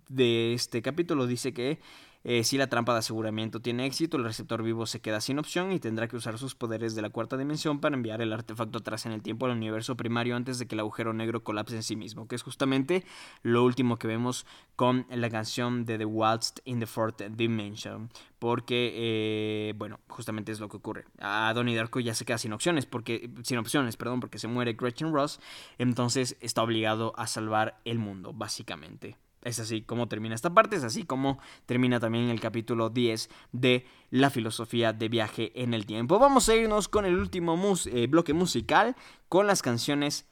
de 0.10 0.53
este 0.53 0.82
capítulo 0.82 1.28
dice 1.28 1.53
que 1.53 1.80
eh, 2.23 2.43
si 2.43 2.57
la 2.57 2.68
trampa 2.68 2.93
de 2.93 2.99
aseguramiento 2.99 3.61
tiene 3.61 3.85
éxito, 3.85 4.18
el 4.18 4.23
receptor 4.23 4.61
vivo 4.61 4.85
se 4.85 5.02
queda 5.02 5.22
sin 5.22 5.39
opción 5.39 5.72
y 5.72 5.80
tendrá 5.80 6.07
que 6.07 6.15
usar 6.15 6.38
sus 6.38 6.56
poderes 6.56 6.93
de 6.95 7.02
la 7.02 7.10
cuarta 7.10 7.38
dimensión 7.38 7.80
para 7.80 7.95
enviar 7.95 8.22
el 8.22 8.31
artefacto 8.34 8.80
atrás 8.80 9.06
en 9.06 9.11
el 9.11 9.22
tiempo 9.22 9.45
al 9.45 9.53
universo 9.53 9.98
primario 9.98 10.35
antes 10.35 10.60
de 10.60 10.68
que 10.68 10.76
el 10.76 10.81
agujero 10.81 11.14
negro 11.14 11.43
colapse 11.43 11.76
en 11.76 11.84
sí 11.84 11.95
mismo, 11.95 12.27
que 12.27 12.35
es 12.35 12.43
justamente 12.43 13.03
lo 13.41 13.64
último 13.64 13.98
que 13.98 14.07
vemos 14.07 14.45
con 14.76 15.06
la 15.10 15.30
canción 15.30 15.85
de 15.85 15.98
The 15.98 16.06
Waltz 16.06 16.61
in 16.65 16.80
the 16.80 16.85
Fourth 16.85 17.22
Dimension, 17.22 18.10
porque, 18.39 18.91
eh, 18.95 19.73
bueno, 19.77 19.99
justamente 20.07 20.52
es 20.52 20.60
lo 20.60 20.69
que 20.69 20.77
ocurre. 20.77 21.06
A 21.19 21.52
Donnie 21.53 21.76
Darko 21.76 21.99
ya 21.99 22.14
se 22.14 22.26
queda 22.26 22.38
sin 22.38 22.53
opciones, 22.53 22.85
porque, 22.85 23.30
sin 23.43 23.57
opciones, 23.57 23.98
perdón, 23.98 24.19
porque 24.19 24.39
se 24.39 24.48
muere 24.48 24.73
Gretchen 24.73 25.14
Ross, 25.14 25.39
entonces 25.77 26.38
está 26.39 26.64
obligado 26.64 27.14
a 27.18 27.27
salvar 27.27 27.80
el 27.85 27.99
mundo, 27.99 28.34
básicamente. 28.34 29.18
Es 29.43 29.59
así 29.59 29.81
como 29.81 30.07
termina 30.07 30.35
esta 30.35 30.53
parte, 30.53 30.76
es 30.76 30.84
así 30.84 31.03
como 31.03 31.39
termina 31.65 31.99
también 31.99 32.30
el 32.30 32.39
capítulo 32.39 32.89
10 32.89 33.30
de 33.51 33.85
la 34.11 34.30
filosofía 34.30 34.93
de 34.93 35.09
viaje 35.09 35.51
en 35.55 35.73
el 35.73 35.85
tiempo. 35.85 36.19
Vamos 36.19 36.47
a 36.49 36.55
irnos 36.55 36.88
con 36.88 37.05
el 37.05 37.15
último 37.18 37.57
eh, 37.85 38.07
bloque 38.07 38.34
musical, 38.34 38.95
con 39.30 39.47
las 39.47 39.61
canciones... 39.61 40.27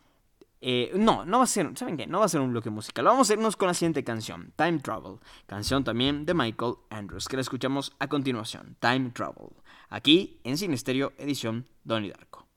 Eh, 0.62 0.92
no, 0.94 1.24
no 1.24 1.38
va 1.38 1.46
a 1.46 1.48
ser, 1.48 1.72
¿saben 1.78 1.96
qué? 1.96 2.06
No 2.06 2.20
va 2.20 2.26
a 2.26 2.30
ser 2.30 2.42
un 2.42 2.52
bloque 2.52 2.70
musical. 2.70 3.06
Vamos 3.06 3.30
a 3.30 3.34
irnos 3.34 3.56
con 3.56 3.70
la 3.70 3.74
siguiente 3.74 4.04
canción, 4.04 4.52
Time 4.58 4.80
Travel, 4.80 5.20
canción 5.46 5.86
también 5.86 6.26
de 6.26 6.34
Michael 6.34 6.74
Andrews, 6.90 7.30
que 7.30 7.38
la 7.38 7.42
escuchamos 7.42 7.96
a 7.98 8.08
continuación, 8.10 8.76
Time 8.82 9.12
Travel, 9.12 9.52
aquí 9.88 10.42
en 10.44 10.58
Sinesterio, 10.58 11.14
edición 11.18 11.66
Donnie 11.86 12.12
Darko. 12.12 12.49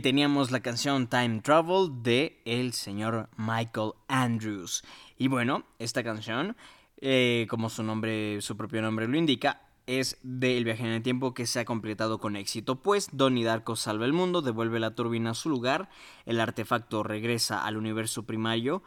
Teníamos 0.00 0.50
la 0.50 0.60
canción 0.60 1.08
Time 1.08 1.40
Travel 1.40 2.02
de 2.02 2.40
el 2.44 2.72
señor 2.72 3.28
Michael 3.36 3.92
Andrews. 4.08 4.82
Y 5.16 5.28
bueno, 5.28 5.64
esta 5.78 6.02
canción, 6.02 6.56
eh, 7.00 7.46
como 7.48 7.68
su 7.68 7.82
nombre, 7.82 8.40
su 8.40 8.56
propio 8.56 8.82
nombre 8.82 9.08
lo 9.08 9.16
indica, 9.16 9.62
es 9.86 10.18
del 10.22 10.64
viaje 10.64 10.84
en 10.84 10.92
el 10.92 11.02
tiempo 11.02 11.34
que 11.34 11.46
se 11.46 11.60
ha 11.60 11.64
completado 11.64 12.18
con 12.18 12.36
éxito, 12.36 12.82
pues 12.82 13.08
Donnie 13.12 13.44
Darko 13.44 13.76
salva 13.76 14.06
el 14.06 14.12
mundo, 14.12 14.42
devuelve 14.42 14.80
la 14.80 14.94
turbina 14.94 15.30
a 15.30 15.34
su 15.34 15.50
lugar, 15.50 15.88
el 16.26 16.40
artefacto 16.40 17.02
regresa 17.02 17.64
al 17.66 17.76
universo 17.76 18.24
primario, 18.24 18.82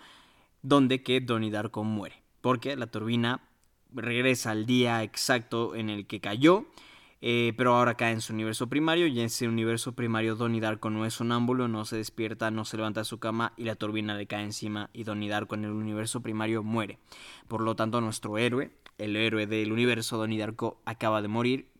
donde 0.61 1.03
que 1.03 1.21
Donnie 1.21 1.51
Darko 1.51 1.83
muere, 1.83 2.23
porque 2.41 2.75
la 2.75 2.87
turbina 2.87 3.49
regresa 3.91 4.51
al 4.51 4.65
día 4.65 5.03
exacto 5.03 5.75
en 5.75 5.89
el 5.89 6.07
que 6.07 6.21
cayó 6.21 6.65
eh, 7.25 7.53
pero 7.55 7.73
ahora 7.73 7.95
cae 7.95 8.11
en 8.11 8.19
su 8.19 8.33
universo 8.33 8.67
primario 8.67 9.07
y 9.07 9.17
en 9.17 9.27
ese 9.27 9.47
universo 9.47 9.93
primario 9.93 10.35
Donnie 10.35 10.59
Darko 10.59 10.89
no 10.89 11.05
es 11.05 11.13
sonámbulo, 11.13 11.69
no 11.69 11.85
se 11.85 11.95
despierta, 11.95 12.51
no 12.51 12.65
se 12.65 12.75
levanta 12.75 12.99
de 12.99 13.05
su 13.05 13.17
cama 13.17 13.53
y 13.55 13.63
la 13.63 13.75
turbina 13.75 14.13
le 14.13 14.27
cae 14.27 14.43
encima 14.43 14.89
y 14.91 15.05
Donnie 15.05 15.29
Darko 15.29 15.55
en 15.55 15.63
el 15.63 15.71
universo 15.71 16.19
primario 16.19 16.63
muere. 16.63 16.99
Por 17.47 17.61
lo 17.61 17.77
tanto, 17.77 18.01
nuestro 18.01 18.37
héroe, 18.37 18.71
el 18.97 19.15
héroe 19.15 19.47
del 19.47 19.71
universo 19.71 20.17
Donnie 20.17 20.37
Darko, 20.37 20.81
acaba 20.83 21.21
de 21.21 21.29
morir 21.29 21.71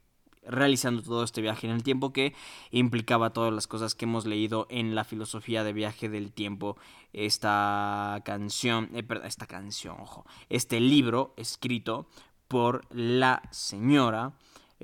realizando 0.48 1.02
todo 1.02 1.26
este 1.26 1.42
viaje 1.42 1.68
en 1.68 1.74
el 1.74 1.84
tiempo 1.84 2.14
que 2.14 2.34
implicaba 2.72 3.32
todas 3.32 3.52
las 3.52 3.68
cosas 3.68 3.96
que 3.96 4.06
hemos 4.06 4.26
leído 4.26 4.66
en 4.70 4.96
la 4.96 5.04
filosofía 5.04 5.66
de 5.66 5.74
viaje 5.74 6.08
del 6.08 6.32
tiempo. 6.32 6.78
Esta 7.12 8.22
canción, 8.24 8.92
eh, 8.94 9.04
perdón, 9.04 9.28
esta 9.28 9.46
canción, 9.46 9.98
ojo, 10.00 10.26
este 10.48 10.80
libro 10.80 11.34
escrito 11.36 12.08
por 12.48 12.86
la 12.92 13.42
señora 13.52 14.36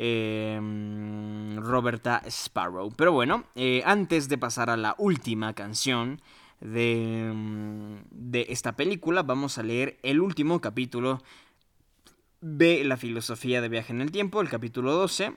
Em, 0.02 1.58
Roberta 1.58 2.22
Sparrow. 2.26 2.90
Pero 2.96 3.12
bueno, 3.12 3.44
eh, 3.56 3.84
antes 3.86 4.30
de 4.30 4.38
pasar 4.38 4.70
a 4.70 4.78
la 4.78 4.96
última 4.98 5.54
canción 5.54 6.22
de, 6.62 7.28
em, 7.28 8.04
de 8.10 8.46
esta 8.48 8.78
película, 8.78 9.24
vamos 9.24 9.58
a 9.58 9.64
leer 9.64 10.00
el 10.04 10.22
último 10.22 10.62
capítulo 10.62 11.22
de 12.40 12.86
la 12.86 12.96
filosofía 12.96 13.60
de 13.60 13.68
viaje 13.68 13.92
en 13.92 14.00
el 14.00 14.14
tiempo, 14.14 14.40
el 14.40 14.48
capítulo 14.48 14.94
12 14.94 15.36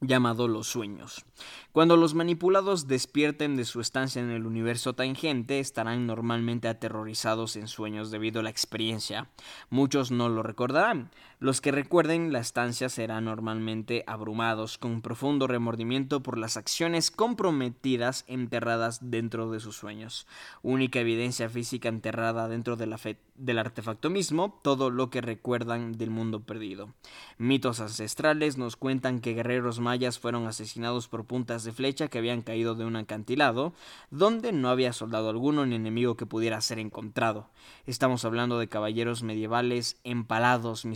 llamado 0.00 0.46
Los 0.46 0.66
Sueños. 0.66 1.24
Cuando 1.72 1.96
los 1.96 2.14
manipulados 2.14 2.86
despierten 2.86 3.56
de 3.56 3.64
su 3.64 3.80
estancia 3.80 4.20
en 4.20 4.30
el 4.30 4.46
universo 4.46 4.94
tangente, 4.94 5.58
estarán 5.58 6.06
normalmente 6.06 6.68
aterrorizados 6.68 7.56
en 7.56 7.66
sueños 7.66 8.10
debido 8.10 8.40
a 8.40 8.42
la 8.42 8.50
experiencia. 8.50 9.30
Muchos 9.70 10.10
no 10.10 10.28
lo 10.28 10.42
recordarán. 10.42 11.10
Los 11.38 11.60
que 11.60 11.70
recuerden 11.70 12.32
la 12.32 12.38
estancia 12.38 12.88
serán 12.88 13.26
normalmente 13.26 14.04
abrumados 14.06 14.78
con 14.78 15.02
profundo 15.02 15.46
remordimiento 15.46 16.22
por 16.22 16.38
las 16.38 16.56
acciones 16.56 17.10
comprometidas 17.10 18.24
enterradas 18.26 19.10
dentro 19.10 19.50
de 19.50 19.60
sus 19.60 19.76
sueños. 19.76 20.26
Única 20.62 21.00
evidencia 21.00 21.50
física 21.50 21.90
enterrada 21.90 22.48
dentro 22.48 22.76
de 22.76 22.86
la 22.86 22.96
del 23.36 23.58
artefacto 23.58 24.08
mismo, 24.08 24.58
todo 24.62 24.88
lo 24.88 25.10
que 25.10 25.20
recuerdan 25.20 25.98
del 25.98 26.10
mundo 26.10 26.40
perdido. 26.40 26.94
Mitos 27.36 27.80
ancestrales 27.80 28.56
nos 28.56 28.76
cuentan 28.76 29.20
que 29.20 29.34
guerreros 29.34 29.78
mayas 29.78 30.18
fueron 30.18 30.46
asesinados 30.46 31.08
por 31.08 31.26
puntas 31.26 31.64
de 31.64 31.72
flecha 31.72 32.08
que 32.08 32.16
habían 32.16 32.40
caído 32.40 32.74
de 32.74 32.86
un 32.86 32.96
acantilado, 32.96 33.74
donde 34.10 34.52
no 34.52 34.70
había 34.70 34.94
soldado 34.94 35.28
alguno 35.28 35.66
ni 35.66 35.76
enemigo 35.76 36.16
que 36.16 36.24
pudiera 36.24 36.60
ser 36.62 36.78
encontrado. 36.78 37.50
Estamos 37.84 38.24
hablando 38.24 38.58
de 38.58 38.68
caballeros 38.68 39.22
medievales 39.22 40.00
empalados 40.02 40.86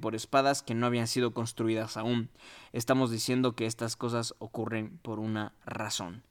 por 0.00 0.14
espadas 0.14 0.62
que 0.62 0.74
no 0.74 0.86
habían 0.86 1.06
sido 1.06 1.34
construidas 1.34 1.96
aún. 1.96 2.30
Estamos 2.72 3.10
diciendo 3.10 3.54
que 3.54 3.66
estas 3.66 3.96
cosas 3.96 4.34
ocurren 4.38 4.98
por 5.02 5.18
una 5.18 5.52
razón. 5.66 6.22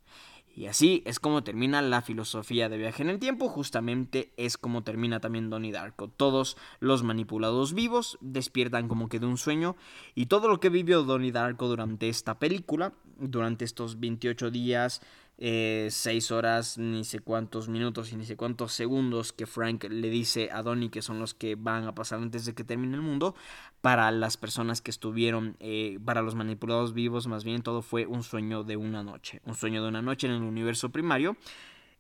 Y 0.54 0.66
así 0.66 1.02
es 1.06 1.20
como 1.20 1.44
termina 1.44 1.82
la 1.82 2.02
filosofía 2.02 2.68
de 2.68 2.78
viaje 2.78 3.04
en 3.04 3.10
el 3.10 3.20
tiempo, 3.20 3.48
justamente 3.48 4.34
es 4.36 4.58
como 4.58 4.84
termina 4.84 5.22
también 5.22 5.50
Donnie 5.50 5.72
Darko. 5.72 6.10
Todos 6.10 6.58
los 6.80 7.04
manipulados 7.04 7.74
vivos 7.74 8.18
despiertan 8.20 8.90
como 8.90 9.08
que 9.08 9.20
de 9.20 9.28
un 9.28 9.38
sueño 9.38 9.78
y 10.14 10.26
todo 10.26 10.50
lo 10.50 10.60
que 10.60 10.70
vivió 10.70 11.04
Donnie 11.04 11.32
Darko 11.32 11.68
durante 11.70 12.10
esta 12.10 12.38
película, 12.38 12.94
durante 13.18 13.64
estos 13.64 14.00
28 14.02 14.52
días, 14.52 15.02
eh, 15.44 15.88
seis 15.90 16.30
horas, 16.30 16.78
ni 16.78 17.04
sé 17.04 17.20
cuántos 17.20 17.68
minutos 17.68 18.14
y 18.14 18.16
ni 18.16 18.26
sé 18.26 18.38
cuántos 18.38 18.74
segundos 18.74 19.34
que 19.34 19.48
Frank 19.48 19.86
le 19.90 20.12
dice 20.12 20.52
a 20.52 20.62
Donnie 20.62 20.92
que 20.92 21.02
son 21.02 21.18
los 21.18 21.34
que 21.34 21.56
van 21.56 21.86
a 21.86 21.96
pasar 21.96 22.20
antes 22.20 22.46
de 22.46 22.54
que 22.54 22.64
termine 22.64 22.94
el 22.96 23.02
mundo. 23.02 23.34
Para 23.82 24.12
las 24.12 24.38
personas 24.38 24.82
que 24.82 24.92
estuvieron, 24.92 25.58
eh, 25.60 25.98
para 26.06 26.22
los 26.22 26.36
manipulados 26.36 26.94
vivos, 26.94 27.26
más 27.26 27.44
bien 27.44 27.64
todo 27.64 27.82
fue 27.82 28.06
un 28.06 28.22
sueño 28.22 28.64
de 28.64 28.78
una 28.78 29.02
noche. 29.02 29.42
Un 29.46 29.56
sueño 29.56 29.82
de 29.82 29.90
una 29.90 30.04
noche 30.04 30.28
en 30.28 30.34
el 30.34 30.44
universo 30.44 30.90
primario. 30.90 31.36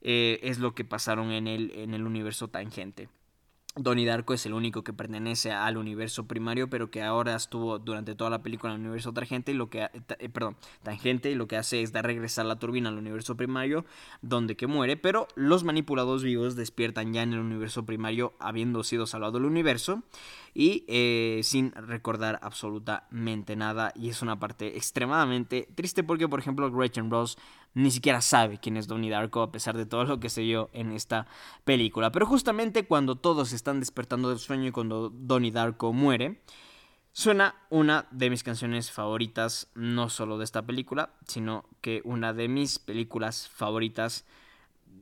Eh, 0.03 0.39
es 0.43 0.59
lo 0.59 0.75
que 0.75 0.85
pasaron 0.85 1.31
en 1.31 1.47
el, 1.47 1.71
en 1.71 1.95
el 1.95 2.05
universo 2.05 2.47
tangente. 2.47 3.09
Donnie 3.75 4.05
Darko 4.05 4.33
es 4.33 4.45
el 4.45 4.53
único 4.53 4.83
que 4.83 4.91
pertenece 4.91 5.53
al 5.53 5.77
universo 5.77 6.27
primario, 6.27 6.69
pero 6.69 6.91
que 6.91 7.01
ahora 7.03 7.35
estuvo 7.35 7.79
durante 7.79 8.15
toda 8.15 8.29
la 8.29 8.41
película 8.43 8.73
en 8.73 8.81
el 8.81 8.87
universo 8.87 9.13
tangente 9.13 9.53
y 9.53 9.55
lo 9.55 9.69
que 9.69 9.83
eh, 9.83 10.29
perdón, 10.29 10.57
tangente 10.83 11.31
y 11.31 11.35
lo 11.35 11.47
que 11.47 11.55
hace 11.55 11.81
es 11.81 11.93
dar 11.93 12.05
regresar 12.05 12.45
la 12.45 12.57
turbina 12.57 12.89
al 12.89 12.97
universo 12.97 13.37
primario, 13.37 13.85
donde 14.21 14.57
que 14.57 14.67
muere, 14.67 14.97
pero 14.97 15.27
los 15.35 15.63
manipulados 15.63 16.21
vivos 16.21 16.57
despiertan 16.57 17.13
ya 17.13 17.23
en 17.23 17.31
el 17.31 17.39
universo 17.39 17.85
primario, 17.85 18.33
habiendo 18.39 18.83
sido 18.83 19.07
salvado 19.07 19.37
el 19.37 19.45
universo 19.45 20.03
y 20.53 20.83
eh, 20.87 21.39
sin 21.43 21.71
recordar 21.71 22.39
absolutamente 22.41 23.55
nada. 23.55 23.93
Y 23.95 24.09
es 24.09 24.21
una 24.21 24.37
parte 24.39 24.75
extremadamente 24.75 25.69
triste 25.75 26.03
porque, 26.03 26.27
por 26.27 26.39
ejemplo, 26.39 26.69
Gretchen 26.71 27.09
Ross 27.09 27.37
ni 27.73 27.91
siquiera 27.91 28.21
sabe 28.21 28.59
quién 28.59 28.77
es 28.77 28.87
Donnie 28.87 29.09
Darko 29.09 29.41
a 29.41 29.51
pesar 29.51 29.77
de 29.77 29.85
todo 29.85 30.03
lo 30.03 30.19
que 30.19 30.29
se 30.29 30.41
vio 30.41 30.69
en 30.73 30.91
esta 30.91 31.27
película. 31.63 32.11
Pero 32.11 32.25
justamente 32.25 32.85
cuando 32.85 33.15
todos 33.15 33.53
están 33.53 33.79
despertando 33.79 34.29
del 34.29 34.39
sueño 34.39 34.67
y 34.67 34.71
cuando 34.71 35.09
Donnie 35.09 35.51
Darko 35.51 35.93
muere, 35.93 36.41
suena 37.13 37.55
una 37.69 38.07
de 38.11 38.29
mis 38.29 38.43
canciones 38.43 38.91
favoritas, 38.91 39.69
no 39.75 40.09
solo 40.09 40.37
de 40.37 40.43
esta 40.43 40.61
película, 40.63 41.13
sino 41.27 41.65
que 41.81 42.01
una 42.03 42.33
de 42.33 42.47
mis 42.47 42.79
películas 42.79 43.49
favoritas 43.49 44.25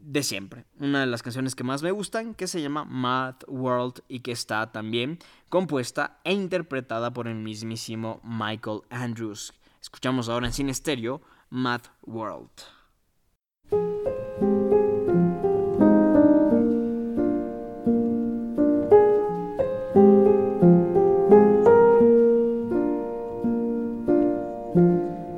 de 0.02 0.24
siempre. 0.24 0.66
Una 0.80 1.02
de 1.02 1.08
las 1.08 1.24
canciones 1.24 1.56
que 1.56 1.64
más 1.64 1.84
me 1.84 1.92
gustan, 1.92 2.34
que 2.34 2.48
se 2.48 2.62
llama 2.62 2.86
Math 2.86 3.44
World 3.48 4.02
y 4.08 4.22
que 4.22 4.32
está 4.32 4.72
también 4.72 5.20
compuesta 5.50 6.20
e 6.24 6.34
interpretada 6.34 7.12
por 7.12 7.28
el 7.28 7.36
mismísimo 7.36 8.22
Michael 8.24 8.82
Andrews. 8.90 9.54
Escuchamos 9.82 10.30
ahora 10.30 10.48
en 10.48 10.54
cine 10.54 10.72
Math 11.52 11.90
World. 12.06 12.66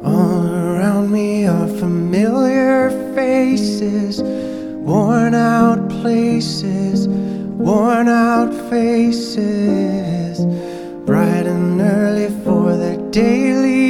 All 0.03 0.45
around 0.49 1.11
me 1.11 1.47
are 1.47 1.67
familiar 1.79 2.89
faces, 3.15 4.21
worn 4.21 5.33
out 5.33 5.87
places, 5.89 7.07
worn 7.07 8.09
out 8.09 8.53
faces, 8.69 10.45
bright 11.05 11.47
and 11.47 11.79
early 11.79 12.27
for 12.43 12.75
their 12.75 12.97
daily 13.11 13.80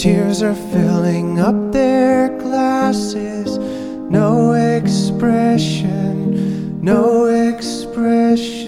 tears 0.00 0.40
are 0.40 0.54
filling 0.54 1.38
up 1.38 1.72
their 1.72 2.30
glasses, 2.38 3.58
no 4.08 4.54
expression, 4.54 5.92
no 6.82 7.26
expression. 7.26 8.66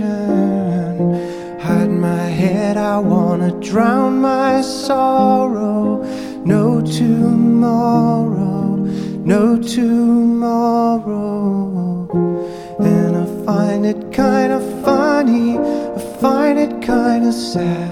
Hide 1.59 1.89
my 1.89 2.25
head, 2.41 2.77
I 2.77 2.99
wanna 2.99 3.51
drown 3.61 4.21
my 4.21 4.61
sorrow. 4.61 6.05
No 6.45 6.83
tomorrow, 6.83 8.77
no 9.25 9.57
tomorrow. 9.57 11.09
And 12.79 13.17
I 13.17 13.25
find 13.47 13.87
it 13.87 14.13
kinda 14.13 14.61
funny, 14.85 15.57
I 15.57 15.99
find 16.21 16.59
it 16.59 16.83
kinda 16.83 17.33
sad. 17.33 17.92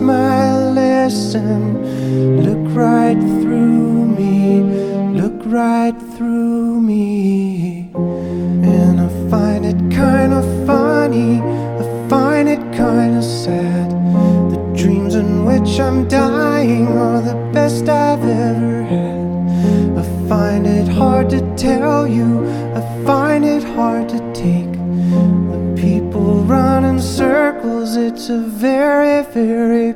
my 0.00 0.56
lesson. 0.70 1.60
Look 2.42 2.74
right 2.74 3.18
through 3.18 4.06
me. 4.06 4.60
Look 5.20 5.42
right 5.46 5.96
through 6.16 6.80
me. 6.80 7.90
And 7.94 9.00
I 9.00 9.08
find 9.30 9.64
it 9.64 9.78
kind 9.94 10.32
of 10.32 10.44
funny. 10.66 11.40
I 11.40 12.08
find 12.08 12.48
it 12.48 12.60
kind 12.76 13.16
of 13.16 13.24
sad. 13.24 13.90
The 14.52 14.58
dreams 14.76 15.14
in 15.14 15.44
which 15.44 15.80
I'm 15.80 16.08
dying 16.08 16.88
are 16.88 17.20
the 17.20 17.36
best 17.52 17.88
I've 17.88 18.24
ever 18.24 18.82
had. 18.82 19.98
I 19.98 20.28
find 20.28 20.66
it 20.66 20.88
hard 20.88 21.30
to 21.30 21.40
tell 21.56 22.06
you. 22.06 22.46
I 22.74 22.80
find 23.04 23.44
it 23.44 23.62
hard 23.62 24.08
to 24.10 24.25
It's 27.98 28.28
a 28.28 28.38
very, 28.38 29.22
very 29.32 29.94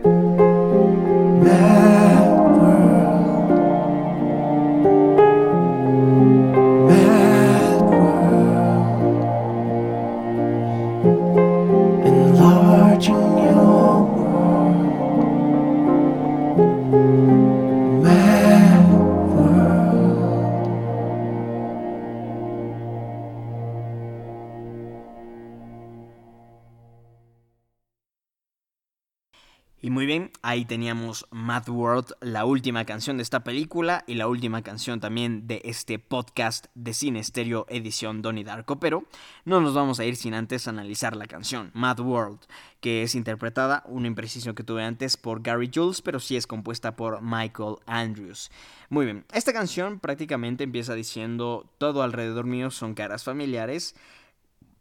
ahí 30.50 30.64
teníamos 30.64 31.28
Mad 31.30 31.68
World, 31.68 32.12
la 32.20 32.44
última 32.44 32.84
canción 32.84 33.16
de 33.16 33.22
esta 33.22 33.44
película 33.44 34.02
y 34.08 34.14
la 34.14 34.26
última 34.26 34.62
canción 34.62 34.98
también 34.98 35.46
de 35.46 35.62
este 35.64 36.00
podcast 36.00 36.66
de 36.74 36.92
Cine 36.92 37.20
Estéreo 37.20 37.66
edición 37.68 38.20
Donnie 38.20 38.42
Darko, 38.42 38.80
pero 38.80 39.04
no 39.44 39.60
nos 39.60 39.74
vamos 39.74 40.00
a 40.00 40.04
ir 40.04 40.16
sin 40.16 40.34
antes 40.34 40.66
analizar 40.66 41.14
la 41.14 41.26
canción 41.26 41.70
Mad 41.72 42.00
World, 42.00 42.40
que 42.80 43.04
es 43.04 43.14
interpretada, 43.14 43.84
una 43.86 44.08
imprecisión 44.08 44.56
que 44.56 44.64
tuve 44.64 44.82
antes, 44.82 45.16
por 45.16 45.40
Gary 45.40 45.70
Jules, 45.72 46.02
pero 46.02 46.18
sí 46.18 46.36
es 46.36 46.48
compuesta 46.48 46.96
por 46.96 47.22
Michael 47.22 47.76
Andrews. 47.86 48.50
Muy 48.88 49.04
bien, 49.04 49.24
esta 49.32 49.52
canción 49.52 50.00
prácticamente 50.00 50.64
empieza 50.64 50.94
diciendo 50.94 51.70
todo 51.78 52.02
alrededor 52.02 52.46
mío 52.46 52.72
son 52.72 52.94
caras 52.94 53.22
familiares, 53.22 53.94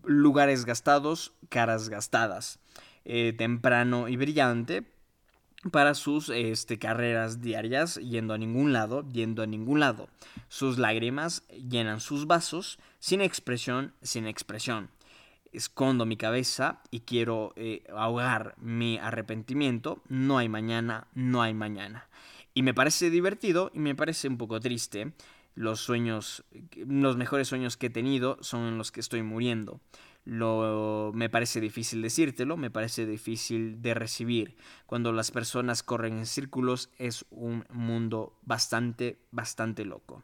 lugares 0.03 0.65
gastados, 0.65 1.33
caras 1.47 1.89
gastadas. 1.89 2.57
Eh, 3.05 3.33
temprano 3.37 4.07
y 4.07 4.17
brillante 4.17 4.83
para 5.71 5.93
sus 5.93 6.29
este, 6.29 6.79
carreras 6.79 7.41
diarias, 7.41 7.95
yendo 7.95 8.33
a 8.33 8.37
ningún 8.37 8.71
lado, 8.71 9.05
yendo 9.11 9.43
a 9.43 9.47
ningún 9.47 9.79
lado. 9.81 10.07
Sus 10.47 10.77
lágrimas 10.77 11.43
llenan 11.49 11.99
sus 11.99 12.27
vasos, 12.27 12.79
sin 12.99 13.21
expresión, 13.21 13.93
sin 14.01 14.25
expresión. 14.25 14.89
Escondo 15.51 16.05
mi 16.05 16.15
cabeza 16.15 16.81
y 16.91 17.01
quiero 17.01 17.53
eh, 17.55 17.83
ahogar 17.93 18.55
mi 18.57 18.99
arrepentimiento. 18.99 20.01
No 20.07 20.37
hay 20.37 20.47
mañana, 20.47 21.07
no 21.13 21.41
hay 21.41 21.53
mañana. 21.53 22.07
Y 22.53 22.63
me 22.63 22.73
parece 22.73 23.09
divertido 23.09 23.71
y 23.73 23.79
me 23.79 23.95
parece 23.95 24.27
un 24.27 24.37
poco 24.37 24.59
triste. 24.59 25.13
Los 25.55 25.81
sueños, 25.81 26.45
los 26.75 27.17
mejores 27.17 27.47
sueños 27.47 27.75
que 27.75 27.87
he 27.87 27.89
tenido 27.89 28.37
son 28.41 28.67
en 28.67 28.77
los 28.77 28.91
que 28.91 29.01
estoy 29.01 29.23
muriendo 29.23 29.81
lo 30.29 31.11
me 31.13 31.29
parece 31.29 31.59
difícil 31.59 32.01
decírtelo, 32.01 32.55
me 32.55 32.69
parece 32.69 33.05
difícil 33.05 33.81
de 33.81 33.93
recibir. 33.93 34.55
Cuando 34.85 35.11
las 35.11 35.31
personas 35.31 35.81
corren 35.81 36.19
en 36.19 36.25
círculos 36.25 36.89
es 36.97 37.25
un 37.31 37.65
mundo 37.71 38.37
bastante, 38.43 39.19
bastante 39.31 39.85
loco. 39.85 40.23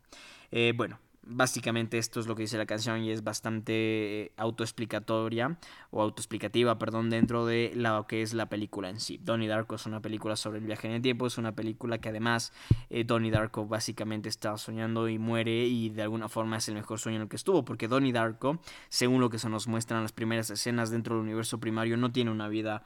Eh, 0.52 0.73
bueno, 0.76 0.99
básicamente 1.26 1.97
esto 1.97 2.19
es 2.19 2.27
lo 2.27 2.35
que 2.35 2.43
dice 2.43 2.57
la 2.57 2.65
canción 2.65 3.03
y 3.03 3.11
es 3.11 3.23
bastante 3.23 4.31
autoexplicatoria 4.38 5.57
o 5.91 6.02
autoexplicativa, 6.02 6.77
perdón, 6.77 7.10
dentro 7.10 7.45
de 7.45 7.72
lo 7.76 8.07
que 8.07 8.22
es 8.22 8.34
la 8.34 8.47
película 8.47 8.89
en 8.89 8.99
sí. 8.99 9.19
Donnie 9.23 9.47
Darko 9.47 9.76
es 9.76 9.85
una 9.85 10.02
película 10.02 10.35
sobre 10.35 10.60
el 10.60 10.65
viaje 10.65 10.88
en 10.88 10.93
el 10.93 11.02
tiempo, 11.02 11.27
es 11.27 11.38
una 11.38 11.53
película 11.53 11.97
que 11.97 12.10
además 12.10 12.53
eh, 12.89 13.03
Donnie 13.03 13.31
Darko 13.31 13.65
básicamente 13.65 14.30
está 14.30 14.57
soñando 14.57 15.10
y 15.10 15.18
muere 15.18 15.65
y 15.65 15.89
de 15.89 16.03
alguna 16.03 16.30
forma 16.30 16.57
es 16.57 16.68
el 16.68 16.76
mejor 16.76 16.99
sueño 16.99 17.18
en 17.18 17.23
el 17.23 17.30
que 17.30 17.35
estuvo, 17.35 17.65
porque 17.65 17.88
Donnie 17.88 18.14
Darko, 18.14 18.60
según 18.89 19.22
lo 19.22 19.30
que 19.30 19.39
se 19.39 19.49
nos 19.49 19.68
muestra 19.68 19.97
en 19.97 20.03
las 20.03 20.11
primeras 20.11 20.49
escenas 20.49 20.91
dentro 20.91 21.15
del 21.15 21.23
universo 21.23 21.60
primario, 21.60 21.97
no 21.97 22.11
tiene 22.11 22.31
una 22.31 22.47
vida 22.47 22.84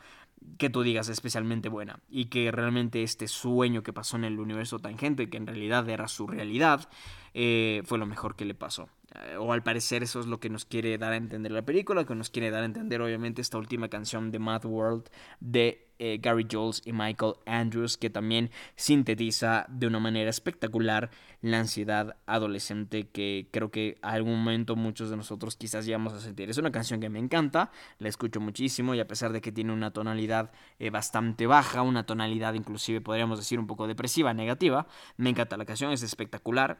que 0.57 0.70
tú 0.70 0.84
digas 0.84 1.10
especialmente 1.10 1.70
buena 1.70 1.99
y 2.10 2.26
que 2.26 2.52
realmente 2.52 3.03
este 3.03 3.28
sueño 3.28 3.84
que 3.84 3.94
pasó 3.94 4.18
en 4.18 4.24
el 4.24 4.40
universo 4.40 4.80
tangente, 4.80 5.30
que 5.30 5.38
en 5.38 5.48
realidad 5.48 5.88
era 5.90 6.07
su 6.07 6.28
realidad, 6.28 6.88
eh, 7.34 7.82
fue 7.86 7.98
lo 7.98 8.06
mejor 8.06 8.36
que 8.36 8.46
le 8.46 8.54
pasó. 8.54 8.90
Eh, 9.16 9.38
o 9.38 9.52
al 9.54 9.64
parecer 9.64 10.04
eso 10.04 10.20
es 10.20 10.28
lo 10.28 10.40
que 10.40 10.50
nos 10.50 10.66
quiere 10.66 10.98
dar 10.98 11.14
a 11.14 11.18
entender 11.18 11.52
la 11.52 11.64
película, 11.64 12.06
que 12.06 12.16
nos 12.16 12.30
quiere 12.30 12.52
dar 12.52 12.64
a 12.64 12.66
entender 12.66 13.02
obviamente 13.02 13.42
esta 13.42 13.58
última 13.58 13.90
canción 13.90 14.32
de 14.32 14.40
Mad 14.40 14.66
World 14.66 15.10
de 15.40 15.88
eh, 15.98 16.20
Gary 16.22 16.48
Jules 16.50 16.82
y 16.86 16.94
Michael 16.94 17.34
Andrews, 17.46 17.98
que 17.98 18.10
también 18.10 18.52
sintetiza 18.76 19.66
de 19.68 19.88
una 19.88 20.00
manera 20.00 20.30
espectacular 20.30 21.10
la 21.42 21.60
ansiedad 21.60 22.18
adolescente 22.26 23.10
que 23.10 23.48
creo 23.52 23.72
que 23.72 23.98
a 24.02 24.12
algún 24.12 24.40
momento 24.40 24.76
muchos 24.76 25.10
de 25.10 25.18
nosotros 25.18 25.56
quizás 25.56 25.86
llegamos 25.86 26.14
a 26.14 26.20
sentir. 26.20 26.50
Es 26.50 26.58
una 26.58 26.72
canción 26.72 27.00
que 27.00 27.10
me 27.10 27.20
encanta, 27.20 27.72
la 27.98 28.10
escucho 28.10 28.40
muchísimo 28.40 28.94
y 28.94 29.00
a 29.00 29.08
pesar 29.08 29.34
de 29.34 29.42
que 29.42 29.52
tiene 29.52 29.74
una 29.74 29.92
tonalidad 29.92 30.52
bastante 30.92 31.48
baja, 31.48 31.82
una 31.82 32.06
tonalidad 32.06 32.54
inclusive 32.54 33.02
podríamos 33.02 33.40
decir 33.40 33.60
un 33.60 33.68
poco 33.68 33.88
depresiva, 33.88 34.34
negativa, 34.34 34.88
me 35.18 35.32
encanta 35.32 35.58
la 35.58 35.66
canción, 35.66 35.92
es 35.92 36.04
espectacular. 36.04 36.80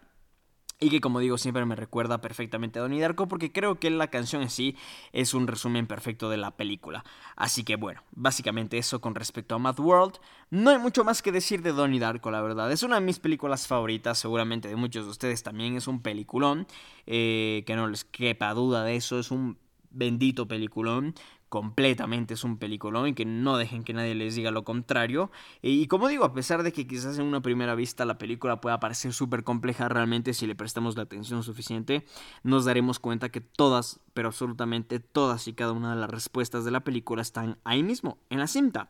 Y 0.81 0.89
que 0.89 1.01
como 1.01 1.19
digo 1.19 1.38
siempre 1.38 1.65
me 1.65 1.76
recuerda 1.76 2.22
perfectamente 2.22 2.80
a 2.80 2.81
Donnie 2.81 3.01
Darko 3.01 3.27
porque 3.27 3.51
creo 3.51 3.80
que 3.80 3.89
la 3.89 4.07
canción 4.07 4.41
en 4.41 4.49
sí 4.49 4.77
es 5.11 5.34
un 5.34 5.45
resumen 5.45 5.88
perfecto 5.88 6.30
de 6.30 6.38
la 6.38 6.51
película. 6.51 7.03
Así 7.35 7.65
que 7.65 7.76
bueno, 7.76 8.01
básicamente 8.11 8.77
eso 8.77 9.01
con 9.01 9.14
respecto 9.14 9.56
a 9.56 9.60
Mad 9.60 9.77
World. 9.77 10.19
No 10.51 10.69
hay 10.69 10.77
mucho 10.77 11.03
más 11.03 11.22
que 11.22 11.34
decir 11.34 11.61
de 11.64 11.73
Donnie 11.73 11.99
Darko, 11.99 12.31
la 12.31 12.41
verdad. 12.41 12.72
Es 12.72 12.84
una 12.84 12.95
de 12.95 13.01
mis 13.01 13.19
películas 13.19 13.68
favoritas, 13.68 14.19
seguramente 14.19 14.69
de 14.69 14.77
muchos 14.77 15.03
de 15.03 15.11
ustedes 15.11 15.43
también. 15.43 15.76
Es 15.76 15.88
un 15.88 16.01
peliculón, 16.01 16.65
eh, 17.06 17.64
que 17.68 17.76
no 17.76 17.88
les 17.88 18.06
quepa 18.06 18.53
duda 18.53 18.85
de 18.85 18.95
eso. 18.95 19.19
Es 19.19 19.31
un 19.31 19.57
bendito 19.91 20.47
peliculón 20.47 21.14
completamente 21.50 22.36
es 22.36 22.44
un 22.44 22.58
peliculón 22.58 23.08
y 23.08 23.14
que 23.14 23.26
no 23.26 23.58
dejen 23.58 23.84
que 23.84 23.94
nadie 23.94 24.16
les 24.16 24.36
diga 24.36 24.52
lo 24.52 24.64
contrario. 24.64 25.32
Y, 25.62 25.88
como 25.88 26.08
digo, 26.08 26.24
a 26.24 26.34
pesar 26.34 26.64
de 26.64 26.72
que 26.72 26.88
quizás 26.88 27.18
en 27.18 27.26
una 27.26 27.42
primera 27.42 27.76
vista 27.76 28.06
la 28.06 28.18
película 28.18 28.62
pueda 28.62 28.80
parecer 28.80 29.14
súper 29.14 29.44
compleja, 29.44 29.90
realmente 29.90 30.34
si 30.34 30.48
le 30.48 30.56
prestamos 30.56 30.96
la 30.96 31.04
atención 31.04 31.44
suficiente, 31.44 32.06
nos 32.44 32.66
daremos 32.66 33.00
cuenta 33.00 33.30
que 33.30 33.42
todas, 33.42 34.00
pero 34.14 34.30
absolutamente 34.30 35.00
todas 35.00 35.48
y 35.48 35.53
cada 35.53 35.74
una 35.74 35.94
de 35.94 36.00
las 36.00 36.10
respuestas 36.10 36.64
de 36.64 36.72
la 36.72 36.84
película 36.84 37.22
están 37.22 37.58
ahí 37.64 37.84
mismo, 37.84 38.19
en 38.30 38.40
la 38.40 38.48
cinta. 38.48 38.90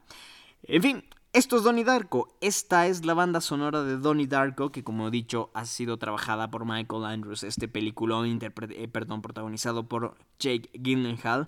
En 0.63 0.81
fin, 0.81 1.03
esto 1.31 1.57
es 1.57 1.63
Donnie 1.63 1.83
Darko. 1.83 2.35
Esta 2.41 2.87
es 2.87 3.05
la 3.05 3.13
banda 3.13 3.39
sonora 3.39 3.83
de 3.83 3.97
Donnie 3.97 4.25
Darko, 4.25 4.71
que 4.71 4.83
como 4.83 5.07
he 5.07 5.11
dicho 5.11 5.51
ha 5.53 5.65
sido 5.65 5.97
trabajada 5.97 6.49
por 6.49 6.65
Michael 6.65 7.05
Andrews. 7.05 7.43
Este 7.43 7.67
peliculón 7.67 8.39
eh, 8.41 8.87
perdón, 8.87 9.21
protagonizado 9.21 9.87
por 9.87 10.17
Jake 10.39 10.71
Gyllenhaal 10.73 11.47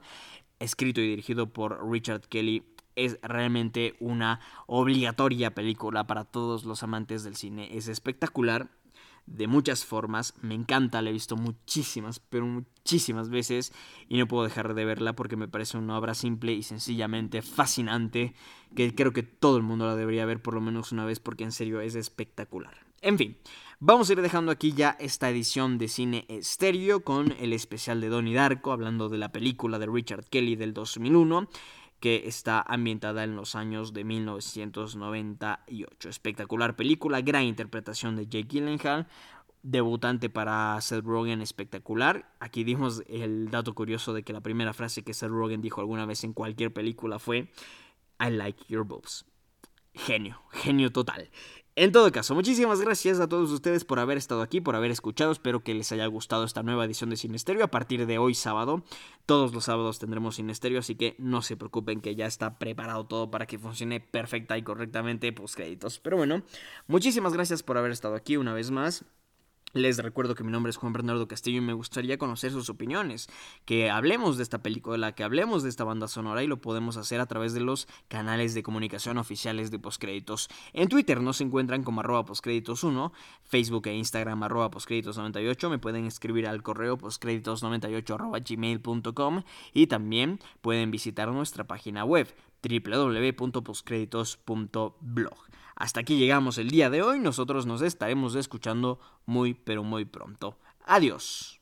escrito 0.62 1.02
y 1.02 1.10
dirigido 1.10 1.52
por 1.52 1.90
Richard 1.90 2.22
Kelly, 2.22 2.64
es 2.96 3.20
realmente 3.22 3.96
una 4.00 4.40
obligatoria 4.68 5.56
película 5.56 6.06
para 6.08 6.26
todos 6.26 6.66
los 6.66 6.84
amantes 6.84 7.24
del 7.24 7.36
cine. 7.36 7.76
Es 7.76 7.88
espectacular 7.88 8.70
de 9.26 9.48
muchas 9.48 9.86
formas, 9.86 10.34
me 10.42 10.56
encanta, 10.56 11.02
la 11.02 11.10
he 11.10 11.14
visto 11.14 11.38
muchísimas, 11.38 12.20
pero 12.20 12.46
muchísimas 12.46 13.30
veces 13.30 13.72
y 14.10 14.18
no 14.18 14.28
puedo 14.28 14.44
dejar 14.44 14.74
de 14.74 14.86
verla 14.86 15.14
porque 15.14 15.38
me 15.38 15.48
parece 15.48 15.78
una 15.78 15.98
obra 15.98 16.16
simple 16.16 16.54
y 16.54 16.64
sencillamente 16.64 17.42
fascinante 17.42 18.34
que 18.76 18.94
creo 18.94 19.14
que 19.14 19.24
todo 19.24 19.58
el 19.58 19.64
mundo 19.64 19.86
la 19.86 19.96
debería 19.96 20.26
ver 20.26 20.42
por 20.42 20.54
lo 20.54 20.62
menos 20.62 20.92
una 20.92 21.06
vez 21.06 21.20
porque 21.20 21.44
en 21.44 21.52
serio 21.52 21.82
es 21.82 21.96
espectacular. 21.96 22.86
En 23.02 23.18
fin, 23.18 23.38
vamos 23.82 24.10
a 24.10 24.14
ir 24.14 24.22
dejando 24.22 24.52
aquí 24.52 24.74
ya 24.74 24.96
esta 25.00 25.30
edición 25.30 25.80
de 25.80 25.88
cine 25.88 26.26
estéreo 26.30 27.04
con 27.04 27.34
el 27.40 27.52
especial 27.52 28.00
de 28.00 28.10
Donnie 28.10 28.36
Darko, 28.36 28.72
hablando 28.72 29.10
de 29.10 29.18
la 29.18 29.32
película 29.32 29.80
de 29.80 29.88
Richard 29.88 30.26
Kelly 30.30 30.56
del 30.56 30.74
2001 30.74 31.50
que 32.00 32.28
está 32.28 32.62
ambientada 32.62 33.24
en 33.24 33.36
los 33.36 33.56
años 33.56 33.94
de 33.94 34.04
1998. 34.04 36.10
Espectacular 36.10 36.76
película, 36.76 37.22
gran 37.22 37.44
interpretación 37.44 38.16
de 38.16 38.26
Jake 38.26 38.48
Gyllenhaal, 38.50 39.08
debutante 39.62 40.30
para 40.30 40.80
Seth 40.82 41.06
Rogen 41.06 41.42
espectacular. 41.42 42.32
Aquí 42.40 42.64
dimos 42.64 43.04
el 43.08 43.52
dato 43.52 43.76
curioso 43.76 44.14
de 44.14 44.24
que 44.24 44.34
la 44.34 44.42
primera 44.42 44.74
frase 44.74 45.04
que 45.04 45.14
Seth 45.14 45.30
Rogen 45.30 45.62
dijo 45.62 45.82
alguna 45.82 46.08
vez 46.08 46.24
en 46.24 46.34
cualquier 46.34 46.74
película 46.74 47.20
fue 47.20 47.52
I 48.20 48.32
like 48.32 48.64
your 48.68 48.84
boobs. 48.84 49.26
Genio, 49.94 50.42
genio 50.52 50.92
total. 50.92 51.30
En 51.78 51.94
todo 51.94 52.12
caso, 52.12 52.36
muchísimas 52.36 52.82
gracias 52.82 53.22
a 53.22 53.30
todos 53.30 53.50
ustedes 53.50 53.86
por 53.86 54.00
haber 54.00 54.18
estado 54.18 54.42
aquí, 54.42 54.60
por 54.60 54.76
haber 54.76 54.92
escuchado. 54.92 55.32
Espero 55.32 55.64
que 55.64 55.74
les 55.74 55.90
haya 55.94 56.06
gustado 56.06 56.44
esta 56.44 56.64
nueva 56.64 56.84
edición 56.84 57.10
de 57.10 57.16
Sinesterio. 57.16 57.64
A 57.64 57.70
partir 57.72 58.06
de 58.06 58.18
hoy 58.18 58.36
sábado, 58.36 58.84
todos 59.26 59.54
los 59.54 59.66
sábados 59.66 59.98
tendremos 59.98 60.36
Sinesterio, 60.36 60.80
así 60.80 60.96
que 60.96 61.16
no 61.18 61.42
se 61.42 61.56
preocupen 61.56 62.02
que 62.02 62.14
ya 62.14 62.26
está 62.26 62.60
preparado 62.60 63.06
todo 63.06 63.32
para 63.32 63.46
que 63.46 63.58
funcione 63.58 64.02
perfecta 64.02 64.58
y 64.58 64.64
correctamente 64.64 65.32
post 65.32 65.56
créditos. 65.56 66.00
Pero 66.00 66.18
bueno, 66.18 66.44
muchísimas 66.88 67.32
gracias 67.32 67.64
por 67.64 67.78
haber 67.78 67.92
estado 67.92 68.16
aquí 68.16 68.36
una 68.36 68.54
vez 68.54 68.70
más. 68.70 69.06
Les 69.74 69.98
recuerdo 70.00 70.36
que 70.36 70.44
mi 70.44 70.52
nombre 70.52 70.70
es 70.70 70.76
Juan 70.76 70.92
Bernardo 70.92 71.30
Castillo 71.30 71.60
y 71.60 71.62
me 71.62 71.72
gustaría 71.72 72.18
conocer 72.18 72.52
sus 72.52 72.70
opiniones, 72.70 73.30
que 73.64 73.90
hablemos 73.90 74.36
de 74.36 74.44
esta 74.44 74.62
película, 74.62 75.16
que 75.16 75.24
hablemos 75.24 75.64
de 75.64 75.70
esta 75.70 75.86
banda 75.86 76.10
sonora 76.10 76.44
y 76.44 76.48
lo 76.48 76.60
podemos 76.60 76.98
hacer 76.98 77.22
a 77.22 77.26
través 77.26 77.54
de 77.54 77.62
los 77.62 77.88
canales 78.10 78.54
de 78.54 78.64
comunicación 78.64 79.18
oficiales 79.18 79.72
de 79.72 79.80
Postcréditos. 79.80 80.50
En 80.74 80.90
Twitter 80.90 81.22
nos 81.22 81.40
encuentran 81.40 81.84
como 81.84 82.02
arroba 82.02 82.26
postcréditos1, 82.26 83.14
Facebook 83.44 83.88
e 83.88 83.96
Instagram 83.96 84.44
arroba 84.44 84.72
postcréditos98, 84.72 85.70
me 85.70 85.80
pueden 85.80 86.06
escribir 86.06 86.48
al 86.48 86.64
correo 86.64 86.98
postcréditos98 86.98 88.14
arroba 88.14 88.40
gmail.com 88.40 89.44
y 89.74 89.88
también 89.88 90.42
pueden 90.60 90.92
visitar 90.92 91.30
nuestra 91.30 91.66
página 91.66 92.04
web 92.04 92.28
www.postcréditos.blog. 92.62 95.61
Hasta 95.76 96.02
aquí 96.02 96.18
llegamos 96.18 96.58
el 96.58 96.70
día 96.70 96.90
de 96.90 97.02
hoy, 97.02 97.20
nosotros 97.20 97.66
nos 97.66 97.82
estaremos 97.82 98.36
escuchando 98.36 99.00
muy 99.26 99.54
pero 99.54 99.84
muy 99.84 100.06
pronto. 100.06 100.58
Adiós. 100.86 101.61